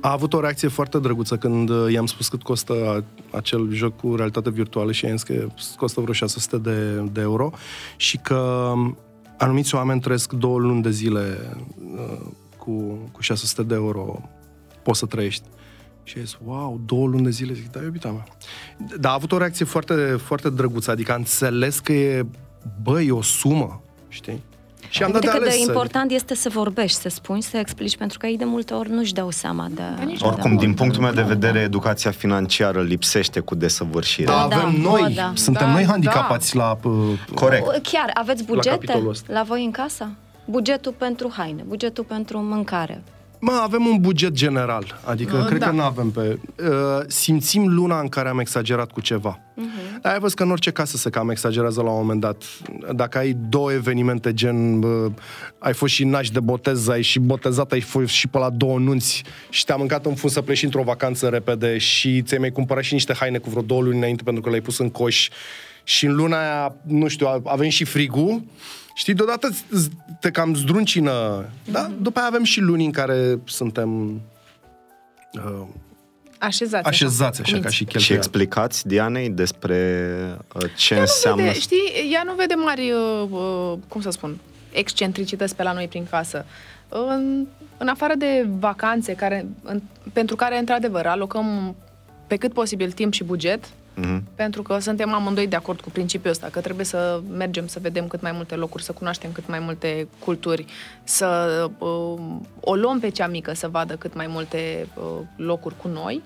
A 0.00 0.10
avut 0.12 0.32
o 0.32 0.40
reacție 0.40 0.68
foarte 0.68 0.98
drăguță 0.98 1.36
când 1.36 1.68
uh, 1.68 1.92
i-am 1.92 2.06
spus 2.06 2.28
cât 2.28 2.42
costă 2.42 2.72
a- 2.72 3.36
acel 3.36 3.68
joc 3.72 3.96
cu 3.96 4.14
realitate 4.16 4.50
virtuală 4.50 4.92
și 4.92 5.04
i-am 5.04 5.16
zis 5.16 5.22
că 5.22 5.46
costă 5.76 6.00
vreo 6.00 6.12
600 6.12 6.56
de, 6.56 7.02
de 7.12 7.20
euro 7.20 7.50
și 7.96 8.16
că 8.16 8.70
um, 8.74 8.96
anumiți 9.38 9.74
oameni 9.74 10.00
trăiesc 10.00 10.32
două 10.32 10.58
luni 10.58 10.82
de 10.82 10.90
zile 10.90 11.56
uh, 11.94 12.18
cu, 12.56 12.98
cu 13.12 13.20
600 13.20 13.62
de 13.62 13.74
euro 13.74 14.30
poți 14.82 14.98
să 14.98 15.06
trăiești. 15.06 15.48
Și 16.02 16.18
a 16.18 16.20
zis, 16.20 16.38
wow, 16.44 16.80
două 16.84 17.06
luni 17.06 17.24
de 17.24 17.30
zile. 17.30 17.52
Zic, 17.52 17.70
da, 17.70 17.82
iubita 17.82 18.10
mea. 18.10 18.26
Dar 19.00 19.10
a 19.10 19.14
avut 19.14 19.32
o 19.32 19.38
reacție 19.38 19.64
foarte, 19.64 19.94
foarte 20.16 20.50
drăguță, 20.50 20.90
adică 20.90 21.12
a 21.12 21.14
înțeles 21.14 21.78
că 21.78 21.92
e, 21.92 22.26
bă, 22.82 23.02
e 23.02 23.10
o 23.10 23.22
sumă, 23.22 23.82
știi? 24.08 24.42
Și 24.96 25.02
am 25.02 25.10
dat 25.10 25.22
Uite 25.22 25.32
de 25.32 25.32
cât 25.38 25.42
ales. 25.46 25.58
de 25.58 25.62
să- 25.64 25.70
important 25.70 26.10
este 26.10 26.34
să 26.34 26.48
vorbești, 26.48 26.98
să 27.00 27.08
spui, 27.08 27.42
să 27.42 27.56
explici, 27.56 27.96
pentru 27.96 28.18
că 28.18 28.26
ei 28.26 28.36
de 28.36 28.44
multe 28.44 28.74
ori 28.74 28.90
nu-și 28.90 29.12
dau 29.12 29.30
seama 29.30 29.66
de... 29.70 29.82
nici 30.04 30.18
de 30.18 30.24
Oricum, 30.26 30.56
din 30.56 30.64
mult. 30.66 30.76
punctul 30.76 31.02
meu 31.02 31.12
de 31.12 31.22
vedere, 31.22 31.58
educația 31.58 32.10
financiară 32.10 32.82
lipsește 32.82 33.40
cu 33.40 33.54
desăvârșire. 33.54 34.26
Da, 34.26 34.46
Da, 34.50 34.56
avem 34.56 34.82
da, 34.82 34.88
noi, 34.90 35.12
da. 35.14 35.32
suntem 35.34 35.66
Da, 35.66 35.72
noi 35.72 35.84
da. 35.84 35.90
handicapați 35.90 36.56
la... 36.56 36.78
uh, 36.82 36.92
Corect. 37.34 37.66
Chiar, 37.82 38.10
aveți 38.14 38.44
bugete 38.44 38.68
capitolul 38.68 39.04
la, 39.04 39.10
ăsta. 39.10 39.32
la 39.32 39.42
voi 39.42 39.64
în 39.64 39.70
casă? 39.70 40.08
Bugetul 40.44 40.92
pentru 40.98 41.32
haine, 41.36 41.64
bugetul 41.68 42.04
pentru 42.04 42.38
mâncare. 42.38 43.02
Mă, 43.38 43.60
avem 43.62 43.86
un 43.86 44.00
buget 44.00 44.32
general, 44.32 45.00
adică 45.04 45.36
Uh, 45.36 45.44
cred 45.46 45.58
da. 45.58 45.66
că 45.66 45.72
nu 45.72 45.82
avem 45.82 46.10
pe... 46.10 46.38
Uh, 46.60 46.68
simțim 47.06 47.74
luna 47.74 48.00
în 48.00 48.08
care 48.08 48.28
am 48.28 48.38
exagerat 48.38 48.92
cu 48.92 49.00
ceva. 49.00 49.38
Uh-huh. 49.38 50.02
Ai 50.02 50.18
văzut 50.18 50.36
că 50.36 50.42
în 50.42 50.50
orice 50.50 50.70
casă 50.70 50.96
se 50.96 51.10
cam 51.10 51.30
exagerează 51.30 51.82
la 51.82 51.90
un 51.90 51.96
moment 51.96 52.20
dat. 52.20 52.42
Dacă 52.94 53.18
ai 53.18 53.36
două 53.48 53.72
evenimente 53.72 54.34
gen... 54.34 54.82
Uh, 54.82 55.12
ai 55.58 55.72
fost 55.72 55.92
și 55.92 56.04
naș 56.04 56.30
de 56.30 56.40
botez, 56.40 56.88
ai 56.88 57.02
și 57.02 57.18
botezat, 57.18 57.72
ai 57.72 57.80
fost 57.80 58.12
și 58.12 58.28
pe 58.28 58.38
la 58.38 58.50
două 58.50 58.78
nunți 58.78 59.22
și 59.50 59.64
te-a 59.64 59.76
mâncat 59.76 60.06
în 60.06 60.14
fund 60.14 60.32
să 60.32 60.42
pleci 60.42 60.62
într-o 60.62 60.82
vacanță 60.82 61.28
repede 61.28 61.78
și 61.78 62.22
ți-ai 62.22 62.40
mai 62.40 62.50
cumpărat 62.50 62.82
și 62.82 62.92
niște 62.92 63.14
haine 63.14 63.38
cu 63.38 63.50
vreo 63.50 63.62
două 63.62 63.82
luni 63.82 63.96
înainte 63.96 64.22
pentru 64.22 64.42
că 64.42 64.48
le-ai 64.48 64.62
pus 64.62 64.78
în 64.78 64.90
coș 64.90 65.28
și 65.84 66.06
în 66.06 66.14
luna 66.14 66.38
aia, 66.38 66.74
nu 66.86 67.08
știu, 67.08 67.42
avem 67.44 67.68
și 67.68 67.84
frigul, 67.84 68.42
știi, 68.96 69.14
deodată 69.14 69.48
z- 69.52 70.16
te 70.20 70.30
cam 70.30 70.54
zdruncină, 70.54 71.44
da? 71.70 71.90
După 72.00 72.18
aia 72.18 72.28
avem 72.28 72.42
și 72.44 72.60
luni 72.60 72.84
în 72.84 72.90
care 72.90 73.38
suntem 73.44 74.08
uh, 75.32 75.62
Așezați. 76.38 76.86
așezați 76.88 77.40
așa 77.40 77.50
ca 77.52 77.56
cuminți. 77.56 77.74
și 77.74 77.78
Și 77.82 77.84
cheltuieli. 77.84 78.16
explicați 78.24 78.86
Dianei 78.88 79.30
despre 79.30 80.08
uh, 80.54 80.70
ce 80.76 80.94
Ea 80.94 81.00
nu 81.00 81.06
înseamnă... 81.06 81.42
vede, 81.44 81.58
știi, 81.58 82.10
ea 82.12 82.22
nu 82.24 82.34
vede 82.34 82.54
mari, 82.54 82.90
uh, 82.90 83.28
uh, 83.30 83.72
cum 83.88 84.00
să 84.00 84.10
spun, 84.10 84.38
excentricități 84.72 85.56
pe 85.56 85.62
la 85.62 85.72
noi 85.72 85.88
prin 85.88 86.06
casă. 86.10 86.44
În, 86.88 87.46
în 87.78 87.88
afară 87.88 88.14
de 88.14 88.46
vacanțe, 88.58 89.12
care, 89.14 89.46
în, 89.62 89.82
pentru 90.12 90.36
care, 90.36 90.58
într-adevăr, 90.58 91.06
alocăm 91.06 91.74
pe 92.26 92.36
cât 92.36 92.52
posibil 92.52 92.92
timp 92.92 93.12
și 93.12 93.24
buget, 93.24 93.64
Mhm. 93.98 94.22
pentru 94.34 94.62
că 94.62 94.78
suntem 94.78 95.12
amândoi 95.12 95.46
de 95.46 95.56
acord 95.56 95.80
cu 95.80 95.90
principiul 95.90 96.32
ăsta, 96.32 96.48
că 96.48 96.60
trebuie 96.60 96.84
să 96.86 97.20
mergem 97.30 97.66
să 97.66 97.78
vedem 97.82 98.06
cât 98.06 98.20
mai 98.20 98.32
multe 98.32 98.54
locuri, 98.54 98.82
să 98.82 98.92
cunoaștem 98.92 99.32
cât 99.32 99.48
mai 99.48 99.58
multe 99.58 100.08
culturi, 100.18 100.64
să 101.04 101.70
uh, 101.78 102.18
o 102.60 102.74
luăm 102.74 103.00
pe 103.00 103.08
cea 103.08 103.26
mică 103.26 103.54
să 103.54 103.68
vadă 103.68 103.96
cât 103.96 104.14
mai 104.14 104.26
multe 104.26 104.88
uh, 104.94 105.04
locuri 105.36 105.76
cu 105.76 105.88
noi. 105.88 106.22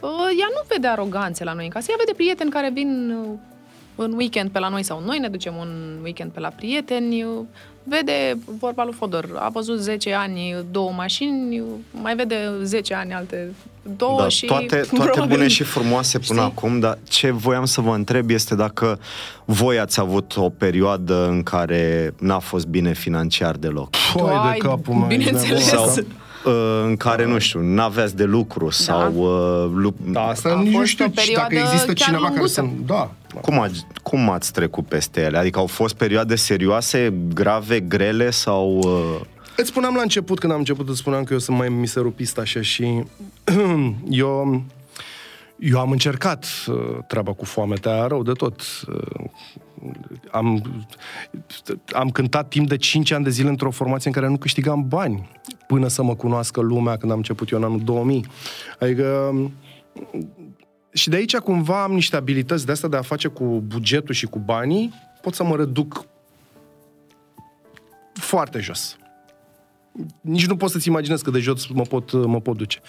Uh, 0.00 0.10
ea 0.40 0.46
nu 0.54 0.62
vede 0.68 0.86
aroganțe 0.86 1.44
la 1.44 1.52
noi 1.52 1.64
în 1.64 1.70
casă, 1.70 1.86
ea 1.90 1.96
vede 1.98 2.12
prieteni 2.12 2.50
care 2.50 2.70
vin 2.70 3.10
uh, 3.10 3.38
în 3.94 4.12
weekend 4.16 4.50
pe 4.50 4.58
la 4.58 4.68
noi 4.68 4.82
sau 4.82 5.02
noi 5.06 5.18
ne 5.18 5.28
ducem 5.28 5.54
un 5.56 5.68
weekend 6.02 6.30
pe 6.30 6.40
la 6.40 6.48
prieteni, 6.48 7.22
uh, 7.22 7.30
vede, 7.84 8.38
vorba 8.60 8.84
lui 8.84 8.92
Fodor, 8.92 9.28
a 9.38 9.48
văzut 9.48 9.78
10 9.80 10.12
ani 10.14 10.54
două 10.70 10.90
mașini, 10.96 11.58
uh, 11.60 11.66
mai 12.02 12.14
vede 12.16 12.50
10 12.62 12.94
ani 12.94 13.12
alte 13.12 13.54
două 13.96 14.20
Da, 14.20 14.28
și... 14.28 14.46
toate, 14.46 14.66
toate 14.66 15.10
probabil- 15.10 15.36
bune 15.36 15.48
și 15.48 15.62
frumoase 15.62 16.18
până 16.18 16.40
Știi? 16.40 16.52
acum, 16.56 16.80
dar 16.80 16.98
ce 17.08 17.30
voiam 17.30 17.64
să 17.64 17.80
vă 17.80 17.94
întreb 17.94 18.30
este 18.30 18.54
dacă 18.54 18.98
voi 19.44 19.78
ați 19.78 20.00
avut 20.00 20.36
o 20.36 20.48
perioadă 20.48 21.26
în 21.28 21.42
care 21.42 22.14
n-a 22.18 22.38
fost 22.38 22.66
bine 22.66 22.92
financiar 22.92 23.56
deloc. 23.56 23.88
Păi 23.90 24.22
Doai, 24.22 24.52
de 24.52 24.58
capul 24.58 24.94
meu, 24.94 25.06
bineînțeles. 25.06 25.50
ești 25.58 25.74
nebun. 25.74 25.86
Sau 25.88 26.02
uh, 26.02 26.08
în 26.84 26.96
care, 26.96 27.26
nu 27.26 27.38
știu, 27.38 27.60
n-aveați 27.62 28.16
de 28.16 28.24
lucru 28.24 28.70
sau... 28.70 29.12
Uh, 29.14 29.70
lu- 29.74 29.94
Da, 30.06 30.20
asta 30.26 30.48
A 30.48 30.60
nici 30.60 30.72
nu 30.72 30.78
fost 30.78 30.90
știu 30.90 31.04
o 31.04 31.08
dacă 31.08 31.20
perioadă 31.26 31.54
există 31.54 31.86
chiar 31.92 31.96
cineva 31.96 32.22
care 32.22 32.32
lunguță. 32.34 32.60
să... 32.60 32.84
Da. 32.86 33.10
cum, 33.40 33.60
ați, 33.60 33.86
cum 34.02 34.30
ați 34.30 34.52
trecut 34.52 34.86
peste 34.86 35.20
ele? 35.20 35.38
Adică 35.38 35.58
au 35.58 35.66
fost 35.66 35.94
perioade 35.94 36.34
serioase, 36.36 37.14
grave, 37.34 37.80
grele 37.80 38.30
sau... 38.30 38.78
Uh, 38.78 39.20
Îți 39.56 39.68
spuneam 39.68 39.94
la 39.94 40.02
început, 40.02 40.38
când 40.38 40.52
am 40.52 40.58
început, 40.58 40.88
îți 40.88 40.98
spuneam 40.98 41.24
că 41.24 41.32
eu 41.32 41.38
sunt 41.38 41.56
mai 41.58 41.68
miserupist 41.68 42.38
așa 42.38 42.60
și 42.60 43.02
eu, 44.10 44.62
eu 45.64 45.80
am 45.80 45.90
încercat 45.90 46.46
uh, 46.66 46.98
treaba 47.06 47.32
cu 47.32 47.44
foametea 47.44 48.06
rău 48.06 48.22
de 48.22 48.32
tot. 48.32 48.60
Uh, 48.88 49.24
am, 50.30 50.62
am 51.92 52.10
cântat 52.10 52.48
timp 52.48 52.68
de 52.68 52.76
5 52.76 53.10
ani 53.10 53.24
de 53.24 53.30
zile 53.30 53.48
într-o 53.48 53.70
formație 53.70 54.08
în 54.08 54.14
care 54.14 54.28
nu 54.28 54.38
câștigam 54.38 54.88
bani 54.88 55.30
până 55.66 55.88
să 55.88 56.02
mă 56.02 56.14
cunoască 56.14 56.60
lumea 56.60 56.96
când 56.96 57.12
am 57.12 57.16
început 57.16 57.50
eu 57.50 57.58
în 57.58 57.64
anul 57.64 57.80
2000. 57.84 58.26
Adică 58.78 59.34
și 60.92 61.08
de 61.08 61.16
aici 61.16 61.36
cumva 61.36 61.82
am 61.82 61.92
niște 61.92 62.16
abilități 62.16 62.66
de 62.66 62.72
asta 62.72 62.88
de 62.88 62.96
a 62.96 63.02
face 63.02 63.28
cu 63.28 63.44
bugetul 63.66 64.14
și 64.14 64.26
cu 64.26 64.38
banii, 64.38 64.92
pot 65.20 65.34
să 65.34 65.44
mă 65.44 65.56
reduc 65.56 66.06
foarte 68.12 68.58
jos. 68.58 68.96
Nici 70.20 70.46
nu 70.46 70.56
poți 70.56 70.72
să-ți 70.72 70.88
imaginezi 70.88 71.22
cât 71.22 71.32
de 71.32 71.38
jos 71.38 71.66
mă 71.66 71.82
pot, 71.82 72.12
mă 72.12 72.40
pot 72.40 72.56
duce. 72.56 72.80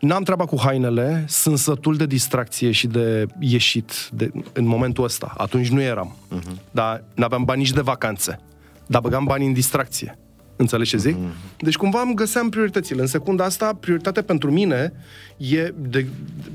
N-am 0.00 0.22
treaba 0.22 0.44
cu 0.44 0.60
hainele, 0.60 1.24
sunt 1.28 1.58
sătul 1.58 1.96
de 1.96 2.06
distracție 2.06 2.70
și 2.70 2.86
de 2.86 3.26
ieșit 3.38 4.08
de, 4.12 4.30
în 4.52 4.66
momentul 4.66 5.04
ăsta. 5.04 5.34
Atunci 5.36 5.68
nu 5.68 5.80
eram. 5.80 6.16
Uh-huh. 6.38 6.70
Dar 6.70 7.04
n-aveam 7.14 7.44
bani 7.44 7.60
nici 7.60 7.72
de 7.72 7.80
vacanțe. 7.80 8.40
Dar 8.86 9.00
băgam 9.00 9.24
bani 9.24 9.46
în 9.46 9.52
distracție. 9.52 10.18
Înțelegi 10.56 10.90
ce 10.90 10.96
zic? 10.96 11.16
Uh-huh. 11.16 11.56
Deci 11.58 11.76
cumva 11.76 12.00
îmi 12.00 12.14
găseam 12.14 12.48
prioritățile. 12.48 13.00
În 13.00 13.06
secunda 13.06 13.44
asta, 13.44 13.76
prioritatea 13.80 14.22
pentru 14.22 14.50
mine 14.50 14.92
e, 15.36 15.72
de, 15.76 16.06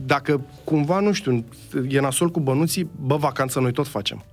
dacă 0.06 0.42
cumva, 0.64 1.00
nu 1.00 1.12
știu, 1.12 1.46
e 1.88 2.00
nasol 2.00 2.30
cu 2.30 2.40
bănuții, 2.40 2.90
bă, 3.06 3.16
vacanță 3.16 3.60
noi 3.60 3.72
tot 3.72 3.88
facem. 3.88 4.24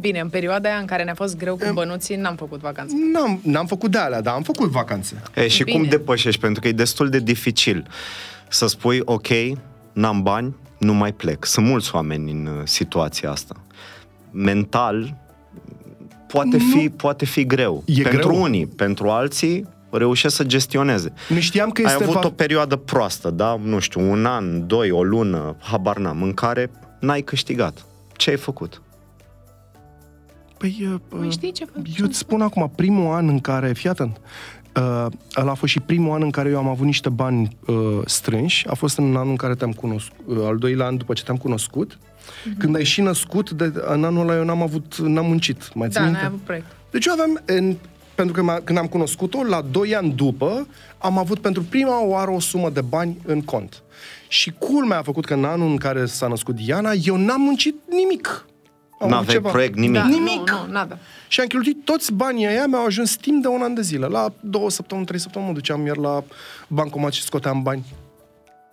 Bine, 0.00 0.20
în 0.20 0.28
perioada 0.28 0.68
aia 0.68 0.78
în 0.78 0.86
care 0.86 1.04
ne-a 1.04 1.14
fost 1.14 1.36
greu 1.36 1.56
cu 1.56 1.70
bănuții, 1.72 2.16
n-am 2.16 2.36
făcut 2.36 2.60
vacanță. 2.60 2.94
N-am, 3.12 3.40
n-am 3.42 3.66
făcut 3.66 3.90
de 3.90 3.98
alea, 3.98 4.20
dar 4.20 4.34
am 4.34 4.42
făcut 4.42 4.68
vacanțe. 4.70 5.22
E, 5.34 5.48
și 5.48 5.64
Bine. 5.64 5.78
cum 5.78 5.88
depășești? 5.88 6.40
Pentru 6.40 6.60
că 6.60 6.68
e 6.68 6.72
destul 6.72 7.08
de 7.08 7.18
dificil 7.18 7.86
să 8.48 8.66
spui, 8.66 9.00
ok, 9.04 9.26
n-am 9.92 10.22
bani, 10.22 10.56
nu 10.78 10.94
mai 10.94 11.12
plec. 11.12 11.44
Sunt 11.44 11.66
mulți 11.66 11.94
oameni 11.94 12.30
în 12.30 12.46
uh, 12.46 12.60
situația 12.64 13.30
asta. 13.30 13.54
Mental, 14.30 15.16
poate 16.26 16.58
fi, 16.58 16.88
poate 16.90 17.24
fi 17.24 17.44
greu. 17.46 17.82
E 17.86 18.02
pentru 18.02 18.28
greu. 18.28 18.42
unii, 18.42 18.66
pentru 18.66 19.08
alții, 19.08 19.66
reușesc 19.90 20.34
să 20.36 20.44
gestioneze. 20.44 21.12
Nu 21.28 21.40
știam 21.40 21.70
că 21.70 21.82
Ai 21.86 21.92
este... 21.92 22.02
avut 22.04 22.14
va- 22.14 22.26
o 22.26 22.30
perioadă 22.30 22.76
proastă, 22.76 23.30
da? 23.30 23.60
Nu 23.62 23.78
știu, 23.78 24.10
un 24.10 24.24
an, 24.24 24.66
doi, 24.66 24.90
o 24.90 25.02
lună, 25.02 25.56
habar 25.58 25.96
n-am, 25.98 26.22
în 26.22 26.34
care 26.34 26.70
n-ai 27.00 27.20
câștigat. 27.20 27.84
Ce 28.16 28.30
ai 28.30 28.36
făcut? 28.36 28.82
Păi, 30.60 30.88
uh, 30.92 31.00
Păi 31.08 31.30
știi 31.30 31.52
ce 31.52 31.64
fac? 31.64 31.82
Eu 31.98 32.06
îți 32.06 32.18
spun 32.18 32.40
acum, 32.42 32.72
primul 32.74 33.14
an 33.14 33.28
în 33.28 33.38
care, 33.40 33.72
fii 33.72 33.88
atent, 33.88 34.20
uh, 34.76 35.06
ăla 35.36 35.50
a 35.50 35.54
fost 35.54 35.72
și 35.72 35.80
primul 35.80 36.14
an 36.14 36.22
în 36.22 36.30
care 36.30 36.48
eu 36.50 36.58
am 36.58 36.68
avut 36.68 36.86
niște 36.86 37.08
bani 37.08 37.56
uh, 37.66 37.76
strânși, 38.04 38.66
a 38.68 38.74
fost 38.74 38.98
în 38.98 39.16
anul 39.16 39.30
în 39.30 39.36
care 39.36 39.54
te-am 39.54 39.72
cunoscut, 39.72 40.16
uh, 40.26 40.36
al 40.44 40.56
doilea 40.56 40.86
an 40.86 40.96
după 40.96 41.12
ce 41.12 41.22
te-am 41.22 41.36
cunoscut, 41.36 41.98
Mhm. 42.44 42.58
când 42.58 42.76
ai 42.76 42.84
și 42.84 43.00
născut, 43.00 43.50
de, 43.50 43.72
în 43.86 44.04
anul 44.04 44.20
ăla 44.28 44.36
eu 44.38 44.44
n-am 44.44 44.62
avut, 44.62 44.96
n-am 44.98 45.26
muncit, 45.26 45.74
mai 45.74 45.88
ții 45.88 45.98
Da, 45.98 46.04
minte? 46.04 46.18
n-ai 46.18 46.28
avut 46.28 46.40
proiect. 46.40 46.66
Deci 46.90 47.06
eu 47.06 47.12
aveam, 47.12 47.40
în, 47.44 47.76
pentru 48.14 48.34
că 48.34 48.42
m-a- 48.42 48.60
când 48.64 48.78
am 48.78 48.86
cunoscut-o, 48.86 49.42
la 49.44 49.60
2 49.70 49.94
ani 49.96 50.12
după, 50.12 50.66
am 50.98 51.18
avut 51.18 51.38
pentru 51.38 51.62
prima 51.62 52.04
oară 52.04 52.30
o 52.30 52.40
sumă 52.40 52.70
de 52.70 52.80
bani 52.80 53.16
în 53.26 53.40
cont. 53.42 53.82
Și 54.28 54.52
culmea 54.58 54.98
a 54.98 55.02
făcut 55.02 55.24
că 55.24 55.34
în 55.34 55.44
anul 55.44 55.68
în 55.70 55.76
care 55.76 56.06
s-a 56.06 56.26
născut 56.28 56.54
Diana, 56.54 56.90
eu 57.04 57.16
n-am 57.16 57.40
muncit 57.40 57.74
nimic. 57.90 58.44
Am 59.00 59.06
avut 59.12 59.16
N-aveai 59.18 59.34
ceva. 59.36 59.48
proiect, 59.50 59.76
nimic. 59.76 60.00
Da, 60.00 60.06
Nimic. 60.06 60.50
Nu, 60.50 60.66
nu, 60.66 60.72
nada. 60.72 60.98
Și 61.28 61.40
am 61.40 61.46
cheltuit 61.46 61.84
toți 61.84 62.12
banii 62.12 62.46
aia, 62.46 62.66
mi-au 62.66 62.84
ajuns 62.84 63.16
timp 63.16 63.42
de 63.42 63.48
un 63.48 63.60
an 63.62 63.74
de 63.74 63.80
zile. 63.80 64.06
La 64.06 64.32
două 64.40 64.70
săptămâni, 64.70 65.06
trei 65.06 65.18
săptămâni, 65.20 65.50
mă 65.50 65.56
duceam 65.56 65.86
iar 65.86 65.96
la 65.96 66.24
bancomat 66.68 67.12
și 67.12 67.22
scoteam 67.22 67.62
bani. 67.62 67.84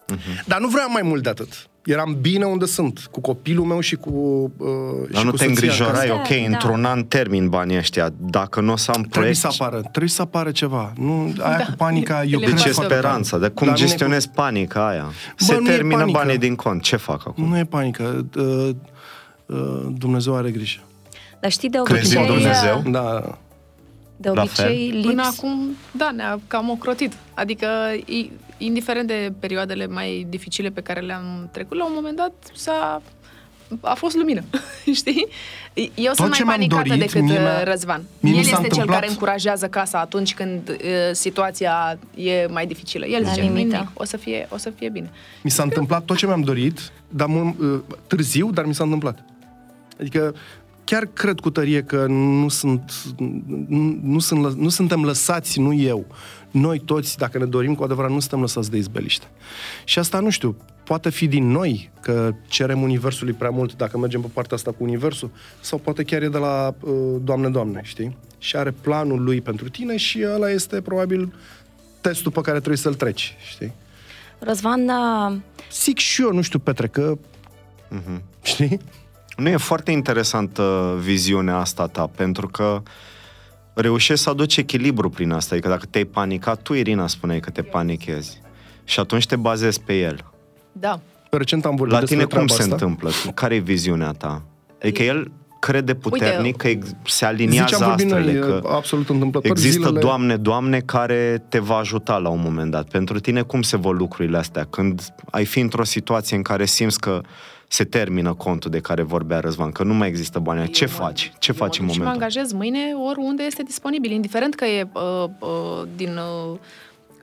Mhm. 0.07 0.43
Dar 0.45 0.59
nu 0.59 0.67
vreau 0.67 0.89
mai 0.91 1.01
mult 1.01 1.23
de 1.23 1.30
atât. 1.30 1.67
Eram 1.86 2.17
bine 2.21 2.45
unde 2.45 2.65
sunt, 2.65 3.07
cu 3.11 3.21
copilul 3.21 3.65
meu 3.65 3.80
și 3.80 3.95
cu 3.95 4.09
uh, 4.57 4.67
Dar 5.11 5.19
și 5.19 5.25
nu 5.25 5.32
cu 5.32 5.38
te 5.38 5.43
soția 5.43 5.45
îngrijorai, 5.47 6.07
acasă. 6.07 6.34
ok, 6.34 6.39
Da, 6.41 6.45
într-un 6.53 6.82
da. 6.82 6.89
an 6.89 7.03
termin 7.03 7.49
banii 7.49 7.78
ăștia. 7.78 8.09
Dacă 8.17 8.61
nu 8.61 8.71
o 8.71 8.75
să 8.75 8.91
am 8.91 9.01
Trebuie 9.01 9.19
proiect, 9.19 9.38
să 9.38 9.47
apară, 9.63 9.82
trebuie 9.82 10.09
să 10.09 10.21
apară 10.21 10.51
ceva. 10.51 10.93
Nu, 10.97 11.34
aia 11.39 11.57
Da. 11.57 11.63
cu 11.65 11.71
panica, 11.78 12.23
eu 12.23 12.39
De 12.39 12.45
de 12.45 12.51
cred 12.51 12.57
ce 12.57 12.69
Foarte 12.71 12.73
foarte 12.73 12.93
speranța? 12.93 13.38
De 13.38 13.47
cum 13.47 13.67
La 13.67 13.73
mine 13.73 13.86
gestionezi 13.86 14.30
panica 14.30 14.88
aia? 14.88 15.05
Se 15.36 15.53
nu 15.59 15.67
e 15.67 15.71
termină 15.71 15.97
panică. 15.97 16.17
banii 16.19 16.38
din 16.38 16.55
cont. 16.55 16.82
Ce 16.82 16.95
fac 16.95 17.23
acum? 17.28 17.47
Nu 17.49 17.57
e 17.57 17.63
panică. 17.63 18.25
Uh, 18.38 18.43
uh, 18.43 18.69
Dumnezeu 19.97 20.35
are 20.35 20.51
grijă. 20.51 20.79
Dar 21.39 21.51
știi, 21.51 21.69
de 21.69 21.79
Crezi 21.83 22.15
în 22.17 22.21
obicei... 22.23 22.37
Dumnezeu? 22.41 22.83
Da. 22.91 23.37
De 24.17 24.29
La 24.29 24.41
obicei, 24.41 24.89
lips... 24.89 25.07
Până 25.07 25.23
acum, 25.37 25.75
da, 25.91 26.11
ne-a 26.15 26.39
cam 26.47 26.69
ocrotit. 26.69 27.13
Adică, 27.33 27.67
i- 28.05 28.31
indiferent 28.57 29.07
de 29.07 29.33
perioadele 29.39 29.87
mai 29.87 30.25
dificile 30.29 30.69
pe 30.69 30.81
care 30.81 30.99
le-am 30.99 31.49
trecut, 31.51 31.77
la 31.77 31.85
un 31.85 31.91
moment 31.95 32.15
dat 32.15 32.31
s-a, 32.55 33.01
a 33.81 33.93
fost 33.93 34.15
lumină, 34.15 34.43
știi? 34.93 35.27
Eu 35.95 36.13
sunt 36.13 36.33
ce 36.33 36.43
mai 36.43 36.57
mi-am 36.57 36.69
panicată 36.69 36.87
dorit, 36.87 37.03
decât 37.03 37.21
mie 37.21 37.33
uh, 37.33 37.39
mi-a- 37.41 37.63
Răzvan. 37.63 38.03
mie 38.19 38.31
mi 38.31 38.37
El 38.37 38.43
s-a 38.43 38.49
este 38.49 38.61
cel 38.61 38.71
întâmplat- 38.71 38.99
care 38.99 39.11
încurajează 39.11 39.67
casa 39.67 39.99
atunci 39.99 40.33
când 40.33 40.69
uh, 40.69 40.75
situația 41.11 41.99
e 42.15 42.47
mai 42.49 42.65
dificilă. 42.67 43.05
El 43.05 43.21
La 43.21 43.29
zice, 43.29 43.41
limită. 43.41 43.75
nimic, 43.75 43.89
o 43.93 44.03
să 44.03 44.17
fie, 44.17 44.47
o 44.49 44.57
să 44.57 44.69
fie 44.69 44.89
bine. 44.89 45.09
Mi 45.43 45.51
s-a 45.51 45.63
întâmplat 45.63 46.03
tot 46.05 46.17
ce 46.17 46.25
mi-am 46.25 46.41
dorit, 46.41 46.91
dar 47.09 47.27
mult, 47.27 47.59
uh, 47.59 47.79
târziu, 48.07 48.51
dar 48.51 48.65
mi 48.65 48.73
s-a 48.75 48.83
întâmplat. 48.83 49.23
Adică 49.99 50.35
chiar 50.83 51.05
cred 51.13 51.39
cu 51.39 51.49
tărie 51.49 51.83
că 51.83 52.05
nu 52.05 52.49
sunt, 52.49 52.91
nu, 53.67 53.99
nu, 54.01 54.19
sunt, 54.19 54.45
lă- 54.45 54.55
nu 54.57 54.69
suntem 54.69 55.03
lăsați, 55.03 55.59
nu 55.59 55.73
eu. 55.73 56.05
Noi 56.51 56.79
toți, 56.79 57.17
dacă 57.17 57.37
ne 57.37 57.45
dorim 57.45 57.75
cu 57.75 57.83
adevărat, 57.83 58.11
nu 58.11 58.19
suntem 58.19 58.39
lăsați 58.39 58.71
de 58.71 58.77
izbeliște. 58.77 59.25
Și 59.83 59.99
asta, 59.99 60.19
nu 60.19 60.29
știu, 60.29 60.55
poate 60.83 61.09
fi 61.09 61.27
din 61.27 61.47
noi, 61.47 61.89
că 62.01 62.31
cerem 62.47 62.81
Universului 62.81 63.33
prea 63.33 63.49
mult 63.49 63.75
dacă 63.75 63.97
mergem 63.97 64.21
pe 64.21 64.29
partea 64.33 64.55
asta 64.57 64.71
cu 64.71 64.83
Universul, 64.83 65.29
sau 65.59 65.77
poate 65.77 66.03
chiar 66.03 66.21
e 66.21 66.29
de 66.29 66.37
la 66.37 66.75
uh, 66.81 66.91
Doamne, 67.23 67.49
Doamne, 67.49 67.81
știi? 67.83 68.17
Și 68.37 68.55
are 68.55 68.71
planul 68.71 69.23
lui 69.23 69.41
pentru 69.41 69.69
tine 69.69 69.97
și 69.97 70.25
ăla 70.33 70.49
este 70.49 70.81
probabil 70.81 71.33
testul 72.01 72.31
pe 72.31 72.41
care 72.41 72.57
trebuie 72.57 72.77
să-l 72.77 72.93
treci, 72.93 73.35
știi? 73.49 73.73
Răzvan, 74.39 74.85
da, 74.85 75.37
Zic 75.71 75.97
și 75.97 76.21
eu, 76.21 76.33
nu 76.33 76.41
știu, 76.41 76.59
Petre, 76.59 76.87
că... 76.87 77.17
Mhm. 77.89 78.23
Știi? 78.43 78.79
Nu 79.38 79.49
e 79.49 79.57
foarte 79.57 79.91
interesantă 79.91 80.95
viziunea 80.99 81.57
asta 81.57 81.88
ta, 81.88 82.09
pentru 82.15 82.47
că 82.47 82.81
reușești 83.73 84.23
să 84.23 84.29
aduci 84.29 84.57
echilibru 84.57 85.09
prin 85.09 85.31
asta. 85.31 85.55
Adică 85.55 85.69
dacă 85.69 85.85
te-ai 85.89 86.03
panicat, 86.03 86.61
tu, 86.61 86.73
Irina, 86.73 87.07
spuneai 87.07 87.39
că 87.39 87.49
te 87.49 87.61
panichezi. 87.61 88.41
Și 88.83 88.99
atunci 88.99 89.25
te 89.25 89.35
bazezi 89.35 89.81
pe 89.81 89.99
el. 89.99 90.25
Da. 90.71 90.99
Recent 91.31 91.65
am 91.65 91.75
vorbit 91.75 91.93
La 91.93 91.99
despre 91.99 92.17
tine 92.17 92.27
cum 92.27 92.45
treaba 92.45 92.63
se 92.63 92.71
asta. 92.71 92.85
întâmplă? 92.85 93.31
Care 93.33 93.55
e 93.55 93.59
viziunea 93.59 94.11
ta? 94.11 94.41
Adică 94.81 95.03
el 95.03 95.31
crede 95.59 95.95
puternic 95.95 96.55
că 96.57 96.67
ex- 96.67 96.95
se 97.05 97.25
aliniază 97.25 97.67
Ziceam 97.75 97.89
vorbit 97.89 98.11
astrele, 98.11 98.39
noi, 98.39 98.47
că 98.61 98.67
absolut 98.67 99.09
întâmplător. 99.09 99.51
există 99.51 99.79
zilele... 99.79 99.99
Doamne, 99.99 100.35
Doamne 100.35 100.79
care 100.79 101.45
te 101.49 101.59
va 101.59 101.75
ajuta 101.75 102.17
la 102.17 102.29
un 102.29 102.41
moment 102.43 102.71
dat. 102.71 102.89
Pentru 102.89 103.19
tine 103.19 103.41
cum 103.41 103.61
se 103.61 103.77
vor 103.77 103.97
lucrurile 103.97 104.38
astea? 104.38 104.63
Când 104.63 105.01
ai 105.31 105.45
fi 105.45 105.59
într-o 105.59 105.83
situație 105.83 106.35
în 106.35 106.41
care 106.41 106.65
simți 106.65 106.99
că 106.99 107.21
se 107.68 107.84
termină 107.84 108.34
contul 108.34 108.72
de 108.72 108.80
care 108.80 109.01
vorbea 109.01 109.39
Răzvan, 109.39 109.72
că 109.72 109.84
nu 109.84 109.93
mai 109.93 110.07
există 110.07 110.39
bani, 110.39 110.70
ce 110.70 110.84
Eu 110.84 110.89
mă- 110.97 111.03
faci? 111.03 111.32
Ce 111.39 111.51
eu 111.51 111.57
faci 111.57 111.78
mă 111.78 111.82
în 111.82 111.86
duc 111.86 111.95
și 111.95 111.99
mă 112.01 112.05
momentul? 112.05 112.24
angajez 112.24 112.51
mâine 112.51 112.80
oriunde 113.09 113.43
este 113.43 113.63
disponibil, 113.63 114.11
indiferent 114.11 114.55
că 114.55 114.65
e 114.65 114.88
uh, 114.93 115.01
uh, 115.39 115.88
din 115.95 116.18
uh, 116.51 116.57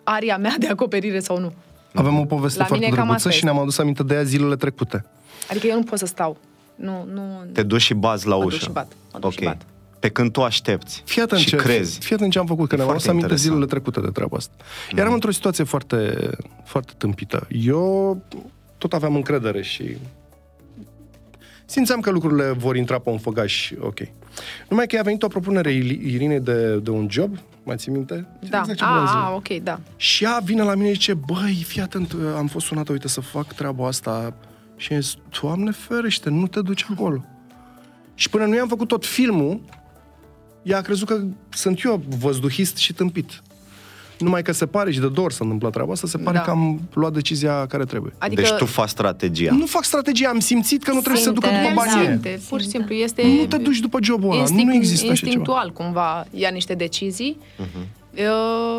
aria 0.02 0.36
mea 0.38 0.54
de 0.58 0.66
acoperire 0.66 1.20
sau 1.20 1.38
nu. 1.38 1.52
Avem 1.94 2.18
o 2.18 2.24
poveste 2.24 2.58
La 2.58 2.64
foarte 2.64 2.84
mine 2.84 2.96
cam 2.96 3.04
drăguță 3.06 3.14
asta 3.28 3.28
și 3.30 3.34
este. 3.36 3.46
ne-am 3.50 3.58
adus 3.62 3.78
aminte 3.78 4.02
de 4.02 4.14
ea 4.14 4.22
zilele 4.22 4.56
trecute. 4.56 5.04
Adică 5.50 5.66
eu 5.66 5.76
nu 5.76 5.82
pot 5.82 5.98
să 5.98 6.06
stau. 6.06 6.36
Nu, 6.74 7.08
nu... 7.12 7.22
Te 7.52 7.62
duci 7.62 7.80
și 7.80 7.94
bazi 7.94 8.26
la 8.26 8.36
Mă 8.36 8.44
ușă. 8.44 8.56
duc 8.56 8.66
și 8.66 8.72
bat. 8.72 8.92
Mă 9.12 9.18
duc 9.18 9.24
ok. 9.24 9.32
și 9.32 9.44
bat. 9.44 9.62
Pe 9.98 10.08
când 10.08 10.32
tu 10.32 10.42
aștepți 10.42 11.02
Fii 11.06 11.22
atent, 11.22 11.40
și 11.40 11.46
ce, 11.46 11.56
crezi. 11.56 11.98
Fii 11.98 12.14
atent 12.14 12.32
ce 12.32 12.38
am 12.38 12.46
făcut, 12.46 12.68
că 12.68 12.74
E 12.74 12.76
ne-am 12.78 12.90
adus 12.90 13.02
foarte 13.02 13.18
aminte 13.18 13.32
interesant. 13.34 13.52
zilele 13.54 13.80
trecute 13.80 14.00
de 14.06 14.12
treaba 14.12 14.36
asta. 14.36 14.54
Eram 14.94 15.12
într-o 15.12 15.30
situație 15.30 15.64
foarte, 15.64 16.30
foarte 16.64 16.92
tâmpită. 16.96 17.46
Eu 17.50 18.22
tot 18.78 18.92
aveam 18.92 19.14
încredere 19.14 19.62
și 19.62 19.96
simțeam 21.64 22.00
că 22.00 22.10
lucrurile 22.10 22.50
vor 22.50 22.76
intra 22.76 22.98
pe 22.98 23.10
un 23.10 23.18
făgaș 23.18 23.72
ok. 23.80 23.98
Numai 24.68 24.86
că 24.86 24.96
i-a 24.96 25.02
venit 25.02 25.22
o 25.22 25.28
propunere 25.28 25.70
Ili- 25.72 26.12
Irinei 26.14 26.40
de, 26.40 26.76
de 26.78 26.90
un 26.90 27.06
job, 27.10 27.38
mai 27.62 27.76
ții 27.76 27.92
minte? 27.92 28.26
Da. 28.48 28.58
Exact 28.58 28.78
ce 28.78 28.84
vreau 28.84 29.06
să 29.06 29.12
a, 29.16 29.18
zic. 29.20 29.30
a, 29.30 29.34
ok, 29.34 29.62
da. 29.62 29.80
Și 29.96 30.24
ea 30.24 30.40
vine 30.44 30.62
la 30.62 30.74
mine 30.74 30.86
și 30.88 30.92
zice, 30.94 31.14
băi, 31.14 31.62
fii 31.66 31.80
atent, 31.80 32.14
am 32.36 32.46
fost 32.46 32.66
sunată, 32.66 32.92
uite, 32.92 33.08
să 33.08 33.20
fac 33.20 33.52
treaba 33.52 33.86
asta. 33.86 34.34
Și 34.76 34.92
am 34.92 35.00
zis, 35.00 35.14
Doamne 35.40 35.70
ferește, 35.70 36.30
nu 36.30 36.46
te 36.46 36.60
duci 36.60 36.86
acolo. 36.90 37.24
Și 38.14 38.28
până 38.30 38.44
nu 38.44 38.54
i-am 38.54 38.68
făcut 38.68 38.88
tot 38.88 39.06
filmul, 39.06 39.60
ea 40.62 40.78
a 40.78 40.80
crezut 40.80 41.06
că 41.08 41.20
sunt 41.48 41.82
eu 41.84 42.02
văzduhist 42.18 42.76
și 42.76 42.92
tâmpit. 42.92 43.42
Numai 44.18 44.42
că 44.42 44.52
se 44.52 44.66
pare 44.66 44.90
și 44.92 44.98
de 45.00 45.08
dor 45.08 45.32
să 45.32 45.42
întâmplă 45.42 45.70
treaba 45.70 45.92
asta, 45.92 46.06
se 46.06 46.18
pare 46.18 46.36
Da. 46.36 46.42
că 46.42 46.50
am 46.50 46.80
luat 46.92 47.12
decizia 47.12 47.66
care 47.66 47.84
trebuie. 47.84 48.12
Adică 48.18 48.40
Deci 48.40 48.50
tu 48.50 48.64
faci 48.64 48.88
strategia. 48.88 49.52
Nu 49.52 49.66
fac 49.66 49.84
strategie, 49.84 50.26
am 50.26 50.38
simțit 50.38 50.82
că 50.82 50.92
nu 50.92 50.98
trebuie 51.00 51.22
să 51.22 51.28
se 51.28 51.34
ducă 51.34 51.46
Simte, 51.46 51.68
după 51.68 51.80
el 51.80 51.86
da. 51.86 51.92
banii 51.92 52.06
ăia. 52.06 52.10
simte, 52.20 52.40
pur 52.48 52.60
și 52.60 52.68
simplu. 52.68 52.94
Este 52.94 53.22
Nu 53.26 53.46
te 53.46 53.56
duci 53.56 53.78
după 53.78 53.98
jobul 54.02 54.30
ăla, 54.30 54.40
instinct, 54.40 54.64
nu 54.64 54.74
există 54.74 55.04
așa 55.04 55.14
ceva. 55.14 55.26
instinctual 55.26 55.70
cumva 55.72 56.26
ia 56.30 56.48
niște 56.48 56.74
decizii 56.74 57.36
Mhm. 57.58 57.86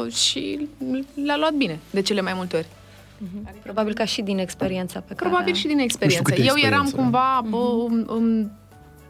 uh, 0.06 0.12
și 0.14 0.68
le-a 1.26 1.38
luat 1.38 1.54
bine 1.54 1.80
de 1.90 2.02
cele 2.02 2.22
mai 2.22 2.34
multe 2.36 2.56
ori. 2.56 2.68
probabil 3.64 3.94
ca 3.94 4.06
și 4.06 4.22
din 4.22 4.38
experiența 4.38 5.00
pe 5.00 5.14
care... 5.14 5.30
Probabil 5.30 5.54
și 5.54 5.68
din 5.68 5.80
experiență. 5.80 6.24
câtă 6.24 6.42
Eu 6.42 6.54
eram 6.58 6.82
experiență. 6.86 6.96
cumva, 6.96 7.44
bă, 7.50 7.58
îmi- 7.90 8.06
îmi 8.08 8.48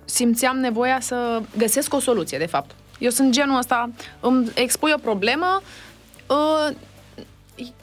simțeam 0.06 0.58
nevoia 0.58 0.98
să 1.02 1.42
găsesc 1.58 1.94
o 1.94 2.00
soluție, 2.00 2.38
de 2.38 2.46
fapt. 2.46 2.72
Eu 3.00 3.10
sunt 3.10 3.32
genul 3.32 3.58
ăsta, 3.58 3.90
îmi 4.20 4.48
expui 4.56 4.92
o 4.96 5.00
problemă, 5.00 5.46
uh, 5.62 5.68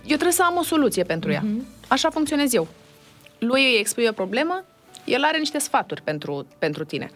eu 0.02 0.16
trebuie 0.16 0.32
să 0.32 0.42
am 0.42 0.56
o 0.56 0.62
soluție 0.62 1.02
pentru 1.02 1.30
ea. 1.30 1.44
Așa 1.88 2.10
funcționez 2.10 2.54
eu. 2.54 2.68
Lui 3.38 3.62
îi 3.62 3.78
expui 3.78 4.06
o 4.06 4.12
problemă, 4.12 4.64
el 5.04 5.24
are 5.24 5.38
niște 5.38 5.58
sfaturi 5.58 6.02
pentru, 6.02 6.46
pentru 6.58 6.84
tine. 6.84 7.10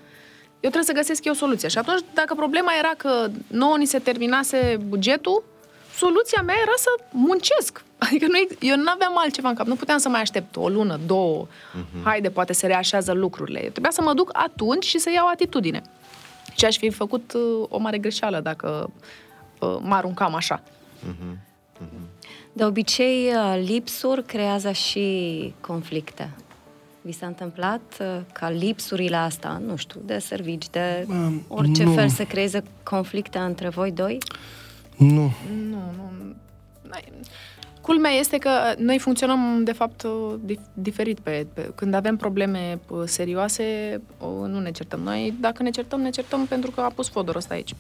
Eu 0.61 0.71
trebuie 0.73 0.85
să 0.85 0.93
găsesc 0.93 1.25
eu 1.25 1.33
o 1.33 1.37
soluție. 1.37 1.69
Și 1.69 1.79
atunci, 1.79 2.01
dacă 2.15 2.35
problema 2.35 2.71
era 2.79 2.93
că 2.97 3.29
nouă 3.47 3.77
ni 3.77 3.87
se 3.87 3.99
terminase 3.99 4.79
bugetul, 4.87 5.45
soluția 5.97 6.43
mea 6.43 6.55
era 6.63 6.73
să 6.77 6.89
muncesc. 7.11 7.85
Adică 8.07 8.27
nu, 8.29 8.37
ex- 8.39 8.55
eu 8.61 8.77
nu 8.77 8.91
aveam 8.91 9.19
altceva 9.19 9.49
în 9.49 9.55
cap. 9.55 9.67
Nu 9.67 9.75
puteam 9.75 9.99
să 9.99 10.09
mai 10.09 10.21
aștept 10.21 10.57
o 10.57 10.69
lună, 10.69 11.01
două. 11.07 11.47
Haide, 12.05 12.31
poate 12.31 12.53
se 12.53 12.67
reașează 12.67 13.13
lucrurile. 13.13 13.63
Eu 13.63 13.71
trebuia 13.71 13.91
să 13.91 14.03
mă 14.03 14.15
duc 14.15 14.31
atunci 14.33 14.85
și 14.85 14.99
să 14.99 15.11
iau 15.11 15.27
atitudine. 15.27 15.83
Și 16.57 16.65
aș 16.65 16.77
fi 16.77 16.91
făcut 16.91 17.33
uh, 17.33 17.67
o 17.69 17.79
mare 17.79 17.99
greșeală 17.99 18.41
dacă 18.41 18.91
uh, 19.61 19.77
mă 19.81 19.95
aruncam 19.95 20.35
așa. 20.35 20.63
De 22.53 22.65
obicei, 22.65 23.27
uh, 23.27 23.63
lipsuri 23.67 24.25
creează 24.25 24.71
și 24.73 25.55
conflicte. 25.61 26.31
Vi 27.03 27.13
s-a 27.13 27.27
întâmplat 27.27 27.81
uh, 28.01 28.07
ca 28.33 28.51
lipsurile 28.51 29.17
astea, 29.17 29.59
nu 29.67 29.77
știu, 29.77 30.01
de 30.05 30.19
servici, 30.19 30.69
de 30.71 31.05
Bă, 31.07 31.31
orice 31.49 31.85
nu. 31.85 31.93
fel 31.93 32.09
să 32.09 32.25
creeze 32.25 32.63
conflicte 32.83 33.39
între 33.39 33.69
voi 33.69 33.93
doi? 33.93 34.19
Nu. 34.97 35.33
Nu, 35.71 35.79
nu. 35.97 36.35
n-ai- 36.89 37.13
Culmea 37.81 38.11
este 38.11 38.39
că 38.39 38.51
noi 38.79 38.99
funcționăm, 38.99 39.65
de 39.65 39.73
fapt, 39.73 40.07
dif- 40.45 40.73
diferit. 40.75 41.19
Pe, 41.21 41.47
pe, 41.55 41.71
când 41.75 41.95
avem 41.95 42.17
probleme 42.17 42.79
uh, 42.89 43.03
serioase, 43.05 44.01
uh, 44.19 44.29
nu 44.49 44.61
ne 44.61 44.71
certăm. 44.71 45.01
Noi, 45.01 45.35
dacă 45.41 45.63
ne 45.63 45.71
certăm, 45.71 46.01
ne 46.01 46.11
certăm 46.11 46.47
pentru 46.47 46.71
că 46.71 46.81
a 46.81 46.89
pus 46.95 47.09
Fodor 47.09 47.37
ăsta 47.37 47.55
aici. 47.55 47.75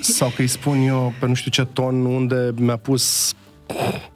Sau 0.00 0.28
că 0.28 0.40
îi 0.40 0.46
spun 0.46 0.80
eu 0.80 1.12
pe 1.20 1.26
nu 1.26 1.34
știu 1.34 1.50
ce 1.50 1.64
ton 1.64 2.04
unde 2.04 2.50
mi-a 2.56 2.76
pus 2.76 3.34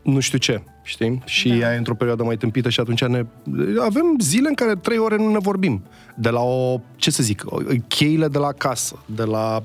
nu 0.03 0.21
știu 0.21 0.39
ce, 0.39 0.63
știi? 0.83 1.23
Și 1.25 1.49
da. 1.49 1.55
ea 1.55 1.75
e 1.75 1.77
într-o 1.77 1.95
perioadă 1.95 2.23
mai 2.23 2.37
tâmpită 2.37 2.69
și 2.69 2.81
atunci 2.81 3.05
ne... 3.05 3.25
Avem 3.81 4.17
zile 4.21 4.49
în 4.49 4.55
care 4.55 4.75
trei 4.75 4.99
ore 4.99 5.17
nu 5.17 5.31
ne 5.31 5.39
vorbim. 5.39 5.83
De 6.15 6.29
la 6.29 6.41
o, 6.41 6.81
ce 6.97 7.11
să 7.11 7.23
zic, 7.23 7.43
o, 7.47 7.59
cheile 7.89 8.29
de 8.29 8.39
la 8.39 8.53
casă, 8.53 9.03
de 9.07 9.23
la 9.23 9.63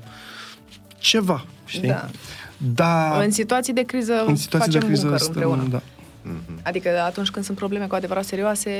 ceva, 0.98 1.44
știi? 1.64 1.88
Da. 1.88 2.08
Da. 2.56 3.20
În 3.22 3.30
situații 3.30 3.72
de 3.72 3.82
criză 3.82 4.24
În 4.26 4.36
situații 4.36 4.66
facem 4.66 4.80
de 4.80 4.86
criză 4.86 5.02
buncăr 5.02 5.20
stăm, 5.20 5.32
împreună. 5.34 5.68
da. 5.70 5.82
Adică 6.62 6.88
atunci 7.06 7.30
când 7.30 7.44
sunt 7.44 7.56
probleme 7.56 7.86
cu 7.86 7.94
adevărat 7.94 8.24
serioase, 8.24 8.70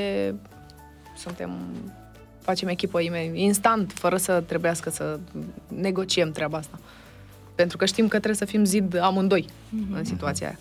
suntem 1.17 1.51
facem 2.41 2.67
echipă 2.67 2.99
ime- 2.99 3.31
instant, 3.33 3.91
fără 3.95 4.17
să 4.17 4.43
trebuiască 4.45 4.89
să 4.89 5.19
negociem 5.67 6.31
treaba 6.31 6.57
asta. 6.57 6.79
Pentru 7.55 7.77
că 7.77 7.85
știm 7.85 8.03
că 8.03 8.15
trebuie 8.15 8.35
să 8.35 8.45
fim 8.45 8.63
zid 8.63 8.99
amândoi 8.99 9.45
în 9.93 10.03
situația 10.03 10.47
aia. 10.47 10.59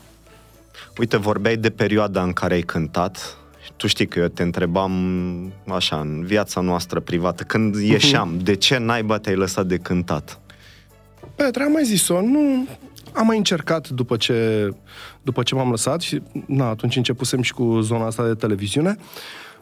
Uite, 0.98 1.16
vorbeai 1.16 1.56
de 1.56 1.70
perioada 1.70 2.22
în 2.22 2.32
care 2.32 2.54
ai 2.54 2.60
cântat. 2.60 3.36
Tu 3.76 3.86
știi 3.86 4.06
că 4.06 4.18
eu 4.18 4.26
te 4.26 4.42
întrebam 4.42 4.92
așa, 5.68 6.00
în 6.00 6.24
viața 6.24 6.60
noastră 6.60 7.00
privată, 7.00 7.42
când 7.42 7.74
ieșeam, 7.74 8.38
de 8.42 8.54
ce 8.54 8.78
naiba 8.78 9.18
te-ai 9.18 9.36
lăsat 9.36 9.66
de 9.66 9.76
cântat? 9.76 10.40
Petre, 11.34 11.62
am 11.62 11.72
mai 11.72 11.84
zis-o, 11.84 12.20
nu... 12.20 12.66
Am 13.12 13.26
mai 13.26 13.36
încercat 13.36 13.88
după 13.88 14.16
ce, 14.16 14.68
după 15.22 15.42
ce 15.42 15.54
m-am 15.54 15.70
lăsat 15.70 16.00
și 16.00 16.22
na, 16.46 16.68
atunci 16.68 16.96
începusem 16.96 17.42
și 17.42 17.52
cu 17.52 17.80
zona 17.80 18.06
asta 18.06 18.26
de 18.26 18.34
televiziune. 18.34 18.96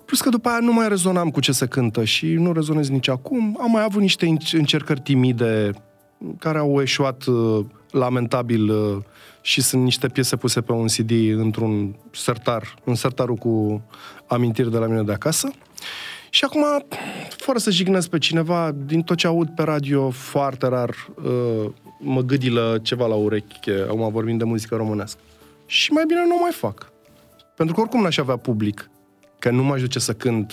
Plus 0.07 0.21
că 0.21 0.29
după 0.29 0.49
aia 0.49 0.59
nu 0.59 0.73
mai 0.73 0.89
rezonam 0.89 1.31
cu 1.31 1.41
ce 1.41 1.53
se 1.53 1.67
cântă 1.67 2.05
și 2.05 2.27
nu 2.27 2.53
rezonez 2.53 2.89
nici 2.89 3.09
acum. 3.09 3.59
Am 3.61 3.71
mai 3.71 3.83
avut 3.83 4.01
niște 4.01 4.27
înc- 4.27 4.53
încercări 4.53 5.01
timide 5.01 5.71
care 6.39 6.59
au 6.59 6.81
eșuat 6.81 7.25
uh, 7.25 7.65
lamentabil 7.91 8.71
uh, 8.71 8.97
și 9.41 9.63
sunt 9.63 9.83
niște 9.83 10.09
piese 10.09 10.37
puse 10.37 10.61
pe 10.61 10.73
un 10.73 10.87
CD 10.87 11.11
într-un 11.37 11.97
sertar, 12.11 12.75
în 12.85 12.95
sertarul 12.95 13.35
cu 13.35 13.83
amintiri 14.27 14.71
de 14.71 14.79
la 14.79 14.87
mine 14.87 15.03
de 15.03 15.13
acasă. 15.13 15.51
Și 16.31 16.45
acum, 16.45 16.65
fără 17.29 17.59
să 17.59 17.71
jignesc 17.71 18.09
pe 18.09 18.19
cineva, 18.19 18.73
din 18.85 19.03
tot 19.03 19.17
ce 19.17 19.27
aud 19.27 19.49
pe 19.49 19.63
radio, 19.63 20.11
foarte 20.11 20.69
rar 20.69 21.09
uh, 21.25 21.71
mă 21.99 22.21
gâdilă 22.21 22.79
ceva 22.83 23.07
la 23.07 23.15
ureche, 23.15 23.85
acum 23.89 24.13
vorbim 24.13 24.37
de 24.37 24.45
muzică 24.45 24.77
românească. 24.77 25.21
Și 25.67 25.93
mai 25.93 26.05
bine 26.07 26.25
nu 26.27 26.35
o 26.35 26.41
mai 26.41 26.53
fac. 26.53 26.93
Pentru 27.57 27.75
că 27.75 27.81
oricum 27.81 28.03
n-aș 28.03 28.17
avea 28.17 28.37
public. 28.37 28.91
Că 29.39 29.51
nu 29.51 29.63
m-aș 29.63 29.81
duce 29.81 29.99
să 29.99 30.13
cânt 30.13 30.53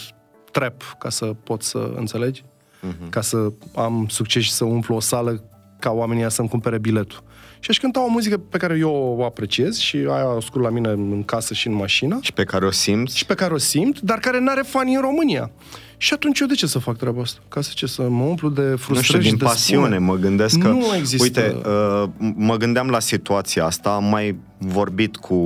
trap 0.51 0.95
ca 0.99 1.10
să 1.10 1.26
pot 1.26 1.61
să 1.61 1.93
înțelegi, 1.95 2.43
uh-huh. 2.43 3.10
ca 3.10 3.22
să 3.22 3.51
am 3.76 4.07
succes 4.10 4.43
și 4.43 4.51
să 4.51 4.65
umplu 4.65 4.95
o 4.95 4.99
sală 4.99 5.43
ca 5.80 5.91
oamenii 5.91 6.31
să-mi 6.31 6.49
cumpere 6.49 6.77
biletul. 6.77 7.23
Și 7.64 7.69
aș 7.69 7.77
cânta 7.80 8.03
o 8.03 8.07
muzică 8.07 8.38
pe 8.38 8.57
care 8.57 8.77
eu 8.77 9.15
o 9.19 9.26
apreciez 9.26 9.77
și 9.77 9.95
aia 9.98 10.34
o 10.34 10.35
ascult 10.38 10.64
la 10.64 10.69
mine 10.69 10.90
în 10.90 11.23
casă 11.26 11.53
și 11.53 11.68
în 11.68 11.73
mașină 11.73 12.18
Și 12.22 12.34
pe 12.34 12.44
care 12.44 12.65
o 12.65 12.72
simți? 12.72 13.18
și 13.18 13.26
pe 13.26 13.34
care 13.34 13.53
o 13.53 13.57
simt, 13.57 13.99
dar 13.99 14.18
care 14.19 14.40
n-are 14.40 14.61
fani 14.68 14.95
în 14.95 15.02
România. 15.02 15.52
Și 15.98 16.14
atunci 16.14 16.40
eu 16.40 16.48
de 16.48 16.53
ce 16.53 16.68
să 16.68 16.80
fac 16.80 16.98
treaba 16.98 17.22
asta? 17.22 17.40
Ca 17.48 17.61
să 17.61 17.72
ce? 17.76 17.85
Să 17.85 18.02
mă 18.10 18.23
umplu 18.23 18.49
de 18.49 18.61
frustrări 18.61 18.95
Nu 18.98 19.02
știu, 19.02 19.19
și 19.22 19.27
din 19.30 19.38
de 19.38 19.44
pasiune 19.44 19.84
spune? 19.84 19.98
mă 19.98 20.15
gândesc 20.15 20.57
că... 20.57 20.68
Nu 20.68 20.95
există- 20.98 21.23
Uite, 21.23 21.56
uh, 21.69 22.10
mă 22.35 22.56
gândeam 22.57 22.90
la 22.90 22.99
situația 22.99 23.65
asta, 23.65 23.90
am 23.90 24.03
mai 24.03 24.35
vorbit 24.57 25.15
cu 25.15 25.38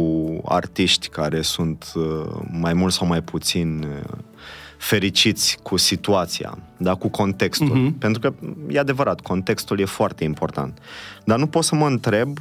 artiști 0.46 1.08
care 1.08 1.42
sunt 1.42 1.92
uh, 1.96 2.04
mai 2.62 2.74
mult 2.74 2.94
sau 2.94 3.08
mai 3.08 3.22
puțin 3.22 3.88
uh, 4.04 4.18
fericiți 4.88 5.58
cu 5.62 5.78
situația, 5.78 6.58
da, 6.78 6.96
cu 6.96 7.08
contextul. 7.08 7.76
Mhm. 7.76 7.98
Pentru 7.98 8.20
că, 8.20 8.34
e 8.70 8.80
adevărat, 8.80 9.22
contextul 9.22 9.80
e 9.80 9.86
foarte 9.86 10.24
important. 10.24 10.78
Dar 11.24 11.38
nu 11.38 11.48
pot 11.48 11.64
să 11.64 11.76
mă 11.76 11.88
întreb 11.88 12.38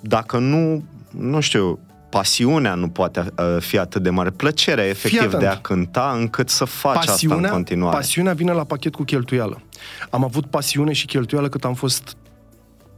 dacă 0.00 0.38
nu, 0.38 0.84
nu 1.10 1.40
știu, 1.40 1.78
pasiunea 2.08 2.74
nu 2.74 2.88
poate 2.88 3.20
uh, 3.20 3.56
fi 3.58 3.78
atât 3.78 4.02
de 4.02 4.10
mare, 4.10 4.30
plăcerea 4.30 4.84
efectiv 4.84 5.20
atent. 5.20 5.40
de 5.40 5.46
a 5.46 5.56
cânta 5.56 6.14
încât 6.18 6.48
să 6.48 6.64
faci 6.64 7.06
asta 7.06 7.34
în 7.34 7.42
continuare. 7.42 7.96
pasiunea 7.96 8.32
vine 8.32 8.52
la 8.52 8.64
pachet 8.64 8.94
cu 8.94 9.02
cheltuială. 9.02 9.62
Am 10.10 10.24
avut 10.24 10.46
pasiune 10.46 10.92
și 10.92 11.06
cheltuială 11.06 11.48
cât 11.48 11.64
am 11.64 11.74
fost 11.74 12.16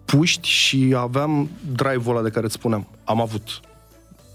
puști 0.05 0.49
și 0.49 0.95
aveam 0.97 1.51
drive-ul 1.73 2.17
ăla 2.17 2.25
de 2.25 2.31
care 2.31 2.45
îți 2.45 2.55
spuneam. 2.55 2.89
Am 3.05 3.21
avut. 3.21 3.61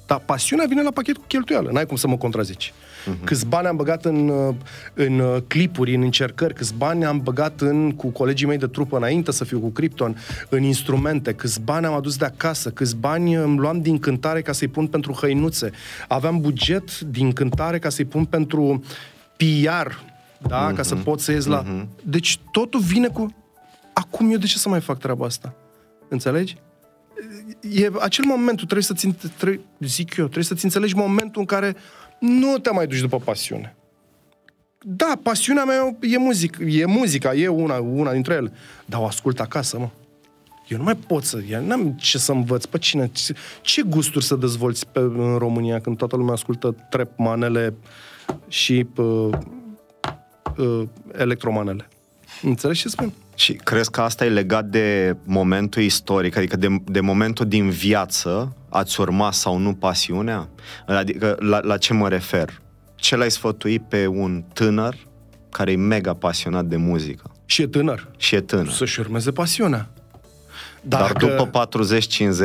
Dar 0.06 0.22
pasiunea 0.26 0.66
vine 0.68 0.82
la 0.82 0.92
pachet 0.92 1.18
cu 1.18 1.24
cheltuială. 1.28 1.72
N-ai 1.72 1.86
cum 1.86 1.96
să 1.96 2.08
mă 2.08 2.18
contrazici. 2.18 2.74
Uh-huh. 3.10 3.24
Câți 3.24 3.46
bani 3.46 3.68
am 3.68 3.76
băgat 3.76 4.06
în, 4.06 4.28
uh, 4.30 4.56
în 4.94 5.20
uh, 5.20 5.38
clipuri, 5.48 5.96
în 5.96 6.02
încercări, 6.02 6.54
câți 6.54 6.74
bani 6.74 7.06
am 7.06 7.20
băgat 7.20 7.62
în, 7.62 7.92
cu 7.92 8.08
colegii 8.08 8.48
mei 8.48 8.58
de 8.58 8.68
trupă 8.68 8.98
înainte 8.98 9.32
să 9.32 9.44
fiu 9.44 9.60
cu 9.60 9.70
Krypton, 9.70 10.18
în 10.50 10.64
instrumente, 10.64 11.34
câți 11.34 11.62
bani 11.62 11.86
am 11.86 11.94
adus 11.94 12.18
de 12.18 12.26
acasă, 12.26 12.70
câți 12.70 12.96
bani 12.96 13.34
îmi 13.34 13.58
luam 13.58 13.82
din 13.82 14.00
cântare 14.00 14.42
ca 14.42 14.52
să-i 14.52 14.68
pun 14.68 14.88
pentru 14.88 15.12
hăinuțe. 15.14 15.72
Aveam 16.08 16.42
buget 16.42 17.00
din 17.00 17.32
cântare 17.32 17.80
ca 17.80 17.90
să-i 17.90 18.06
pun 18.06 18.26
pentru 18.26 18.84
PR, 19.38 19.92
da? 20.48 20.72
Uh-huh. 20.72 20.76
Ca 20.76 20.84
să 20.84 20.96
pot 20.96 21.20
să 21.20 21.32
ies 21.32 21.46
la... 21.46 21.64
Uh-huh. 21.64 21.88
Deci 22.04 22.40
totul 22.52 22.80
vine 22.80 23.08
cu... 23.08 23.34
Acum 23.94 24.32
eu 24.32 24.38
de 24.38 24.46
ce 24.46 24.58
să 24.58 24.70
mai 24.70 24.82
fac 24.82 24.98
treaba 24.98 25.26
asta? 25.26 25.56
Înțelegi? 26.10 26.58
e 27.62 27.90
acel 28.00 28.26
moment, 28.26 28.58
tu 28.58 28.64
trebuie 28.64 28.84
să-ți, 28.84 29.08
trebuie, 29.38 29.62
zic 29.80 30.16
eu, 30.16 30.24
trebuie 30.24 30.44
să-ți 30.44 30.64
înțelegi 30.64 30.96
momentul 30.96 31.42
în 31.42 31.46
care 31.46 31.76
nu 32.20 32.58
te 32.58 32.72
mai 32.72 32.88
duci 32.88 33.00
după 33.00 33.18
pasiune. 33.18 33.76
Da, 34.82 35.20
pasiunea 35.24 35.64
mea 35.64 35.98
e 36.02 36.18
muzică, 36.18 36.64
e 36.64 36.86
muzica, 36.86 37.34
e 37.34 37.48
una, 37.48 37.76
una 37.76 38.12
dintre 38.12 38.34
ele, 38.34 38.52
dar 38.86 39.02
o 39.02 39.06
ascult 39.06 39.40
acasă, 39.40 39.80
mă. 39.80 39.90
Eu 40.68 40.78
nu 40.78 40.84
mai 40.84 40.96
pot 40.96 41.24
să, 41.24 41.40
eu 41.50 41.66
n-am 41.66 41.92
ce 41.92 42.18
să 42.18 42.32
învăț, 42.32 42.66
pe 42.66 42.78
cine, 42.78 43.10
ce, 43.14 43.36
ce 43.62 43.82
gusturi 43.82 44.26
să 44.26 44.36
dezvolți 44.36 44.88
pe, 44.88 45.00
în 45.00 45.36
România 45.38 45.82
când 45.82 45.98
toată 45.98 46.16
lumea 46.16 46.34
ascultă 46.34 46.76
trap, 46.90 47.18
manele 47.18 47.74
și 48.48 48.88
uh, 48.96 49.30
uh, 50.58 50.84
electromanele. 51.12 51.88
Înțelegi 52.42 52.82
ce 52.82 52.88
spun? 52.90 53.14
Și 53.36 53.54
crezi 53.54 53.92
că 53.92 54.02
asta 54.02 54.26
e 54.26 54.30
legat 54.30 54.66
de 54.66 55.16
momentul 55.24 55.82
istoric, 55.82 56.38
adică 56.38 56.58
de, 56.58 56.68
de 56.86 57.00
momentul 57.00 57.46
din 57.48 57.70
viață, 57.70 58.56
ați 58.70 59.02
urma 59.02 59.32
sau 59.32 59.58
nu 59.58 59.74
pasiunea? 59.74 60.50
Adică 60.88 61.36
la, 61.40 61.60
la 61.62 61.78
ce 61.78 61.94
mă 61.94 62.08
refer? 62.10 62.62
Ce 62.96 63.16
l-ai 63.16 63.32
sfătui 63.32 63.80
pe 63.80 64.08
un 64.08 64.44
tânăr 64.54 64.96
care 65.50 65.72
e 65.72 65.76
mega 65.76 66.14
pasionat 66.14 66.66
de 66.66 66.76
muzică 66.76 67.32
Și 67.46 67.62
e 67.62 67.68
tânăr. 67.68 68.08
și 68.18 68.36
e 68.36 68.42
tânăr? 68.42 68.70
Să-și 68.70 69.00
urmeze 69.00 69.32
pasiunea. 69.32 69.90
Dar 70.82 71.12
după 71.14 71.68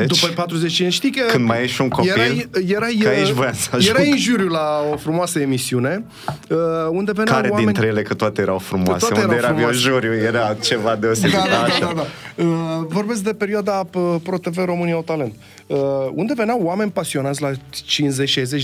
40-50, 0.02 0.06
După 0.06 0.26
45, 0.34 0.92
știi 0.92 1.10
că... 1.10 1.22
Când 1.30 1.44
mai 1.44 1.62
ești 1.62 1.80
un 1.80 1.88
copil, 1.88 2.10
erai, 2.10 2.48
erai, 2.66 2.98
că 3.02 3.08
aici 3.08 3.30
voiam 3.30 3.52
să 3.54 3.68
ajung. 3.72 3.96
Erai 3.96 4.10
în 4.10 4.16
juriu 4.16 4.48
la 4.48 4.80
o 4.92 4.96
frumoasă 4.96 5.38
emisiune, 5.38 6.04
uh, 6.48 6.56
unde 6.90 7.12
veneau 7.12 7.36
care 7.36 7.48
oameni... 7.48 7.66
dintre 7.66 7.86
ele, 7.86 8.02
că 8.02 8.14
toate 8.14 8.40
erau 8.40 8.58
frumoase, 8.58 9.06
Toate 9.06 9.20
unde 9.24 9.34
erau 9.34 9.38
eram 9.38 9.50
eu 9.50 9.56
frumoase. 9.72 9.78
juriu, 9.78 10.12
era 10.12 10.56
ceva 10.62 10.96
deosebit, 10.96 11.34
Da, 11.34 11.44
da, 11.50 11.62
așa. 11.62 11.78
da, 11.80 11.86
da, 11.86 11.92
da. 12.36 12.44
Uh, 12.44 12.84
vorbesc 12.88 13.22
de 13.22 13.32
perioada 13.32 13.86
uh, 13.94 14.14
Pro 14.22 14.38
TV 14.38 14.64
România 14.64 14.94
au 14.94 15.02
talent. 15.02 15.34
Uh, 15.66 15.78
unde 16.14 16.32
veneau 16.36 16.60
oameni 16.62 16.90
pasionați 16.90 17.42
la 17.42 17.50
50-60 17.52 17.56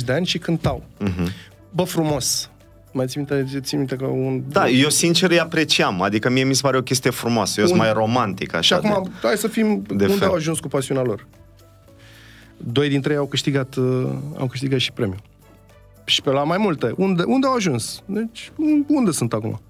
de 0.04 0.12
ani 0.12 0.26
și 0.26 0.38
cântau. 0.38 0.82
Mhm. 0.98 1.32
Bă, 1.70 1.82
frumos. 1.82 2.50
Mai 2.92 3.06
ții 3.06 3.18
minte, 3.28 3.60
ții 3.60 3.76
minte 3.76 3.96
că 3.96 4.04
un... 4.04 4.42
Da, 4.48 4.68
eu 4.68 4.88
sincer 4.88 5.30
îi 5.30 5.40
apreciam, 5.40 6.02
adică 6.02 6.28
mie 6.30 6.44
mi 6.44 6.54
se 6.54 6.60
pare 6.62 6.76
o 6.76 6.82
chestie 6.82 7.10
frumoasă, 7.10 7.60
eu 7.60 7.66
sunt 7.66 7.78
Un- 7.78 7.84
mai 7.84 7.94
romantic 7.94 8.50
Și 8.50 8.56
așa. 8.56 8.76
acum, 8.76 9.02
de... 9.02 9.10
hai 9.26 9.36
să 9.36 9.48
fim 9.48 9.82
de 9.86 10.04
unde 10.04 10.16
fel. 10.16 10.28
au 10.28 10.34
ajuns 10.34 10.58
cu 10.60 10.68
pasiunea 10.68 11.02
lor. 11.02 11.26
Doi 12.56 12.88
dintre 12.88 13.12
ei 13.12 13.18
au 13.18 13.26
câștigat, 13.26 13.74
uh, 13.74 14.08
au 14.38 14.46
câștigat 14.46 14.78
și 14.78 14.92
premiul. 14.92 15.20
Și 16.04 16.22
pe 16.22 16.30
la 16.30 16.42
mai 16.44 16.58
multe. 16.58 16.92
Unde, 16.96 17.22
unde 17.26 17.46
au 17.46 17.54
ajuns? 17.54 18.02
Deci, 18.06 18.52
unde 18.86 19.10
sunt 19.10 19.32
acum? 19.32 19.60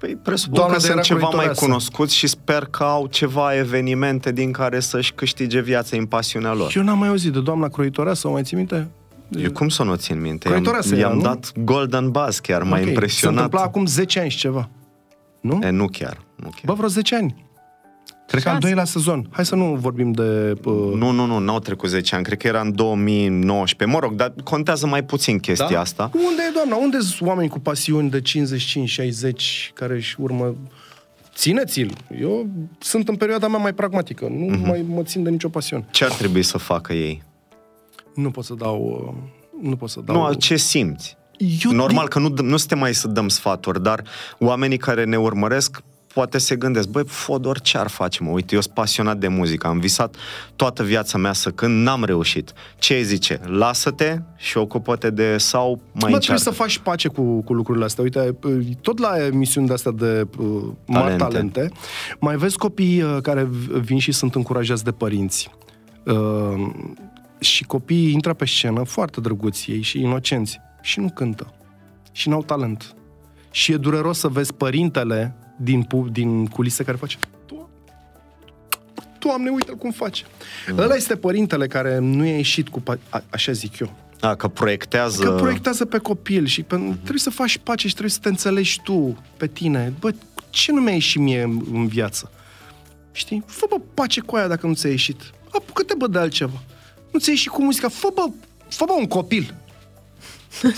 Păi 0.00 0.16
presupun 0.22 0.54
Doamna 0.54 0.74
că 0.74 0.78
de 0.80 0.84
sunt 0.86 0.96
era 0.96 1.04
ceva 1.06 1.18
mai 1.20 1.28
croitoreasă. 1.30 1.64
cunoscuți 1.64 2.14
și 2.16 2.26
sper 2.26 2.64
că 2.70 2.82
au 2.84 3.06
ceva 3.06 3.56
evenimente 3.56 4.32
din 4.32 4.52
care 4.52 4.80
să-și 4.80 5.12
câștige 5.12 5.60
viața 5.60 5.96
în 5.96 6.06
pasiunea 6.06 6.52
lor. 6.54 6.72
Eu 6.76 6.82
n-am 6.82 6.98
mai 6.98 7.08
auzit 7.08 7.32
de 7.32 7.40
doamna 7.40 7.68
croitoarea 7.68 8.14
sau 8.14 8.32
mai 8.32 8.42
ții 8.42 8.56
minte? 8.56 8.88
Eu 9.30 9.50
cum 9.52 9.68
să 9.68 9.82
nu 9.82 9.90
o 9.90 9.96
țin 9.96 10.20
minte? 10.20 10.48
I-am, 10.48 10.56
Croitoreasă 10.60 10.94
era, 10.94 11.08
i-am 11.08 11.16
nu? 11.16 11.22
dat 11.22 11.52
Golden 11.64 12.10
Buzz 12.10 12.38
chiar, 12.38 12.62
m-a 12.62 12.76
Ok. 12.76 12.82
Se 12.82 12.88
impresionat. 12.88 13.34
întâmpla 13.36 13.60
acum 13.66 13.86
10 13.86 14.20
ani 14.20 14.30
și 14.30 14.38
ceva. 14.38 14.68
Nu? 15.40 15.58
E, 15.62 15.70
nu 15.70 15.86
chiar, 15.86 16.16
nu 16.36 16.48
chiar. 16.48 16.62
Bă, 16.64 16.72
vreo 16.72 16.88
10 16.88 17.14
ani. 17.14 17.46
Cred 18.26 18.42
că 18.42 18.48
al 18.48 18.54
Șase. 18.54 18.66
doilea 18.66 18.84
sezon. 18.84 19.28
Hai 19.30 19.46
să 19.46 19.54
nu 19.54 19.74
vorbim 19.74 20.12
de... 20.12 20.52
Uh, 20.64 20.92
Nu, 20.94 21.10
nu, 21.10 21.24
nu, 21.26 21.38
n-au 21.38 21.58
trecut 21.58 21.88
10 21.88 22.14
ani, 22.14 22.24
cred 22.24 22.38
că 22.38 22.46
era 22.46 22.60
în 22.60 22.74
2019. 22.74 23.96
Mă 23.98 24.02
rog, 24.06 24.14
dar 24.14 24.32
contează 24.44 24.86
mai 24.86 25.04
puțin 25.04 25.38
chestia 25.38 25.68
da? 25.70 25.80
asta. 25.80 26.10
Unde 26.14 26.42
e 26.48 26.52
doamna? 26.54 26.76
Unde 26.76 26.98
sunt 26.98 27.28
oameni 27.28 27.48
cu 27.48 27.58
pasiuni 27.58 28.10
de 28.10 28.20
55-60 28.20 29.72
care 29.74 29.94
își 29.94 30.16
urmă... 30.18 30.54
Țineți-l. 31.34 31.92
Eu 32.20 32.46
sunt 32.78 33.08
în 33.08 33.16
perioada 33.16 33.48
mea 33.48 33.58
mai 33.58 33.72
pragmatică. 33.74 34.24
Nu 34.30 34.44
Mhm. 34.44 34.66
mai 34.66 34.84
mă 34.88 35.02
țin 35.02 35.22
de 35.22 35.30
nicio 35.30 35.48
pasiune. 35.48 35.84
Ce 35.90 36.04
ar 36.04 36.10
trebui 36.12 36.42
să 36.42 36.58
facă 36.58 36.92
ei? 36.92 37.22
Nu 38.20 38.30
pot 38.30 38.44
să 38.44 38.54
dau... 38.54 39.14
uh, 39.62 39.68
Nu 39.68 39.76
pot 39.76 39.88
să 39.90 40.00
dau... 40.04 40.26
Nu, 40.26 40.32
ce 40.32 40.56
simți? 40.56 41.16
Eu 41.64 41.70
Normal 41.72 42.08
că 42.08 42.18
nu, 42.18 42.28
dăm- 42.30 42.44
nu 42.44 42.56
suntem 42.56 42.78
mai 42.78 42.94
să 42.94 43.08
dăm 43.08 43.28
sfaturi, 43.28 43.82
dar 43.82 44.02
oamenii 44.38 44.76
care 44.76 45.04
ne 45.04 45.16
urmăresc 45.18 45.82
poate 46.14 46.38
se 46.38 46.56
gândesc, 46.56 46.88
băi, 46.88 47.04
Fodor, 47.06 47.60
ce 47.60 47.78
ar 47.78 47.88
face, 47.88 48.22
mă? 48.22 48.30
Uite, 48.30 48.54
eu 48.54 48.60
sunt 48.60 48.74
pasionat 48.74 49.18
de 49.18 49.28
muzică, 49.28 49.66
am 49.66 49.78
visat 49.78 50.16
toată 50.56 50.82
viața 50.82 51.18
mea 51.18 51.32
să 51.32 51.50
cânt, 51.50 51.82
n-am 51.82 52.04
reușit. 52.04 52.52
Ce 52.78 52.94
îi 52.94 53.04
zice? 53.04 53.40
Lasă-te 53.44 54.18
și 54.36 54.56
ocupă-te 54.58 55.10
de 55.10 55.36
sau 55.36 55.66
mai 55.68 55.80
Mă, 55.92 56.04
încearcă. 56.06 56.18
trebuie 56.18 56.38
să 56.44 56.50
faci 56.50 56.78
pace 56.78 57.08
cu, 57.08 57.42
cu 57.42 57.52
lucrurile 57.52 57.84
astea. 57.84 58.04
Uite, 58.04 58.36
tot 58.80 58.98
la 58.98 59.24
emisiuni 59.26 59.66
de 59.66 59.72
astea 59.72 59.92
de 59.92 60.26
uh, 60.38 60.46
mari 60.86 61.16
Talente. 61.16 61.24
talente, 61.24 61.70
mai 62.20 62.36
vezi 62.36 62.56
copii 62.58 63.02
uh, 63.02 63.16
care 63.22 63.48
vin 63.80 63.98
și 63.98 64.12
sunt 64.12 64.34
încurajați 64.34 64.84
de 64.84 64.90
părinți. 64.92 65.50
Uh, 66.04 66.70
și 67.40 67.64
copiii 67.64 68.12
intră 68.12 68.32
pe 68.34 68.44
scenă 68.46 68.82
foarte 68.82 69.20
drăguți 69.20 69.70
ei 69.70 69.82
și 69.82 70.00
inocenți 70.00 70.60
și 70.82 71.00
nu 71.00 71.10
cântă. 71.10 71.54
Și 72.12 72.28
n-au 72.28 72.42
talent. 72.42 72.94
Și 73.50 73.72
e 73.72 73.76
dureros 73.76 74.18
să 74.18 74.28
vezi 74.28 74.54
părintele 74.54 75.34
din, 75.56 75.82
pu- 75.82 76.08
din 76.12 76.46
culise 76.46 76.84
care 76.84 76.96
face 76.96 77.16
"Do- 77.18 77.68
Doamne, 79.18 79.50
uite 79.50 79.72
cum 79.72 79.90
face. 79.90 80.24
Mm. 80.70 80.78
Ăla 80.78 80.94
este 80.94 81.16
părintele 81.16 81.66
care 81.66 81.98
nu 81.98 82.24
e 82.24 82.36
ieșit 82.36 82.68
cu... 82.68 82.80
Pa- 82.80 82.98
a, 83.08 83.22
așa 83.30 83.52
zic 83.52 83.78
eu. 83.78 83.92
A, 84.20 84.34
că 84.34 84.48
proiectează... 84.48 85.22
Că 85.22 85.30
proiectează 85.30 85.84
pe 85.84 85.98
copil 85.98 86.46
și 86.46 86.62
pe, 86.62 86.76
trebuie 86.76 87.18
să 87.18 87.30
faci 87.30 87.58
pace 87.58 87.86
și 87.86 87.92
trebuie 87.92 88.12
să 88.12 88.18
te 88.22 88.28
înțelegi 88.28 88.80
tu 88.82 89.16
pe 89.36 89.46
tine. 89.46 89.92
Bă, 90.00 90.10
ce 90.50 90.72
nu 90.72 90.80
mi-a 90.80 90.92
ieșit 90.92 91.20
mie 91.20 91.42
în, 91.42 91.60
în 91.72 91.86
viață? 91.86 92.30
Știi? 93.12 93.42
Fă, 93.46 93.66
bă, 93.68 93.76
pace 93.94 94.20
cu 94.20 94.36
aia 94.36 94.48
dacă 94.48 94.66
nu 94.66 94.74
ți-a 94.74 94.90
ieșit. 94.90 95.20
Apucă-te, 95.54 95.94
bă, 95.98 96.06
de 96.06 96.18
altceva. 96.18 96.62
Nu 97.10 97.18
ți-a 97.18 97.32
ieșit 97.32 97.50
cu 97.50 97.62
muzica. 97.62 97.88
Fă, 97.88 98.08
bă, 98.14 98.24
fă, 98.68 98.84
bă, 98.86 98.92
un 98.92 99.06
copil. 99.06 99.54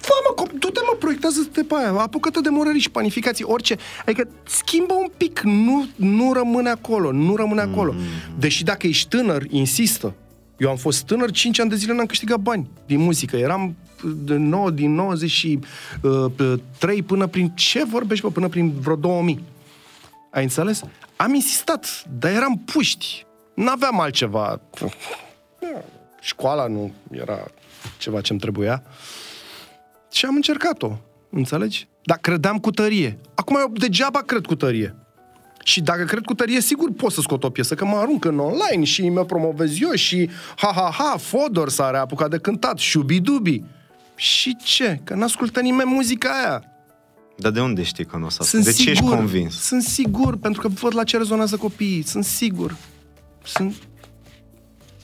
Fă, 0.00 0.12
mă, 0.28 0.34
cop- 0.42 0.58
du-te, 0.58 0.80
mă, 0.86 0.96
proiectează-te 0.98 1.62
pe 1.62 1.74
aia. 1.74 1.92
Apucă-te 1.92 2.40
de 2.40 2.48
morării 2.48 2.80
și 2.80 2.90
panificații, 2.90 3.44
orice. 3.44 3.76
Adică 4.06 4.28
schimbă 4.46 4.94
un 4.94 5.08
pic, 5.16 5.40
nu, 5.40 5.86
nu 5.96 6.32
rămâne 6.32 6.68
acolo, 6.68 7.12
nu 7.12 7.36
rămâne 7.36 7.60
acolo. 7.60 7.94
Deși 8.38 8.64
dacă 8.64 8.86
ești 8.86 9.08
tânăr, 9.08 9.44
insistă. 9.50 10.14
Eu 10.56 10.70
am 10.70 10.76
fost 10.76 11.04
tânăr, 11.04 11.30
5 11.30 11.60
ani 11.60 11.70
de 11.70 11.76
zile 11.76 11.92
n-am 11.92 12.06
câștigat 12.06 12.38
bani 12.38 12.68
din 12.86 13.00
muzică. 13.00 13.36
Eram 13.36 13.76
de 14.24 14.36
9, 14.36 14.70
din 14.70 14.94
93 14.94 17.02
până 17.02 17.26
prin... 17.26 17.52
Ce 17.54 17.84
vorbești, 17.84 18.24
bă? 18.24 18.30
Până 18.30 18.48
prin 18.48 18.72
vreo 18.80 18.96
2000. 18.96 19.40
Ai 20.30 20.42
înțeles? 20.42 20.82
Am 21.16 21.34
insistat, 21.34 22.04
dar 22.18 22.30
eram 22.30 22.58
puști. 22.58 23.26
N-aveam 23.54 24.00
altceva. 24.00 24.60
Școala 26.20 26.66
nu 26.66 26.92
era 27.10 27.38
ceva 27.98 28.20
ce-mi 28.20 28.38
trebuia. 28.38 28.82
Și 30.12 30.24
am 30.24 30.34
încercat-o, 30.34 30.96
înțelegi? 31.30 31.88
Dar 32.02 32.18
credeam 32.18 32.58
cu 32.58 32.70
tărie. 32.70 33.18
Acum 33.34 33.56
eu 33.56 33.72
degeaba 33.72 34.22
cred 34.22 34.46
cu 34.46 34.54
tărie. 34.54 34.94
Și 35.64 35.80
dacă 35.80 36.04
cred 36.04 36.24
cu 36.24 36.34
tărie, 36.34 36.60
sigur 36.60 36.92
pot 36.92 37.12
să 37.12 37.20
scot 37.20 37.44
o 37.44 37.50
piesă, 37.50 37.74
că 37.74 37.84
mă 37.84 37.96
arunc 37.96 38.24
în 38.24 38.38
online 38.38 38.84
și 38.84 39.08
mă 39.08 39.24
promovez 39.24 39.80
eu 39.80 39.92
și 39.92 40.30
ha-ha-ha, 40.56 41.16
Fodor 41.16 41.68
s-a 41.68 41.90
reapucat 41.90 42.30
de 42.30 42.38
cântat, 42.38 42.78
șubi-dubi. 42.78 43.62
Și 44.14 44.56
ce? 44.56 45.00
Că 45.04 45.14
n-ascultă 45.14 45.60
nimeni 45.60 45.90
muzica 45.90 46.30
aia. 46.42 46.64
Dar 47.36 47.52
de 47.52 47.60
unde 47.60 47.82
știi 47.82 48.04
că 48.04 48.16
nu 48.16 48.26
o 48.26 48.28
să 48.28 48.42
Sunt 48.42 48.64
De 48.64 48.72
ce 48.72 48.90
ești 48.90 49.02
sigur, 49.02 49.16
convins? 49.16 49.60
Sunt 49.60 49.82
sigur, 49.82 50.36
pentru 50.36 50.60
că 50.60 50.68
văd 50.68 50.94
la 50.94 51.04
ce 51.04 51.16
rezonează 51.16 51.56
copiii. 51.56 52.02
Sunt 52.02 52.24
sigur. 52.24 52.76
Sunt... 53.44 53.74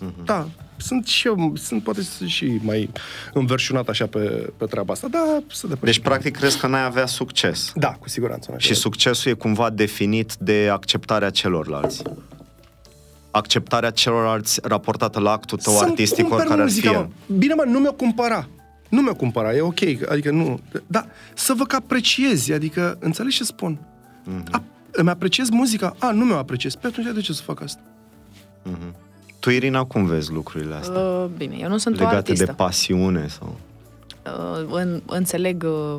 Mhm. 0.01 0.25
Da, 0.25 0.49
sunt 0.77 1.07
și 1.07 1.27
eu, 1.27 1.53
sunt 1.57 1.83
poate 1.83 2.03
sunt 2.03 2.29
și 2.29 2.59
mai 2.62 2.91
înverșunat 3.33 3.89
așa 3.89 4.07
pe, 4.07 4.53
pe 4.57 4.65
treaba 4.65 4.93
asta, 4.93 5.09
dar 5.09 5.23
să 5.53 5.66
depășim. 5.66 5.85
Deci, 5.85 5.99
practic, 5.99 6.37
crezi 6.37 6.59
că 6.59 6.66
n-ai 6.66 6.85
avea 6.85 7.07
succes. 7.07 7.73
Da, 7.75 7.89
cu 7.89 8.09
siguranță. 8.09 8.51
n-aș 8.51 8.61
Și 8.62 8.69
avea. 8.69 8.81
succesul 8.81 9.31
e 9.31 9.35
cumva 9.35 9.70
definit 9.70 10.35
de 10.35 10.69
acceptarea 10.73 11.31
celorlalți. 11.31 12.03
Acceptarea 13.31 13.91
celorlalți 13.91 14.61
raportată 14.62 15.20
la 15.20 15.31
actul 15.31 15.59
tău 15.59 15.73
Să-mi 15.75 15.91
artistic, 15.91 16.19
cumpăr 16.19 16.39
oricare 16.39 16.62
ar 16.62 16.69
fi 16.69 16.75
muzica, 16.75 16.93
el. 16.99 17.09
mă. 17.27 17.37
Bine, 17.37 17.55
mă, 17.55 17.62
nu 17.66 17.79
mi-o 17.79 17.93
cumpăra. 17.93 18.49
Nu 18.89 19.01
mi-o 19.01 19.15
cumpăra, 19.15 19.55
e 19.55 19.61
ok, 19.61 19.81
adică 20.09 20.31
nu... 20.31 20.61
Da, 20.87 21.07
să 21.35 21.53
vă 21.57 21.65
că 21.65 21.77
apreciezi, 21.77 22.53
adică, 22.53 22.97
înțelegi 23.01 23.37
ce 23.37 23.45
spun? 23.45 23.79
Mhm. 24.25 24.43
Mm-hmm. 24.43 24.51
A, 24.51 24.62
îmi 24.93 25.09
apreciez 25.11 25.49
muzica? 25.49 25.95
A, 25.99 26.11
nu 26.11 26.25
mi-o 26.25 26.37
apreciez. 26.37 26.75
Pe 26.75 26.87
atunci 26.87 27.12
de 27.15 27.20
ce 27.20 27.33
să 27.33 27.43
fac 27.43 27.62
asta? 27.62 27.81
Tu, 29.49 29.55
Irina, 29.55 29.85
cum 29.85 30.05
vezi 30.05 30.33
lucrurile 30.33 30.75
astea? 30.75 31.01
Uh, 31.01 31.25
bine, 31.37 31.57
eu 31.61 31.69
nu 31.69 31.79
sunt 31.79 31.95
o 31.95 31.99
Legate 31.99 32.16
artistă. 32.16 32.45
de 32.45 32.53
pasiune 32.53 33.29
sau... 33.29 33.57
uh, 34.27 34.66
în, 34.70 35.03
înțeleg 35.07 35.62
uh, 35.62 35.99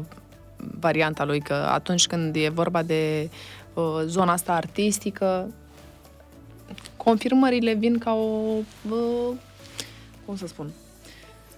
varianta 0.79 1.25
lui 1.25 1.39
că 1.39 1.53
atunci 1.53 2.07
când 2.07 2.35
e 2.35 2.49
vorba 2.49 2.83
de 2.83 3.29
uh, 3.73 4.01
zona 4.05 4.31
asta 4.31 4.53
artistică, 4.53 5.47
confirmările 6.97 7.73
vin 7.73 7.97
ca 7.97 8.13
o... 8.13 8.55
Uh, 8.89 9.35
cum 10.25 10.37
să 10.37 10.47
spun? 10.47 10.69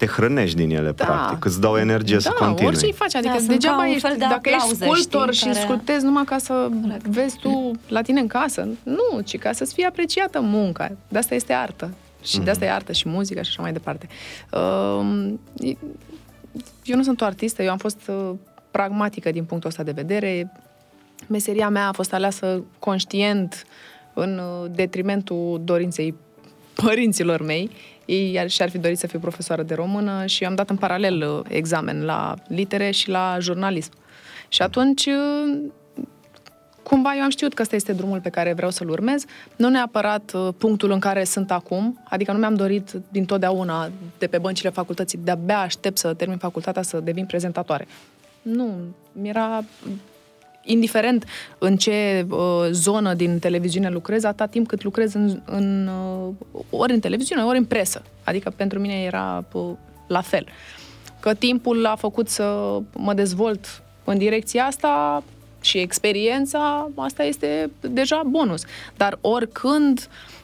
Te 0.02 0.08
hrănești 0.08 0.56
din 0.56 0.70
ele, 0.70 0.92
Da. 0.92 1.06
practic. 1.06 1.46
Îți 1.46 1.62
dau 1.62 1.78
energie 1.78 2.14
da, 2.16 2.20
să 2.22 2.30
continui. 2.40 2.66
orice 2.66 2.86
îi 2.86 2.94
faci, 2.94 3.16
adică 3.16 3.32
Da, 3.34 3.38
sunt 3.38 3.50
degeaba 3.50 3.76
ca 3.78 3.82
un 3.84 3.88
ești, 3.90 4.08
fel 4.08 4.18
de 4.18 4.26
dacă 4.30 4.50
ești 4.50 4.54
aplauze, 4.62 4.84
sculptor 4.86 5.34
știi, 5.34 5.48
și 5.48 5.54
care- 5.54 5.66
sculptezi 5.66 6.04
numai 6.06 6.24
ca 6.24 6.38
să 6.38 6.70
vezi 7.10 7.38
tu 7.38 7.72
la 7.88 8.02
tine 8.02 8.20
în 8.20 8.28
casă. 8.28 8.68
Nu, 8.84 9.20
ci 9.24 9.38
ca 9.38 9.52
să-ți 9.52 9.74
fie 9.74 9.86
apreciată 9.86 10.40
munca. 10.40 10.92
De 11.08 11.18
asta 11.18 11.36
este 11.36 11.54
artă. 11.54 11.90
Și 12.24 12.40
de 12.40 12.50
asta 12.50 12.66
e 12.66 12.72
artă 12.72 12.92
și 12.92 13.10
muzica 13.10 13.42
și 13.42 13.50
așa 13.50 13.62
mai 13.62 13.72
departe. 13.72 14.08
Uh, 14.52 15.34
eu 16.84 16.96
nu 16.96 17.04
sunt 17.04 17.22
o 17.22 17.26
artistă, 17.26 17.64
eu 17.64 17.72
am 17.72 17.78
fost 17.78 18.00
uh, 18.08 18.30
pragmatică 18.72 19.32
din 19.32 19.44
punctul 19.44 19.70
ăsta 19.70 19.84
de 19.84 19.92
vedere. 19.92 20.52
Meseria 21.28 21.70
mea 21.70 21.88
a 21.88 21.92
fost 21.92 22.14
aleasă 22.14 22.64
conștient 22.80 23.66
în 24.14 24.38
uh, 24.40 24.70
detrimentul 24.76 25.62
dorinței 25.64 26.16
părinților 26.74 27.42
mei. 27.42 27.70
Ei 28.12 28.40
ar, 28.40 28.50
și-ar 28.50 28.70
fi 28.70 28.78
dorit 28.78 28.98
să 28.98 29.08
fiu 29.08 29.20
profesoară 29.20 29.64
de 29.64 29.74
română 29.74 30.26
și 30.26 30.46
am 30.46 30.56
dat 30.56 30.70
în 30.70 30.76
paralel 30.76 31.22
uh, 31.22 31.40
examen 31.48 32.04
la 32.04 32.36
litere 32.48 32.92
și 32.92 33.10
la 33.10 33.38
jurnalism. 33.40 33.92
Și 34.48 34.62
atunci, 34.62 35.06
uh, 35.06 35.60
cumva 36.84 37.16
eu 37.16 37.22
am 37.22 37.30
știut 37.30 37.54
că 37.54 37.62
ăsta 37.62 37.76
este 37.76 37.94
drumul 37.94 38.20
pe 38.20 38.30
care 38.30 38.54
vreau 38.54 38.72
să-l 38.72 38.90
urmez, 38.90 39.26
nu 39.56 39.70
neapărat 39.70 40.32
uh, 40.34 40.48
punctul 40.58 40.92
în 40.92 41.00
care 41.00 41.24
sunt 41.24 41.52
acum, 41.52 42.00
adică 42.04 42.32
nu 42.32 42.38
mi-am 42.38 42.56
dorit 42.56 42.92
din 43.10 43.26
totdeauna 43.26 43.90
de 44.18 44.28
pe 44.28 44.38
băncile 44.38 44.70
facultății, 44.70 45.20
de-abia 45.24 45.60
aștept 45.60 45.98
să 45.98 46.14
termin 46.14 46.38
facultatea 46.38 46.82
să 46.82 47.00
devin 47.00 47.26
prezentatoare. 47.26 47.88
Nu, 48.42 48.74
mi-era 49.12 49.64
indiferent 50.64 51.26
în 51.58 51.78
ce 51.78 52.26
uh, 52.30 52.68
zonă 52.72 53.14
din 53.14 53.40
televiziune 53.40 53.90
lucrez, 53.90 54.24
atâta 54.24 54.46
timp 54.46 54.68
cât 54.68 54.84
lucrez 54.84 55.14
în, 55.14 55.42
în 55.46 55.88
uh, 55.88 56.60
ori 56.70 56.94
în 56.94 57.00
televiziune, 57.00 57.44
ori 57.44 57.58
în 57.58 57.66
presă. 57.66 58.02
Adică 58.24 58.54
pentru 58.56 58.80
mine 58.80 59.02
era 59.04 59.46
uh, 59.52 59.72
la 60.08 60.22
fel. 60.22 60.46
Că 61.20 61.34
timpul 61.34 61.86
a 61.86 61.96
făcut 61.96 62.30
să 62.30 62.78
mă 62.94 63.14
dezvolt 63.14 63.84
în 64.04 64.18
direcția 64.18 64.66
asta 64.66 65.24
și 65.62 65.78
experiența, 65.78 66.90
asta 66.96 67.24
este 67.24 67.72
deja 67.82 68.22
bonus. 68.26 68.64
Dar 68.98 69.18
oricând 69.22 70.00
uh, 70.00 70.41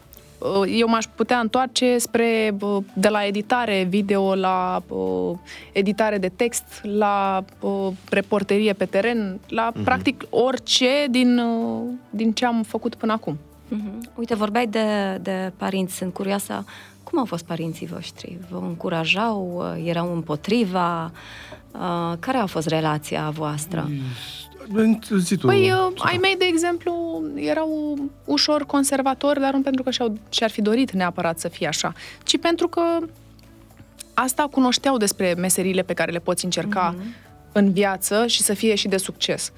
eu 0.67 0.87
m-aș 0.87 1.05
putea 1.15 1.39
întoarce 1.39 1.97
spre 1.97 2.55
uh, 2.59 2.83
de 2.93 3.07
la 3.07 3.25
editare 3.25 3.83
video 3.89 4.35
la 4.35 4.83
uh, 4.87 5.37
editare 5.71 6.17
de 6.17 6.31
text, 6.35 6.63
la 6.81 7.43
uh, 7.59 7.87
reporterie 8.09 8.73
pe 8.73 8.85
teren, 8.85 9.39
la 9.47 9.71
uh-huh. 9.71 9.83
practic 9.83 10.23
orice 10.29 11.07
din, 11.09 11.37
uh, 11.37 11.81
din 12.09 12.33
ce 12.33 12.45
am 12.45 12.63
făcut 12.63 12.95
până 12.95 13.11
acum. 13.11 13.37
Mhm. 13.67 14.09
Uite, 14.15 14.35
vorbeai 14.35 14.67
de, 14.67 15.17
de 15.21 15.51
părinți, 15.57 15.95
sunt 15.95 16.13
curioasă. 16.13 16.65
Cum 17.03 17.19
au 17.19 17.25
fost 17.25 17.45
părinții 17.45 17.87
voștri? 17.87 18.37
Vă 18.49 18.57
încurajau? 18.57 19.65
Erau 19.83 20.13
împotriva? 20.13 21.11
Uh, 21.71 22.13
Care 22.19 22.37
a 22.37 22.45
fost 22.45 22.67
relația 22.67 23.29
voastră? 23.29 23.89
Zi 25.17 25.37
tu. 25.37 25.45
Păi, 25.45 25.71
uh, 25.71 25.91
ai 25.97 26.17
mei, 26.21 26.35
de 26.37 26.45
exemplu, 26.45 27.23
erau 27.35 27.97
ușor 28.25 28.65
conservatori, 28.65 29.39
dar 29.39 29.53
nu 29.53 29.61
pentru 29.61 29.83
că 29.83 29.91
și-au, 29.91 30.17
și-ar 30.29 30.49
fi 30.49 30.61
dorit 30.61 30.91
neapărat 30.91 31.39
să 31.39 31.47
fie 31.47 31.67
așa, 31.67 31.93
ci 32.23 32.37
pentru 32.37 32.67
că 32.67 32.81
asta 34.13 34.47
cunoșteau 34.51 34.97
despre 34.97 35.33
meserile 35.37 35.81
pe 35.81 35.93
care 35.93 36.11
le 36.11 36.19
poți 36.19 36.45
încerca 36.45 36.95
mm-hmm. 36.95 37.51
în 37.51 37.71
viață 37.71 38.27
și 38.27 38.41
să 38.41 38.53
fie 38.53 38.75
și 38.75 38.87
de 38.87 38.97
succes. 38.97 39.51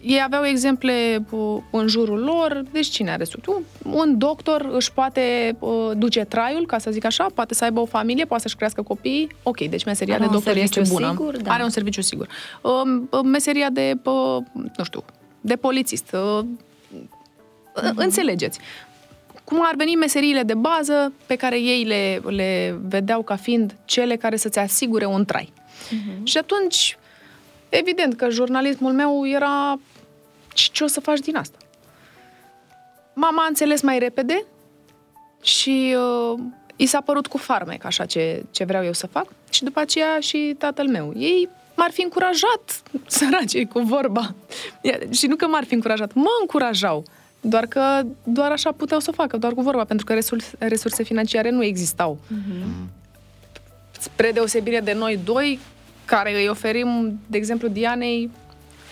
Ei 0.00 0.22
aveau 0.22 0.44
exemple 0.44 1.24
uh, 1.30 1.56
în 1.70 1.86
jurul 1.86 2.18
lor, 2.18 2.64
deci 2.72 2.86
cine 2.86 3.10
are 3.10 3.24
succes? 3.24 3.54
Un, 3.54 3.62
un 3.92 4.18
doctor 4.18 4.70
își 4.72 4.92
poate 4.92 5.56
uh, 5.58 5.90
duce 5.96 6.24
traiul, 6.24 6.66
ca 6.66 6.78
să 6.78 6.90
zic 6.90 7.04
așa, 7.04 7.26
poate 7.34 7.54
să 7.54 7.64
aibă 7.64 7.80
o 7.80 7.86
familie, 7.86 8.24
poate 8.24 8.42
să-și 8.42 8.56
crească 8.56 8.82
copiii. 8.82 9.28
Ok, 9.42 9.60
deci 9.60 9.84
meseria 9.84 10.14
Are 10.14 10.22
de 10.22 10.28
un 10.28 10.34
doctor 10.34 10.56
este 10.56 10.74
serviciu 10.74 10.94
bună. 10.94 11.10
sigur, 11.10 11.36
da. 11.36 11.52
Are 11.52 11.62
un 11.62 11.70
serviciu 11.70 12.00
sigur. 12.00 12.28
Uh, 12.62 13.20
meseria 13.24 13.70
de, 13.70 13.94
uh, 14.04 14.36
nu 14.76 14.84
știu, 14.84 15.04
de 15.40 15.56
polițist. 15.56 16.12
Uh, 16.12 16.40
uh-huh. 16.40 17.94
Înțelegeți. 17.94 18.58
Cum 19.44 19.58
ar 19.62 19.74
veni 19.76 19.94
meseriile 19.94 20.42
de 20.42 20.54
bază 20.54 21.12
pe 21.26 21.36
care 21.36 21.60
ei 21.60 21.84
le, 21.84 22.20
le 22.26 22.78
vedeau 22.88 23.22
ca 23.22 23.36
fiind 23.36 23.76
cele 23.84 24.16
care 24.16 24.36
să-ți 24.36 24.58
asigure 24.58 25.04
un 25.04 25.24
trai. 25.24 25.52
Uh-huh. 25.52 26.22
Și 26.22 26.38
atunci, 26.38 26.97
evident 27.68 28.14
că 28.14 28.28
jurnalismul 28.28 28.92
meu 28.92 29.26
era 29.26 29.78
Și 30.54 30.70
ce 30.70 30.84
o 30.84 30.86
să 30.86 31.00
faci 31.00 31.18
din 31.18 31.36
asta? 31.36 31.58
Mama 33.14 33.42
a 33.42 33.46
înțeles 33.48 33.82
mai 33.82 33.98
repede 33.98 34.44
și 35.42 35.96
uh, 35.96 36.40
i 36.76 36.86
s-a 36.86 37.00
părut 37.00 37.26
cu 37.26 37.36
farmec 37.36 37.84
așa 37.84 38.06
ce, 38.06 38.42
ce 38.50 38.64
vreau 38.64 38.84
eu 38.84 38.92
să 38.92 39.06
fac 39.06 39.26
și 39.50 39.64
după 39.64 39.80
aceea 39.80 40.20
și 40.20 40.54
tatăl 40.58 40.88
meu. 40.88 41.12
Ei 41.16 41.48
m-ar 41.74 41.90
fi 41.90 42.02
încurajat, 42.02 42.82
săracii, 43.06 43.66
cu 43.66 43.80
vorba. 43.80 44.34
Și 45.10 45.26
nu 45.26 45.36
că 45.36 45.46
m-ar 45.46 45.64
fi 45.64 45.74
încurajat, 45.74 46.14
mă 46.14 46.30
încurajau. 46.40 47.04
Doar 47.40 47.66
că 47.66 48.02
doar 48.24 48.50
așa 48.50 48.72
puteau 48.72 49.00
să 49.00 49.10
o 49.10 49.12
facă, 49.12 49.36
doar 49.36 49.52
cu 49.52 49.62
vorba, 49.62 49.84
pentru 49.84 50.06
că 50.06 50.14
resurse, 50.14 50.56
resurse 50.58 51.02
financiare 51.02 51.50
nu 51.50 51.64
existau. 51.64 52.18
Mm-hmm. 52.26 52.88
Spre 53.98 54.30
deosebire 54.32 54.80
de 54.80 54.92
noi 54.92 55.18
doi, 55.24 55.58
care 56.08 56.34
îi 56.40 56.48
oferim, 56.48 57.20
de 57.26 57.36
exemplu, 57.36 57.68
Dianei 57.68 58.30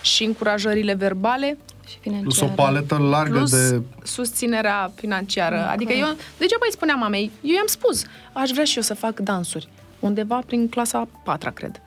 și 0.03 0.25
încurajările 0.25 0.95
verbale, 0.95 1.59
Și 1.89 1.99
financiară. 2.01 2.29
Plus 2.29 2.41
o 2.41 2.47
paletă 2.55 2.97
largă 2.97 3.37
plus 3.37 3.51
de... 3.51 3.83
susținerea 4.05 4.93
financiară. 4.95 5.57
Mm, 5.57 5.69
Adică 5.71 5.93
corect. 5.93 6.09
eu, 6.09 6.17
degeaba 6.39 6.65
îi 6.67 6.73
spuneam 6.73 6.99
mamei, 6.99 7.31
eu 7.41 7.55
i-am 7.55 7.67
spus, 7.67 8.05
aș 8.33 8.51
vrea 8.51 8.65
și 8.65 8.77
eu 8.77 8.83
să 8.83 8.95
fac 8.95 9.21
dansuri. 9.21 9.69
Undeva 9.99 10.43
prin 10.47 10.69
clasa 10.69 10.99
a 10.99 11.09
patra, 11.25 11.51
cred. 11.51 11.81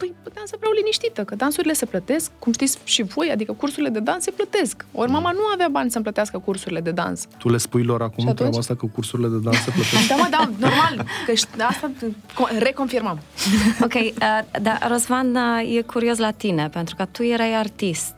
Păi 0.00 0.14
puteam 0.22 0.44
să 0.46 0.54
vreau 0.58 0.72
liniștită, 0.72 1.22
că 1.24 1.34
dansurile 1.34 1.72
se 1.72 1.86
plătesc, 1.86 2.30
cum 2.38 2.52
știți 2.52 2.78
și 2.84 3.02
voi, 3.02 3.30
adică 3.32 3.52
cursurile 3.52 3.88
de 3.88 3.98
dans 4.00 4.22
se 4.22 4.30
plătesc. 4.30 4.84
Ori 4.92 5.10
mama 5.10 5.30
nu 5.30 5.40
avea 5.52 5.68
bani 5.68 5.90
să-mi 5.90 6.04
plătească 6.04 6.38
cursurile 6.38 6.80
de 6.80 6.90
dans. 6.90 7.26
Tu 7.38 7.48
le 7.48 7.56
spui 7.56 7.82
lor 7.82 8.00
acum 8.02 8.14
Și 8.16 8.20
atunci? 8.22 8.36
treaba 8.36 8.58
asta 8.58 8.74
că 8.74 8.86
cursurile 8.94 9.28
de 9.28 9.36
dans 9.42 9.56
se 9.56 9.70
plătesc? 9.70 10.06
Da, 10.10 10.14
mă, 10.16 10.26
da, 10.30 10.50
normal, 10.58 11.06
că 11.26 11.32
ști- 11.32 11.60
asta 11.68 11.90
co- 12.32 12.58
reconfirmam. 12.58 13.18
Ok, 13.84 13.94
uh, 13.94 14.10
dar 14.62 14.86
Răzvan 14.90 15.34
uh, 15.34 15.76
e 15.76 15.82
curios 15.82 16.18
la 16.18 16.30
tine, 16.30 16.68
pentru 16.72 16.94
că 16.96 17.04
tu 17.10 17.22
erai 17.22 17.54
artist. 17.54 18.14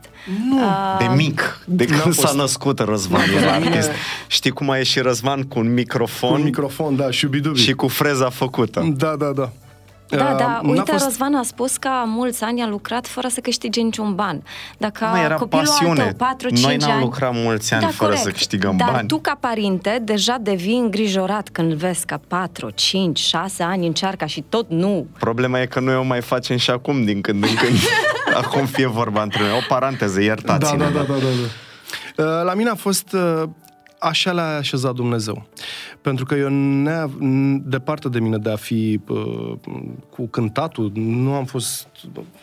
Nu. 0.49 0.59
De 0.97 1.05
mic, 1.15 1.59
de 1.65 1.85
N-am 1.89 1.99
când 1.99 2.13
s-a 2.13 2.21
fost. 2.21 2.35
născut 2.35 2.79
Răzvan, 2.79 3.21
N-am 3.29 3.43
era 3.43 3.53
fost. 3.53 3.65
artist. 3.65 3.89
Știi 4.27 4.51
cum 4.51 4.69
a 4.69 4.77
ieșit 4.77 5.01
Răzvan 5.03 5.41
cu 5.43 5.59
un 5.59 5.65
Cu 5.65 5.71
microfon, 5.71 6.33
un 6.33 6.43
microfon, 6.43 6.95
da, 6.95 7.11
șubidubi. 7.11 7.59
și 7.59 7.73
cu 7.73 7.87
freza 7.87 8.29
făcută. 8.29 8.93
Da, 8.97 9.15
da, 9.15 9.31
da. 9.35 9.51
Da, 10.09 10.29
Uh, 10.31 10.37
da, 10.37 10.45
n-a 10.63 10.69
uite, 10.69 10.91
fost- 10.91 11.03
Răzvan 11.03 11.35
a 11.35 11.43
spus 11.43 11.77
că 11.77 11.89
mulți 12.05 12.43
ani 12.43 12.61
a 12.61 12.67
lucrat 12.67 13.07
fără 13.07 13.27
să 13.27 13.39
câștige 13.39 13.81
niciun 13.81 14.15
ban. 14.15 14.43
Dacă 14.77 15.05
Mă, 15.11 15.17
era 15.19 15.35
copilul 15.35 15.65
pasiune. 15.65 16.01
al 16.01 16.07
tău, 16.07 16.15
4 16.27 16.47
5 16.49 16.61
Noi 16.65 16.75
n-am 16.77 16.91
ani... 16.91 17.01
lucrat 17.01 17.33
mulți 17.33 17.73
ani 17.73 17.91
fără 17.91 18.15
să 18.15 18.29
câștigăm 18.29 18.77
Dar 18.77 18.91
bani. 18.91 19.07
tu, 19.07 19.17
ca 19.19 19.37
părinte, 19.39 20.01
deja 20.03 20.37
devii 20.41 20.77
îngrijorat 20.77 21.49
când 21.51 21.73
vezi 21.73 22.05
că 22.05 22.19
4, 22.27 22.69
5, 22.69 23.19
6 23.19 23.63
ani 23.63 23.85
încearcă 23.85 24.25
și 24.25 24.41
tot 24.49 24.69
nu. 24.69 25.07
Problema 25.19 25.59
e 25.61 25.65
că 25.65 25.79
noi 25.79 25.95
o 25.95 26.03
mai 26.03 26.21
facem 26.21 26.57
și 26.57 26.69
acum, 26.69 27.03
din 27.05 27.21
când 27.21 27.43
în 27.43 27.53
când. 27.55 27.77
acum 28.43 28.65
fie 28.65 28.87
vorba 28.87 29.21
între 29.21 29.39
noi. 29.41 29.51
O 29.51 29.61
paranteză, 29.67 30.15
Da, 30.17 30.21
iertați-ne. 30.23 30.77
da, 30.77 30.89
da, 30.89 30.99
da, 30.99 31.13
da, 31.13 31.13
da. 32.15 32.23
Uh, 32.23 32.43
La 32.45 32.53
mine 32.53 32.69
a 32.69 32.75
fost 32.75 33.13
uh, 33.13 33.43
așa 33.99 34.31
l-a 34.31 34.55
așezat 34.55 34.93
Dumnezeu. 34.93 35.45
Pentru 36.03 36.25
că 36.25 36.35
eu, 36.35 36.49
nea, 36.49 37.09
departe 37.63 38.09
de 38.09 38.19
mine 38.19 38.37
de 38.37 38.49
a 38.49 38.55
fi 38.55 38.99
uh, 39.07 39.53
cu 40.09 40.27
cântatul, 40.27 40.91
nu 40.95 41.33
am 41.33 41.45
fost... 41.45 41.87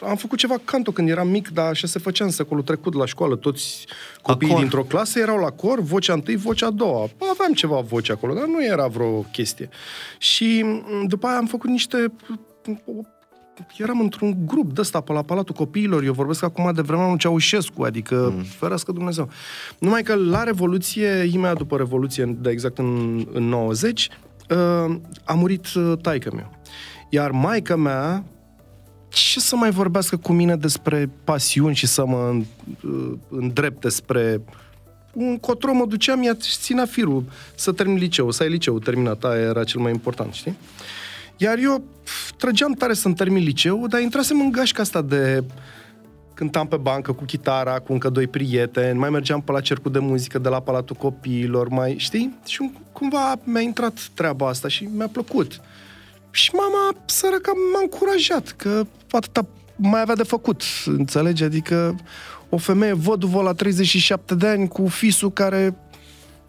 Am 0.02 0.16
făcut 0.16 0.38
ceva 0.38 0.54
canto 0.64 0.90
când 0.90 1.08
eram 1.08 1.28
mic, 1.28 1.48
dar 1.48 1.66
așa 1.66 1.86
se 1.86 1.98
făcea 1.98 2.24
în 2.24 2.30
secolul 2.30 2.62
trecut 2.62 2.94
la 2.94 3.06
școală. 3.06 3.36
Toți 3.36 3.86
copiii 4.22 4.50
Acor. 4.50 4.62
dintr-o 4.62 4.82
clasă 4.82 5.18
erau 5.18 5.38
la 5.38 5.50
cor, 5.50 5.80
vocea 5.80 6.12
întâi, 6.12 6.36
vocea 6.36 6.66
a 6.66 6.70
doua. 6.70 7.08
Aveam 7.30 7.52
ceva 7.52 7.80
voce 7.80 8.12
acolo, 8.12 8.34
dar 8.34 8.46
nu 8.46 8.64
era 8.64 8.86
vreo 8.86 9.20
chestie. 9.20 9.68
Și 10.18 10.62
m, 10.62 11.06
după 11.06 11.26
aia 11.26 11.36
am 11.36 11.46
făcut 11.46 11.70
niște 11.70 12.12
eram 13.78 14.00
într-un 14.00 14.46
grup 14.46 14.72
de 14.72 14.80
ăsta 14.80 15.00
pe 15.00 15.12
la 15.12 15.22
Palatul 15.22 15.54
Copiilor, 15.54 16.02
eu 16.02 16.12
vorbesc 16.12 16.42
acum 16.42 16.72
de 16.74 16.80
vremea 16.80 17.08
lui 17.08 17.18
Ceaușescu, 17.18 17.82
adică 17.82 18.32
mm. 18.36 18.42
ferească 18.42 18.92
Dumnezeu. 18.92 19.28
Numai 19.78 20.02
că 20.02 20.14
la 20.14 20.42
Revoluție, 20.42 21.08
imediat 21.32 21.56
după 21.56 21.76
Revoluție, 21.76 22.36
de 22.40 22.50
exact 22.50 22.78
în, 22.78 23.26
în 23.32 23.48
90, 23.48 24.08
uh, 24.50 24.96
a 25.24 25.34
murit 25.34 25.66
uh, 25.74 25.92
taică 26.02 26.30
meu. 26.34 26.58
Iar 27.08 27.30
maica 27.30 27.76
mea, 27.76 28.24
ce 29.08 29.40
să 29.40 29.56
mai 29.56 29.70
vorbească 29.70 30.16
cu 30.16 30.32
mine 30.32 30.56
despre 30.56 31.10
pasiuni 31.24 31.74
și 31.74 31.86
să 31.86 32.06
mă 32.06 32.34
uh, 32.82 33.12
îndrepte 33.28 33.88
spre 33.88 34.40
încotro 35.14 35.72
mă 35.72 35.86
duceam, 35.86 36.22
ea 36.22 36.34
ținea 36.34 36.86
firul 36.86 37.24
să 37.54 37.72
termin 37.72 37.96
liceu, 37.96 38.30
să 38.30 38.42
ai 38.42 38.48
liceu 38.48 38.78
terminat, 38.78 39.24
aia 39.24 39.40
era 39.40 39.64
cel 39.64 39.80
mai 39.80 39.92
important, 39.92 40.32
știi? 40.32 40.56
Iar 41.42 41.58
eu 41.58 41.84
pf, 42.04 42.32
trăgeam 42.32 42.72
tare 42.72 42.94
să-mi 42.94 43.14
termin 43.14 43.42
liceu, 43.42 43.86
dar 43.86 44.00
intrasem 44.00 44.40
în 44.40 44.50
gașca 44.50 44.82
asta 44.82 45.02
de 45.02 45.44
cântam 46.34 46.68
pe 46.68 46.76
bancă 46.76 47.12
cu 47.12 47.24
chitara, 47.24 47.78
cu 47.78 47.92
încă 47.92 48.08
doi 48.08 48.26
prieteni, 48.26 48.98
mai 48.98 49.10
mergeam 49.10 49.40
pe 49.40 49.52
la 49.52 49.60
cercul 49.60 49.92
de 49.92 49.98
muzică 49.98 50.38
de 50.38 50.48
la 50.48 50.60
Palatul 50.60 50.96
Copiilor, 50.96 51.68
mai, 51.68 51.94
știi? 51.98 52.38
Și 52.46 52.70
cumva 52.92 53.34
mi-a 53.44 53.60
intrat 53.60 54.10
treaba 54.14 54.48
asta 54.48 54.68
și 54.68 54.88
mi-a 54.96 55.08
plăcut. 55.08 55.60
Și 56.30 56.50
mama, 56.54 56.96
săraca, 57.04 57.52
m-a 57.72 57.80
încurajat, 57.80 58.50
că 58.50 58.86
atâta 59.10 59.46
mai 59.76 60.00
avea 60.00 60.14
de 60.14 60.22
făcut, 60.22 60.62
înțelegi? 60.86 61.44
Adică 61.44 61.96
o 62.48 62.56
femeie 62.56 62.92
văduvă 62.92 63.42
la 63.42 63.52
37 63.52 64.34
de 64.34 64.46
ani 64.46 64.68
cu 64.68 64.86
fisul 64.86 65.32
care 65.32 65.76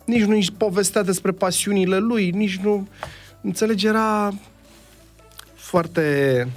nici 0.05 0.23
nu 0.23 0.35
își 0.35 0.51
povestea 0.51 1.03
despre 1.03 1.31
pasiunile 1.31 1.97
lui, 1.97 2.29
nici 2.29 2.57
nu... 2.57 2.87
Înțelegi, 3.43 3.87
era 3.87 4.33
foarte... 5.71 6.47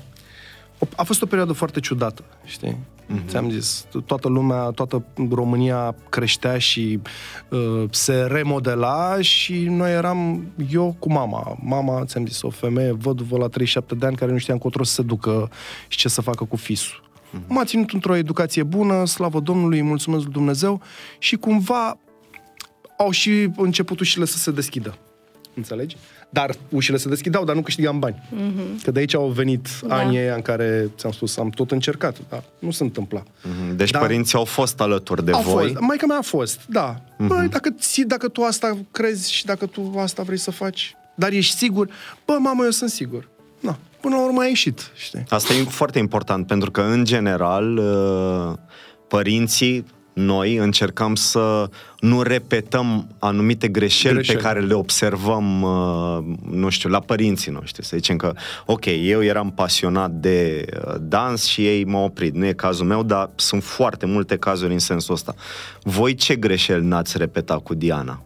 A 0.97 1.03
fost 1.03 1.23
o 1.23 1.27
perioadă 1.27 1.53
foarte 1.53 1.81
ciudată, 1.81 2.25
știi? 2.45 2.77
Mm-hmm. 2.77 3.29
Ți-am 3.29 3.51
zis, 3.51 3.87
toată 4.07 4.29
lumea, 4.29 4.71
toată 4.71 5.05
România 5.31 5.95
creștea 6.09 6.59
și 6.59 7.01
uh, 7.49 7.85
se 7.91 8.23
remodela 8.23 9.21
și 9.21 9.67
noi 9.71 9.93
eram, 9.93 10.47
eu 10.71 10.97
cu 10.99 11.13
mama. 11.13 11.57
Mama, 11.63 12.05
ți-am 12.05 12.27
zis, 12.27 12.43
o 12.43 12.51
femeie 12.51 12.93
văduvă 12.93 13.37
la 13.39 13.49
37 13.49 13.95
de 13.95 14.07
ani 14.07 14.17
care 14.17 14.33
nu 14.33 14.39
știa 14.39 14.55
încotro 14.55 14.85
să 14.85 14.93
se 14.93 15.03
ducă 15.03 15.51
și 15.89 15.99
ce 15.99 16.09
să 16.09 16.21
facă 16.21 16.45
cu 16.45 16.57
fisul. 16.57 17.03
Mm-hmm. 17.03 17.47
M-a 17.47 17.65
ținut 17.65 17.91
într-o 17.91 18.17
educație 18.17 18.63
bună, 18.63 19.05
slavă 19.07 19.41
Domnului, 19.41 19.83
mulțumesc 19.83 20.23
lui 20.23 20.33
Dumnezeu 20.33 20.81
și 21.19 21.37
cumva 21.37 21.99
au 22.99 23.11
și 23.11 23.51
început 23.57 24.01
ușile 24.01 24.25
să 24.25 24.37
se 24.37 24.51
deschidă. 24.51 24.99
Înțelegi? 25.55 25.97
Dar 26.35 26.55
ușile 26.69 26.97
se 26.97 27.09
deschideau, 27.09 27.45
dar 27.45 27.55
nu 27.55 27.63
câștigam 27.63 27.99
bani. 27.99 28.23
Mm-hmm. 28.35 28.83
Că 28.83 28.91
de 28.91 28.99
aici 28.99 29.15
au 29.15 29.27
venit 29.29 29.69
Da. 29.81 29.89
da. 29.89 29.95
anii 29.95 30.19
ăia 30.19 30.35
în 30.35 30.43
care, 30.43 30.91
ți-am 30.97 31.13
spus, 31.13 31.37
am 31.37 31.51
tot 31.51 31.71
încercat, 31.71 32.17
dar 32.29 32.43
nu 32.59 32.71
se 32.71 32.83
întâmpla. 32.83 33.23
Mhm. 33.43 33.77
Deci 33.77 33.91
Da. 33.91 33.99
părinții 33.99 34.39
au 34.39 34.45
fost 34.45 34.81
alături 34.81 35.25
de 35.25 35.31
Au 35.31 35.43
voi. 35.43 35.69
fost, 35.69 35.79
maica 35.81 36.07
mea 36.07 36.19
a 36.19 36.23
fost, 36.23 36.61
da. 36.67 36.95
Mm-hmm. 36.97 37.27
Băi, 37.27 37.49
dacă, 37.49 37.71
ți, 37.79 38.03
dacă 38.03 38.29
tu 38.29 38.43
asta 38.43 38.79
crezi 38.91 39.33
și 39.33 39.45
dacă 39.45 39.67
tu 39.67 39.93
asta 39.99 40.23
vrei 40.23 40.39
să 40.39 40.51
faci, 40.51 40.97
dar 41.15 41.33
ești 41.33 41.57
sigur, 41.57 41.89
bă, 42.25 42.37
mamă, 42.41 42.65
eu 42.65 42.71
sunt 42.71 42.91
sigur. 42.91 43.29
Na, 43.61 43.79
până 44.01 44.15
la 44.15 44.25
urmă 44.25 44.41
a 44.43 44.47
ieșit, 44.47 44.91
știi? 44.95 45.25
Asta 45.29 45.53
e 45.55 45.63
foarte 45.63 45.99
important, 45.99 46.47
pentru 46.47 46.71
că, 46.71 46.81
în 46.81 47.05
general, 47.05 47.77
uh, 47.77 48.53
părinții, 49.09 49.85
noi 50.15 50.57
încercăm 50.57 51.15
să 51.15 51.71
nu 51.99 52.23
repetăm 52.23 53.09
anumite 53.19 53.69
greșeli, 53.69 54.15
Greșeli. 54.15 54.37
pe 54.37 54.43
care 54.43 54.61
le 54.61 54.75
observăm, 54.75 55.63
uh, 55.63 56.25
nu 56.51 56.69
știu, 56.69 56.89
la 56.89 57.01
părinții 57.01 57.53
noștri. 57.53 57.85
Să 57.85 57.97
zicem 57.97 58.17
că, 58.17 58.33
ok, 58.67 58.85
eu 58.87 59.23
eram 59.23 59.51
pasionat 59.51 60.11
de 60.11 60.65
uh, 60.87 60.95
dans 61.01 61.45
și 61.45 61.67
ei 61.67 61.85
m-au 61.85 62.05
oprit. 62.05 62.35
Nu 62.35 62.47
e 62.47 62.53
cazul 62.53 62.87
meu, 62.87 63.03
dar 63.03 63.31
sunt 63.35 63.63
foarte 63.63 64.07
multe 64.07 64.37
cazuri 64.37 64.73
în 64.73 64.79
sensul 64.79 65.15
ăsta. 65.15 65.35
Voi 65.83 66.15
ce 66.15 66.37
greșeli 66.37 66.87
n-ați 66.87 67.19
repetat 67.19 67.63
cu 67.63 67.75
Diana? 67.75 68.23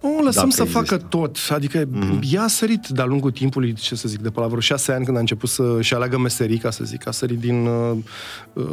O 0.00 0.08
lăsăm 0.08 0.22
Dacă 0.22 0.50
să 0.50 0.62
există. 0.62 0.64
facă 0.64 0.96
tot. 0.96 1.36
Adică 1.50 1.84
mm-hmm. 1.84 2.18
ea 2.30 2.42
a 2.42 2.46
sărit 2.46 2.86
de-a 2.88 3.04
lungul 3.04 3.30
timpului, 3.30 3.72
ce 3.72 3.94
să 3.94 4.08
zic, 4.08 4.20
de 4.20 4.30
pe 4.30 4.40
la 4.40 4.46
vreo 4.46 4.60
șase 4.60 4.92
ani 4.92 5.04
când 5.04 5.16
a 5.16 5.20
început 5.20 5.48
să-și 5.48 5.94
aleagă 5.94 6.18
meserii, 6.18 6.58
ca 6.58 6.70
să 6.70 6.84
zic, 6.84 7.08
a 7.08 7.10
sărit 7.10 7.38
din 7.38 7.66
uh, 7.66 7.96
uh, 8.52 8.64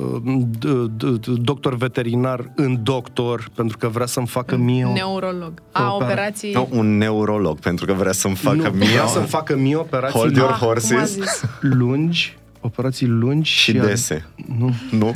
d- 0.57 0.87
d- 0.97 1.19
d- 1.19 1.41
doctor 1.41 1.75
veterinar 1.75 2.51
în 2.55 2.83
doctor, 2.83 3.49
pentru 3.55 3.77
că 3.77 3.87
vrea 3.87 4.05
să-mi 4.05 4.27
facă 4.27 4.55
mie 4.55 4.85
o... 4.85 4.93
Neurolog. 4.93 5.53
A, 5.71 5.81
Opera- 5.81 6.03
operații... 6.03 6.53
Nu, 6.53 6.67
un 6.71 6.97
neurolog, 6.97 7.59
pentru 7.59 7.85
că 7.85 7.93
vrea 7.93 8.11
să-mi 8.11 8.35
facă 8.35 8.55
nu, 8.55 8.69
mie 8.77 8.87
vrea 8.89 9.05
să-mi 9.07 9.27
facă 9.27 9.55
mie 9.55 9.75
operații 9.75 10.19
Hold 10.19 10.35
your 10.35 10.49
Ah, 10.49 10.57
cum 10.57 10.67
a 10.67 10.69
horses 10.71 11.11
zis. 11.13 11.41
lungi, 11.61 12.37
operații 12.61 13.07
lungi 13.07 13.51
și 13.51 13.59
și... 13.71 13.77
dese. 13.77 14.25
Nu, 14.57 14.73
Nu? 14.91 15.15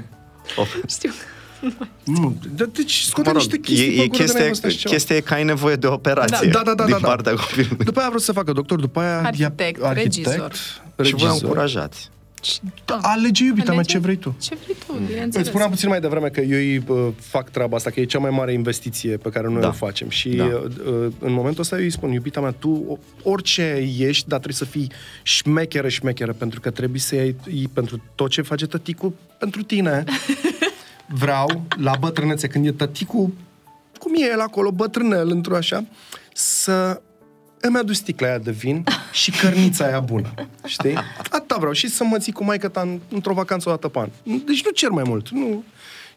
Știu. 0.87 1.11
nu. 2.15 2.37
De, 2.55 2.65
deci 2.73 3.01
scoate 3.01 3.29
Mă 3.29 3.35
rog, 3.37 3.45
niște 3.51 3.57
chestii 3.59 3.87
e, 3.87 3.95
pe 3.95 4.01
e 4.01 4.07
gură 4.07 4.17
de 4.17 4.23
chestia, 4.23 4.39
n-ai 4.39 4.47
văzut 4.49 4.63
așa 4.65 4.75
ceva. 4.77 4.93
chestia 4.93 5.15
e 5.15 5.19
că 5.19 5.33
ai 5.33 5.43
nevoie 5.43 5.75
de 5.75 5.87
operație 5.87 6.49
Da, 6.49 6.61
da, 6.65 6.73
da, 6.73 6.83
din 6.83 6.93
da, 6.93 6.99
da. 7.01 7.07
partea 7.07 7.33
copilului. 7.33 7.85
După 7.85 7.99
aia 7.99 8.07
vreau 8.07 8.21
să 8.23 8.31
facă 8.31 8.51
doctor, 8.51 8.79
după 8.79 8.99
aia... 8.99 9.21
Arhitect, 9.23 9.81
ea- 9.83 9.91
regizor. 9.93 10.53
Și 10.53 10.71
voi 10.95 11.05
regizor. 11.11 11.31
încurajați. 11.41 12.09
Da. 12.85 12.99
Alege, 13.01 13.43
iubita 13.43 13.65
mea, 13.65 13.73
Alege 13.73 13.91
ce 13.91 13.97
vrei 13.97 14.15
tu. 14.15 14.35
Ce 14.41 14.57
vrei 14.63 14.75
tu, 14.87 14.93
Îți 14.99 15.07
bineînțeles. 15.07 15.47
spuneam 15.47 15.69
puțin 15.69 15.89
mai 15.89 15.99
devreme 15.99 16.27
că 16.27 16.41
eu 16.41 16.57
îi 16.57 16.83
uh, 16.87 17.07
fac 17.19 17.49
treaba 17.49 17.75
asta, 17.75 17.89
că 17.89 17.99
e 17.99 18.05
cea 18.05 18.19
mai 18.19 18.29
mare 18.29 18.53
investiție 18.53 19.17
pe 19.17 19.29
care 19.29 19.47
noi 19.47 19.61
Da. 19.61 19.67
o 19.67 19.71
facem. 19.71 20.09
Și 20.09 20.29
Da. 20.29 20.43
uh, 20.43 20.51
uh, 20.53 21.07
în 21.19 21.31
momentul 21.33 21.61
ăsta 21.61 21.75
eu 21.77 21.81
îi 21.83 21.89
spun, 21.89 22.11
iubita 22.11 22.39
mea, 22.41 22.51
tu 22.59 22.99
orice 23.23 23.87
ești, 23.97 24.27
dar 24.27 24.39
trebuie 24.39 24.57
să 24.57 24.65
fii 24.65 24.91
șmecheră, 25.23 25.87
șmecheră, 25.89 26.33
pentru 26.33 26.59
că 26.59 26.69
trebuie 26.69 26.99
să 26.99 27.15
iei, 27.15 27.35
iei 27.53 27.69
pentru 27.73 28.01
tot 28.15 28.29
ce 28.29 28.41
face 28.41 28.65
tăticul 28.67 29.13
pentru 29.37 29.63
tine. 29.63 30.03
vreau, 31.09 31.61
la 31.77 31.91
bătrânețe, 31.99 32.47
când 32.47 32.65
e 32.65 32.71
tăticul, 32.71 33.29
cum 33.99 34.13
e 34.15 34.23
el 34.31 34.39
acolo, 34.39 34.71
bătrânel, 34.71 35.29
într-o 35.29 35.55
așa, 35.55 35.85
să 36.33 37.01
îmi 37.61 37.77
adu 37.77 37.93
sticla 37.93 38.27
aia 38.27 38.37
de 38.37 38.51
vin 38.51 38.83
și 39.11 39.31
cărnița 39.31 39.85
aia 39.85 39.99
bună. 39.99 40.33
Știi? 40.65 40.95
Atâta 41.19 41.55
vreau. 41.57 41.71
Și 41.73 41.87
să 41.87 42.03
mă 42.03 42.17
ții 42.17 42.31
cu 42.31 42.43
maică 42.43 42.67
ta 42.67 42.81
în- 42.81 42.99
într-o 43.11 43.33
vacanță 43.33 43.69
o 43.69 43.71
dată 43.71 43.87
pe 43.87 43.99
an. 43.99 44.09
Deci 44.45 44.63
nu 44.65 44.71
cer 44.71 44.89
mai 44.89 45.03
mult. 45.07 45.29
Nu. 45.29 45.63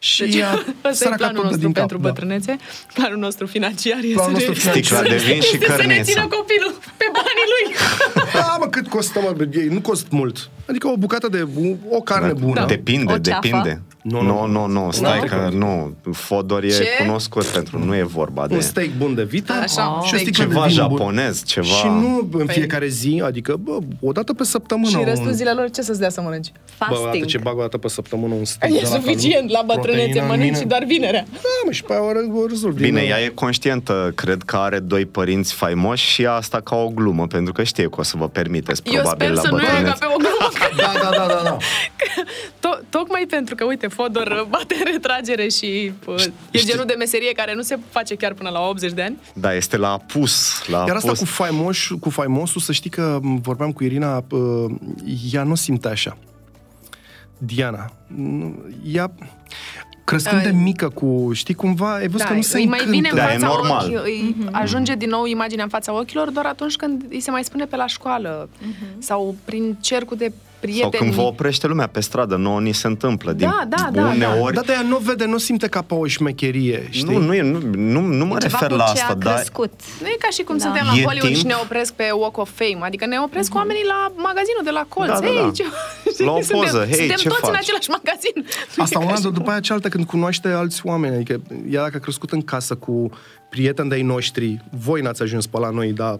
Și 0.09 0.23
Deci, 0.23 0.35
ea, 0.35 0.51
ăsta 0.53 0.89
e 0.89 0.93
săraca 0.93 1.15
planul 1.17 1.35
tot 1.35 1.43
dă 1.43 1.49
nostru 1.49 1.59
din 1.65 1.71
cap, 1.71 1.81
pentru 1.87 1.97
da. 1.97 2.07
bătrânețe. 2.07 2.55
Planul 2.93 3.17
nostru 3.17 3.45
financiar 3.45 3.97
este 4.01 4.13
Planul 4.13 4.31
nostru 4.33 4.53
de... 4.53 4.59
financiar. 4.59 4.83
Sticla 4.83 5.01
de 5.09 5.15
vin 5.31 5.41
și 5.41 5.53
este 5.55 5.65
să 5.65 5.71
ne 5.71 5.77
cărniță. 5.87 6.11
țină 6.11 6.21
copilul 6.37 6.73
pe 6.99 7.05
banii 7.17 7.47
lui. 7.53 7.65
Da, 8.39 8.57
mă, 8.59 8.67
cât 8.67 8.87
costă, 8.87 9.19
mă? 9.23 9.47
Ei, 9.53 9.67
nu 9.67 9.81
cost 9.81 10.07
mult. 10.09 10.49
Adică 10.69 10.87
o 10.87 10.97
bucată 10.97 11.27
de... 11.27 11.47
o 11.89 12.01
carne 12.01 12.33
bună. 12.33 12.53
Da. 12.59 12.65
Depinde, 12.65 13.13
O 13.13 13.17
ceafă? 13.17 13.39
depinde. 13.41 13.81
Nu, 14.01 14.21
Nu, 14.21 14.45
nu. 14.45 14.67
nu, 14.67 14.81
nu, 14.85 14.91
stai 14.91 15.19
Nu? 15.19 15.25
că 15.25 15.49
nu. 15.53 15.95
Fodor 16.13 16.63
e 16.63 16.67
Ce? 16.67 16.85
cunoscut 16.99 17.45
pentru, 17.45 17.85
nu 17.85 17.95
e 17.95 18.03
vorba 18.03 18.47
de 18.47 18.53
Un 18.55 18.61
steak 18.61 18.89
bun 18.97 19.15
de 19.15 19.23
vită 19.23 19.53
Așa, 19.53 19.65
și 19.65 20.13
o 20.13 20.17
steak. 20.17 20.21
sticlă 20.21 20.43
de 20.43 20.49
ceva 20.53 20.65
vin 20.65 20.75
japonez, 20.75 21.35
bun. 21.35 21.43
ceva... 21.45 21.65
Și 21.67 21.85
nu 21.85 22.29
în 22.31 22.45
Păi- 22.47 22.53
fiecare 22.53 22.87
zi, 22.87 23.21
adică, 23.25 23.55
bă, 23.59 23.77
o 24.01 24.11
dată 24.11 24.33
pe 24.33 24.43
săptămână. 24.43 24.89
Și 24.89 24.95
un- 24.95 25.05
restul 25.05 25.31
zilelor 25.31 25.69
ce 25.69 25.81
să-ți 25.81 25.99
dea 25.99 26.09
să 26.09 26.21
mănânci? 26.21 26.51
Bă, 26.79 26.85
o 26.89 26.93
dată 26.93 27.01
Fasting. 27.03 27.25
ce 27.25 27.37
bag 27.37 27.57
o 27.57 27.61
dată 27.61 27.77
pe 27.77 27.87
săptămână 27.87 28.33
un 28.33 28.45
steak 28.45 28.71
E 28.71 28.75
de 28.75 28.81
la 28.81 28.87
suficient, 28.87 29.49
la 29.49 29.57
Calum, 29.59 29.75
bătrânețe 29.75 29.92
proteină 29.95 30.21
în 30.21 30.27
mănânci 30.27 30.45
mine. 30.45 30.57
și 30.59 30.65
doar 30.65 30.83
vinerea. 30.83 31.25
Da, 31.31 31.39
mă, 31.65 31.71
și 31.71 31.83
pe 31.83 31.93
aia 31.93 32.03
o, 32.03 32.11
re- 32.11 32.29
o 32.33 32.47
rezolv. 32.47 32.75
Bine, 32.75 32.99
din- 33.01 33.09
ea 33.09 33.21
e 33.21 33.27
conștientă, 33.27 34.11
cred 34.15 34.41
că 34.45 34.55
are 34.57 34.79
doi 34.79 35.05
părinți 35.05 35.53
faimoși 35.53 36.05
și 36.07 36.21
ia 36.21 36.33
asta 36.33 36.61
ca 36.61 36.75
o 36.75 36.87
glumă, 36.89 37.27
pentru 37.27 37.53
că 37.53 37.63
știe 37.63 37.83
că 37.83 37.95
o 37.99 38.03
să 38.03 38.17
vă 38.17 38.27
permiteți 38.29 38.81
Eu 38.85 38.93
probabil 38.93 39.25
sper 39.25 39.35
la 39.35 39.41
să 39.41 39.47
nu 39.49 39.57
ia 39.57 39.63
ca 39.63 39.71
bătrânețe. 39.71 39.97
pe 39.99 40.05
o 40.13 40.17
glumă. 40.17 40.51
Da, 40.77 40.91
da, 41.01 41.09
da, 41.17 41.25
da, 41.33 41.41
da. 41.43 41.57
To- 42.59 42.79
tocmai 42.89 43.25
pentru 43.29 43.55
că, 43.55 43.63
uite, 43.65 43.87
Fodor 43.87 44.27
uh, 44.27 44.47
bate 44.49 44.75
în 44.85 44.91
retragere 44.91 45.47
și 45.47 45.91
uh, 46.05 46.23
e 46.51 46.57
Știi- 46.57 46.69
genul 46.69 46.85
de 46.85 46.95
meserie 46.97 47.31
care 47.31 47.53
nu 47.53 47.61
se 47.61 47.77
face 47.89 48.15
chiar 48.15 48.33
până 48.33 48.49
la 48.49 48.59
80 48.59 48.91
de 48.91 49.01
ani. 49.01 49.17
Da, 49.33 49.53
este 49.55 49.77
la 49.77 49.91
apus, 49.91 50.63
la 50.67 50.83
Iar 50.87 50.95
asta 50.95 51.07
apus. 51.07 51.19
cu, 51.19 51.25
faimoș, 51.25 51.89
cu 51.99 52.09
faimosul, 52.09 52.61
să 52.61 52.71
știi 52.71 52.89
că 52.89 53.19
m, 53.21 53.41
vorbeam 53.41 53.71
cu 53.71 53.83
Irina, 53.83 54.23
uh, 54.29 54.71
ea 55.31 55.43
nu 55.43 55.55
simte 55.55 55.87
așa. 55.87 56.17
Diana. 57.37 57.91
Nu, 58.07 58.55
Ea, 58.85 59.11
crescând 60.03 60.41
de 60.41 60.47
Ai. 60.47 60.53
mică 60.53 60.89
cu, 60.89 61.29
știi, 61.33 61.53
cumva, 61.53 61.93
ai 61.93 62.07
văzut 62.07 62.27
că 62.27 62.33
nu 62.33 62.41
se 62.41 62.53
Da, 62.53 62.59
îi 62.59 62.65
mai 62.67 62.79
încântă. 62.79 62.95
vine 62.97 63.09
în 63.09 63.15
Da, 63.15 63.33
e 63.33 63.37
fața 63.37 63.47
normal. 63.47 63.85
ochi, 63.95 64.03
îi 64.05 64.35
ajunge 64.51 64.95
din 64.95 65.09
nou 65.09 65.25
imaginea 65.25 65.63
în 65.63 65.69
fața 65.69 65.93
ochilor 65.99 66.29
doar 66.29 66.45
atunci 66.45 66.75
când 66.75 67.05
îi 67.09 67.19
se 67.19 67.31
mai 67.31 67.43
spune 67.43 67.65
pe 67.65 67.75
la 67.75 67.87
școală 67.87 68.49
sau 68.97 69.35
prin 69.45 69.77
cercul 69.81 70.17
de 70.17 70.31
Sau 70.71 70.89
prieteni. 70.89 71.03
când 71.03 71.13
vă 71.13 71.21
oprește 71.21 71.67
lumea 71.67 71.87
pe 71.87 71.99
stradă, 71.99 72.35
nouă 72.35 72.59
ni 72.59 72.71
se 72.73 72.87
întâmplă. 72.87 73.31
Din 73.33 73.47
Da, 73.47 73.63
da, 73.77 73.89
da, 74.01 74.07
uneori, 74.07 74.53
Da, 74.53 74.61
de 74.61 74.71
aia 74.71 74.81
nu 74.81 74.97
vede, 74.97 75.25
nu 75.25 75.37
simte 75.37 75.67
ca 75.67 75.81
pe 75.81 75.93
o 75.93 76.05
șmecherie, 76.07 76.87
știi? 76.89 77.03
nu, 77.13 77.17
nu, 77.17 77.33
e, 77.33 77.41
nu, 77.41 77.59
nu, 77.75 77.99
nu 78.01 78.25
mă 78.25 78.35
E 78.35 78.39
ceva 78.39 78.57
refer 78.57 78.67
cu 78.69 78.75
la 78.75 78.83
ce 78.83 78.91
asta, 78.91 79.11
a 79.11 79.15
dar 79.15 79.33
crescut. 79.33 79.71
Nu 80.01 80.07
e 80.07 80.15
ca 80.19 80.27
și 80.29 80.41
cum 80.43 80.57
Da. 80.57 80.63
suntem 80.63 80.85
la 80.85 80.91
E 80.99 81.03
Hollywood 81.03 81.21
timp. 81.31 81.35
și 81.35 81.45
ne 81.45 81.55
opresc 81.63 81.93
pe 81.93 82.03
Walk 82.11 82.37
of 82.37 82.49
Fame. 82.55 82.85
Adică 82.85 83.05
ne 83.05 83.17
opresc 83.19 83.55
oamenii 83.55 83.83
la 83.87 84.11
magazinul 84.15 84.63
de 84.63 84.69
la 84.69 84.85
colț. 84.89 85.09
Da, 85.09 85.19
da, 85.19 85.25
Hei, 85.25 85.35
da. 85.41 85.51
ce... 85.53 85.63
La 86.25 86.31
o 86.31 86.41
suntem, 86.41 86.57
poză. 86.59 86.77
Hei, 86.85 86.93
suntem 86.95 87.15
ce 87.17 87.27
toți 87.27 87.39
în 87.45 87.51
faci? 87.53 87.61
același 87.63 87.89
magazin. 87.89 88.35
Asta 88.83 88.99
Nu 88.99 89.01
e 89.01 89.05
una, 89.05 89.13
ca 89.13 89.15
și 89.15 89.21
dar 89.21 89.31
cum- 89.31 89.39
după 89.39 89.49
aia 89.51 89.59
cealaltă 89.59 89.87
când 89.89 90.05
cunoaște 90.05 90.47
alți 90.47 90.81
oameni. 90.83 91.15
Adică 91.15 91.41
ea 91.69 91.81
dacă 91.81 91.95
a 91.97 91.99
crescut 91.99 92.31
în 92.31 92.41
casă 92.41 92.75
cu 92.75 93.09
prieteni 93.49 93.89
de-ai 93.89 94.01
noștri, 94.01 94.61
voi 94.85 95.01
n-ați 95.01 95.21
ajuns 95.21 95.47
pe 95.47 95.57
la 95.59 95.69
noi, 95.69 95.91
dar 95.91 96.19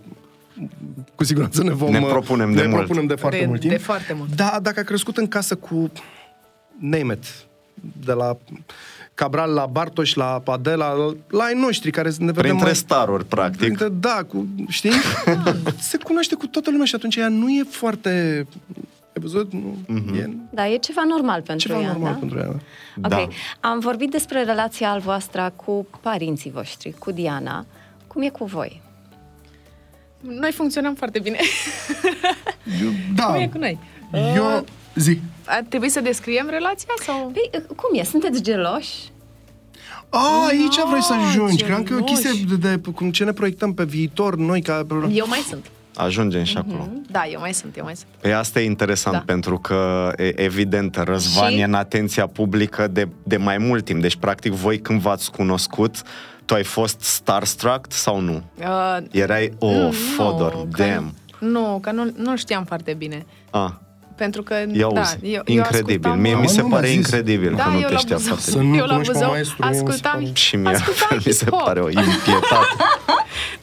cu 1.16 1.24
siguranță 1.24 1.64
ne 1.64 1.72
vom... 1.72 1.92
Ne 1.92 2.00
propunem 2.00 2.50
ne 2.50 2.62
de 2.62 2.68
mult. 2.68 2.78
propunem 2.78 3.06
de 3.08 3.16
foarte 3.16 3.40
De- 3.40 3.46
mult 3.46 3.60
timp. 3.60 3.72
de 3.74 3.80
foarte 3.80 4.14
mult. 4.14 4.36
Da, 4.36 4.60
dacă 4.62 4.80
a 4.80 4.84
crescut 4.84 5.18
în 5.18 5.28
casă 5.28 5.56
cu 5.56 5.92
name 6.80 7.14
it, 7.14 7.26
de 8.06 8.12
la 8.14 8.38
Cabral 9.14 9.52
la 9.54 9.66
Bartoș, 9.66 10.14
la 10.14 10.26
Padela, 10.44 10.94
la 11.28 11.44
ai 11.44 11.54
noștri 11.60 11.92
care 11.92 12.10
ne 12.10 12.26
vedem 12.26 12.34
printre 12.42 12.66
mai... 12.66 12.76
staruri, 12.76 13.26
practic. 13.26 13.60
Printre, 13.60 13.88
da, 13.90 14.20
cu, 14.28 14.48
știi? 14.68 14.92
Se 15.80 15.98
cunoaște 15.98 16.36
cu 16.36 16.48
toată 16.48 16.70
lumea 16.72 16.86
și 16.86 16.96
atunci 16.96 17.16
ea 17.16 17.28
nu 17.28 17.50
e 17.50 17.64
foarte... 17.70 18.46
Ai 19.16 19.22
văzut? 19.22 19.52
Nu, 19.54 19.78
e 20.16 20.30
Da, 20.50 20.68
e 20.70 20.78
ceva 20.78 21.04
normal 21.08 21.42
pentru 21.42 21.68
ceva 21.68 21.82
ea, 21.82 21.88
normal 21.92 22.12
da? 22.14 22.18
pentru 22.20 22.38
ea. 22.38 22.48
Ok. 23.04 23.08
Da. 23.10 23.28
Am 23.60 23.80
vorbit 23.80 24.12
despre 24.12 24.44
relația 24.44 24.90
al 24.92 25.00
voastră 25.00 25.54
cu 25.56 25.88
părinții 26.02 26.52
voștri, 26.52 26.96
cu 27.00 27.12
Diana. 27.12 27.66
Cum 28.08 28.22
e 28.22 28.30
cu 28.30 28.46
voi? 28.46 28.82
Noi 30.28 30.52
funcționăm 30.52 30.94
foarte 30.96 31.20
bine. 31.20 31.38
Eu, 32.84 32.90
da, 33.16 33.24
Cum 33.24 33.42
e 33.42 33.48
cu 33.48 33.58
noi? 33.58 33.80
eu 34.36 34.66
zic, 34.96 35.20
Ar 35.46 35.64
trebui 35.70 35.90
să 35.90 36.02
descriem 36.02 36.48
relația 36.50 36.94
sau... 37.06 37.32
Păi, 37.34 37.62
cum 37.76 38.00
e? 38.00 38.04
Sunteți 38.04 38.42
geloși? 38.44 38.94
A, 40.10 40.46
aici 40.48 40.76
vrei 40.90 41.02
să 41.02 41.14
ajungi. 41.14 41.56
ce 41.56 41.64
Cream 41.66 41.84
că 41.84 41.94
e 41.94 41.96
o 41.96 42.00
loși. 42.00 42.14
chestie 42.14 42.56
de, 42.58 42.76
de, 42.76 42.92
cum 42.92 43.12
ce 43.12 43.24
ne 43.24 43.32
proiectăm 43.32 43.74
pe 43.74 43.84
viitor, 43.84 44.36
noi 44.36 44.62
ca... 44.62 44.86
Eu 45.12 45.26
mai 45.28 45.40
sunt. 45.50 45.66
Ajungem 45.96 46.44
și 46.44 46.58
acolo. 46.58 46.88
Da, 47.12 47.24
eu 47.32 47.40
mai 47.40 47.54
sunt, 47.54 47.78
eu 47.78 47.84
mai 47.84 47.96
sunt. 47.96 48.08
Păi 48.22 48.34
asta 48.34 48.62
e 48.62 48.66
interesant, 48.66 49.16
Da. 49.16 49.24
pentru 49.26 49.58
că, 49.58 50.12
e, 50.18 50.42
evident, 50.44 50.96
Răzvan 50.96 51.52
Și- 51.52 51.60
e 51.60 51.64
în 51.64 51.74
atenția 51.74 52.28
publică 52.28 52.88
de, 52.88 53.08
de 53.24 53.38
mai 53.38 53.58
mult 53.58 53.86
timp. 53.86 54.02
Deci, 54.02 54.16
practic, 54.16 54.52
voi 54.52 54.80
când 54.80 55.02
v-ați 55.02 55.32
cunoscut, 55.32 56.02
tu 56.46 56.54
ai 56.54 56.64
fost 56.64 57.02
starstruck 57.02 57.86
sau 57.90 58.20
nu? 58.20 58.44
Uh, 58.60 58.98
Erai, 59.12 59.54
oh, 59.60 59.72
nu, 59.76 59.92
Fodor, 59.92 60.52
că- 60.72 60.84
damn. 60.84 61.14
Nu, 61.40 61.80
că 61.82 61.92
nu, 61.92 62.14
nu 62.18 62.38
știam 62.38 62.64
foarte 62.64 62.94
bine. 62.94 63.26
Ah, 63.50 63.70
Pentru 64.16 64.44
că, 64.44 64.54
ia 64.72 64.88
da, 64.94 65.00
uzi, 65.02 65.18
eu, 65.22 65.42
incredibil. 65.46 65.56
eu 65.56 65.62
ascultam, 65.62 66.20
Mie 66.20 66.36
mi 66.36 66.42
Mă, 66.42 66.48
se 66.48 66.62
nu 66.62 66.68
m-a 66.68 66.76
pare 66.76 66.88
zis. 66.88 66.96
incredibil 66.96 67.54
da, 67.56 67.64
că 67.64 67.70
nu 67.70 67.80
eu 67.80 67.88
te 67.88 67.94
la 67.94 68.00
știa 68.00 68.16
Buzău, 68.16 68.34
foarte 68.36 68.52
Să 68.52 68.58
nu 68.62 68.76
eu 68.76 68.86
la 68.86 68.92
cunoști 68.92 69.12
pe 69.12 69.18
Buzău 69.18 69.30
maestru, 69.32 69.56
mie 69.60 69.70
mi 69.70 69.76
se 69.76 69.82
ascultam, 69.84 70.20
pare- 70.20 70.32
Și 70.34 70.56
mie 70.56 70.72
ascultam 70.74 71.18
mi 71.26 71.32
se 71.34 71.46
hip-hop. 71.46 71.64
pare 71.64 71.80
o 71.80 71.90
impietate. 72.08 72.76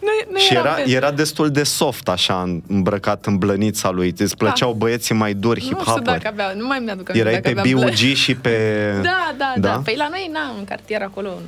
Nu, 0.00 0.08
nu 0.32 0.38
și 0.38 0.52
eram 0.54 0.64
era, 0.66 0.74
pe- 0.74 0.90
era 0.90 1.10
destul 1.10 1.50
de 1.50 1.62
soft, 1.62 2.08
așa, 2.08 2.60
îmbrăcat 2.68 3.26
în 3.26 3.36
blănița 3.38 3.90
lui. 3.90 4.14
Îți 4.18 4.36
plăceau 4.36 4.72
băieții 4.72 5.14
mai 5.14 5.34
duri, 5.34 5.60
Nu 5.60 5.66
știu 5.66 5.76
hip-hoperi. 5.78 6.04
dacă 6.04 6.28
avea, 6.32 6.52
nu 6.56 6.66
mai 6.66 6.78
mi-aduc 6.78 7.08
aminte 7.10 7.28
Erai 7.28 7.40
dacă 7.40 7.54
pe 7.54 7.60
aveam 7.60 7.78
B.U.G. 7.78 7.94
blă- 7.94 8.14
și 8.14 8.34
pe... 8.34 8.50
Da, 9.02 9.34
da, 9.38 9.52
da, 9.58 9.68
Da? 9.68 9.80
Păi 9.84 9.94
la 9.98 10.08
noi, 10.10 10.30
na, 10.32 10.40
în 10.58 10.64
cartier 10.64 11.02
acolo, 11.02 11.28
în 11.28 11.42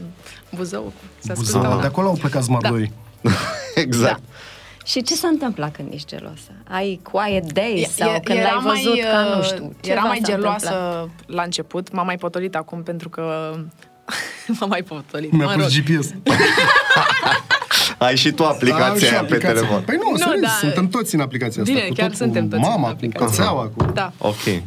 Buzău, 0.54 0.92
se 1.18 1.32
Buzău, 1.34 1.56
ascultau. 1.60 1.80
de 1.80 1.86
acolo 1.86 2.08
au 2.08 2.14
plecat 2.14 2.42
smardoi. 2.42 2.92
exact. 3.74 4.20
Da. 4.20 4.36
Și 4.84 5.02
ce 5.02 5.14
se 5.14 5.26
întâmplă 5.26 5.70
când 5.72 5.92
ești 5.92 6.06
gelosă? 6.16 6.50
Ai 6.68 7.00
quiet 7.02 7.52
days 7.52 7.82
E- 7.82 7.90
sau 8.02 8.10
e- 8.10 8.20
când 8.24 8.38
era 8.38 8.48
l-ai 8.50 8.62
văzut 8.62 8.92
mai, 8.92 9.04
ca, 9.12 9.22
nu 9.34 9.38
uh, 9.38 9.44
știu, 9.44 9.76
Era 9.82 9.94
ceva 9.94 10.06
mai 10.06 10.20
s-a 10.22 10.32
geloasă 10.32 10.66
întâmplat? 10.74 11.08
la 11.36 11.42
început, 11.42 11.92
m-am 11.92 12.06
mai 12.06 12.16
potolit 12.16 12.54
acum 12.54 12.82
pentru 12.82 13.08
că... 13.08 13.52
m-am 14.60 14.68
mai 14.68 14.82
potolit, 14.82 15.32
Mi-a 15.32 15.46
mă 15.46 15.52
pus 15.52 15.62
rog. 15.62 15.84
GPS. 15.84 16.12
Ai 17.98 18.16
și 18.16 18.30
tu 18.32 18.44
Am 18.44 18.50
aplicația 18.52 19.06
și 19.06 19.12
aia 19.12 19.18
pe 19.24 19.34
aplicația. 19.34 19.52
telefon. 19.60 19.82
Păi 19.82 19.96
nu, 20.02 20.10
Nu, 20.10 20.16
serios, 20.16 20.40
da. 20.40 20.48
suntem 20.48 20.88
toți 20.88 21.14
în 21.14 21.20
aplicația 21.20 21.62
asta. 21.62 21.74
Bine, 21.74 21.86
cu 21.86 21.94
chiar 21.94 22.08
tot, 22.08 22.16
suntem 22.16 22.42
cu 22.42 22.48
toți 22.48 22.62
în 22.64 22.70
mama, 22.70 22.84
cu 22.86 22.92
aplicație. 22.92 23.26
cățeaua, 23.26 23.70
cu... 23.76 23.84
Da. 23.92 24.12
Ok. 24.18 24.62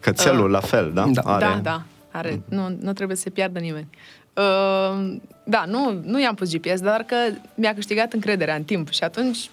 Cățelul 0.00 0.50
la 0.50 0.60
fel, 0.60 0.90
da? 0.94 1.04
Da. 1.12 1.20
Are... 1.24 1.44
Da, 1.44 1.58
da, 1.62 1.82
are. 2.10 2.40
Nu, 2.48 2.76
nu 2.80 2.92
trebuie 2.92 3.16
să 3.16 3.22
se 3.22 3.30
piardă 3.30 3.58
nimeni. 3.58 3.88
Uh, 4.34 5.16
da, 5.44 5.64
nu, 5.66 6.00
nu 6.04 6.20
i-am 6.20 6.34
pus 6.34 6.52
GPS, 6.56 6.80
dar 6.80 7.02
că 7.02 7.16
mi-a 7.54 7.74
câștigat 7.74 8.12
încrederea 8.12 8.54
în 8.54 8.64
timp 8.64 8.90
și 8.90 9.04
atunci 9.04 9.50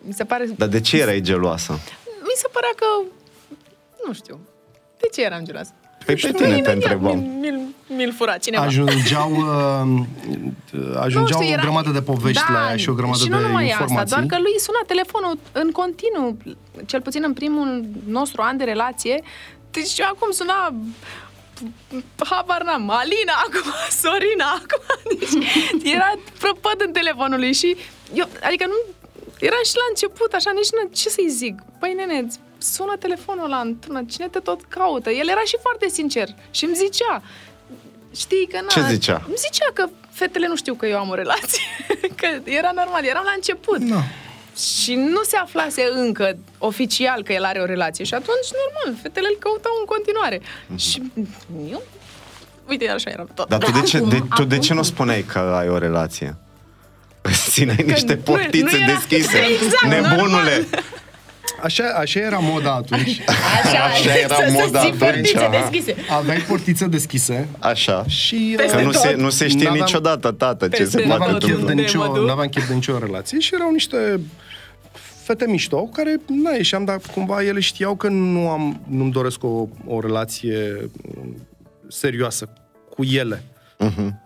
mi 0.00 0.12
se 0.12 0.24
pare... 0.24 0.44
Dar 0.56 0.68
de 0.68 0.80
ce 0.80 1.00
erai 1.00 1.20
geloasă? 1.20 1.72
Mi 2.06 2.34
se 2.36 2.48
părea 2.52 2.72
că... 2.76 2.86
Nu 4.06 4.12
știu. 4.12 4.40
De 5.00 5.08
ce 5.12 5.22
eram 5.22 5.44
geloasă? 5.44 5.72
Păi 6.04 6.14
pe 6.14 6.32
tine 6.32 6.60
te 6.60 6.70
întrebam. 6.70 7.18
Mi-l, 7.18 7.60
mi-l 7.86 8.12
fura 8.12 8.36
cineva. 8.36 8.62
Ajungeau, 8.62 9.30
uh, 9.36 10.02
ajungeau 11.00 11.38
Nu 11.38 11.44
știu, 11.44 11.58
o 11.58 11.60
grămadă 11.60 11.90
de 11.90 12.02
povești 12.02 12.42
da, 12.48 12.52
la 12.52 12.70
ea 12.70 12.76
și 12.76 12.88
o 12.88 12.92
grămadă 12.92 13.18
și 13.18 13.28
nu 13.28 13.36
de 13.36 13.42
numai 13.42 13.66
informații. 13.66 13.96
Asta, 13.96 14.16
doar 14.16 14.26
că 14.26 14.38
lui 14.38 14.58
suna 14.58 14.82
telefonul 14.86 15.38
în 15.52 15.70
continuu, 15.70 16.36
cel 16.86 17.00
puțin 17.00 17.22
în 17.24 17.32
primul 17.32 17.84
nostru 18.06 18.42
an 18.42 18.56
de 18.56 18.64
relație. 18.64 19.22
Deci 19.70 20.00
acum 20.00 20.30
suna 20.30 20.74
habar 22.30 22.62
n-am, 22.62 22.90
Alina 22.90 23.32
acum, 23.46 23.72
Sorina 24.02 24.50
acum, 24.50 24.84
deci 25.18 25.92
era 25.92 26.14
prăpăd 26.38 26.80
în 26.86 26.92
telefonul 26.92 27.38
lui 27.38 27.52
și 27.52 27.76
eu, 28.14 28.28
adică 28.42 28.66
nu, 28.66 28.78
era 29.38 29.56
și 29.64 29.74
la 29.74 29.86
început, 29.88 30.32
așa, 30.32 30.50
nici 30.54 30.70
nu, 30.70 30.88
ce 30.92 31.08
să-i 31.08 31.28
zic? 31.28 31.54
Păi 31.78 31.92
nene, 31.92 32.18
îți 32.18 32.38
sună 32.58 32.96
telefonul 32.96 33.44
ăla 33.44 33.60
într-una, 33.60 34.02
cine 34.10 34.28
te 34.28 34.38
tot 34.38 34.60
caută? 34.68 35.10
El 35.10 35.28
era 35.28 35.40
și 35.44 35.56
foarte 35.60 35.88
sincer 35.88 36.28
și 36.50 36.64
îmi 36.64 36.74
zicea, 36.74 37.22
știi 38.16 38.46
că 38.46 38.60
na, 38.60 38.66
Ce 38.66 38.92
zicea? 38.94 39.22
Îmi 39.26 39.36
zicea 39.36 39.70
că 39.74 39.88
fetele 40.10 40.46
nu 40.46 40.56
știu 40.56 40.74
că 40.74 40.86
eu 40.86 40.98
am 40.98 41.08
o 41.08 41.14
relație, 41.14 41.62
că 42.20 42.26
era 42.44 42.70
normal, 42.74 43.04
eram 43.04 43.24
la 43.24 43.32
început. 43.34 43.78
Da. 43.78 44.02
Și 44.56 44.94
nu 44.94 45.22
se 45.22 45.36
aflase 45.36 45.82
încă 45.94 46.36
oficial 46.58 47.22
că 47.22 47.32
el 47.32 47.44
are 47.44 47.60
o 47.60 47.64
relație 47.64 48.04
și 48.04 48.14
atunci, 48.14 48.48
normal, 48.62 49.00
fetele 49.02 49.26
îl 49.30 49.36
căutau 49.38 49.72
în 49.80 49.84
continuare. 49.84 50.40
Și 50.76 51.02
eu, 51.70 51.82
uite, 52.68 52.88
așa 52.88 53.10
era 53.10 53.24
tot. 53.34 53.48
Dar 53.48 53.58
tu 53.64 53.70
de 53.70 53.80
ce, 53.80 53.96
Acum- 53.96 54.08
de, 54.08 54.18
tu 54.34 54.44
de 54.44 54.54
acum 54.54 54.66
ce 54.66 54.72
nu 54.74 54.80
cum? 54.80 54.88
spuneai 54.88 55.22
că 55.22 55.38
ai 55.38 55.68
o 55.68 55.78
relație? 55.78 56.36
Păi 57.20 57.32
țineai 57.48 57.84
niște 57.86 58.14
nu- 58.14 58.20
portițe 58.20 58.76
nu 58.76 58.82
era- 58.82 58.92
deschise. 58.92 59.38
Exact, 59.38 59.84
Nebunule! 59.86 60.66
Așa, 61.62 61.84
așa 61.96 62.20
era 62.20 62.38
moda 62.38 62.72
atunci. 62.74 63.20
Așa, 63.64 63.82
Așa 63.84 64.14
era 64.18 64.34
să, 64.34 64.48
moda 64.50 64.80
să 64.80 64.84
ții 64.86 64.98
portițe 64.98 65.38
atunci, 65.38 65.54
aha. 65.54 65.68
deschise. 65.70 65.94
Aveai 66.10 66.38
portițe 66.38 66.86
deschise 66.86 67.48
Așa. 67.58 68.04
și... 68.06 68.54
Peste 68.56 68.76
Că 68.76 68.82
nu 68.82 68.88
uh, 68.88 68.94
se, 68.94 69.08
tot. 69.08 69.18
nu 69.20 69.30
se 69.30 69.48
știe 69.48 69.64
N-aveam- 69.68 69.84
niciodată, 69.84 70.30
tată, 70.30 70.64
ce 70.68 70.76
Peste 70.76 70.84
se 70.84 70.98
tot. 70.98 71.06
poate 71.06 71.20
N-aveam 71.22 71.38
chef, 71.38 71.48
de 71.48 71.52
întâmpla. 71.54 71.70
Unde 71.72 71.82
nicio, 71.82 71.98
mă 71.98 72.18
duc? 72.18 72.26
n-aveam 72.28 72.48
chef 72.48 72.68
de 72.68 72.74
nicio 72.74 72.98
relație 72.98 73.38
și 73.38 73.54
erau 73.54 73.70
niște 73.70 74.20
fete 75.24 75.46
mișto 75.48 75.76
cu 75.76 75.90
care 75.90 76.16
na, 76.26 76.50
ieșeam, 76.50 76.84
dar 76.84 77.00
cumva 77.14 77.42
ele 77.42 77.60
știau 77.60 77.94
că 77.94 78.08
nu 78.08 78.48
am, 78.48 78.80
nu-mi 78.88 79.12
doresc 79.12 79.44
o, 79.44 79.68
o 79.86 80.00
relație 80.00 80.90
um, 81.16 81.36
serioasă 81.88 82.48
cu 82.96 83.04
ele. 83.04 83.42
Mhm. 83.78 84.20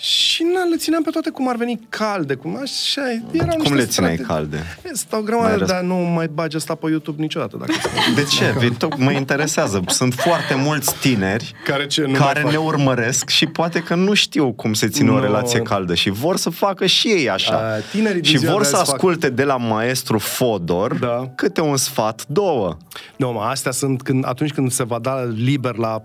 Și 0.00 0.42
na, 0.54 0.62
le 0.70 0.76
țineam 0.76 1.02
pe 1.02 1.10
toate 1.10 1.30
cum 1.30 1.48
ar 1.48 1.56
veni 1.56 1.80
calde, 1.88 2.34
cum 2.34 2.58
așa, 2.62 3.02
erau 3.32 3.48
Cum 3.48 3.58
niște 3.58 3.74
le 3.74 3.84
țineai 3.86 4.14
strate- 4.16 4.32
calde? 4.32 4.56
E, 4.84 4.90
Stau 4.94 5.20
grămadă, 5.20 5.48
Mai 5.48 5.58
răs- 5.58 5.68
dar 5.68 5.80
nu 5.80 5.94
mai 5.94 6.26
bagi 6.26 6.56
asta 6.56 6.74
pe 6.74 6.86
YouTube 6.88 7.20
niciodată. 7.22 7.56
Dacă 7.60 7.72
De 8.14 8.22
ce? 8.24 8.54
Vei, 8.58 8.70
tot 8.70 8.96
mă 8.98 9.10
interesează. 9.12 9.82
Sunt 9.88 10.14
foarte 10.14 10.54
mulți 10.54 10.94
tineri 11.00 11.52
care 11.64 11.86
ce 11.86 12.00
nu 12.06 12.12
care 12.12 12.42
mai 12.42 12.52
ne 12.52 12.58
fac. 12.58 12.66
urmăresc 12.66 13.28
și 13.28 13.46
poate 13.46 13.80
că 13.82 13.94
nu 13.94 14.14
știu 14.14 14.52
cum 14.52 14.72
se 14.72 14.88
ține 14.88 15.10
o 15.10 15.14
Nu. 15.14 15.20
relație 15.20 15.60
caldă 15.60 15.94
și 15.94 16.10
vor 16.10 16.36
să 16.36 16.50
facă 16.50 16.86
și 16.86 17.08
ei 17.08 17.30
așa. 17.30 17.54
A, 17.54 17.78
tinerii 17.90 18.20
din 18.20 18.30
și 18.30 18.38
ziua 18.38 18.52
vor 18.52 18.60
de 18.62 18.66
să 18.68 18.76
azi 18.76 18.84
fac- 18.84 18.94
asculte 18.94 19.28
de 19.30 19.44
la 19.44 19.56
maestru 19.56 20.18
Fodor 20.18 20.94
Da. 20.94 21.30
câte 21.34 21.60
un 21.60 21.76
sfat, 21.76 22.24
două. 22.26 22.76
Nu, 23.16 23.32
mă, 23.32 23.40
astea 23.40 23.72
sunt 23.72 24.02
când, 24.02 24.26
atunci 24.26 24.52
când 24.52 24.70
se 24.72 24.84
va 24.84 24.98
da 24.98 25.24
liber 25.34 25.76
la, 25.76 26.02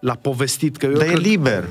la 0.00 0.14
povestit. 0.14 0.76
Că 0.76 0.86
eu 0.86 0.92
Dar 0.92 1.02
e 1.06 1.10
cred- 1.10 1.22
liber. 1.22 1.64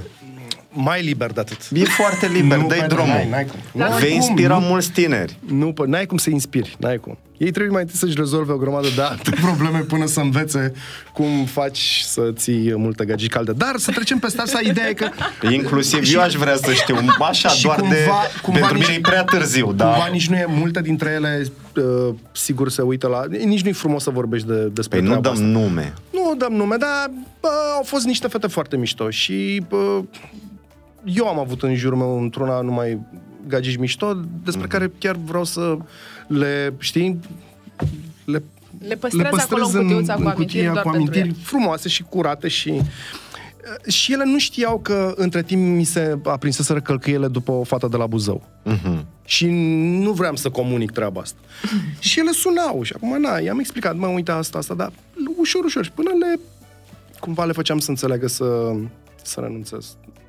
Mai 0.77 1.01
liber 1.01 1.31
de 1.31 1.39
atât. 1.39 1.57
E 1.73 1.83
foarte 1.83 2.27
liber, 2.27 2.57
Nu, 2.57 2.67
dă-i 2.67 2.77
pentru- 2.79 2.95
drumul. 2.97 3.13
N-ai, 3.15 3.29
n-ai 3.29 3.45
cum. 3.45 3.59
Da. 3.73 3.87
N-ai 3.89 3.99
Vei 3.99 4.09
cum, 4.09 4.15
inspira 4.21 4.57
nu, 4.59 4.65
mulți 4.65 4.91
tineri. 4.91 5.37
Nu, 5.47 5.71
pă, 5.73 5.85
n-ai 5.85 6.05
cum 6.05 6.17
să 6.17 6.29
inspiri, 6.29 6.75
n-ai 6.79 6.97
cum. 6.97 7.17
Ei 7.37 7.51
trebuie 7.51 7.71
mai 7.71 7.81
întâi 7.81 7.97
să-și 7.97 8.13
rezolve 8.17 8.51
o 8.51 8.57
grămadă 8.57 8.87
de 8.95 9.01
alte 9.01 9.29
probleme 9.45 9.79
până 9.79 10.05
să 10.05 10.19
învețe 10.19 10.73
cum 11.13 11.45
faci 11.45 12.01
să 12.05 12.21
ții 12.35 12.73
multe 12.75 13.05
gagii 13.05 13.27
calde. 13.29 13.51
Dar 13.51 13.75
să 13.77 13.91
trecem 13.91 14.17
peste 14.17 14.41
asta, 14.41 14.59
ideea 14.63 14.87
e 14.89 14.93
că 14.93 15.09
Inclusiv 15.51 16.13
eu 16.13 16.21
aș 16.21 16.33
vrea 16.33 16.55
să 16.55 16.73
știu, 16.73 16.95
așa, 17.19 17.49
și 17.49 17.63
doar 17.63 17.79
de... 17.79 17.85
cumva- 17.85 18.41
cumva 18.41 18.59
pentru 18.59 18.77
nici- 18.77 18.85
mine 18.87 18.97
e 18.97 19.01
prea 19.01 19.23
târziu, 19.23 19.65
cumva 19.65 19.83
da? 19.83 20.07
nici 20.11 20.27
nu 20.29 20.35
e, 20.35 20.45
multe 20.47 20.81
dintre 20.81 21.09
ele 21.09 21.45
uh, 21.75 22.13
sigur 22.31 22.69
se 22.69 22.81
uită 22.81 23.07
la... 23.07 23.23
Nici 23.45 23.61
nu 23.61 23.69
e 23.69 23.73
frumos 23.73 24.03
să 24.03 24.09
vorbești 24.09 24.47
de, 24.47 24.69
despre 24.73 24.97
Păi 24.99 25.07
nu 25.07 25.13
treaba 25.19 25.35
dăm 25.37 25.45
asta. 25.45 25.59
nume. 25.59 25.93
Nu 26.13 26.35
dăm 26.37 26.53
nume, 26.53 26.75
dar 26.75 27.11
bă, 27.41 27.47
au 27.75 27.83
fost 27.83 28.05
niște 28.05 28.27
fete 28.27 28.47
foarte 28.47 28.77
mișto 28.77 29.09
și 29.09 29.61
bă, 29.69 30.01
eu 31.05 31.27
am 31.27 31.39
avut 31.39 31.63
în 31.63 31.75
jurul 31.75 31.97
meu 31.97 32.21
într-una 32.21 32.61
numai 32.61 32.99
gagici 33.47 33.77
mișto, 33.77 34.19
despre 34.43 34.67
care 34.67 34.91
chiar 34.97 35.15
vreau 35.15 35.43
să 35.43 35.77
le, 36.27 36.73
știi, 36.77 37.19
le, 38.25 38.43
Le 38.79 38.95
păstrezi 38.95 39.41
acolo 39.41 39.65
în 39.65 39.87
cutiuța 39.87 40.13
cu 40.13 40.27
amintiri 40.27 40.45
cutia 40.45 40.71
doar 40.71 40.83
cu 40.83 40.89
pentru 40.89 40.89
amintiri 40.89 41.27
ele. 41.27 41.37
frumoase 41.43 41.89
și 41.89 42.03
curate 42.03 42.47
și 42.47 42.81
și 43.87 44.13
ele 44.13 44.23
nu 44.25 44.39
știau 44.39 44.79
că 44.79 45.13
între 45.15 45.43
timp 45.43 45.75
mi 45.75 45.83
se 45.83 46.17
aprinseseră 46.23 46.81
călcâiele 46.81 47.27
după 47.27 47.51
o 47.51 47.63
fată 47.63 47.87
de 47.87 47.97
la 47.97 48.07
Buzău. 48.07 48.43
Mhm. 48.63 49.05
Și 49.25 49.47
nu 50.01 50.11
vreau 50.11 50.35
să 50.35 50.49
comunic 50.49 50.91
treaba 50.91 51.21
asta. 51.21 51.39
și 51.99 52.19
ele 52.19 52.31
sunau 52.31 52.83
și 52.83 52.93
acum, 52.95 53.21
na, 53.21 53.37
i-am 53.37 53.59
explicat, 53.59 53.95
mă, 53.95 54.07
uite 54.07 54.31
asta, 54.31 54.57
asta, 54.57 54.73
dar 54.73 54.91
ușor, 55.37 55.63
ușor. 55.63 55.83
Și 55.83 55.91
până 55.91 56.09
le, 56.19 56.39
cumva 57.19 57.45
le 57.45 57.51
făceam 57.51 57.79
să 57.79 57.89
înțeleagă 57.89 58.27
să, 58.27 58.71
să 59.23 59.39
renunțe. 59.39 59.77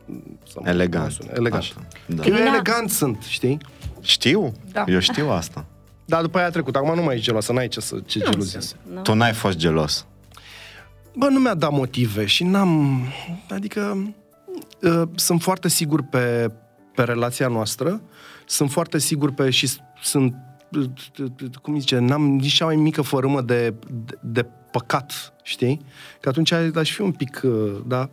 Să- 0.07 0.51
Să 0.53 0.59
mă- 0.63 0.69
Elegant. 0.69 1.05
mă 1.05 1.11
sune. 1.11 1.31
Elegant. 1.35 1.63
Așa, 1.63 1.75
da. 2.07 2.23
Că 2.23 2.29
eu 2.29 2.35
Irina- 2.35 2.47
elegant 2.47 2.91
sunt, 2.91 3.23
știi? 3.23 3.59
Știu, 4.01 4.53
Da. 4.73 4.85
eu 4.89 4.99
știu 4.99 5.31
asta. 5.31 5.65
Dar 6.05 6.21
după 6.23 6.39
aia 6.39 6.47
a 6.47 6.51
trecut. 6.51 6.77
Acum 6.77 6.95
nu 6.95 7.03
mai 7.03 7.15
ești 7.15 7.27
geloasă, 7.27 7.53
n-ai 7.53 7.69
ce 7.69 7.81
să 7.81 7.97
ce 8.07 8.19
gelozie. 8.19 8.59
Nu? 8.93 9.01
Tu 9.03 9.15
n-ai 9.15 9.33
fost 9.33 9.57
gelos. 9.57 10.07
Bă, 11.15 11.29
nu 11.29 11.39
mi-a 11.39 11.55
dat 11.55 11.71
motive 11.73 12.25
și 12.27 12.45
n-am... 12.45 13.01
Adică 13.51 14.13
uh, 14.83 15.03
sunt 15.15 15.43
foarte 15.43 15.69
sigur 15.69 16.03
pe, 16.11 16.51
pe 16.95 17.03
relația 17.03 17.49
noastră, 17.49 18.01
sunt 18.47 18.71
foarte 18.71 18.99
sigur 18.99 19.33
pe... 19.33 19.51
și 19.51 19.67
s- 19.67 19.79
sunt... 20.03 20.35
uh, 20.79 20.85
cum 21.63 21.79
zice, 21.79 21.99
n-am 21.99 22.23
nici 22.37 22.53
cea 22.53 22.65
mai 22.65 22.77
mică 22.77 23.03
fărâmă 23.03 23.41
de, 23.41 23.75
de, 24.05 24.19
de 24.23 24.47
păcat, 24.71 25.33
știi? 25.43 25.85
Că 26.21 26.29
atunci 26.29 26.53
aș 26.53 26.91
fi 26.93 27.01
un 27.01 27.13
pic, 27.13 27.41
uh, 27.45 27.73
da? 27.87 28.11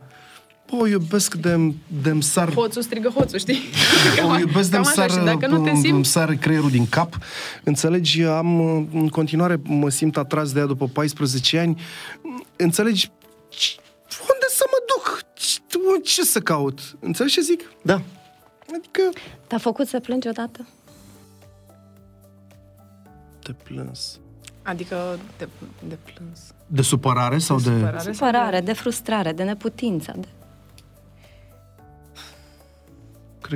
Bă, 0.75 0.81
o 0.81 0.87
iubesc 0.87 1.35
de, 1.35 1.73
de 2.01 2.17
sar 2.19 2.53
Hoțul 2.53 2.81
strigă 2.81 3.09
hoțul, 3.09 3.39
știi? 3.39 3.59
o 4.31 4.37
iubesc 4.37 4.69
de 4.69 4.75
Cam 4.75 4.85
așa, 4.87 5.07
și 5.07 5.17
dacă 5.23 5.47
nu 5.47 5.63
te 5.63 5.69
îmi 5.69 5.79
simți... 5.79 6.09
sar 6.09 6.33
creierul 6.33 6.69
din 6.69 6.87
cap. 6.89 7.17
Înțelegi, 7.63 8.23
am 8.23 8.59
în 8.93 9.09
continuare 9.09 9.59
mă 9.63 9.89
simt 9.89 10.17
atras 10.17 10.51
de 10.51 10.59
ea 10.59 10.65
după 10.65 10.87
14 10.87 11.59
ani. 11.59 11.81
Înțelegi 12.55 13.11
ce- 13.49 13.75
unde 14.19 14.45
să 14.49 14.63
mă 14.71 14.77
duc? 14.95 15.21
Ce- 15.33 15.59
Ce 16.03 16.23
să 16.23 16.39
caut? 16.39 16.79
Înțelegi 16.99 17.33
ce 17.35 17.41
zic? 17.41 17.71
Da. 17.81 18.01
Adică 18.77 19.01
Te-a 19.47 19.57
făcut 19.57 19.87
să 19.87 19.99
plângi 19.99 20.27
odată? 20.27 20.67
te 23.43 23.51
plâns. 23.51 24.19
Adică 24.61 25.19
de, 25.37 25.47
de 25.87 25.97
plâns. 26.13 26.39
De 26.67 26.81
supărare 26.81 27.37
sau 27.37 27.57
de... 27.57 27.63
supărare. 27.63 27.97
sau 27.99 28.13
Supărare, 28.13 28.61
de 28.61 28.73
frustrare, 28.73 29.31
de 29.31 29.43
neputință. 29.43 30.13
De... 30.17 30.27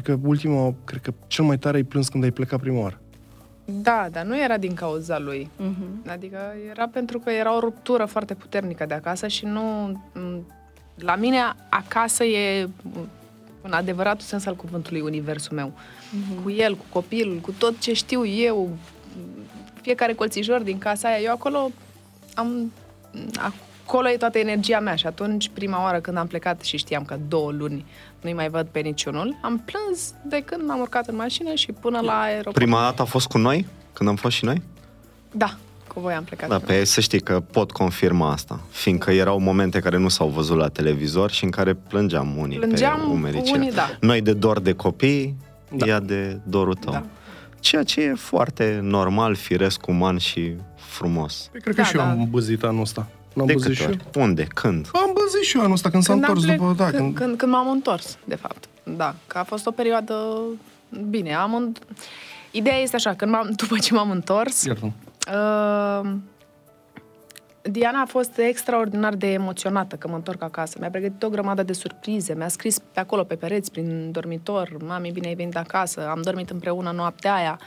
Cred 0.01 0.15
că 0.19 0.27
ultima, 0.27 0.73
cred 0.83 1.01
că 1.01 1.13
cel 1.27 1.45
mai 1.45 1.57
tare 1.57 1.77
ai 1.77 1.83
plâns 1.83 2.09
când 2.09 2.23
ai 2.23 2.31
plecat 2.31 2.59
prima 2.59 2.79
oară. 2.79 2.99
Da, 3.65 4.07
dar 4.11 4.23
nu 4.23 4.39
era 4.41 4.57
din 4.57 4.73
cauza 4.73 5.19
lui. 5.19 5.49
Mhm. 5.57 6.09
Adică 6.09 6.37
era 6.69 6.87
pentru 6.87 7.19
că 7.19 7.29
era 7.29 7.55
o 7.55 7.59
ruptură 7.59 8.05
foarte 8.05 8.33
puternică 8.33 8.85
de 8.85 8.93
acasă 8.93 9.27
și 9.27 9.45
nu... 9.45 9.61
m, 10.13 10.45
La 10.95 11.15
mine 11.15 11.37
acasă 11.69 12.23
e 12.23 12.69
m, 12.81 13.07
în 13.61 13.71
adevăratul 13.71 14.25
sens 14.25 14.45
al 14.45 14.55
cuvântului 14.55 15.01
universul 15.01 15.55
meu. 15.55 15.71
Cu 16.43 16.49
el, 16.49 16.75
cu 16.75 16.85
copilul, 16.89 17.37
cu 17.37 17.51
tot 17.51 17.79
ce 17.79 17.93
știu 17.93 18.25
eu, 18.25 18.65
m, 18.65 19.19
fiecare 19.81 20.13
colțișor 20.13 20.61
din 20.61 20.77
casa 20.77 21.07
aia, 21.07 21.19
eu 21.19 21.31
acolo 21.31 21.69
am... 22.35 22.71
Acolo 23.89 24.09
e 24.09 24.17
toată 24.17 24.37
energia 24.37 24.79
mea 24.79 24.95
și 24.95 25.07
atunci, 25.07 25.49
prima 25.53 25.81
oară 25.83 25.99
când 25.99 26.17
am 26.17 26.27
plecat 26.27 26.61
și 26.61 26.77
știam 26.77 27.03
că 27.03 27.17
două 27.27 27.51
luni 27.51 27.85
nu-i 28.21 28.33
mai 28.33 28.49
văd 28.49 28.67
pe 28.71 28.79
niciunul, 28.79 29.37
am 29.41 29.59
plâns 29.65 30.13
de 30.25 30.41
când 30.45 30.61
m-am 30.67 30.79
urcat 30.79 31.07
în 31.07 31.15
mașină 31.15 31.53
și 31.53 31.71
până 31.71 31.99
la 31.99 32.19
aeroport. 32.19 32.55
Prima 32.55 32.81
dată 32.81 33.01
a 33.01 33.05
fost 33.05 33.27
cu 33.27 33.37
noi? 33.37 33.65
Când 33.93 34.09
am 34.09 34.15
fost 34.15 34.35
și 34.35 34.45
noi? 34.45 34.61
Da, 35.31 35.55
cu 35.93 35.99
voi 35.99 36.13
am 36.13 36.23
plecat. 36.23 36.49
Da, 36.49 36.59
pe 36.59 36.83
să 36.83 37.01
știi 37.01 37.19
că 37.19 37.39
pot 37.39 37.71
confirma 37.71 38.31
asta, 38.31 38.59
fiindcă 38.69 39.11
erau 39.11 39.39
momente 39.39 39.79
care 39.79 39.97
nu 39.97 40.07
s-au 40.07 40.27
văzut 40.27 40.57
la 40.57 40.67
televizor 40.67 41.31
și 41.31 41.43
în 41.43 41.49
care 41.49 41.73
plângeam 41.73 42.37
unii 42.37 42.57
Plângeam 42.57 42.99
pe 42.99 43.05
umerii 43.05 43.39
unii, 43.39 43.51
celălalt. 43.51 43.75
da. 43.75 43.89
Noi 43.99 44.21
de 44.21 44.33
dor 44.33 44.59
de 44.59 44.73
copii, 44.73 45.35
Da. 45.71 45.85
ea 45.85 45.99
de 45.99 46.39
dorul 46.43 46.73
tău. 46.75 46.91
Da. 46.93 47.03
Ceea 47.59 47.83
ce 47.83 48.01
e 48.01 48.13
foarte 48.13 48.79
normal, 48.81 49.35
firesc, 49.35 49.87
uman 49.87 50.17
și 50.17 50.53
frumos. 50.75 51.47
Păi, 51.51 51.61
cred 51.61 51.75
că 51.75 51.81
Da, 51.81 51.87
și 51.87 51.95
eu 51.95 52.01
da. 52.01 52.09
am 52.09 52.27
băzit 52.29 52.63
anul 52.63 52.81
ăsta. 52.81 53.07
N-am 53.37 53.45
De 53.45 53.53
băzit 53.53 53.67
câte 53.67 53.73
și 53.73 53.83
eu. 53.83 53.89
ori? 53.89 54.23
Unde? 54.25 54.43
Când? 54.43 54.89
Am 54.93 55.11
băzit 55.13 55.41
și 55.43 55.55
eu 55.55 55.61
anul 55.61 55.73
ăsta 55.73 55.89
când 55.89 56.03
s-a 56.03 56.13
Când 56.13 56.23
am 56.23 56.29
întors 56.29 56.51
plec- 56.51 56.57
după... 56.57 56.73
Da, 56.77 56.83
când, 56.89 56.97
când... 56.99 57.15
când, 57.15 57.37
când 57.37 57.51
m-am 57.51 57.69
întors, 57.69 58.17
de 58.23 58.35
fapt. 58.35 58.67
Da, 58.83 59.15
că 59.27 59.37
a 59.37 59.43
fost 59.43 59.65
o 59.67 59.71
perioadă... 59.71 60.15
Bine, 61.09 61.33
am... 61.35 61.53
În... 61.55 61.71
Ideea 62.51 62.77
este 62.77 62.95
așa, 62.95 63.13
când 63.13 63.31
m-am, 63.31 63.49
după 63.61 63.77
ce 63.77 63.93
m-am 63.93 64.11
întors, 64.11 64.63
Iartă. 64.63 64.91
uh, 65.33 66.09
Diana 67.61 68.01
a 68.01 68.05
fost 68.05 68.37
extraordinar 68.37 69.13
de 69.15 69.31
emoționată 69.31 69.95
că 69.95 70.07
mă 70.07 70.15
întorc 70.15 70.43
acasă. 70.43 70.77
Mi-a 70.79 70.89
pregătit 70.89 71.23
o 71.23 71.29
grămadă 71.29 71.63
de 71.63 71.73
surprize, 71.73 72.33
mi-a 72.35 72.47
scris 72.47 72.79
pe 72.79 72.99
acolo, 72.99 73.23
pe 73.23 73.35
pereți, 73.35 73.71
prin 73.71 74.11
dormitor, 74.11 74.69
mami, 74.85 75.11
bine 75.11 75.27
ai 75.27 75.35
venit 75.35 75.57
acasă, 75.57 76.07
am 76.09 76.21
dormit 76.21 76.49
împreună 76.49 76.91
noaptea 76.91 77.33
aia. 77.33 77.59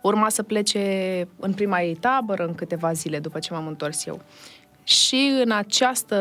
Urma 0.00 0.28
să 0.28 0.42
plece 0.42 1.28
în 1.40 1.52
prima 1.52 1.80
ei 1.82 1.94
tabără 1.94 2.44
în 2.44 2.54
câteva 2.54 2.92
zile 2.92 3.18
după 3.18 3.38
ce 3.38 3.52
m-am 3.52 3.66
întors 3.66 4.06
eu. 4.06 4.20
Și 4.84 5.30
în, 5.44 5.50
această, 5.50 6.18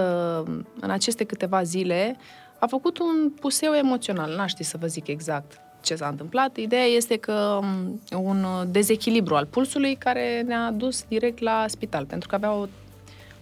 în 0.79 0.89
aceste 0.89 1.23
câteva 1.23 1.63
zile 1.63 2.17
a 2.59 2.67
făcut 2.67 2.99
un 2.99 3.31
puseu 3.39 3.73
emoțional. 3.73 4.33
N-aș 4.35 4.49
ști 4.49 4.63
să 4.63 4.77
vă 4.79 4.87
zic 4.87 5.07
exact 5.07 5.57
ce 5.81 5.95
s-a 5.95 6.07
întâmplat. 6.07 6.57
Ideea 6.57 6.85
este 6.85 7.17
că 7.17 7.59
m, 7.61 7.99
un 8.17 8.45
dezechilibru 8.67 9.35
al 9.35 9.45
pulsului 9.45 9.95
care 9.95 10.43
ne-a 10.45 10.71
dus 10.71 11.05
direct 11.07 11.39
la 11.39 11.65
spital, 11.67 12.05
pentru 12.05 12.27
că 12.27 12.35
avea, 12.35 12.53
o, 12.53 12.65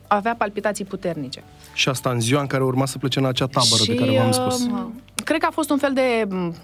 avea 0.07 0.35
palpitații 0.35 0.85
puternice. 0.85 1.43
Și 1.73 1.89
asta 1.89 2.09
în 2.09 2.19
ziua 2.19 2.41
în 2.41 2.47
care 2.47 2.63
urma 2.63 2.85
să 2.85 2.97
plece 2.97 3.19
în 3.19 3.25
acea 3.25 3.47
tabără 3.47 3.83
și, 3.83 3.89
de 3.89 3.95
care 3.95 4.17
v-am 4.17 4.31
spus. 4.31 4.65
uh, 4.65 4.85
Cred 5.23 5.39
că 5.39 5.45
a 5.45 5.51
fost 5.51 5.69
un 5.69 5.77
fel 5.77 5.93
de 5.93 6.25
m, 6.29 6.55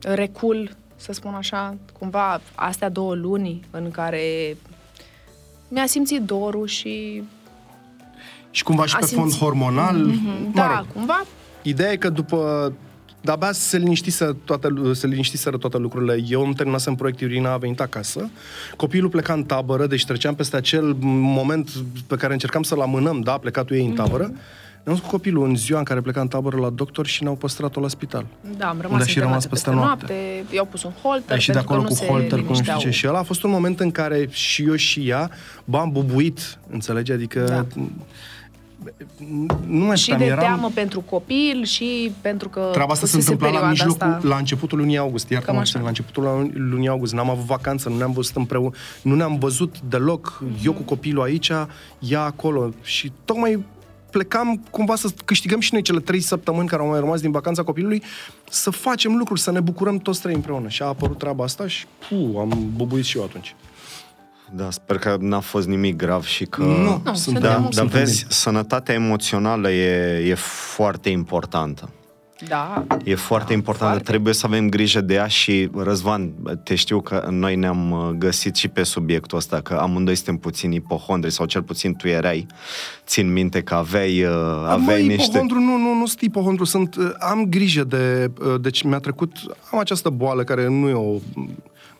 recul, 0.00 0.70
să 0.96 1.12
spun 1.12 1.34
așa, 1.34 1.76
cumva 1.98 2.40
astea 2.54 2.88
două 2.88 3.14
luni 3.14 3.60
în 3.70 3.90
care 3.90 4.56
mi-a 5.68 5.86
simțit 5.86 6.20
dorul 6.20 6.66
și 6.66 7.22
Și 8.56 8.62
cumva 8.62 8.86
și 8.86 8.94
a 8.94 8.98
pe 8.98 9.06
fond 9.06 9.30
simțit- 9.30 9.38
hormonal, 9.42 9.96
mă 9.96 10.12
da, 10.54 10.76
rog, 10.76 10.86
cumva 10.92 11.22
Ideea 11.62 11.92
e 11.92 11.96
că 11.96 12.08
după 12.08 12.72
de-abia 13.20 13.52
se 13.52 13.78
liniștiseră 13.78 14.36
toate, 14.44 14.68
se 14.92 15.06
liniștiseră 15.06 15.56
toate 15.56 15.78
lucrurile. 15.78 16.24
Eu 16.28 16.42
îmi 16.44 16.54
terminasem 16.54 16.94
proiectul, 16.94 17.30
Irina 17.30 17.52
a 17.52 17.56
venit 17.56 17.80
acasă. 17.80 18.30
Copilul 18.76 19.10
pleca 19.10 19.32
în 19.32 19.44
tabără, 19.44 19.86
deci 19.86 20.04
treceam 20.04 20.34
peste 20.34 20.56
acel 20.56 20.96
moment 21.00 21.70
pe 22.06 22.16
care 22.16 22.32
încercam 22.32 22.62
să-l 22.62 22.80
amânăm, 22.80 23.20
da, 23.20 23.32
plecatul 23.32 23.76
ei 23.76 23.86
în 23.86 23.92
tabără. 23.92 24.30
Mm-hmm. 24.30 24.64
Ne-am 24.84 24.98
cu 24.98 25.08
copilul 25.08 25.46
în 25.48 25.56
ziua 25.56 25.78
în 25.78 25.84
care 25.84 26.00
pleca 26.00 26.20
în 26.20 26.28
tabără 26.28 26.56
la 26.56 26.70
doctor 26.70 27.06
și 27.06 27.22
ne-au 27.22 27.34
păstrat-o 27.34 27.80
la 27.80 27.88
spital. 27.88 28.26
Da, 28.58 28.68
am 28.68 28.76
rămas 28.80 28.98
Unde 29.00 29.10
și 29.10 29.18
rămas 29.18 29.44
internate 29.44 29.48
peste 29.48 29.70
peste 29.70 29.84
noapte. 29.84 30.12
noapte. 30.38 30.54
I-au 30.54 30.64
pus 30.64 30.82
un 30.82 30.92
holter 31.02 31.32
Ai 31.32 31.40
și 31.40 31.46
de 31.46 31.52
pentru 31.52 31.72
acolo 31.72 31.88
că 31.88 31.94
cu 31.94 32.02
nu 32.04 32.08
holter, 32.10 32.38
se 32.38 32.44
cu 32.44 32.48
nu 32.52 32.54
știu 32.54 32.64
linișteau. 32.72 32.78
ce. 32.78 32.90
Și 32.90 33.08
ăla 33.08 33.18
a 33.18 33.22
fost 33.22 33.42
un 33.42 33.50
moment 33.50 33.80
în 33.80 33.90
care 33.90 34.28
și 34.30 34.62
eu 34.66 34.74
și 34.74 35.08
ea, 35.08 35.30
bă, 35.64 35.78
am 35.78 35.90
bubuit, 35.90 36.58
înțelegi? 36.70 37.12
Adică... 37.12 37.40
Da. 37.48 37.82
Nu 39.66 39.84
mai 39.84 39.96
Și 39.96 40.02
știam, 40.02 40.18
de 40.18 40.24
eram... 40.24 40.38
teamă 40.38 40.70
pentru 40.74 41.00
copil 41.00 41.64
și 41.64 42.12
pentru 42.20 42.48
că 42.48 42.68
Treaba 42.72 42.92
asta 42.92 43.06
se 43.06 43.12
fusese 43.12 43.32
întâmpla 43.32 43.60
la 43.60 43.66
perioada 43.66 43.84
mijlocul, 43.84 44.14
asta. 44.14 44.28
la 44.28 44.36
începutul 44.36 44.78
lunii 44.78 44.98
august, 44.98 45.30
iar 45.30 45.42
Cam 45.42 45.54
cum 45.54 45.62
așa. 45.62 45.80
la 45.80 45.88
începutul 45.88 46.50
lunii 46.54 46.88
august, 46.88 47.12
n-am 47.12 47.30
avut 47.30 47.44
vacanță, 47.44 47.88
nu 47.88 47.96
ne-am 47.96 48.12
văzut 48.12 48.36
împreună, 48.36 48.70
nu 49.02 49.14
ne-am 49.14 49.38
văzut 49.38 49.76
deloc, 49.88 50.42
eu 50.64 50.72
cu 50.72 50.82
copilul 50.82 51.22
aici, 51.22 51.50
ea 51.98 52.20
acolo 52.20 52.72
și 52.82 53.12
tocmai 53.24 53.64
plecam 54.10 54.62
cumva 54.70 54.94
să 54.96 55.08
câștigăm 55.24 55.60
și 55.60 55.72
noi 55.72 55.82
cele 55.82 56.00
trei 56.00 56.20
săptămâni 56.20 56.68
care 56.68 56.82
au 56.82 56.88
mai 56.88 57.00
rămas 57.00 57.20
din 57.20 57.30
vacanța 57.30 57.62
copilului, 57.62 58.02
să 58.50 58.70
facem 58.70 59.16
lucruri, 59.16 59.40
să 59.40 59.50
ne 59.50 59.60
bucurăm 59.60 59.98
toți 59.98 60.20
trei 60.20 60.34
împreună. 60.34 60.68
Și 60.68 60.82
a 60.82 60.86
apărut 60.86 61.18
treaba 61.18 61.44
asta 61.44 61.66
și 61.66 61.86
pu, 62.08 62.38
am 62.38 62.70
bubuit 62.76 63.04
și 63.04 63.16
eu 63.18 63.24
atunci. 63.24 63.54
Da, 64.54 64.70
sper 64.70 64.98
că 64.98 65.16
n-a 65.20 65.40
fost 65.40 65.66
nimic 65.66 65.96
grav 65.96 66.24
și 66.24 66.44
că... 66.44 66.62
Nu, 66.62 66.76
Nu, 66.76 67.00
sunt, 67.04 67.16
suntem 67.16 67.42
Da, 67.42 67.54
Suntem 67.54 67.70
dar 67.70 67.72
sunt 67.72 67.90
vezi, 67.90 68.18
bine. 68.18 68.30
sănătatea 68.30 68.94
emoțională 68.94 69.70
e, 69.70 70.28
e 70.28 70.34
foarte 70.74 71.08
importantă. 71.08 71.90
Da. 72.48 72.84
E 73.04 73.14
foarte 73.14 73.48
Da, 73.48 73.54
importantă, 73.54 73.92
foarte. 73.92 74.10
trebuie 74.10 74.34
să 74.34 74.46
avem 74.46 74.68
grijă 74.68 75.00
de 75.00 75.14
ea 75.14 75.26
și, 75.26 75.70
Răzvan, 75.76 76.32
te 76.62 76.74
știu 76.74 77.00
că 77.00 77.28
noi 77.30 77.56
ne-am 77.56 77.90
uh, 77.90 78.08
găsit 78.18 78.56
și 78.56 78.68
pe 78.68 78.82
subiectul 78.82 79.38
ăsta, 79.38 79.60
că 79.60 79.74
amândoi 79.74 80.14
suntem 80.14 80.36
puțin 80.36 80.72
ipohondri, 80.72 81.32
sau 81.32 81.46
cel 81.46 81.62
puțin 81.62 81.94
tu 81.94 82.08
erai, 82.08 82.46
țin 83.06 83.32
minte 83.32 83.62
că 83.62 83.74
aveai, 83.74 84.24
uh, 84.24 84.30
aveai 84.66 84.78
Măi, 85.02 85.06
niște... 85.06 85.24
ipohondru, 85.28 85.58
nu, 85.60 85.76
nu, 85.76 85.94
nu 85.94 86.06
sunt 86.06 86.20
ipohondru, 86.20 86.64
sunt, 86.64 86.96
uh, 86.96 87.10
am 87.18 87.44
grijă 87.48 87.84
de, 87.84 88.30
uh, 88.40 88.60
deci 88.60 88.82
mi-a 88.82 88.98
trecut, 88.98 89.32
am 89.72 89.78
această 89.78 90.10
boală 90.10 90.44
care 90.44 90.68
nu 90.68 90.88
e 90.88 90.92
o, 90.92 91.14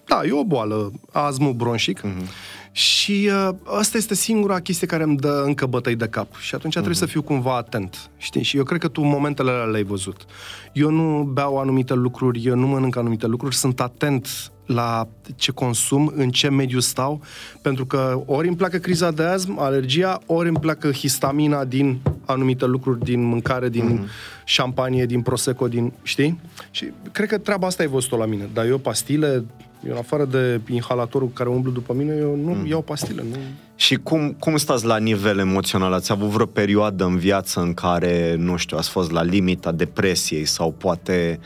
da, 0.07 0.21
e 0.25 0.33
o 0.33 0.45
boală, 0.45 0.93
asmul 1.13 1.53
bronșic, 1.53 2.03
Mhm. 2.03 2.27
și 2.73 3.31
uh, 3.49 3.55
asta 3.65 3.97
este 3.97 4.15
singura 4.15 4.61
chestie 4.61 4.87
care 4.87 5.03
îmi 5.03 5.17
dă 5.17 5.43
încă 5.47 5.67
bătăi 5.67 5.95
de 5.97 6.07
cap 6.07 6.35
și 6.37 6.55
atunci 6.55 6.73
trebuie 6.73 6.95
Mhm. 6.95 7.05
să 7.05 7.11
fiu 7.11 7.23
cumva 7.23 7.57
atent, 7.57 8.11
știi? 8.17 8.43
Și 8.43 8.57
eu 8.57 8.65
cred 8.65 8.81
că 8.81 8.89
tu 8.89 9.01
momentele 9.03 9.51
alea 9.51 9.65
le-ai 9.65 9.83
văzut. 9.83 10.25
Eu 10.73 10.91
nu 10.91 11.23
beau 11.33 11.59
anumite 11.59 11.95
lucruri, 11.95 12.45
eu 12.45 12.55
nu 12.57 12.67
mănânc 12.67 12.97
anumite 12.97 13.27
lucruri, 13.27 13.55
sunt 13.55 13.81
atent 13.81 14.51
la 14.67 15.09
ce 15.37 15.53
consum, 15.53 16.13
în 16.17 16.31
ce 16.31 16.49
mediu 16.49 16.79
stau, 16.81 17.21
pentru 17.63 17.87
că 17.87 18.23
ori 18.27 18.47
îmi 18.49 18.57
pleacă 18.57 18.77
criza 18.79 19.11
de 19.11 19.23
asm, 19.23 19.59
alergia, 19.59 20.21
ori 20.27 20.49
îmi 20.49 20.59
pleacă 20.61 20.91
histamina 20.91 21.65
din 21.65 21.99
anumite 22.25 22.65
lucruri, 22.67 23.05
din 23.05 23.23
mâncare, 23.23 23.69
din 23.69 23.99
mm-hmm. 24.07 24.45
șampanie, 24.45 25.07
din 25.07 25.21
prosecco, 25.21 25.69
din, 25.69 25.93
știi? 26.03 26.41
Și 26.71 26.87
cred 27.13 27.29
că 27.29 27.39
treaba 27.39 27.67
asta 27.67 27.83
ai 27.83 27.89
văzut-o 27.89 28.17
la 28.17 28.27
mine. 28.27 28.49
Dar 28.53 28.67
eu 28.67 28.79
pastile, 28.79 29.45
eu 29.85 29.93
în 29.93 29.99
afară 29.99 30.25
de 30.25 30.61
inhalatorul 30.71 31.31
care 31.33 31.49
umblu 31.49 31.71
după 31.71 31.93
mine, 31.93 32.15
eu 32.15 32.37
nu 32.37 32.51
mm. 32.51 32.67
iau 32.67 32.83
pastile, 32.83 33.25
nu... 33.31 33.37
Și 33.77 33.97
cum, 33.97 34.33
cum 34.39 34.57
stați 34.57 34.85
la 34.85 34.97
nivel 34.97 35.39
emoțional? 35.39 35.93
Ați 35.93 36.13
avut 36.13 36.29
vreo 36.29 36.47
perioadă 36.47 37.05
în 37.05 37.17
viață 37.17 37.61
în 37.61 37.75
care, 37.75 38.35
nu 38.39 38.57
știu, 38.57 38.77
ați 38.77 38.89
fost 38.89 39.11
la 39.11 39.23
limita 39.23 39.73
depresiei 39.73 40.45
sau 40.45 40.73
poate 40.73 41.41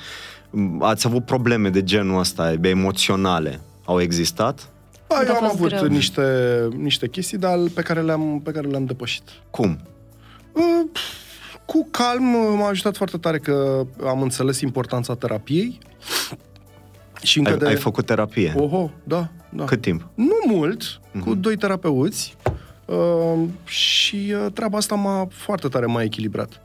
m, 0.50 0.82
ați 0.82 1.06
avut 1.06 1.24
probleme 1.24 1.68
de 1.68 1.82
genul 1.82 2.18
ăsta, 2.18 2.54
emoționale? 2.62 3.60
Au 3.84 4.00
existat? 4.00 4.68
Da, 5.06 5.16
Cât 5.16 5.28
eu 5.28 5.34
a 5.34 5.36
am 5.36 5.42
fost 5.42 5.54
avut 5.54 5.68
greu? 5.68 5.88
niște, 5.88 6.22
niște 6.76 7.08
chestii, 7.08 7.38
dar 7.38 7.58
pe 7.74 7.82
care 7.82 8.00
le-am, 8.00 8.40
pe 8.44 8.50
care 8.50 8.68
le-am 8.68 8.84
depășit. 8.84 9.22
Cum? 9.50 9.78
Uh, 10.52 10.62
Cu 11.64 11.88
calm 11.90 12.34
uh, 12.34 12.54
m-a 12.58 12.68
ajutat 12.68 12.96
foarte 12.96 13.16
tare 13.16 13.38
că 13.38 13.86
am 14.04 14.22
înțeles 14.22 14.60
importanța 14.60 15.14
terapiei. 15.14 15.78
Și 17.22 17.38
încă 17.38 17.50
Ai, 17.50 17.56
de... 17.58 17.66
ai 17.66 17.76
făcut 17.76 18.06
terapie? 18.06 18.54
Oho, 18.56 18.90
da, 19.04 19.28
da. 19.48 19.64
Cât 19.64 19.80
timp? 19.80 20.08
Nu 20.14 20.34
mult, 20.46 21.00
Mhm. 21.12 21.24
cu 21.24 21.34
doi 21.34 21.56
terapeuți 21.56 22.36
uh, 22.84 23.38
și 23.64 24.34
uh, 24.44 24.52
treaba 24.54 24.76
asta 24.76 24.94
m-a 24.94 25.28
foarte 25.30 25.68
tare 25.68 25.86
mai 25.86 26.04
echilibrat. 26.04 26.60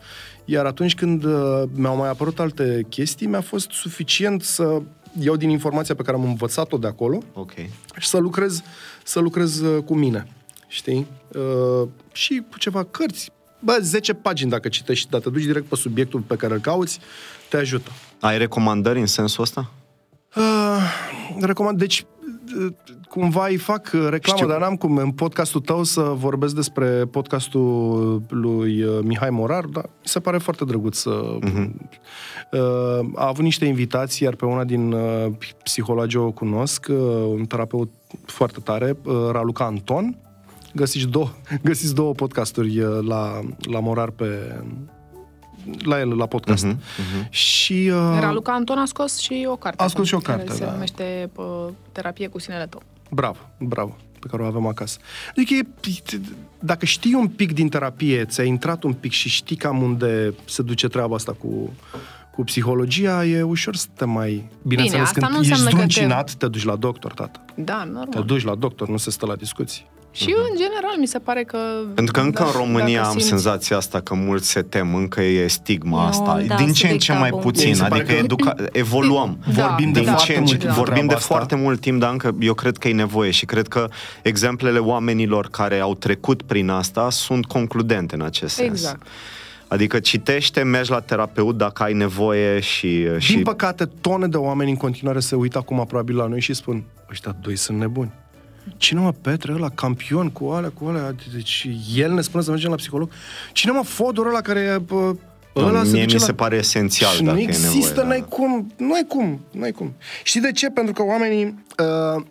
Iar 0.46 0.66
atunci 0.66 0.96
când 0.96 1.24
uh, 1.24 1.64
mi-au 1.74 1.96
mai 1.96 2.10
apărut 2.10 2.40
alte 2.40 2.86
chestii, 2.90 3.28
mi-a 3.28 3.42
fost 3.42 3.70
suficient 3.72 4.42
să 4.44 4.82
iau 5.20 5.36
din 5.36 5.50
informația 5.50 5.96
pe 5.96 6.02
care 6.04 6.18
am 6.18 6.24
învățat-o 6.24 6.78
de 6.78 6.88
acolo 6.88 7.18
Ok. 7.34 7.52
și 8.00 8.08
să 8.08 8.18
lucrez, 8.18 8.62
să 9.04 9.20
lucrez 9.20 9.60
uh, 9.60 9.84
cu 9.84 9.96
mine, 9.96 10.28
știi? 10.68 11.08
Uh, 11.36 11.88
și 12.12 12.44
cu 12.52 12.58
ceva 12.58 12.84
cărți. 12.84 13.32
Bă, 13.60 13.78
10 13.82 14.14
pagini 14.14 14.50
dacă 14.50 14.68
citești, 14.68 15.10
dar 15.10 15.22
te 15.22 15.30
duci 15.30 15.44
direct 15.44 15.66
pe 15.66 15.76
subiectul 15.76 16.20
pe 16.20 16.36
care 16.36 16.54
îl 16.54 16.60
cauți, 16.60 17.00
te 17.50 17.58
ajută. 17.58 17.92
Ai 18.20 18.38
recomandări 18.38 19.00
în 19.00 19.06
sensul 19.06 19.44
ăsta? 19.44 19.72
Uh, 20.36 20.82
recomand, 21.40 21.78
deci 21.78 22.06
uh, 22.60 22.74
cumva 23.10 23.48
îi 23.48 23.58
fac 23.58 23.92
uh, 23.94 24.08
reclamă, 24.10 24.38
Știu. 24.38 24.48
dar 24.48 24.60
n-am 24.60 24.76
cum 24.76 24.98
în 24.98 25.12
podcastul 25.12 25.62
tău 25.62 25.84
să 25.84 26.02
vorbesc 26.02 26.56
despre 26.56 27.06
podcastul 27.12 28.22
lui 28.30 28.84
uh, 28.84 29.00
Mihai 29.04 29.30
Morar, 29.30 29.66
dar 29.66 29.84
mi 29.84 30.08
se 30.08 30.20
pare 30.20 30.38
foarte 30.38 30.66
drăguț 30.66 30.98
să... 30.98 31.38
Uh-huh. 31.40 31.70
Uh, 32.52 33.10
a 33.16 33.28
avut 33.28 33.44
niște 33.44 33.66
invitații, 33.66 34.26
iar 34.26 34.36
pe 34.36 34.46
una 34.46 34.64
din 34.64 34.92
uh, 34.92 35.26
psihologii 35.64 36.20
o 36.20 36.32
cunosc, 36.32 36.86
uh, 36.90 36.98
un 37.28 37.46
terapeut 37.46 37.92
foarte 38.26 38.60
tare, 38.60 38.98
uh, 39.04 39.30
Raluca 39.32 39.66
Anton. 39.66 40.18
Găsiți 40.74 41.08
două, 41.08 41.30
găsiți 41.64 41.96
două 41.96 42.14
podcasturi 42.14 42.80
uh, 42.80 43.06
la, 43.08 43.40
la 43.72 43.80
Morar 43.80 44.10
pe 44.10 44.26
la 45.84 46.00
el, 46.00 46.16
la 46.16 46.26
podcast. 46.26 46.66
Mhm, 46.66 46.74
Uh-huh, 46.76 47.24
uh-huh. 47.26 47.30
Și... 47.30 47.92
Uh, 47.94 48.18
Raluca 48.20 48.54
Anton 48.54 48.78
a 48.78 48.86
scos 48.86 49.18
și 49.18 49.46
o 49.50 49.56
carte. 49.56 49.84
A 49.84 49.88
scos 49.88 50.08
și 50.08 50.14
o 50.14 50.18
care 50.18 50.38
carte, 50.38 50.54
se 50.54 50.66
da. 50.66 50.72
numește 50.72 51.30
uh, 51.36 51.46
Terapie 51.92 52.28
cu 52.28 52.40
sinele 52.40 52.66
tău. 52.66 52.82
Bravo, 53.10 53.38
bravo, 53.60 53.96
pe 54.20 54.28
care 54.30 54.44
o 54.44 54.46
avem 54.46 54.66
acasă. 54.68 54.98
Adică, 55.30 55.54
e, 55.54 55.66
dacă 56.60 56.86
știi 56.86 57.14
un 57.14 57.28
pic 57.28 57.54
din 57.54 57.70
terapie, 57.70 58.26
ți-ai 58.26 58.48
intrat 58.48 58.84
un 58.84 58.94
pic 58.94 59.12
și 59.12 59.30
știi 59.30 59.56
cam 59.56 59.82
unde 59.82 60.34
se 60.46 60.62
duce 60.62 60.88
treaba 60.88 61.16
asta 61.16 61.32
cu, 61.32 61.74
cu 62.32 62.44
psihologia, 62.44 63.26
e 63.26 63.42
ușor 63.42 63.76
să 63.76 63.88
te 63.94 64.06
mai... 64.06 64.50
Bineînțeles, 64.62 65.06
asta 65.06 65.20
când 65.20 65.32
nu 65.32 65.40
ești 65.40 65.52
înseamnă 65.52 65.80
că 65.80 65.86
te- 65.86 65.92
zdruncinat, 65.92 66.34
te... 66.34 66.48
duci 66.48 66.64
la 66.64 66.76
doctor, 66.76 67.14
tată. 67.14 67.40
Da, 67.56 67.82
Te 67.84 67.90
normal. 67.92 68.24
duci 68.24 68.44
la 68.44 68.56
doctor, 68.56 68.90
nu 68.90 68.98
se 68.98 69.12
stă 69.12 69.26
la 69.26 69.36
discuții. 69.36 69.86
Și 70.16 70.36
în 70.50 70.58
general 70.58 70.96
mi 71.00 71.08
se 71.08 71.20
pare 71.20 71.44
că... 71.44 71.58
Pentru 71.94 72.14
că 72.14 72.20
încă 72.20 72.42
da, 72.44 72.48
în 72.50 72.56
România 72.56 72.96
dacă 72.98 73.06
am 73.06 73.12
simți- 73.12 73.28
senzația 73.28 73.78
asta 73.78 74.02
că 74.02 74.14
mulți 74.14 74.50
se 74.50 74.62
tem, 74.62 74.96
încă 74.96 75.22
e 75.22 75.48
stigma 75.48 76.04
E 76.04 76.08
asta. 76.08 76.32
un- 76.42 76.48
da, 76.48 76.56
din 76.56 76.66
ce 76.66 76.70
în 76.70 76.74
subiect 76.74 77.02
ce 77.02 77.14
mai 77.14 77.30
tabu. 77.30 77.42
puțin, 77.42 77.70
Mi 77.70 77.76
se 77.76 77.82
pare 77.88 78.02
adică 78.02 78.14
că- 78.14 78.26
educa- 78.26 78.66
evoluăm. 78.72 79.38
Da, 79.56 79.68
vorbim 79.68 79.92
de 79.92 80.00
din 80.00 80.10
da, 80.10 80.16
ce 80.16 80.36
în 80.36 80.46
ce, 80.46 80.56
da. 80.58 80.72
vorbim 80.74 80.94
de 80.94 81.00
treaba 81.00 81.14
asta. 81.16 81.36
foarte 81.36 81.56
mult 81.56 81.80
timp, 81.80 82.00
dar 82.00 82.12
încă 82.12 82.36
eu 82.40 82.54
cred 82.54 82.78
că 82.78 82.88
e 82.88 82.94
nevoie 82.94 83.32
și 83.32 83.46
cred 83.46 83.68
că 83.68 83.90
exemplele 84.22 84.80
oamenilor 84.80 85.48
care 85.50 85.80
au 85.80 85.96
trecut 85.96 86.42
prin 86.42 86.70
asta 86.70 87.10
sunt 87.10 87.46
concludente 87.46 88.16
în 88.16 88.22
acest 88.22 88.56
sens. 88.56 88.70
Exact. 88.70 89.08
Adică 89.68 90.00
citește, 90.00 90.64
mergi 90.64 90.92
la 90.92 91.00
terapeut 91.00 91.58
dacă 91.58 91.84
ai 91.84 91.94
nevoie 91.94 92.60
și... 92.60 93.06
și... 93.18 93.34
Din 93.34 93.44
păcate, 93.44 93.86
tone 94.02 94.28
de 94.28 94.38
oameni 94.38 94.70
în 94.70 94.76
continuare 94.78 95.20
se 95.20 95.36
uită 95.36 95.58
acum 95.58 95.86
probabil 95.88 96.16
la 96.16 96.28
noi 96.28 96.40
și 96.42 96.54
spun, 96.54 96.84
ăștia 97.10 97.36
doi 97.42 97.56
sunt 97.56 97.78
nebuni. 97.80 98.12
Cine 98.78 99.00
mă, 99.00 99.12
Petre, 99.12 99.54
ăla, 99.54 99.70
campion 99.70 100.30
cu 100.30 100.46
alea, 100.46 100.70
cu 100.70 100.86
alea, 100.86 101.16
deci 101.34 101.68
el 101.96 102.14
ne 102.14 102.22
spune 102.22 102.44
să 102.44 102.50
mergem 102.50 102.70
la 102.70 102.76
psiholog. 102.76 103.10
Cine 103.54 103.72
mă, 103.72 103.84
Fodor 103.84 104.26
ăla 104.26 104.42
care 104.42 104.60
e, 104.60 104.78
bă, 104.78 105.16
Nu, 105.54 105.66
ăla 105.66 105.84
se 105.84 105.92
mie 105.92 106.02
duce 106.04 106.14
mi 106.14 106.20
la... 106.20 106.26
se 106.26 106.34
pare 106.34 106.56
esențial 106.56 107.12
Și 107.14 107.22
dacă 107.24 107.36
nu 107.36 107.42
e 107.42 107.44
există, 107.44 107.88
nevoie. 107.88 108.08
n-ai 108.08 108.20
da. 108.20 108.26
cum, 108.26 108.74
nu 108.78 108.94
ai 108.94 109.06
cum, 109.08 109.40
nu 109.52 109.64
ai 109.64 109.72
cum. 109.72 109.94
Știi 110.24 110.42
de 110.42 110.52
ce? 110.52 110.70
Pentru 110.70 110.94
că 110.94 111.04
oamenii 111.04 111.64
uh, 112.16 112.24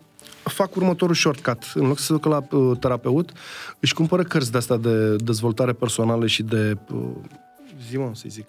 fac 0.43 0.75
următorul 0.75 1.15
shortcut. 1.15 1.63
În 1.73 1.87
loc 1.87 1.97
să 1.99 2.05
se 2.05 2.13
ducă 2.13 2.29
la 2.29 2.57
uh, 2.57 2.77
terapeut, 2.79 3.31
își 3.79 3.93
cumpără 3.93 4.23
cărți 4.23 4.51
de 4.51 4.57
asta 4.57 4.77
de 4.77 5.15
dezvoltare 5.15 5.73
personală 5.73 6.27
și 6.27 6.43
de... 6.43 6.77
Uh, 6.93 6.99
zi 7.89 7.97
mă, 7.97 8.09
să 8.13 8.23
zic. 8.27 8.45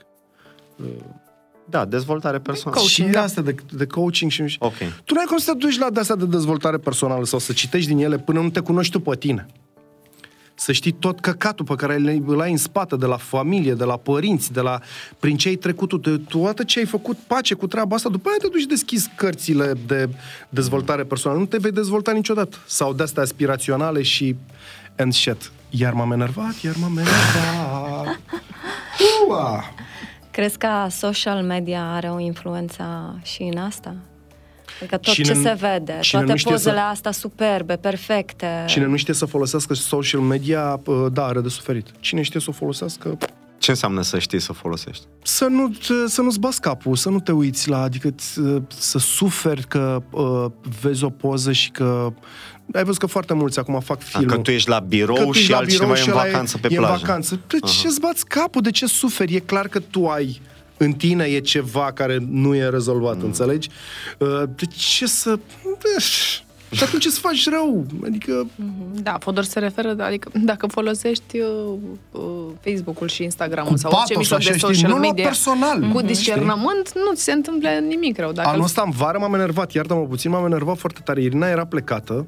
Da, 1.71 1.85
dezvoltare 1.85 2.39
personală. 2.39 2.81
coaching, 2.81 3.07
și 3.09 3.13
da. 3.15 3.23
astea 3.23 3.43
de, 3.43 3.55
de 3.73 3.87
coaching 3.87 4.31
și... 4.31 4.57
Ok. 4.59 4.77
Tu 5.05 5.15
nu 5.15 5.21
ai 5.21 5.27
cum 5.27 5.37
să 5.39 5.53
te 5.53 5.59
duci 5.59 5.79
la 5.79 5.91
de 5.91 6.01
astea 6.01 6.15
de 6.17 6.25
dezvoltare 6.27 6.77
personală 6.77 7.25
sau 7.25 7.39
să 7.39 7.53
citești 7.53 7.89
din 7.89 7.99
ele 8.05 8.19
până 8.19 8.41
nu 8.41 8.51
te 8.51 8.61
cunoști 8.61 8.93
tu 8.93 9.01
pe 9.01 9.17
tine. 9.17 9.47
Să 10.59 10.73
știi 10.73 10.93
tot 10.93 11.21
căcatul 11.21 11.65
pe 11.65 11.75
care 11.75 11.95
îl- 11.95 12.23
îl 12.27 12.41
ai 12.41 12.51
în 12.51 12.57
spate, 12.57 12.97
de 12.97 13.07
la 13.07 13.17
familie, 13.17 13.73
de 13.75 13.85
la 13.85 13.97
părinți, 13.97 14.53
de 14.53 14.61
la 14.61 14.81
prin 15.19 15.37
ce 15.37 15.49
ai 15.49 15.55
trecut 15.55 15.89
tu, 15.89 15.97
de 15.97 16.21
toată 16.29 16.63
ce 16.65 16.79
ai 16.79 16.85
făcut 16.85 17.17
pace 17.17 17.55
cu 17.55 17.67
treaba 17.67 17.95
asta, 17.97 18.09
după 18.09 18.29
aia 18.29 18.37
te 18.41 18.49
duci 18.49 18.61
și 18.61 18.67
deschizi 18.67 19.11
cărțile 19.17 19.73
de 19.87 20.09
dezvoltare 20.49 21.05
personală. 21.05 21.41
Nu 21.41 21.47
te 21.47 21.57
vei 21.59 21.71
dezvolta 21.73 22.13
niciodată. 22.13 22.57
Sau 22.67 22.93
de 22.93 23.03
astea 23.03 23.23
aspiraționale 23.23 24.03
și 24.03 24.37
and 24.99 25.13
shit. 25.13 25.51
Iar 25.71 25.93
m-am 25.93 26.13
enervat, 26.13 26.61
iar 26.63 26.75
m-am 26.81 26.99
enervat. 26.99 28.21
Ua! 29.29 29.65
Crezi 30.37 30.59
că 30.59 30.69
social 30.91 31.43
media 31.43 31.83
are 31.93 32.09
o 32.11 32.19
influență 32.21 32.83
și 33.23 33.43
în 33.43 33.59
asta? 33.59 33.95
Adică 34.81 34.97
tot 34.97 35.13
Cine 35.15 35.27
ce 35.27 35.35
nu- 35.35 35.43
se 35.43 35.57
vede, 35.61 35.99
cine 36.01 36.21
toate 36.21 36.31
nu 36.33 36.37
știe 36.37 36.51
pozele 36.51 36.77
să- 36.77 36.83
astea 36.83 37.11
superbe, 37.11 37.77
perfecte. 37.77 38.65
Cine 38.67 38.87
nu 38.87 38.97
știe 38.97 39.15
să 39.15 39.25
folosească 39.25 39.75
social 39.75 40.21
media, 40.21 40.81
uh, 40.87 41.07
da, 41.13 41.25
are 41.25 41.41
de 41.41 41.49
suferit. 41.49 41.87
Cine 42.01 42.23
știe 42.23 42.41
să 42.41 42.47
o 42.51 42.53
folosească, 42.53 43.17
Ce 43.59 43.71
înseamnă 43.71 44.03
să 44.03 44.19
știi 44.19 44.41
să 44.41 44.53
folosești? 44.53 45.05
să, 45.23 45.45
nu, 45.45 45.73
să 46.07 46.23
nu-ți 46.23 46.39
bați 46.41 46.61
capul, 46.61 46.97
să 46.97 47.11
nu 47.11 47.21
te 47.21 47.33
uiți 47.33 47.69
la, 47.69 47.83
adică 47.83 48.13
să, 48.17 48.63
să 48.69 48.99
suferi 48.99 49.67
că 49.67 50.03
uh, 50.11 50.45
vezi 50.81 51.05
o 51.05 51.11
poză 51.11 51.53
și 51.53 51.71
că... 51.71 52.13
Ai 52.73 52.85
văzut 52.85 53.01
că 53.01 53.07
foarte 53.07 53.35
mulți 53.35 53.59
acum 53.59 53.81
fac 53.81 54.03
filme. 54.03 54.33
Că 54.33 54.39
tu 54.39 54.51
ești 54.51 54.69
la 54.69 54.79
birou 54.79 55.17
Că 55.17 55.23
tu 55.23 55.29
ești 55.29 55.43
și 55.43 55.51
la 55.51 55.57
altcineva 55.57 55.93
birou 55.93 55.97
e 55.97 55.99
în 55.99 56.05
și 56.05 56.11
ăla 56.11 56.31
vacanță 56.31 56.59
pe 56.59 56.69
e 56.71 56.77
plajă. 56.77 56.93
în 56.93 56.99
vacanță. 56.99 57.41
De 57.47 57.59
ce-ți 57.59 58.01
bați 58.01 58.27
capul? 58.27 58.63
De 58.63 58.71
ce 58.71 58.87
suferi? 58.87 59.35
E 59.35 59.39
clar 59.39 59.69
că 59.69 59.79
tu 59.79 60.07
ai 60.07 60.41
în 60.77 60.93
tine 60.93 61.25
e 61.25 61.39
ceva 61.41 61.93
care 61.93 62.19
nu 62.31 62.55
e 62.55 62.69
rezolvat, 62.69 63.17
mm. 63.17 63.25
înțelegi? 63.25 63.69
Uh, 64.19 64.43
De 64.55 64.65
ce 64.77 65.07
să... 65.07 65.39
Și 66.71 66.83
atunci 66.83 67.05
îți 67.05 67.19
faci 67.19 67.49
rău. 67.49 67.87
Adică, 68.05 68.47
Da, 68.95 69.17
Fodor 69.21 69.45
se 69.45 69.59
referă, 69.59 69.97
adică 69.99 70.31
dacă 70.35 70.67
folosești 70.67 71.39
uh, 71.39 71.73
uh, 72.11 72.21
Facebook-ul 72.61 73.09
și 73.09 73.23
Instagram-ul 73.23 73.71
Cu 73.71 73.77
sau 73.77 73.91
orice 73.91 74.13
patos, 74.13 74.17
mijloc 74.17 74.39
așa, 74.39 74.51
de 74.51 74.57
știi, 74.57 74.69
social 74.69 74.91
nu, 74.91 74.97
nu, 74.97 75.07
media 75.07 75.25
personal, 75.25 75.81
cu 75.81 75.87
mhm, 75.87 76.07
discernământ, 76.07 76.93
nu 76.95 77.15
ți 77.15 77.23
se 77.23 77.33
întâmplă 77.33 77.69
nimic 77.69 78.19
rău. 78.19 78.33
Dacă 78.33 78.49
anul 78.49 78.65
ăsta 78.65 78.83
în 78.85 78.91
vară 78.91 79.19
m-am 79.19 79.35
enervat, 79.35 79.73
iartă-mă 79.73 80.07
puțin, 80.07 80.31
m-am 80.31 80.45
enervat 80.45 80.79
foarte 80.79 81.01
tare. 81.05 81.23
Irina 81.23 81.49
era 81.49 81.65
plecată, 81.65 82.27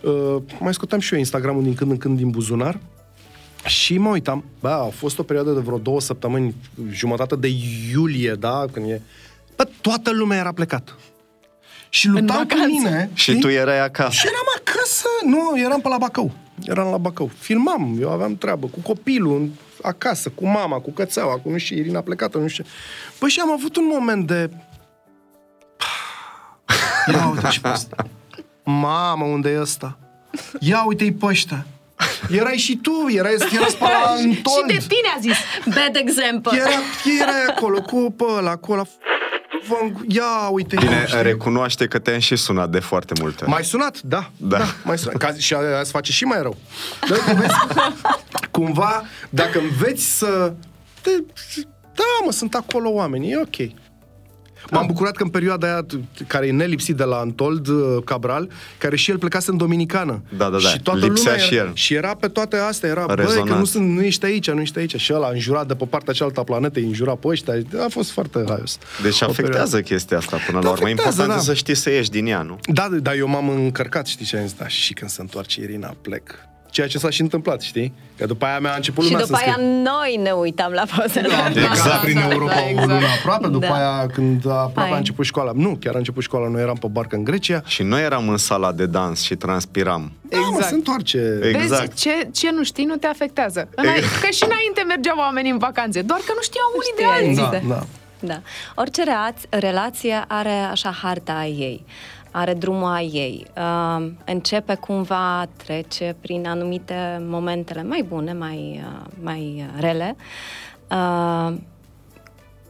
uh, 0.00 0.36
mai 0.60 0.74
scoteam 0.74 1.00
și 1.00 1.12
eu 1.12 1.18
Instagramul 1.18 1.62
din 1.62 1.74
când 1.74 1.90
în 1.90 1.96
când 1.96 2.16
din 2.16 2.30
buzunar 2.30 2.78
și 3.66 3.98
mă 3.98 4.08
uitam, 4.08 4.44
bă, 4.60 4.68
a 4.68 4.90
fost 4.94 5.18
o 5.18 5.22
perioadă 5.22 5.52
de 5.52 5.60
vreo 5.60 5.78
două 5.78 6.00
săptămâni, 6.00 6.54
jumătate 6.90 7.36
de 7.36 7.48
iulie, 7.92 8.32
da, 8.32 8.64
când 8.72 8.90
e... 8.90 9.00
Bă, 9.56 9.68
toată 9.80 10.10
lumea 10.12 10.38
era 10.38 10.52
plecată. 10.52 10.96
Și 11.88 12.08
luptam 12.08 12.36
cu 12.36 12.42
vacanță. 12.48 12.66
mine. 12.66 13.10
Și 13.14 13.38
tu 13.38 13.48
erai 13.48 13.80
acasă. 13.80 14.10
Și 14.10 14.26
eram 14.26 14.46
acasă. 14.56 15.06
Nu, 15.24 15.60
eram 15.60 15.80
pe 15.80 15.88
la 15.88 15.98
Bacău. 15.98 16.30
Eram 16.64 16.90
la 16.90 16.96
Bacău. 16.96 17.30
Filmam, 17.38 17.96
eu 18.00 18.10
aveam 18.10 18.36
treabă 18.36 18.66
cu 18.66 18.80
copilul 18.80 19.36
în- 19.36 19.50
acasă, 19.82 20.28
cu 20.28 20.46
mama, 20.46 20.78
cu 20.78 20.90
cățeaua, 20.90 21.38
cu 21.38 21.48
nu 21.50 21.58
știu, 21.58 21.76
Irina 21.76 22.00
plecată, 22.00 22.38
nu 22.38 22.46
știu. 22.48 22.64
ce. 22.64 22.70
Bă, 23.20 23.28
și 23.28 23.40
am 23.40 23.50
avut 23.50 23.76
un 23.76 23.84
moment 23.92 24.26
de... 24.26 24.50
Ia 27.12 27.28
uite 27.28 27.48
ce 27.50 27.60
post. 27.60 27.94
Mamă, 28.64 29.24
unde 29.24 29.50
e 29.50 29.60
ăsta? 29.60 29.98
Ia 30.60 30.84
uite-i 30.86 31.12
pe 31.12 31.26
ăștia. 31.26 31.66
Erai 32.30 32.56
și 32.56 32.76
tu, 32.76 32.92
erai, 33.08 33.32
erai 33.54 33.76
pe 33.78 33.84
la 33.84 34.14
și 34.20 34.26
Antold. 34.26 34.66
de 34.66 34.76
tine 34.88 35.08
a 35.16 35.20
zis. 35.20 35.36
Bad 35.74 35.96
example. 35.96 36.58
Era, 36.58 36.68
erai 37.20 37.44
acolo, 37.48 37.80
cu 37.80 38.14
pe 38.16 38.24
ăla, 38.36 38.56
cu 38.56 38.72
ăla. 38.72 38.82
Vă- 39.68 39.90
Ia 40.08 40.48
uite 40.50 40.76
Bine, 40.80 41.04
știi? 41.06 41.22
recunoaște 41.22 41.86
că 41.86 41.98
te-am 41.98 42.18
și 42.18 42.36
sunat 42.36 42.70
de 42.70 42.78
foarte 42.78 43.12
multe 43.20 43.42
ori. 43.44 43.52
Mai 43.52 43.64
sunat? 43.64 44.00
Da. 44.00 44.30
Da. 44.36 44.58
da 44.58 44.64
mai 44.84 44.98
sunat. 44.98 45.16
Ca, 45.16 45.32
și 45.38 45.54
aia 45.54 45.80
îți 45.80 45.90
face 45.90 46.12
și 46.12 46.24
mai 46.24 46.42
rău. 46.42 46.56
Da, 47.08 47.14
că 47.16 47.34
vezi, 47.34 47.54
cumva, 48.50 49.02
dacă 49.30 49.58
înveți 49.58 50.18
să... 50.18 50.52
Te, 51.00 51.10
da, 51.94 52.04
mă, 52.24 52.32
sunt 52.32 52.54
acolo 52.54 52.90
oamenii, 52.90 53.30
e 53.30 53.36
ok. 53.36 53.70
M-am 54.70 54.86
bucurat 54.86 55.16
că 55.16 55.22
în 55.22 55.28
perioada 55.28 55.66
aia, 55.66 55.86
care 56.26 56.46
e 56.46 56.50
nelipsit 56.50 56.96
de 56.96 57.04
la 57.04 57.16
Antold 57.16 57.66
uh, 57.66 57.96
Cabral, 58.04 58.48
care 58.78 58.96
și 58.96 59.10
el 59.10 59.18
plecase 59.18 59.50
în 59.50 59.56
Dominicană. 59.56 60.22
Da, 60.36 60.44
da, 60.44 60.50
da. 60.50 60.58
Și 60.58 60.80
toată 60.80 60.98
Lipsea 60.98 61.30
lumea 61.30 61.46
și 61.46 61.54
era, 61.54 61.64
el. 61.64 61.70
Și 61.74 61.94
era 61.94 62.14
pe 62.14 62.28
toate 62.28 62.56
astea, 62.56 62.88
era, 62.88 63.04
băi, 63.06 63.14
că 63.16 63.22
Rezonat. 63.22 63.58
nu, 63.58 63.64
sunt, 63.64 63.88
nu 63.88 64.02
ești 64.02 64.24
aici, 64.24 64.50
nu 64.50 64.60
ești 64.60 64.78
aici. 64.78 64.96
Și 64.96 65.12
ăla 65.14 65.28
înjurat 65.28 65.66
de 65.66 65.74
pe 65.74 65.84
partea 65.84 66.12
cealaltă 66.12 66.40
a 66.40 66.44
planetei, 66.44 66.82
înjura 66.84 67.14
pe 67.14 67.28
ăștia. 67.28 67.54
A 67.84 67.86
fost 67.88 68.10
foarte 68.10 68.44
haios. 68.48 68.78
Deci 69.02 69.20
O 69.20 69.24
afectează 69.24 69.80
chestia 69.80 70.16
asta 70.16 70.36
până 70.46 70.58
Da, 70.60 70.64
la 70.66 70.72
urmă. 70.72 70.88
E 70.88 70.92
afectează, 70.92 71.20
important 71.20 71.46
da. 71.46 71.52
să 71.52 71.58
știi 71.58 71.74
să 71.74 71.90
ieși 71.90 72.10
din 72.10 72.26
ea, 72.26 72.42
nu? 72.42 72.58
Da, 72.72 72.88
dar 73.02 73.14
eu 73.14 73.28
m-am 73.28 73.48
încărcat, 73.48 74.06
știi 74.06 74.24
ce 74.26 74.36
am 74.36 74.42
zis? 74.42 74.52
Da, 74.56 74.68
și 74.68 74.92
când 74.92 75.10
se 75.10 75.20
întoarce 75.20 75.60
Irina, 75.60 75.94
plec. 76.00 76.34
Ceea 76.70 76.86
ce 76.86 76.98
s-a 76.98 77.10
și 77.10 77.20
întâmplat, 77.20 77.60
știi? 77.60 77.92
Că 78.16 78.26
după 78.26 78.44
aia 78.44 78.58
mea 78.58 78.72
a 78.72 78.76
început 78.76 79.04
Și 79.04 79.10
lumea 79.10 79.26
după 79.26 79.38
să 79.38 79.44
aia 79.44 79.52
scrie. 79.52 79.66
noi 79.82 80.16
ne 80.22 80.30
uitam 80.30 80.72
la 80.72 80.82
pozele. 80.96 81.34
Am 81.34 81.52
Da, 81.52 81.60
plecat 81.60 81.84
da, 81.88 81.96
prin 81.96 82.14
da, 82.14 82.28
Europa 82.30 82.54
da, 82.54 82.60
o 82.60 82.68
exact. 82.68 82.88
lună 82.88 83.06
aproape, 83.18 83.46
după 83.48 83.66
Da. 83.66 83.74
aia 83.74 84.06
când 84.06 84.46
aproape 84.46 84.80
Hai. 84.80 84.90
a 84.90 84.96
început 84.96 85.24
școala. 85.24 85.50
Nu, 85.54 85.76
chiar 85.80 85.94
a 85.94 85.98
început 85.98 86.22
școala, 86.22 86.48
noi 86.48 86.62
eram 86.62 86.76
pe 86.76 86.86
barcă 86.86 87.16
în 87.16 87.24
Grecia. 87.24 87.62
Și 87.66 87.82
noi 87.82 88.02
eram 88.02 88.28
în 88.28 88.36
sala 88.36 88.72
de 88.72 88.86
dans 88.86 89.20
și 89.22 89.34
transpiram. 89.36 90.12
Da, 90.22 90.36
mă, 90.38 90.44
Exact. 90.48 90.68
se 90.68 90.74
întoarce. 90.74 91.38
Exact. 91.42 91.80
Vezi, 91.80 91.94
ce, 91.94 92.28
ce 92.32 92.50
nu 92.50 92.64
știi 92.64 92.84
nu 92.84 92.96
te 92.96 93.06
afectează. 93.06 93.68
Înainte, 93.74 94.06
că 94.20 94.26
și 94.30 94.44
înainte 94.44 94.82
mergeau 94.86 95.16
oamenii 95.18 95.50
în 95.50 95.58
vacanțe, 95.58 96.02
doar 96.02 96.20
că 96.26 96.32
nu 96.36 96.42
știau 96.42 96.66
unii 96.76 96.94
de 96.96 97.02
Știai. 97.02 97.46
alții. 97.48 97.68
Da, 97.68 97.74
da. 97.74 97.82
Da. 98.20 98.40
Orice 98.74 99.02
reaț- 99.04 99.48
relație 99.48 100.24
are 100.28 100.50
așa 100.70 100.94
harta 101.02 101.32
a 101.32 101.46
ei, 101.46 101.84
are 102.30 102.54
drumul 102.54 102.92
a 102.92 103.00
ei. 103.00 103.46
Uh, 103.56 104.10
începe 104.24 104.74
cumva, 104.74 105.46
trece 105.56 106.16
prin 106.20 106.46
anumite 106.46 107.22
momentele 107.28 107.82
mai 107.82 108.02
bune, 108.02 108.32
mai, 108.32 108.80
uh, 108.84 109.06
mai 109.22 109.66
rele. 109.80 110.16
Uh, 110.90 111.54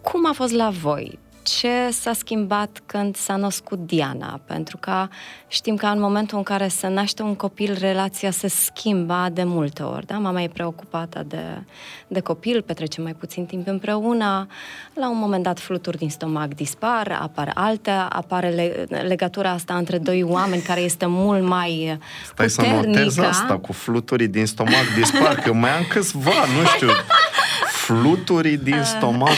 cum 0.02 0.26
a 0.26 0.32
fost 0.32 0.52
la 0.52 0.70
voi? 0.70 1.18
Ce 1.56 1.90
s-a 1.90 2.12
schimbat 2.12 2.82
când 2.86 3.16
s-a 3.16 3.36
născut 3.36 3.78
Diana? 3.86 4.40
Pentru 4.44 4.76
că 4.76 5.08
știm 5.46 5.76
că 5.76 5.86
în 5.86 6.00
momentul 6.00 6.36
în 6.36 6.42
care 6.42 6.68
se 6.68 6.88
naște 6.88 7.22
un 7.22 7.34
copil, 7.34 7.76
relația 7.80 8.30
se 8.30 8.48
schimba 8.48 9.28
de 9.32 9.44
multe 9.44 9.82
ori. 9.82 10.06
Da? 10.06 10.18
Mama 10.18 10.42
e 10.42 10.48
preocupată 10.48 11.24
de, 11.28 11.42
de 12.06 12.20
copil, 12.20 12.62
petrece 12.62 13.00
mai 13.00 13.14
puțin 13.14 13.46
timp 13.46 13.66
împreună. 13.66 14.46
La 14.94 15.10
un 15.10 15.18
moment 15.18 15.42
dat 15.42 15.58
fluturi 15.58 15.96
din 15.96 16.10
stomac 16.10 16.54
dispar, 16.54 17.18
apar 17.20 17.50
alte, 17.54 17.90
apare 17.90 18.48
le, 18.48 18.86
legătura 19.02 19.50
asta 19.50 19.74
între 19.74 19.98
doi 19.98 20.22
oameni 20.22 20.62
care 20.62 20.80
este 20.80 21.06
mult 21.06 21.42
mai 21.42 21.98
Stai 22.32 22.50
să 22.50 22.62
puternică. 22.62 22.88
notez 22.88 23.18
asta 23.18 23.58
cu 23.58 23.72
fluturii 23.72 24.28
din 24.28 24.46
stomac 24.46 24.94
dispar, 24.96 25.34
că 25.34 25.52
mai 25.52 25.70
am 25.70 25.84
câțiva, 25.88 26.44
nu 26.60 26.66
știu, 26.66 26.88
fluturii 27.86 28.56
din 28.56 28.82
stomac. 28.82 29.36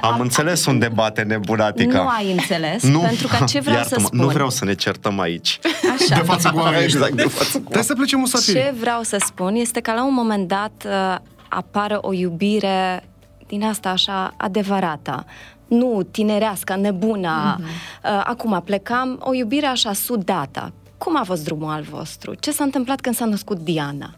Am 0.00 0.20
înțeles 0.20 0.66
unde 0.66 0.88
bate 0.94 1.22
nebunatica. 1.22 2.02
Nu 2.02 2.08
ai 2.08 2.32
înțeles, 2.32 2.82
Nu. 2.82 2.98
pentru 2.98 3.26
că 3.28 3.44
ce 3.44 3.60
vreau 3.60 3.82
să 3.82 3.88
Iartă-mă, 3.90 4.06
spun? 4.06 4.18
Nu 4.18 4.26
vreau 4.28 4.50
să 4.50 4.64
ne 4.64 4.74
certăm 4.74 5.20
aici. 5.20 5.58
Așa. 5.94 6.14
De 6.20 6.24
față 6.26 6.50
cu 6.50 6.58
oamenii. 6.58 6.84
Exact, 6.84 7.12
de 7.12 7.22
față 7.22 7.56
cu 7.56 7.62
Trebuie 7.62 7.82
să 7.82 7.94
plecem 7.94 8.18
musafiri. 8.18 8.58
Ce 8.58 8.74
vreau 8.80 9.02
să 9.02 9.16
spun 9.26 9.54
este 9.54 9.80
că 9.80 9.92
la 9.92 10.04
un 10.04 10.14
moment 10.14 10.48
dat 10.48 10.84
uh, 10.86 11.16
apare 11.48 11.98
o 12.00 12.12
iubire 12.12 13.04
din 13.46 13.64
asta 13.64 13.88
așa 13.88 14.34
adevărată. 14.36 15.24
Nu 15.68 16.02
tinerească, 16.10 16.76
nebună. 16.76 17.56
Uh, 17.60 18.20
acum 18.24 18.62
plecam, 18.64 19.18
o 19.22 19.34
iubire 19.34 19.66
așa 19.66 19.92
sudată. 19.92 20.72
Cum 20.98 21.16
a 21.18 21.22
fost 21.24 21.44
drumul 21.44 21.70
al 21.72 21.84
vostru? 21.90 22.34
Ce 22.34 22.50
s-a 22.50 22.64
întâmplat 22.64 23.00
când 23.00 23.14
s-a 23.14 23.24
născut 23.24 23.58
Diana? 23.58 24.14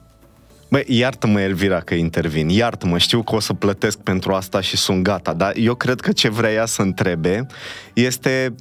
Băi, 0.72 0.84
iartă-mă, 0.86 1.40
Elvira, 1.40 1.80
că 1.80 1.94
intervin. 1.94 2.48
Iartă-mă, 2.48 2.98
știu 2.98 3.22
că 3.22 3.34
o 3.34 3.40
să 3.40 3.52
plătesc 3.52 3.98
pentru 3.98 4.32
asta 4.32 4.60
și 4.60 4.76
sunt 4.76 5.02
gata, 5.02 5.32
dar 5.32 5.52
eu 5.56 5.74
cred 5.74 6.00
că 6.00 6.12
ce 6.12 6.28
vrea 6.28 6.52
ea 6.52 6.66
să 6.66 6.82
întrebe 6.82 7.46
este 7.92 8.54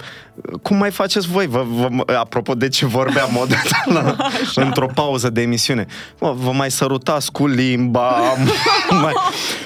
cum 0.62 0.76
mai 0.76 0.90
faceți 0.90 1.28
voi? 1.28 1.46
Vă, 1.46 1.64
vă, 1.68 2.12
apropo 2.18 2.54
de 2.54 2.68
ce 2.68 2.86
vorbeam 2.86 3.36
odată 3.36 3.76
la, 3.84 4.16
într-o 4.54 4.86
pauză 4.86 5.30
de 5.30 5.40
emisiune. 5.40 5.86
Mă, 6.18 6.32
vă 6.32 6.50
mai 6.50 6.70
sărutați 6.70 7.32
cu 7.32 7.46
limba? 7.46 8.16
mai... 9.02 9.12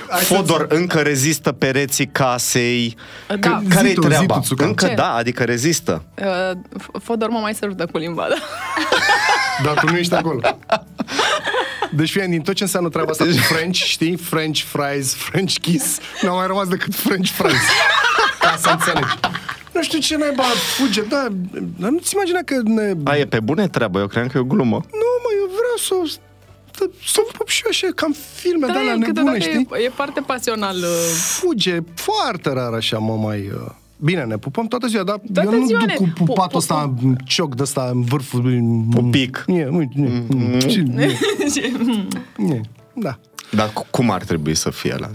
Fodor 0.08 0.66
încă 0.68 0.98
rezistă 1.00 1.52
pereții 1.52 2.06
casei? 2.06 2.96
Da. 3.40 3.60
Care-i 3.68 3.88
Zi 3.88 3.94
tu, 3.94 4.00
zi 4.00 4.06
treaba? 4.08 4.34
tu, 4.34 4.40
Țucan. 4.40 4.66
Încă 4.66 4.86
Ce? 4.86 4.94
da, 4.94 5.14
adică 5.14 5.44
rezistă. 5.44 6.04
Uh, 6.18 6.58
Fodor 7.02 7.28
mă 7.28 7.38
mai 7.38 7.54
sărută 7.54 7.86
cu 7.92 7.98
limba, 7.98 8.26
da. 8.28 8.36
Dar 9.64 9.74
tu 9.74 9.90
nu 9.90 9.96
ești 9.96 10.14
acolo. 10.14 10.40
Deci, 11.90 12.10
fie 12.10 12.26
din 12.28 12.40
tot 12.40 12.54
ce 12.54 12.62
înseamnă 12.62 12.88
treaba 12.88 13.10
asta 13.10 13.24
cu 13.24 13.30
French, 13.30 13.76
știi? 13.76 14.16
French 14.16 14.58
fries, 14.60 15.14
French 15.14 15.54
kiss, 15.60 15.98
n-a 16.22 16.32
mai 16.32 16.46
rămas 16.46 16.68
decât 16.68 16.94
French 16.94 17.28
fries. 17.30 17.60
Ca 18.40 18.56
să 18.60 18.68
înțelegi. 18.70 19.14
Nu 19.72 19.82
știu 19.82 19.98
ce 19.98 20.16
naiba 20.16 20.42
fuge, 20.42 21.02
da, 21.02 21.26
dar 21.78 21.90
nu-ți 21.90 22.14
imagina 22.14 22.38
că 22.44 22.60
ne... 22.64 22.92
A, 23.04 23.16
e 23.16 23.26
pe 23.26 23.40
bune 23.40 23.68
treabă, 23.68 23.98
eu 23.98 24.06
cream 24.06 24.26
că 24.26 24.38
e 24.38 24.40
o 24.40 24.44
glumă. 24.44 24.76
Nu, 24.76 25.08
mă, 25.22 25.30
eu 25.40 25.46
vreau 25.46 25.76
să 25.78 25.94
o 25.94 26.20
să 27.06 27.20
o 27.26 27.30
pup 27.38 27.48
și 27.48 27.62
eu 27.64 27.70
așa, 27.70 27.86
cam 27.94 28.14
filme 28.34 28.66
Da, 28.66 28.72
de 28.72 28.78
alea 28.78 28.92
e, 28.92 28.96
nebune, 28.96 29.06
câteodată 29.06 29.38
știi? 29.38 29.68
e, 29.72 29.84
e 29.84 29.88
foarte 29.94 30.20
pasional. 30.26 30.76
uh, 30.76 31.14
Fuge 31.40 31.78
foarte 31.94 32.52
rar 32.52 32.72
așa, 32.72 32.98
mă 32.98 33.14
mai... 33.14 33.50
uh, 33.54 33.70
Bine, 33.98 34.24
ne 34.24 34.36
pupăm 34.36 34.66
toată 34.66 34.86
ziua, 34.86 35.02
dar 35.02 35.20
Toată 35.32 35.50
eu 35.52 35.58
nu 35.60 35.66
ziua 35.66 35.78
duc 35.78 35.88
ne- 35.88 35.94
cu 35.94 36.02
pu- 36.14 36.24
pupatul 36.24 36.50
pu- 36.50 36.56
ăsta, 36.56 36.94
cioc 37.24 37.54
de 37.54 37.62
ăsta 37.62 37.88
în 37.92 38.02
vârful... 38.02 38.60
Pupic. 38.90 39.44
Nie, 39.46 39.64
nu, 39.64 39.78
nie, 39.94 40.22
nie, 40.94 41.16
nie, 42.36 42.60
da. 42.94 43.18
Dar 43.52 43.70
cu- 43.72 43.86
cum 43.90 44.10
ar 44.10 44.22
trebui 44.24 44.54
să 44.54 44.70
fie 44.70 44.94
la 44.98 45.10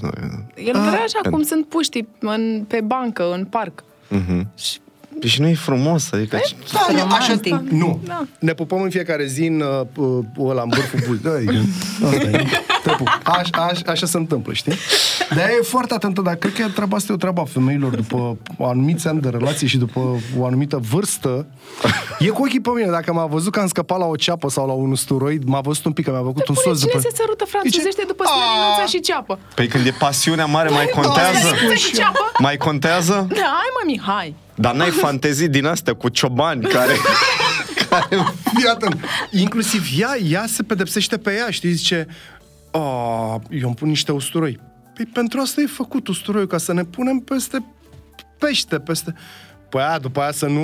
El 0.56 0.72
vrea 0.72 0.82
așa 0.82 1.20
pentru- 1.22 1.32
cum 1.32 1.42
sunt 1.44 1.66
puștii 1.66 2.08
în, 2.20 2.64
pe 2.68 2.82
bancă, 2.82 3.34
în 3.34 3.46
parc. 3.46 3.84
Și 4.58 4.80
Deci 5.22 5.40
nu 5.40 5.48
e 5.48 5.54
frumos, 5.54 6.12
adică... 6.12 6.40
Da, 6.74 6.94
e 6.94 7.02
așa, 7.02 7.34
Romantic. 7.38 7.72
nu. 7.72 8.00
Da. 8.06 8.26
Ne 8.40 8.54
pupăm 8.54 8.82
în 8.82 8.90
fiecare 8.90 9.26
zi 9.26 9.46
în 9.46 9.60
uh, 9.62 9.82
uh, 9.96 10.50
ăla, 10.50 10.62
în 10.62 10.70
vârful 10.70 11.00
buzii. 11.08 11.24
Da, 11.24 11.30
e, 11.52 11.64
asta 12.06 12.38
e. 12.38 12.46
Te 12.84 12.90
pup. 12.90 13.08
Aș, 13.24 13.50
aș, 13.52 13.80
așa 13.86 14.06
se 14.06 14.18
întâmplă, 14.18 14.54
știi? 14.54 14.74
Dar 15.36 15.46
e 15.46 15.64
foarte 15.64 15.94
atentă, 15.94 16.22
dar 16.22 16.36
cred 16.36 16.54
că 16.54 16.68
treaba 16.70 16.96
asta 16.96 17.12
e 17.12 17.16
o 17.16 17.18
treabă 17.18 17.42
a 17.42 17.46
femeilor 17.46 17.96
după 17.96 18.38
anumiți 18.60 19.08
ani 19.08 19.22
de 19.22 19.30
relație 19.30 19.68
și 19.68 19.78
după 19.78 20.00
o 20.38 20.46
anumită 20.46 20.78
vârstă. 20.90 21.46
E 22.20 22.28
cu 22.28 22.42
ochii 22.42 22.62
pe 22.62 22.70
mine. 22.76 22.90
Dacă 22.90 23.14
m-a 23.14 23.26
văzut 23.26 23.52
că 23.52 23.60
am 23.60 23.68
scăpat 23.68 23.98
la 23.98 24.06
o 24.06 24.16
ceapă 24.16 24.50
sau 24.50 24.68
la 24.68 24.74
un 24.74 24.92
usturoid, 24.92 25.44
m-a 25.46 25.62
văzut 25.62 25.86
un 25.86 25.92
pic 25.92 26.06
că 26.06 26.12
mi-a 26.12 26.20
făcut 26.20 26.48
un 26.48 26.56
Păi, 26.56 26.64
sos 26.64 26.80
cine 26.80 26.92
după... 26.94 27.08
se 27.10 27.16
sărută 27.16 27.46
franțuzește 27.46 28.04
după 28.08 28.24
slăninuța 28.24 28.86
și 28.86 29.00
ceapă? 29.00 29.40
Păi 29.56 29.68
când 29.68 29.86
e 29.86 29.92
pasiunea 30.00 30.46
mare, 30.46 30.70
mai 30.70 30.86
contează? 30.86 31.48
Slăninuța 31.48 31.76
și 31.76 31.94
ceapă? 31.94 32.32
Mai 32.38 32.58
contează? 32.58 33.26
Da, 33.30 33.36
hai 33.60 33.70
mă, 33.76 33.82
Mihai. 33.86 34.36
Dar 34.62 34.76
n-ai 34.76 34.90
fantezii 34.90 35.48
din 35.48 35.66
astea 35.66 35.94
cu 35.94 36.10
ciobani 36.10 36.62
care... 36.76 36.94
Fii 38.54 38.68
atent. 38.72 39.04
Inclusiv 39.32 39.88
ea, 39.98 40.18
ea 40.30 40.46
se 40.48 40.64
pedepsește 40.64 41.18
pe 41.18 41.34
ea, 41.34 41.50
știi, 41.50 41.72
zice, 41.72 42.08
oh, 42.72 43.36
eu 43.50 43.68
îmi 43.68 43.76
pun 43.76 43.88
niște 43.88 44.12
usturoi. 44.12 44.60
Păi 44.96 45.06
pentru 45.06 45.40
asta 45.40 45.62
e 45.62 45.66
făcut 45.66 46.08
usturoiul, 46.08 46.48
ca 46.48 46.58
să 46.58 46.74
ne 46.74 46.84
punem 46.84 47.18
peste 47.18 47.66
pește, 48.38 48.80
peste... 48.80 49.14
Păi 49.70 49.82
aia, 49.82 50.00
după 50.00 50.22
aia 50.22 50.32
să 50.32 50.46
nu... 50.46 50.64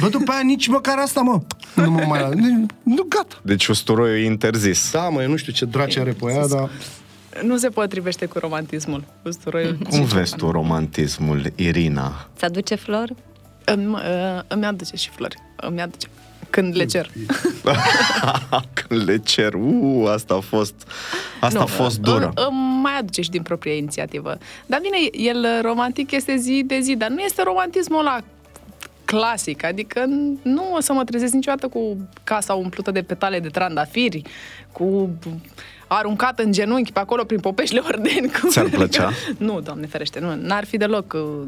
Bă, 0.00 0.08
după 0.08 0.32
aia 0.32 0.40
nici 0.40 0.66
măcar 0.66 0.98
asta, 0.98 1.20
mă. 1.20 1.40
Nu 1.74 1.90
mă 1.90 2.04
mai... 2.08 2.30
Nu, 2.82 3.02
gata. 3.08 3.40
Deci 3.42 3.66
usturoiul 3.66 4.16
e 4.16 4.24
interzis. 4.24 4.90
Da, 4.92 5.08
mă, 5.08 5.22
eu 5.22 5.28
nu 5.28 5.36
știu 5.36 5.52
ce 5.52 5.64
draci 5.64 5.96
are 5.96 6.12
pe 6.12 6.32
ea, 6.32 6.46
dar... 6.46 6.70
Nu 7.42 7.56
se 7.56 7.68
potrivește 7.68 8.26
cu 8.26 8.38
romantismul. 8.38 9.04
Usturoiul. 9.24 9.78
Cum 9.90 10.04
vezi 10.04 10.36
tu 10.36 10.50
romantismul, 10.50 11.52
Irina? 11.56 12.28
Ți 12.36 12.44
aduce 12.44 12.74
flor? 12.74 13.14
Îmi, 13.64 13.86
uh, 13.86 14.40
îmi 14.46 14.64
aduce 14.64 14.96
și 14.96 15.08
flori. 15.08 15.36
Îmi 15.56 15.80
aduce. 15.80 16.08
Când 16.50 16.76
le 16.76 16.84
cer. 16.84 17.10
Când 18.88 19.04
le 19.04 19.16
cer, 19.16 19.54
uh, 19.54 20.08
asta 20.08 20.34
a 20.34 20.40
fost, 20.40 20.74
asta 21.40 21.60
a 21.60 21.66
fost 21.66 21.98
dură. 21.98 22.32
Îmi, 22.34 22.46
îmi 22.48 22.80
mai 22.82 22.98
aduce 22.98 23.20
și 23.22 23.30
din 23.30 23.42
proprie 23.42 23.76
inițiativă. 23.76 24.38
Dar 24.66 24.80
bine, 24.82 24.96
el 25.30 25.38
uh, 25.38 25.58
romantic 25.62 26.10
este 26.10 26.36
zi 26.36 26.62
de 26.66 26.80
zi, 26.80 26.96
dar 26.96 27.08
nu 27.08 27.20
este 27.20 27.42
romantismul 27.42 27.98
ăla 27.98 28.20
clasic, 29.04 29.64
adică 29.64 30.04
nu 30.42 30.74
o 30.74 30.80
să 30.80 30.92
mă 30.92 31.04
trezesc 31.04 31.32
niciodată 31.32 31.68
cu 31.68 32.08
casa 32.24 32.54
umplută 32.54 32.90
de 32.90 33.02
petale 33.02 33.40
de 33.40 33.48
trandafiri, 33.48 34.22
cu 34.72 35.10
aruncat 35.92 36.38
în 36.38 36.52
genunchi 36.52 36.92
pe 36.92 36.98
acolo 36.98 37.24
prin 37.24 37.40
popeșile 37.40 37.82
ordeni. 37.86 38.30
Cu... 38.40 38.48
Ți-ar 38.48 38.68
plăcea? 38.68 39.10
nu, 39.38 39.60
doamne 39.60 39.86
ferește, 39.86 40.20
nu. 40.20 40.34
N-ar 40.34 40.64
fi 40.64 40.76
deloc 40.76 41.12
uh, 41.12 41.46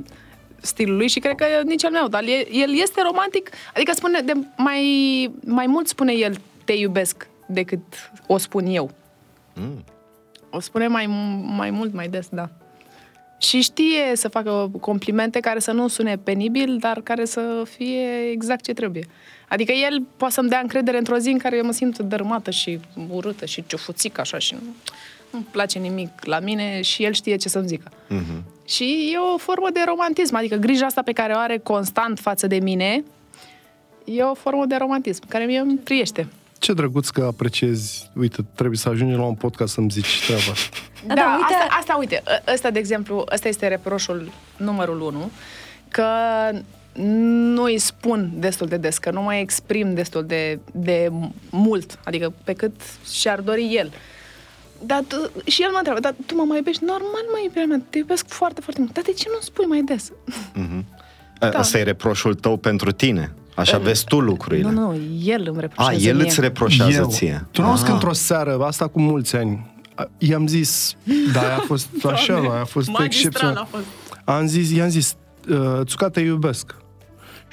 stilul 0.60 0.96
lui 0.96 1.08
și 1.08 1.18
cred 1.18 1.34
că 1.34 1.44
nici 1.64 1.84
al 1.84 1.90
meu, 1.90 2.08
dar 2.08 2.22
el, 2.22 2.46
el 2.50 2.80
este 2.80 3.02
romantic, 3.02 3.50
adică 3.74 3.92
spune, 3.92 4.20
de 4.20 4.32
mai, 4.56 5.30
mai 5.44 5.66
mult 5.66 5.88
spune 5.88 6.12
el 6.12 6.36
te 6.64 6.72
iubesc 6.72 7.28
decât 7.46 7.82
o 8.26 8.38
spun 8.38 8.66
eu. 8.66 8.90
Mm. 9.54 9.84
O 10.50 10.60
spune 10.60 10.86
mai, 10.86 11.06
mai 11.56 11.70
mult, 11.70 11.94
mai 11.94 12.08
des, 12.08 12.28
da. 12.30 12.50
Și 13.38 13.60
știe 13.60 14.12
să 14.14 14.28
facă 14.28 14.70
complimente 14.80 15.40
care 15.40 15.58
să 15.58 15.72
nu 15.72 15.88
sune 15.88 16.16
penibil, 16.16 16.76
dar 16.78 17.00
care 17.00 17.24
să 17.24 17.62
fie 17.76 18.30
exact 18.30 18.64
ce 18.64 18.72
trebuie. 18.72 19.04
Adică 19.48 19.72
el 19.72 20.02
poate 20.16 20.34
să-mi 20.34 20.48
dea 20.48 20.58
încredere 20.58 20.98
într-o 20.98 21.18
zi 21.18 21.28
în 21.28 21.38
care 21.38 21.56
eu 21.56 21.64
mă 21.64 21.72
simt 21.72 21.98
dărâmată 21.98 22.50
și 22.50 22.80
urâtă 23.08 23.44
și 23.44 23.64
ciufuțică 23.66 24.20
așa 24.20 24.38
și 24.38 24.54
nu, 24.54 24.60
nu-mi 25.30 25.46
place 25.50 25.78
nimic 25.78 26.24
la 26.24 26.38
mine 26.38 26.80
și 26.80 27.04
el 27.04 27.12
știe 27.12 27.36
ce 27.36 27.48
să-mi 27.48 27.66
zică. 27.66 27.90
Mm-hmm. 27.90 28.42
Și 28.66 29.10
e 29.14 29.18
o 29.34 29.38
formă 29.38 29.68
de 29.72 29.80
romantism, 29.86 30.34
adică 30.34 30.56
grija 30.56 30.86
asta 30.86 31.02
pe 31.02 31.12
care 31.12 31.32
o 31.32 31.38
are 31.38 31.58
constant 31.58 32.18
față 32.18 32.46
de 32.46 32.56
mine 32.56 33.04
e 34.04 34.22
o 34.22 34.34
formă 34.34 34.64
de 34.66 34.76
romantism 34.76 35.28
care 35.28 35.44
mie 35.44 35.58
îmi 35.58 35.76
priește. 35.76 36.28
Ce 36.58 36.72
drăguț 36.72 37.08
că 37.08 37.24
apreciezi. 37.24 38.10
Uite, 38.14 38.44
trebuie 38.54 38.78
să 38.78 38.88
ajungem 38.88 39.18
la 39.18 39.24
un 39.24 39.34
podcast 39.34 39.72
să-mi 39.72 39.90
zici 39.90 40.24
treaba 40.26 40.42
asta. 40.52 40.76
Da, 41.06 41.14
da 41.14 41.36
uite... 41.40 41.54
Asta, 41.54 41.76
asta, 41.78 41.96
uite, 41.98 42.22
ă, 42.26 42.52
ăsta, 42.52 42.70
de 42.70 42.78
exemplu, 42.78 43.24
ăsta 43.32 43.48
este 43.48 43.68
reproșul 43.68 44.30
numărul 44.56 45.00
unu, 45.00 45.30
că 45.88 46.06
nu 47.54 47.62
îi 47.62 47.78
spun 47.78 48.30
destul 48.38 48.66
de 48.66 48.76
des, 48.76 48.98
că 48.98 49.10
nu 49.10 49.22
mai 49.22 49.40
exprim 49.40 49.94
destul 49.94 50.24
de, 50.26 50.58
de 50.72 51.10
mult, 51.50 51.98
adică 52.04 52.32
pe 52.44 52.52
cât 52.52 52.72
și-ar 53.12 53.40
dori 53.40 53.74
el. 53.76 53.92
Dar 54.86 55.02
tu, 55.08 55.16
și 55.44 55.62
el 55.62 55.68
mă 55.70 55.76
întreabă, 55.76 56.00
dar 56.00 56.14
tu 56.26 56.34
mă 56.36 56.44
mai 56.48 56.56
iubești? 56.56 56.84
Normal, 56.84 57.22
mă 57.32 57.38
iubirea 57.42 57.64
mea, 57.66 57.82
te 57.90 57.98
iubesc 57.98 58.26
foarte, 58.28 58.60
foarte 58.60 58.80
mult. 58.80 58.92
Dar 58.94 59.04
de 59.04 59.12
ce 59.12 59.26
nu 59.28 59.38
spui 59.40 59.64
mai 59.64 59.82
des? 59.82 60.12
Mm-hmm. 60.32 60.84
Da. 61.38 61.48
Asta 61.48 61.78
e 61.78 61.82
reproșul 61.82 62.34
tău 62.34 62.56
pentru 62.56 62.90
tine. 62.92 63.32
Așa 63.56 63.78
vezi 63.78 64.04
tu 64.04 64.20
lucrurile. 64.20 64.70
Nu, 64.70 64.80
nu, 64.80 65.00
el 65.24 65.46
îmi 65.48 65.60
reproșează 65.60 66.00
A, 66.00 66.08
el 66.08 66.16
mie. 66.16 66.24
îți 66.24 66.40
reproșează 66.40 66.90
Eu. 67.00 67.08
ție. 67.08 67.46
Tu 67.50 67.60
nu 67.60 67.66
auzi 67.68 67.82
că 67.82 67.88
Ah. 67.88 67.94
într-o 67.94 68.12
seară, 68.12 68.58
asta 68.64 68.86
cu 68.86 69.00
mulți 69.00 69.36
ani, 69.36 69.74
a- 69.94 70.08
i-am 70.18 70.46
zis, 70.46 70.94
da, 71.32 71.40
aia 71.40 71.56
a 71.56 71.60
fost 71.66 71.88
așa, 72.12 72.32
Doamne, 72.32 72.48
a 72.60 72.64
fost 72.64 72.88
magistral 72.88 73.04
excepțional. 73.06 73.56
a 73.56 73.64
fost. 73.70 73.84
Am 74.24 74.46
zis, 74.46 74.70
i-am 74.70 74.88
zis, 74.88 75.14
uh, 75.50 75.80
Țuca, 75.84 76.08
te 76.08 76.20
iubesc. 76.20 76.74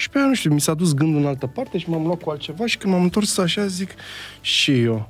Și 0.02 0.10
pe 0.10 0.18
aia, 0.18 0.28
nu 0.28 0.34
știu, 0.34 0.54
mi 0.54 0.62
s-a 0.62 0.74
dus 0.74 0.94
gândul 0.94 1.20
în 1.22 1.28
altă 1.28 1.48
parte 1.48 1.78
și 1.78 1.90
m-am 1.90 2.06
luat 2.06 2.22
cu 2.22 2.30
altceva 2.30 2.66
și 2.66 2.78
când 2.78 2.94
m-am 2.94 3.04
întors 3.04 3.38
așa, 3.38 3.66
zic, 3.66 3.90
și 4.42 4.82
eu. 4.82 5.10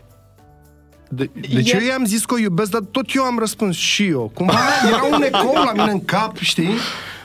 De, 1.09 1.30
deci 1.53 1.72
El- 1.72 1.81
eu 1.81 1.88
i-am 1.88 2.05
zis 2.05 2.26
că 2.26 2.34
o 2.34 2.38
iubesc, 2.38 2.72
dar 2.72 2.81
tot 2.91 3.13
eu 3.13 3.23
am 3.23 3.39
răspuns 3.39 3.76
și 3.76 4.05
eu. 4.05 4.31
Cumva 4.34 4.59
era 4.88 5.03
un 5.15 5.22
ecou 5.22 5.53
la 5.53 5.72
mine 5.72 5.91
în 5.91 6.05
cap, 6.05 6.38
știi? 6.38 6.69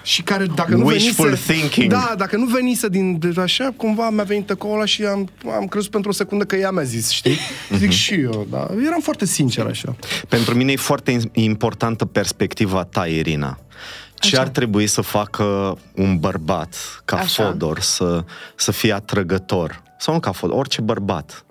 Și 0.02 0.22
care, 0.22 0.47
dacă 0.55 0.74
nu 0.74 0.84
Wishful 0.86 1.24
venise... 1.24 1.52
thinking. 1.52 1.90
Da, 1.90 2.14
dacă 2.16 2.36
nu 2.36 2.44
venise 2.44 2.88
din 2.88 3.18
de 3.18 3.40
așa, 3.40 3.72
cumva 3.76 4.10
mi-a 4.10 4.24
venit 4.24 4.51
ecoul 4.51 4.74
ăla 4.74 4.84
și 4.84 5.02
am, 5.05 5.28
am 5.56 5.66
crezut 5.66 5.90
pentru 5.90 6.10
o 6.10 6.12
secundă 6.12 6.44
că 6.44 6.56
ea 6.56 6.70
mi-a 6.70 6.82
zis, 6.82 7.10
știi? 7.10 7.38
Zic 7.76 7.90
și 7.90 8.14
eu, 8.14 8.47
da. 8.51 8.68
Eram 8.86 9.01
foarte 9.01 9.26
sincer 9.26 9.66
așa. 9.66 9.97
Pentru 10.28 10.55
mine 10.55 10.72
e 10.72 10.76
foarte 10.76 11.10
in- 11.10 11.30
importantă 11.32 12.05
perspectiva 12.05 12.84
ta, 12.84 13.06
Irina. 13.06 13.59
Ce 14.27 14.35
Așa. 14.36 14.44
ar 14.44 14.48
trebui 14.48 14.86
să 14.86 15.01
facă 15.01 15.78
un 15.94 16.19
bărbat 16.19 17.03
ca 17.05 17.16
Așa. 17.16 17.44
Fodor 17.44 17.81
să, 17.81 18.24
să 18.55 18.73
fie 18.73 18.93
atrăgător? 18.93 19.82
Sau 19.98 20.15
nu 20.15 20.20
ca 20.20 20.32
Fodor, 20.32 20.59
orice 20.59 20.81
bărbat. 20.81 21.44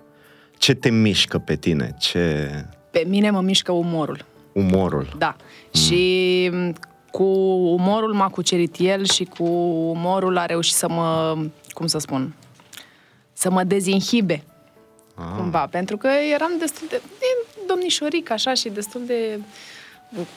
Ce 0.58 0.74
te 0.74 0.90
mișcă 0.90 1.38
pe 1.38 1.56
tine? 1.56 1.94
Ce 1.98 2.50
Pe 2.90 3.04
mine 3.08 3.30
mă 3.30 3.40
mișcă 3.40 3.72
umorul. 3.72 4.24
umorul? 4.52 5.14
Da. 5.18 5.36
Și 5.72 6.48
m, 6.52 6.72
cu 7.10 7.24
umorul 7.78 8.12
m-a 8.14 8.28
cucerit 8.28 8.76
el 8.78 9.04
și 9.04 9.24
cu 9.24 9.44
umorul 9.90 10.36
a 10.38 10.46
reușit 10.46 10.74
să 10.74 10.88
mă, 10.88 11.36
cum 11.68 11.86
să 11.86 11.98
spun, 11.98 12.34
să 13.32 13.50
mă 13.50 13.64
dezinhibe. 13.64 14.44
Ah. 15.14 15.24
Cumva, 15.36 15.66
pentru 15.70 15.96
că 15.96 16.08
eram 16.34 16.50
destul 16.58 16.86
de, 16.90 17.00
de 17.18 17.26
domnișoric 17.66 18.30
așa 18.30 18.54
și 18.54 18.68
destul 18.68 19.02
de 19.06 19.38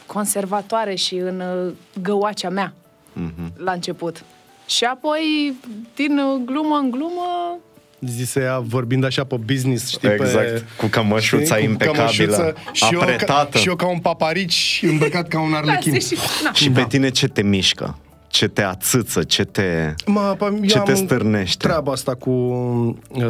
conservatoare 0.05 0.95
și 0.95 1.15
în 1.15 1.39
uh, 1.39 1.73
găoacea 2.01 2.49
mea 2.49 2.73
Mhm. 3.13 3.53
la 3.57 3.71
început. 3.71 4.23
Și 4.67 4.83
apoi, 4.83 5.53
din 5.95 6.17
uh, 6.17 6.41
glumă 6.45 6.75
în 6.75 6.91
glumă, 6.91 7.57
Zise 8.01 8.39
ea 8.39 8.59
vorbind 8.59 9.03
așa 9.03 9.23
pe 9.23 9.35
business, 9.45 9.89
știi? 9.89 10.09
Exact, 10.09 10.49
pe, 10.51 10.63
cu 10.77 10.85
cămășuța 10.85 11.55
știi? 11.55 11.65
Cu 11.65 11.71
impecabilă, 11.71 12.01
cămășuță 12.35 12.55
și 12.71 12.83
eu, 12.93 12.99
ca, 12.99 13.05
apretată. 13.05 13.57
și 13.57 13.67
eu 13.67 13.75
ca 13.75 13.87
un 13.87 13.99
paparici 13.99 14.81
îmbrăcat 14.87 15.27
ca 15.27 15.41
un 15.41 15.53
arlechin. 15.53 15.93
Lasă 15.93 16.15
și, 16.15 16.21
na. 16.43 16.51
Și 16.53 16.71
pe 16.71 16.85
tine 16.87 17.09
ce 17.09 17.27
te 17.27 17.41
mișcă? 17.41 17.97
Ce 18.27 18.47
te 18.47 18.61
ațâță? 18.63 19.23
Ce 19.23 19.43
te... 19.43 19.93
Mă, 20.05 20.35
pă, 20.37 20.45
eu 20.45 20.65
Ce 20.65 20.77
am 20.77 20.85
te 20.85 20.93
stârnește? 20.93 21.67
Treaba 21.67 21.91
asta 21.91 22.15
cu 22.15 22.29
uh, 22.29 23.23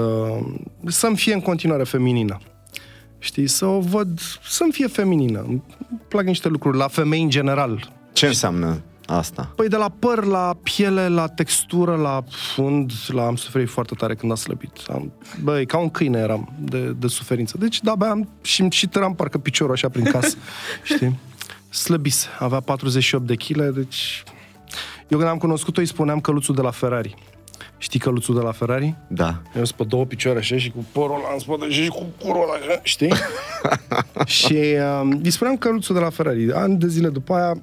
să-mi 0.87 1.17
fie 1.17 1.33
în 1.33 1.41
continuare 1.41 1.83
feminină. 1.83 2.37
Știi, 3.19 3.47
să 3.47 3.65
o 3.65 3.79
văd, 3.79 4.19
să-mi 4.47 4.71
fie 4.71 4.87
feminină. 4.87 5.45
Îmi 5.47 5.61
plac 6.07 6.25
niște 6.25 6.47
lucruri, 6.47 6.77
la 6.77 6.87
femei 6.87 7.21
în 7.21 7.29
general. 7.29 7.91
Ce 8.13 8.27
înseamnă 8.27 8.81
asta? 9.05 9.51
Păi 9.55 9.67
de 9.67 9.75
la 9.75 9.89
păr, 9.99 10.23
la 10.23 10.57
piele, 10.63 11.07
la 11.07 11.27
textură, 11.27 11.95
la 11.95 12.23
fund, 12.29 12.91
la 13.07 13.25
am 13.25 13.35
suferit 13.35 13.69
foarte 13.69 13.93
tare 13.95 14.15
când 14.15 14.31
a 14.31 14.35
slăbit. 14.35 14.71
Am, 14.91 15.11
băi, 15.43 15.65
ca 15.65 15.77
un 15.77 15.89
câine 15.89 16.19
eram 16.19 16.53
de, 16.59 16.95
de 16.99 17.07
suferință. 17.07 17.57
Deci, 17.59 17.81
da, 17.81 17.95
băi, 17.95 18.09
am, 18.09 18.29
și, 18.41 18.67
și 18.69 18.87
tăram 18.87 19.15
parcă 19.15 19.37
piciorul 19.37 19.73
așa 19.73 19.89
prin 19.89 20.03
casă, 20.03 20.37
știi? 20.83 21.19
Slăbise, 21.69 22.27
avea 22.39 22.59
48 22.59 23.27
de 23.27 23.35
kg, 23.35 23.69
deci... 23.69 24.23
Eu 25.07 25.17
când 25.17 25.29
am 25.29 25.37
cunoscut-o 25.37 25.79
îi 25.79 25.87
spuneam 25.87 26.19
căluțul 26.19 26.55
de 26.55 26.61
la 26.61 26.71
Ferrari. 26.71 27.15
Știi 27.81 27.99
căluțul 27.99 28.35
de 28.35 28.41
la 28.41 28.51
Ferrari? 28.51 28.95
Da. 29.07 29.41
Eu 29.55 29.63
sunt 29.63 29.77
pe 29.77 29.83
două 29.83 30.05
picioare 30.05 30.39
așa 30.39 30.57
și 30.57 30.71
cu 30.71 30.85
părul 30.91 31.15
ăla 31.15 31.33
în 31.33 31.39
spate 31.39 31.69
și 31.69 31.87
cu 31.87 32.05
curul 32.23 32.41
ăla 32.41 32.53
așa, 32.53 32.79
știi? 32.83 33.13
și 34.39 34.53
uh, 35.03 35.17
îi 35.23 35.29
spuneam 35.31 35.57
căluțul 35.57 35.95
de 35.95 36.01
la 36.01 36.09
Ferrari. 36.09 36.53
Ani 36.53 36.77
de 36.77 36.87
zile 36.87 37.09
după 37.09 37.33
aia 37.33 37.53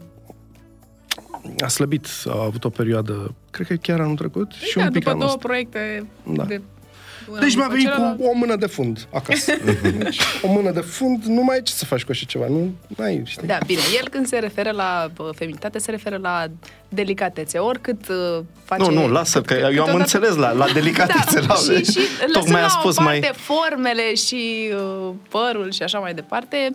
a 1.65 1.69
slăbit, 1.69 2.07
a 2.29 2.43
avut 2.45 2.65
o 2.65 2.69
perioadă, 2.69 3.35
cred 3.51 3.67
că 3.67 3.75
chiar 3.75 4.01
anul 4.01 4.17
trecut 4.17 4.53
și 4.53 4.77
da, 4.77 4.83
un 4.85 4.91
pic 4.91 4.99
după 4.99 5.09
anul 5.09 5.21
două 5.21 5.33
ăsta. 5.35 5.47
proiecte 5.49 6.07
Da. 6.33 6.45
de 6.45 6.61
una 7.31 7.41
Deci 7.41 7.55
mi-a 7.55 7.63
după 7.65 7.75
venit 7.77 7.89
celălalt. 7.93 8.19
cu 8.21 8.25
o 8.25 8.33
mână 8.35 8.57
de 8.57 8.67
fund 8.67 9.07
acasă. 9.13 9.53
deci, 9.99 10.21
o 10.43 10.53
mână 10.53 10.71
de 10.71 10.81
fund, 10.81 11.25
nu 11.25 11.43
mai 11.43 11.57
ai 11.57 11.63
ce 11.63 11.73
să 11.73 11.85
faci 11.85 12.03
cu 12.05 12.11
așa 12.11 12.25
ceva. 12.27 12.45
Nu 12.49 12.75
ai, 12.99 13.23
știi? 13.25 13.47
Da, 13.47 13.59
bine, 13.67 13.81
el 14.01 14.09
când 14.09 14.27
se 14.27 14.39
referă 14.39 14.71
la 14.71 15.11
bă, 15.15 15.31
feminitate, 15.35 15.79
se 15.79 15.91
referă 15.91 16.19
la 16.23 16.47
delicatețe, 16.89 17.59
oricât 17.59 18.09
uh, 18.09 18.45
face... 18.65 18.83
Nu, 18.83 18.91
nu, 18.91 19.09
lasă, 19.09 19.41
că 19.41 19.55
eu 19.55 19.61
am 19.65 19.69
câteodată- 19.71 19.97
înțeles 19.99 20.35
la, 20.35 20.53
la 20.53 20.67
delicatețe. 20.73 21.41
Da, 21.41 21.47
la, 21.47 21.55
și, 21.55 21.85
și 21.85 21.99
Tocmai 22.33 22.33
lăsând 22.33 22.55
a 22.57 22.61
la 22.61 22.69
spus 22.69 22.97
o 22.97 23.03
parte 23.03 23.19
mai... 23.21 23.31
formele 23.35 24.15
și 24.15 24.71
uh, 24.75 25.11
părul 25.29 25.71
și 25.73 25.83
așa 25.83 25.99
mai 25.99 26.15
departe, 26.15 26.71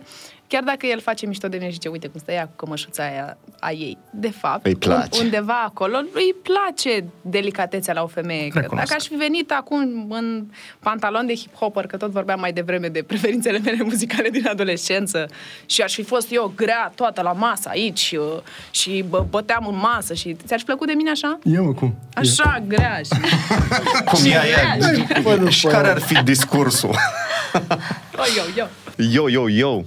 chiar 0.52 0.64
dacă 0.64 0.86
el 0.86 1.00
face 1.02 1.26
mișto 1.26 1.48
de 1.48 1.56
mine 1.58 1.68
și 1.68 1.74
zice, 1.74 1.88
uite 1.88 2.08
cum 2.08 2.20
stă 2.20 2.32
ea 2.32 2.46
cu 2.46 2.52
cămășuța 2.66 3.04
aia 3.04 3.38
a 3.60 3.72
ei, 3.72 3.98
de 4.12 4.30
fapt, 4.30 4.66
Îi 4.66 4.76
place. 4.76 5.22
undeva 5.24 5.62
acolo, 5.66 5.98
îi 5.98 6.36
place 6.44 7.04
delicatețea 7.22 7.94
la 7.94 8.02
o 8.04 8.08
femeie. 8.08 8.48
Că 8.48 8.60
Recunosc. 8.60 8.88
dacă 8.88 9.00
aș 9.02 9.08
fi 9.08 9.16
venit 9.16 9.52
acum 9.52 10.06
în 10.10 10.46
pantalon 10.80 11.26
de 11.26 11.34
hip-hopper, 11.34 11.86
că 11.88 11.98
tot 11.98 12.12
vorbeam 12.12 12.40
mai 12.40 12.54
devreme 12.54 12.88
de 12.88 13.02
preferințele 13.04 13.60
mele 13.60 13.84
muzicale 13.84 14.30
din 14.30 14.48
adolescență 14.48 15.26
și 15.66 15.82
aș 15.82 15.94
fi 15.94 16.04
fost 16.04 16.28
eu 16.32 16.54
grea 16.56 16.92
toată 16.96 17.22
la 17.22 17.32
masă 17.32 17.70
aici 17.70 18.16
uh, 18.18 18.42
și 18.72 19.06
bă, 19.10 19.26
băteam 19.30 19.68
în 19.68 19.76
masă 19.78 20.14
și 20.14 20.36
ți-ar 20.46 20.60
fi 20.60 20.66
plăcut 20.66 20.88
de 20.88 20.94
mine 20.94 21.10
așa? 21.10 21.40
Ia 21.44 21.62
mă, 21.62 21.74
cum? 21.74 21.96
Așa, 22.14 22.64
grea 22.68 23.00
și... 23.04 23.22
Cum 24.12 24.32
ea 24.32 24.42
e? 24.48 25.22
Fără, 25.22 25.50
Și 25.50 25.66
care 25.66 25.88
ar 25.90 26.00
fi 26.00 26.24
discursul? 26.24 26.96
Oh, 28.18 28.26
eu, 28.38 28.46
eu. 28.56 28.68
Yo, 29.12 29.30
yo, 29.30 29.50
yo. 29.50 29.82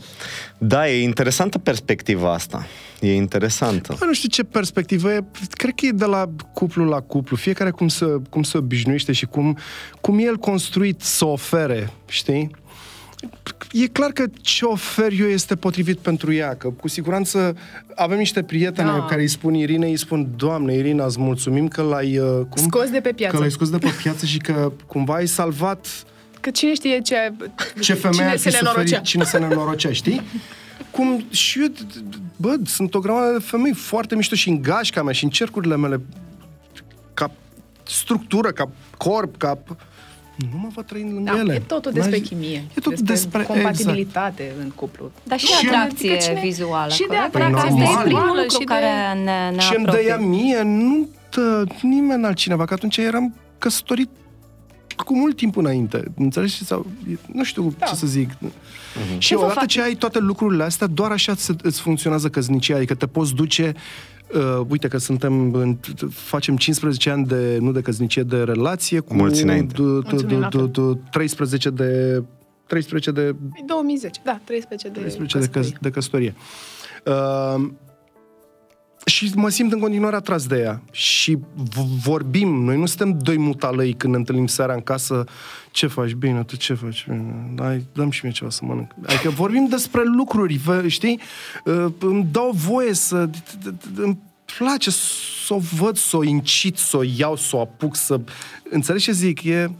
Da, 0.58 0.88
e 0.88 1.02
interesantă 1.02 1.58
perspectiva 1.58 2.32
asta. 2.32 2.66
E 3.00 3.14
interesantă. 3.14 3.96
Bă, 3.98 4.04
nu 4.04 4.12
știu 4.12 4.28
ce 4.28 4.44
perspectivă 4.44 5.12
e. 5.12 5.24
Cred 5.50 5.72
că 5.74 5.86
e 5.86 5.90
de 5.90 6.04
la 6.04 6.30
cuplu 6.52 6.84
la 6.84 7.00
cuplu. 7.00 7.36
Fiecare 7.36 7.70
cum 7.70 7.88
se, 7.88 8.06
cum 8.30 8.42
se 8.42 8.58
obișnuiește 8.58 9.12
și 9.12 9.26
cum, 9.26 9.58
cum 10.00 10.18
e 10.18 10.22
el 10.22 10.36
construit 10.36 11.00
să 11.00 11.24
ofere, 11.24 11.90
știi? 12.08 12.50
E 13.72 13.86
clar 13.86 14.10
că 14.10 14.24
ce 14.40 14.64
ofer 14.64 15.12
eu 15.20 15.26
este 15.26 15.56
potrivit 15.56 15.98
pentru 15.98 16.32
ea, 16.32 16.54
că 16.54 16.68
cu 16.68 16.88
siguranță 16.88 17.56
avem 17.94 18.18
niște 18.18 18.42
prietene 18.42 18.90
Da. 18.90 19.04
care 19.04 19.20
îi 19.20 19.28
spun 19.28 19.54
Irinei, 19.54 19.90
îi 19.90 19.98
spun, 19.98 20.28
Doamne, 20.36 20.74
Irina, 20.74 21.04
îți 21.04 21.20
mulțumim 21.20 21.68
că 21.68 21.82
l-ai, 21.82 22.18
uh, 22.18 22.40
cum? 22.48 22.62
Scos 22.62 22.90
de 22.90 23.00
pe 23.00 23.12
piață. 23.12 23.34
Că 23.34 23.40
l-ai 23.40 23.50
scos 23.50 23.70
de 23.70 23.78
pe 23.78 23.94
piață 24.02 24.26
și 24.26 24.38
că 24.38 24.72
cumva 24.86 25.14
ai 25.14 25.26
salvat 25.26 25.86
Că 26.44 26.50
cine 26.50 26.74
știe 26.74 27.00
ce... 27.00 27.32
ce 27.80 27.94
femeie 27.94 28.12
cine 28.18 28.30
ar 28.30 28.36
se 28.36 28.48
fi 28.50 28.54
nenorocea. 28.54 28.82
suferit, 28.86 29.04
cine 29.04 29.24
se 29.24 29.38
nenorocea, 29.38 29.92
știi? 29.92 30.20
Cum 30.90 31.24
și 31.30 31.60
eu, 31.60 31.66
bă, 32.36 32.54
sunt 32.64 32.94
o 32.94 32.98
grămadă 32.98 33.32
de 33.32 33.44
femei 33.44 33.72
foarte 33.74 34.14
mișto 34.16 34.34
și 34.34 34.48
în 34.48 34.62
gașca 34.62 35.02
mea 35.02 35.12
și 35.12 35.24
în 35.24 35.30
cercurile 35.30 35.76
mele 35.76 36.00
ca 37.14 37.30
structură, 37.82 38.50
ca 38.50 38.70
corp, 38.96 39.36
ca... 39.36 39.58
Nu 40.52 40.58
mă 40.58 40.68
văd 40.74 40.84
trăind 40.86 41.12
lângă 41.12 41.30
Da, 41.32 41.38
ele. 41.38 41.54
e 41.54 41.58
totul 41.58 41.92
despre 41.92 42.10
N-ai- 42.10 42.20
chimie. 42.20 42.64
E 42.76 42.80
totul 42.80 42.98
despre... 43.04 43.42
compatibilitate 43.42 44.52
în 44.60 44.70
cuplu. 44.70 45.10
Dar 45.22 45.38
și, 45.38 45.46
Și- 45.46 45.66
atracție 45.68 46.10
Adică 46.10 46.24
cine- 46.24 46.40
vizuală. 46.42 46.92
și 46.92 46.98
de 46.98 47.04
corect? 47.06 47.24
atracție 47.34 47.56
Asta 47.58 47.68
e 47.68 48.04
vizuală 48.04 48.04
primul 48.04 48.28
și 48.38 48.42
lucru 48.42 48.58
de- 48.58 48.64
care 48.64 49.20
ne, 49.24 49.50
ne 49.50 49.56
Ce 49.56 49.74
îmi 49.76 49.86
apropie. 49.86 50.02
dăia 50.06 50.16
mie, 50.16 50.62
nu 50.62 51.08
dă 51.30 51.64
nimeni 51.82 52.24
altcineva, 52.24 52.64
că 52.64 52.74
atunci 52.74 52.96
eram 52.96 53.34
căsătorit 53.58 54.08
cu 54.96 55.16
mult 55.16 55.36
timp 55.36 55.56
înainte. 55.56 56.02
Înțelegi? 56.16 56.64
Sau, 56.64 56.86
nu 57.32 57.44
știu 57.44 57.74
Da. 57.78 57.86
ce 57.86 57.94
să 57.94 58.06
zic. 58.06 58.30
Și 59.18 59.28
Ce 59.28 59.34
vă 59.36 59.40
odată 59.42 59.58
fac- 59.58 59.68
ce 59.68 59.82
ai 59.82 59.94
toate 59.94 60.18
lucrurile 60.18 60.62
astea, 60.62 60.86
doar 60.86 61.10
așa 61.10 61.34
se- 61.34 61.56
îți 61.62 61.80
funcționează 61.80 62.28
căsnicia. 62.28 62.76
Adică 62.76 62.94
te 62.94 63.06
poți 63.06 63.34
duce 63.34 63.74
Uh, 64.34 64.60
uite 64.68 64.88
că 64.88 64.98
suntem 64.98 65.54
în, 65.54 65.76
facem 66.10 66.56
15 66.56 67.10
ani 67.10 67.26
de, 67.26 67.58
nu 67.60 67.72
de 67.72 67.80
căsnicie, 67.80 68.22
de 68.22 68.36
relație 68.42 69.00
cu 69.00 69.14
Mulți 69.14 69.42
înainte. 69.42 69.74
d- 69.74 69.76
d- 69.76 69.78
Mulțumim 70.10 70.38
la 70.40 70.48
d- 70.48 70.50
fel. 70.50 70.70
d- 70.70 71.10
13 71.10 71.70
de 71.70 72.22
13 72.66 73.10
de 73.10 73.34
2010, 73.66 74.20
da, 74.24 74.40
13 74.44 74.88
de 74.88 74.98
13 75.00 75.38
de, 75.38 75.46
căsătorie. 75.46 75.70
căs- 75.70 75.80
de 75.80 75.90
căsătorie. 75.90 76.34
Uh, 77.04 77.70
și 79.04 79.32
mă 79.34 79.48
simt 79.48 79.72
în 79.72 79.78
continuare 79.78 80.16
atras 80.16 80.46
de 80.46 80.58
ea. 80.58 80.82
Și 80.92 81.38
v- 81.54 82.02
vorbim, 82.02 82.48
noi 82.64 82.78
nu 82.78 82.86
suntem 82.86 83.18
doi 83.18 83.38
mutalăi 83.38 83.94
când 83.94 84.12
ne 84.12 84.18
întâlnim 84.18 84.46
seara 84.46 84.74
în 84.74 84.80
casă. 84.80 85.24
Ce 85.70 85.86
faci? 85.86 86.12
Bine, 86.12 86.44
tu 86.44 86.56
ce 86.56 86.74
faci? 86.74 87.06
Bine. 87.08 87.54
Hai, 87.58 87.84
dăm 87.92 88.10
și 88.10 88.20
mie 88.24 88.32
ceva 88.32 88.50
să 88.50 88.60
mănânc. 88.64 88.90
Adică 89.06 89.30
vorbim 89.30 89.66
despre 89.70 90.02
lucruri, 90.04 90.56
vă, 90.56 90.88
știi? 90.88 91.20
Uh, 91.64 91.86
îmi 91.98 92.28
dau 92.30 92.50
voie 92.54 92.92
să... 92.92 93.28
Îmi 93.96 94.18
place 94.58 94.90
să 94.90 95.54
o 95.54 95.58
văd, 95.58 95.96
să 95.96 96.16
o 96.16 96.24
incit, 96.24 96.76
să 96.76 96.96
o 96.96 97.02
iau, 97.16 97.36
să 97.36 97.56
o 97.56 97.60
apuc, 97.60 97.96
să... 97.96 98.20
Înțelegi 98.70 99.04
ce 99.04 99.12
zic? 99.12 99.42
E... 99.42 99.70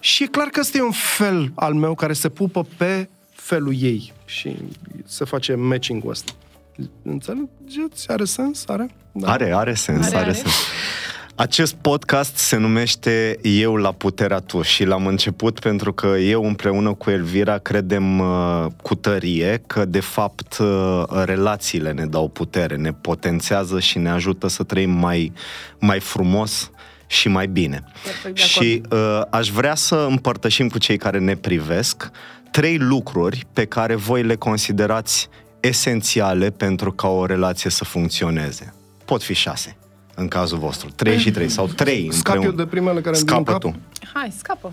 Și 0.00 0.22
e 0.22 0.26
clar 0.26 0.46
că 0.46 0.60
ăsta 0.60 0.78
e 0.78 0.82
un 0.82 0.90
fel 0.90 1.52
al 1.54 1.74
meu 1.74 1.94
care 1.94 2.12
se 2.12 2.28
pupă 2.28 2.66
pe 2.76 3.08
felul 3.32 3.74
ei 3.80 4.12
și 4.24 4.56
se 5.04 5.24
face 5.24 5.54
matching-ul 5.54 6.10
ăsta. 6.10 6.32
Înțelegeți? 7.02 8.08
Are 8.08 8.24
sens? 8.24 8.64
Are? 8.66 8.86
Da. 9.12 9.32
Are, 9.32 9.52
are 9.52 9.74
sens, 9.74 10.06
Are, 10.06 10.16
are, 10.16 10.24
are. 10.24 10.32
sens. 10.32 10.54
Acest 11.34 11.74
podcast 11.74 12.36
se 12.36 12.56
numește 12.56 13.38
Eu 13.42 13.74
la 13.74 13.92
puterea 13.92 14.38
tu 14.38 14.62
și 14.62 14.84
l-am 14.84 15.06
început 15.06 15.58
pentru 15.58 15.92
că 15.92 16.06
eu 16.06 16.44
împreună 16.44 16.94
cu 16.94 17.10
Elvira 17.10 17.58
credem 17.58 18.18
uh, 18.18 18.66
cu 18.82 18.94
tărie 18.94 19.62
că 19.66 19.84
de 19.84 20.00
fapt 20.00 20.58
uh, 20.58 21.02
relațiile 21.24 21.92
ne 21.92 22.06
dau 22.06 22.28
putere, 22.28 22.76
ne 22.76 22.92
potențează 22.92 23.80
și 23.80 23.98
ne 23.98 24.10
ajută 24.10 24.48
să 24.48 24.62
trăim 24.62 24.90
mai, 24.90 25.32
mai 25.78 26.00
frumos 26.00 26.70
și 27.06 27.28
mai 27.28 27.46
bine. 27.46 27.84
Perfect 28.02 28.34
de 28.34 28.40
Și 28.40 28.82
uh, 28.90 29.20
aș 29.30 29.48
vrea 29.48 29.74
să 29.74 30.06
împărtășim 30.08 30.68
cu 30.68 30.78
cei 30.78 30.96
care 30.96 31.18
ne 31.18 31.36
privesc 31.36 32.10
trei 32.50 32.78
lucruri 32.78 33.46
pe 33.52 33.64
care 33.64 33.94
voi 33.94 34.22
le 34.22 34.34
considerați 34.34 35.28
esențiale 35.60 36.50
pentru 36.50 36.92
ca 36.92 37.08
o 37.08 37.26
relație 37.26 37.70
să 37.70 37.84
funcționeze. 37.84 38.74
Pot 39.04 39.22
fi 39.22 39.34
șase, 39.34 39.76
în 40.14 40.28
cazul 40.28 40.58
vostru. 40.58 40.88
Trei 40.90 41.18
și 41.18 41.30
trei, 41.30 41.48
sau 41.48 41.66
trei 41.66 42.08
Scap 42.12 42.34
eu 42.34 42.40
împreună. 42.40 42.62
de 42.62 42.70
primele 42.70 43.00
care 43.00 43.16
îmi 43.16 43.24
vin 43.26 43.34
în 43.36 43.44
Scapă 43.44 43.52
cap. 43.52 43.60
tu. 43.60 43.76
Hai, 44.14 44.32
scapă. 44.38 44.72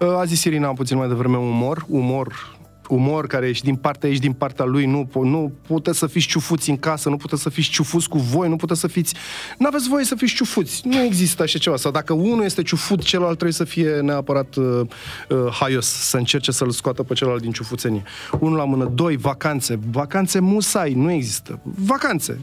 Uh, 0.00 0.08
A 0.18 0.24
zis 0.24 0.44
Irina 0.44 0.68
puțin 0.72 0.96
mai 0.96 1.08
devreme 1.08 1.36
umor, 1.36 1.84
umor, 1.88 2.56
umor 2.94 3.26
care 3.26 3.48
ești 3.48 3.64
din 3.64 3.76
partea, 3.76 4.08
ești 4.08 4.22
din 4.22 4.32
partea 4.32 4.64
lui, 4.64 4.86
nu, 4.86 5.08
po- 5.08 5.28
nu 5.28 5.52
puteți 5.66 5.98
să 5.98 6.06
fiți 6.06 6.26
ciufuți 6.26 6.70
în 6.70 6.76
casă, 6.76 7.08
nu 7.08 7.16
puteți 7.16 7.42
să 7.42 7.48
fiți 7.48 7.68
ciufuți 7.68 8.08
cu 8.08 8.18
voi, 8.18 8.48
nu 8.48 8.56
puteți 8.56 8.80
să 8.80 8.86
fiți... 8.86 9.14
Nu 9.58 9.66
aveți 9.66 9.88
voie 9.88 10.04
să 10.04 10.14
fiți 10.14 10.34
ciufuți, 10.34 10.80
nu 10.84 11.00
există 11.00 11.42
așa 11.42 11.58
ceva. 11.58 11.76
Sau 11.76 11.90
dacă 11.90 12.12
unul 12.12 12.44
este 12.44 12.62
ciufut, 12.62 13.02
celălalt 13.02 13.34
trebuie 13.34 13.52
să 13.52 13.64
fie 13.64 14.00
neapărat 14.00 14.54
uh, 14.54 14.80
uh, 15.28 15.38
haios, 15.60 15.86
să 15.86 16.16
încerce 16.16 16.52
să-l 16.52 16.70
scoată 16.70 17.02
pe 17.02 17.14
celălalt 17.14 17.42
din 17.42 17.52
ciufuțenie. 17.52 18.02
Unul 18.38 18.56
la 18.56 18.64
mână, 18.64 18.90
doi, 18.94 19.16
vacanțe. 19.16 19.78
Vacanțe 19.90 20.38
musai, 20.38 20.92
nu 20.92 21.10
există. 21.10 21.60
Vacanțe. 21.62 22.40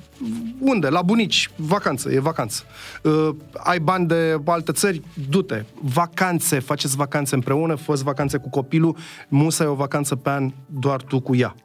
Unde? 0.60 0.90
La 0.90 1.02
bunici. 1.02 1.49
Vacanță, 1.56 2.11
e 2.11 2.19
vacanță. 2.19 2.64
Uh, 3.03 3.30
ai 3.53 3.80
bani 3.80 4.07
de 4.07 4.38
alte 4.45 4.72
țări? 4.72 5.02
Du-te. 5.30 5.64
Vacanțe, 5.82 6.60
faceți 6.60 6.95
vacanțe 6.95 7.36
împreună, 7.36 7.76
fă 7.76 7.99
vacanțe 8.03 8.38
cu 8.38 8.49
copilul, 8.49 8.98
musa 9.28 9.64
e 9.64 9.68
o 9.68 9.74
vacanță 9.74 10.15
pe 10.15 10.30
an, 10.38 10.51
doar 10.65 11.01
tu 11.01 11.19
cu 11.19 11.35
ea. 11.35 11.55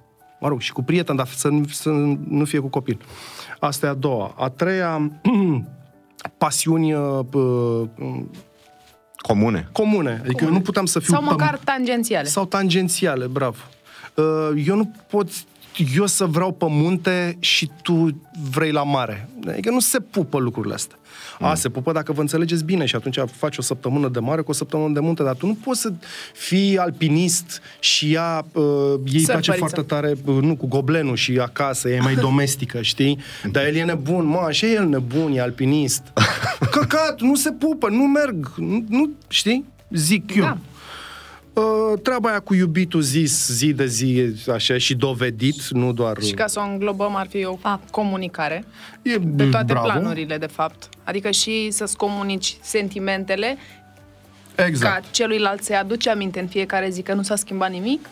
Mă 0.40 0.48
rog, 0.48 0.60
și 0.60 0.72
cu 0.72 0.82
prieten, 0.82 1.16
dar 1.16 1.26
să, 1.26 1.48
nu- 1.48 1.66
să 1.66 1.88
nu 2.28 2.44
fie 2.44 2.58
cu 2.58 2.68
copil. 2.68 2.98
Asta 3.60 3.86
e 3.86 3.88
a 3.88 3.94
doua. 3.94 4.34
A 4.38 4.48
treia, 4.48 5.10
pasiuni 6.38 6.94
uh, 6.94 7.18
uh, 7.32 7.88
Comune. 9.16 9.68
comune. 9.72 10.10
Adică 10.20 10.34
Comune. 10.34 10.56
nu 10.56 10.60
puteam 10.62 10.86
să 10.86 10.98
fiu 10.98 11.12
Sau 11.12 11.22
pe- 11.22 11.28
măcar 11.30 11.58
tangențiale. 11.64 12.28
sau 12.28 12.44
tangențiale, 12.44 13.26
bravo. 13.26 13.56
Uh, 14.14 14.62
Eu 14.66 14.76
nu 14.76 14.92
pot 15.10 15.28
eu 15.96 16.06
să 16.06 16.24
vreau 16.24 16.52
pe 16.52 16.66
munte 16.68 17.36
și 17.38 17.70
tu 17.82 18.22
vrei 18.50 18.70
la 18.72 18.82
mare. 18.82 19.28
Adică 19.48 19.70
nu 19.70 19.80
se 19.80 20.00
pupă 20.00 20.38
lucrurile 20.38 20.74
astea. 20.74 20.96
Mm. 21.42 21.48
A, 21.48 21.54
se 21.54 21.68
pupă 21.68 21.92
dacă 21.92 22.12
vă 22.12 22.20
înțelegeți 22.20 22.64
bine 22.64 22.84
și 22.84 22.96
atunci 22.96 23.18
faci 23.36 23.58
o 23.58 23.62
săptămână 23.62 24.08
de 24.08 24.18
mare 24.18 24.40
cu 24.40 24.50
o 24.50 24.54
săptămână 24.54 24.92
de 24.92 25.00
munte, 25.00 25.22
dar 25.22 25.34
tu 25.34 25.46
nu 25.46 25.54
poți 25.64 25.80
să 25.80 25.92
fii 26.34 26.78
alpinist 26.78 27.60
și 27.80 28.12
ea, 28.12 28.44
uh, 28.52 28.64
ei 29.04 29.22
place 29.24 29.24
Sărbăriță. 29.24 29.52
foarte 29.56 29.82
tare, 29.82 30.14
uh, 30.24 30.42
nu, 30.42 30.56
cu 30.56 30.66
goblenul 30.66 31.16
și 31.16 31.38
acasă, 31.42 31.88
e 31.88 32.00
mai 32.00 32.14
domestică, 32.28 32.82
știi? 32.82 33.18
Dar 33.50 33.64
el 33.64 33.74
e 33.74 33.84
nebun, 33.84 34.26
mă, 34.26 34.44
așa 34.46 34.66
e 34.66 34.70
el 34.72 34.88
nebun, 34.88 35.32
e 35.32 35.40
alpinist. 35.40 36.02
Căcat, 36.70 37.20
nu 37.20 37.34
se 37.34 37.50
pupă, 37.50 37.88
nu 37.88 38.02
merg, 38.02 38.52
nu, 38.56 38.84
nu 38.88 39.10
știi? 39.28 39.64
Zic 39.90 40.34
eu. 40.34 40.42
Da. 40.42 40.58
Uh, 41.54 41.98
treaba 42.02 42.28
aia 42.28 42.40
cu 42.40 42.54
iubitul 42.54 43.00
zis 43.00 43.48
zi 43.48 43.72
de 43.72 43.86
zi, 43.86 44.34
așa, 44.52 44.78
și 44.78 44.94
dovedit, 44.94 45.68
nu 45.68 45.92
doar... 45.92 46.22
Și 46.22 46.34
ca 46.34 46.46
să 46.46 46.60
o 46.60 46.70
înglobăm, 46.70 47.14
ar 47.14 47.26
fi 47.26 47.44
o 47.44 47.56
Fapt. 47.56 47.90
comunicare 47.90 48.64
e, 49.02 49.18
pe 49.36 49.48
toate 49.48 49.72
bravo. 49.72 49.86
planurile, 49.86 50.38
de 50.38 50.46
fapt. 50.46 50.88
Adică 51.04 51.30
și 51.30 51.70
să-ți 51.70 51.96
comunici 51.96 52.56
sentimentele, 52.60 53.56
Exact. 54.54 54.94
ca 54.94 55.08
celuilalt 55.10 55.62
să-i 55.62 55.76
aduce 55.76 56.10
aminte 56.10 56.40
în 56.40 56.46
fiecare 56.46 56.88
zi 56.90 57.02
că 57.02 57.14
nu 57.14 57.22
s-a 57.22 57.36
schimbat 57.36 57.70
nimic, 57.70 58.08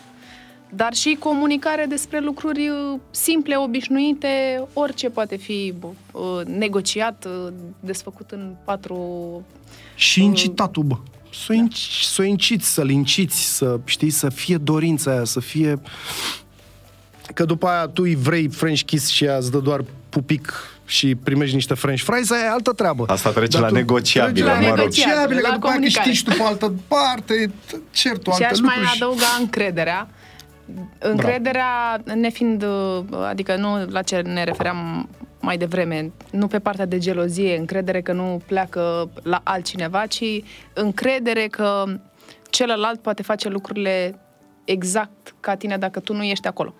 dar 0.69 0.93
și 0.93 1.15
comunicare 1.19 1.85
despre 1.89 2.19
lucruri 2.19 2.69
uh, 2.69 2.99
simple, 3.11 3.55
obișnuite, 3.57 4.63
orice 4.73 5.09
poate 5.09 5.35
fi 5.35 5.73
uh, 5.81 6.45
negociat, 6.45 7.25
uh, 7.25 7.53
desfăcut 7.79 8.31
în 8.31 8.55
patru... 8.63 8.97
Și 9.95 10.23
incitatul, 10.23 10.83
bă. 10.83 10.95
Să 11.33 11.45
o 11.49 11.53
inci, 11.53 11.99
să 12.03 12.21
o 12.21 12.25
inciți, 12.25 12.73
să-l 12.73 12.89
inciți, 12.89 13.55
să, 13.55 13.79
știi, 13.85 14.09
să 14.09 14.29
fie 14.29 14.57
dorința 14.57 15.11
aia, 15.11 15.23
să 15.23 15.39
fie... 15.39 15.81
Că 17.33 17.45
după 17.45 17.67
aia 17.67 17.85
tu 17.87 18.01
îi 18.03 18.15
vrei 18.15 18.49
French 18.49 18.81
kiss 18.81 19.07
și 19.09 19.23
ea 19.23 19.37
îți 19.37 19.51
dă 19.51 19.57
doar 19.57 19.83
pupic 20.09 20.53
și 20.85 21.15
primești 21.15 21.55
niște 21.55 21.73
French 21.73 22.01
fries, 22.03 22.31
aia 22.31 22.43
e 22.43 22.49
altă 22.49 22.71
treabă. 22.71 23.05
Asta 23.07 23.29
trece 23.29 23.47
Dar 23.51 23.61
la 23.61 23.67
tu- 23.67 23.73
negociabile, 23.73 24.45
trece 24.45 24.47
la 24.55 24.59
mă 24.61 24.67
rog. 24.67 24.77
negociabile, 24.77 25.39
La 25.39 25.47
că 25.47 25.53
după 25.53 25.65
aia 25.67 25.75
comunicare. 25.75 26.09
câștigi 26.09 26.31
tu 26.31 26.37
pe 26.43 26.47
altă 26.47 26.73
parte, 26.87 27.51
certul 27.91 28.33
și 28.33 28.41
alte 28.43 28.53
aș 28.53 28.59
mai 28.59 28.75
lucruri. 28.77 28.95
adăuga 29.01 29.25
încrederea, 29.39 30.07
Încrederea, 30.99 32.01
nefiind, 32.15 32.63
uh, 32.63 33.03
adică 33.29 33.55
nu 33.55 33.85
la 33.89 34.01
ce 34.01 34.15
ne 34.21 34.43
refeream 34.43 35.09
mai 35.41 35.57
devreme, 35.57 36.11
nu 36.31 36.47
pe 36.47 36.59
partea 36.59 36.85
de 36.85 36.97
gelozie, 36.97 37.57
încredere 37.57 38.01
că 38.01 38.11
nu 38.13 38.41
pleacă 38.45 39.09
la 39.23 39.41
altcineva, 39.43 40.05
ci 40.05 40.23
încredere 40.73 41.47
că 41.47 41.83
celălalt 42.49 42.99
poate 42.99 43.21
face 43.21 43.49
lucrurile 43.49 44.19
exact 44.65 45.35
ca 45.39 45.55
tine 45.55 45.77
dacă 45.77 45.99
tu 45.99 46.13
nu 46.13 46.23
ești 46.23 46.47
acolo. 46.47 46.73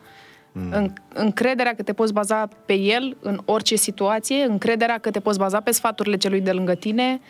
Mm. 0.52 0.94
Încrederea 1.14 1.76
că 1.76 1.84
te 1.84 1.94
poți 1.94 2.14
baza 2.14 2.48
pe 2.66 2.74
el 2.74 3.18
în 3.22 3.42
orice 3.46 3.76
situație, 3.76 4.44
încrederea 4.44 4.98
că 4.98 5.12
te 5.12 5.20
poți 5.20 5.40
baza 5.40 5.60
pe 5.60 5.72
sfaturile 5.72 6.18
celui 6.18 6.42
de 6.42 6.52
lângă 6.52 6.74
tine 6.74 7.22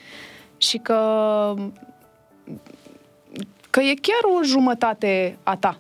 și 0.58 0.78
că 0.78 1.00
că 3.70 3.80
e 3.80 3.94
chiar 4.02 4.40
o 4.40 4.44
jumătate 4.44 5.38
a 5.44 5.56
ta. 5.56 5.80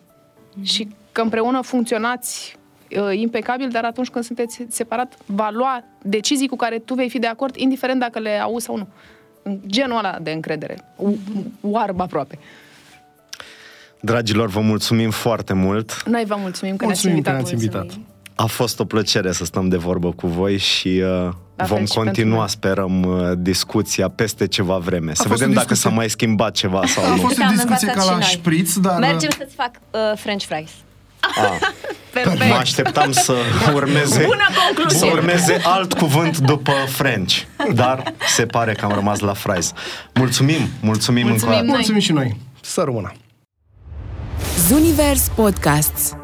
Mm. 0.55 0.63
Și 0.63 0.87
că 1.11 1.21
împreună 1.21 1.61
funcționați 1.61 2.55
uh, 2.55 2.60
impecabil, 3.11 3.69
dar 3.69 3.83
atunci 3.83 4.09
când 4.09 4.25
sunteți 4.25 4.65
separat, 4.69 5.17
va 5.25 5.49
lua 5.53 5.83
decizii 6.01 6.47
cu 6.47 6.55
care 6.55 6.79
tu 6.79 6.93
vei 6.93 7.09
fi 7.09 7.19
de 7.19 7.27
acord, 7.27 7.55
indiferent 7.55 7.99
dacă 7.99 8.19
le 8.19 8.39
auzi 8.39 8.65
sau 8.65 8.77
nu. 8.77 8.87
Genul 9.67 9.97
ăla 9.97 10.17
de 10.21 10.31
încredere. 10.31 10.77
Oarbă 11.61 12.03
aproape. 12.03 12.39
Dragilor, 13.99 14.49
vă 14.49 14.59
mulțumim 14.59 15.09
foarte 15.09 15.53
mult. 15.53 16.03
Noi 16.05 16.23
vă 16.25 16.35
mulțumim 16.39 16.75
că 16.75 16.85
mulțumim 16.85 17.21
ne-ați 17.23 17.53
invitat. 17.53 17.71
Că 17.71 17.81
ne-ați 17.81 17.89
invitat. 17.89 18.09
A 18.35 18.45
fost 18.45 18.79
o 18.79 18.85
plăcere 18.85 19.31
să 19.31 19.45
stăm 19.45 19.69
de 19.69 19.77
vorbă 19.77 20.11
cu 20.11 20.27
voi 20.27 20.57
și 20.57 21.03
uh, 21.27 21.29
vom 21.67 21.85
și 21.85 21.93
continua, 21.93 22.47
sperăm, 22.47 23.03
uh, 23.03 23.31
discuția 23.37 24.09
peste 24.09 24.47
ceva 24.47 24.77
vreme. 24.77 25.11
A 25.11 25.13
să 25.13 25.27
vedem 25.27 25.51
dacă 25.51 25.73
s-a 25.73 25.89
mai 25.89 26.09
schimbat 26.09 26.53
ceva 26.53 26.85
sau 26.85 27.07
nu. 27.07 27.13
A 27.13 27.15
fost 27.15 27.39
o 27.39 27.43
discuție 27.51 27.87
ca 27.87 28.03
la 28.03 28.19
șpriț, 28.19 28.75
dar... 28.75 28.99
Mergem 28.99 29.29
să-ți 29.37 29.55
fac 29.55 29.71
uh, 29.91 30.17
french 30.17 30.43
fries. 30.45 30.71
Ah, 31.21 31.59
mă 32.49 32.55
așteptam 32.59 33.11
să 33.11 33.35
urmeze, 33.73 34.27
să 34.87 35.05
urmeze 35.05 35.61
alt 35.63 35.93
cuvânt 35.93 36.37
după 36.37 36.71
French, 36.87 37.37
dar 37.73 38.13
se 38.27 38.45
pare 38.45 38.73
că 38.73 38.85
am 38.85 38.91
rămas 38.91 39.19
la 39.19 39.33
fries. 39.33 39.71
Mulțumim, 40.13 40.69
mulțumim, 40.81 41.27
mulțumim 41.27 41.57
încă 41.57 41.71
Mulțumim 41.73 41.99
și 41.99 42.11
noi. 42.11 42.37
Să 42.61 42.81
rămână. 42.81 43.11
Zunivers 44.67 45.31
Podcasts 45.35 46.15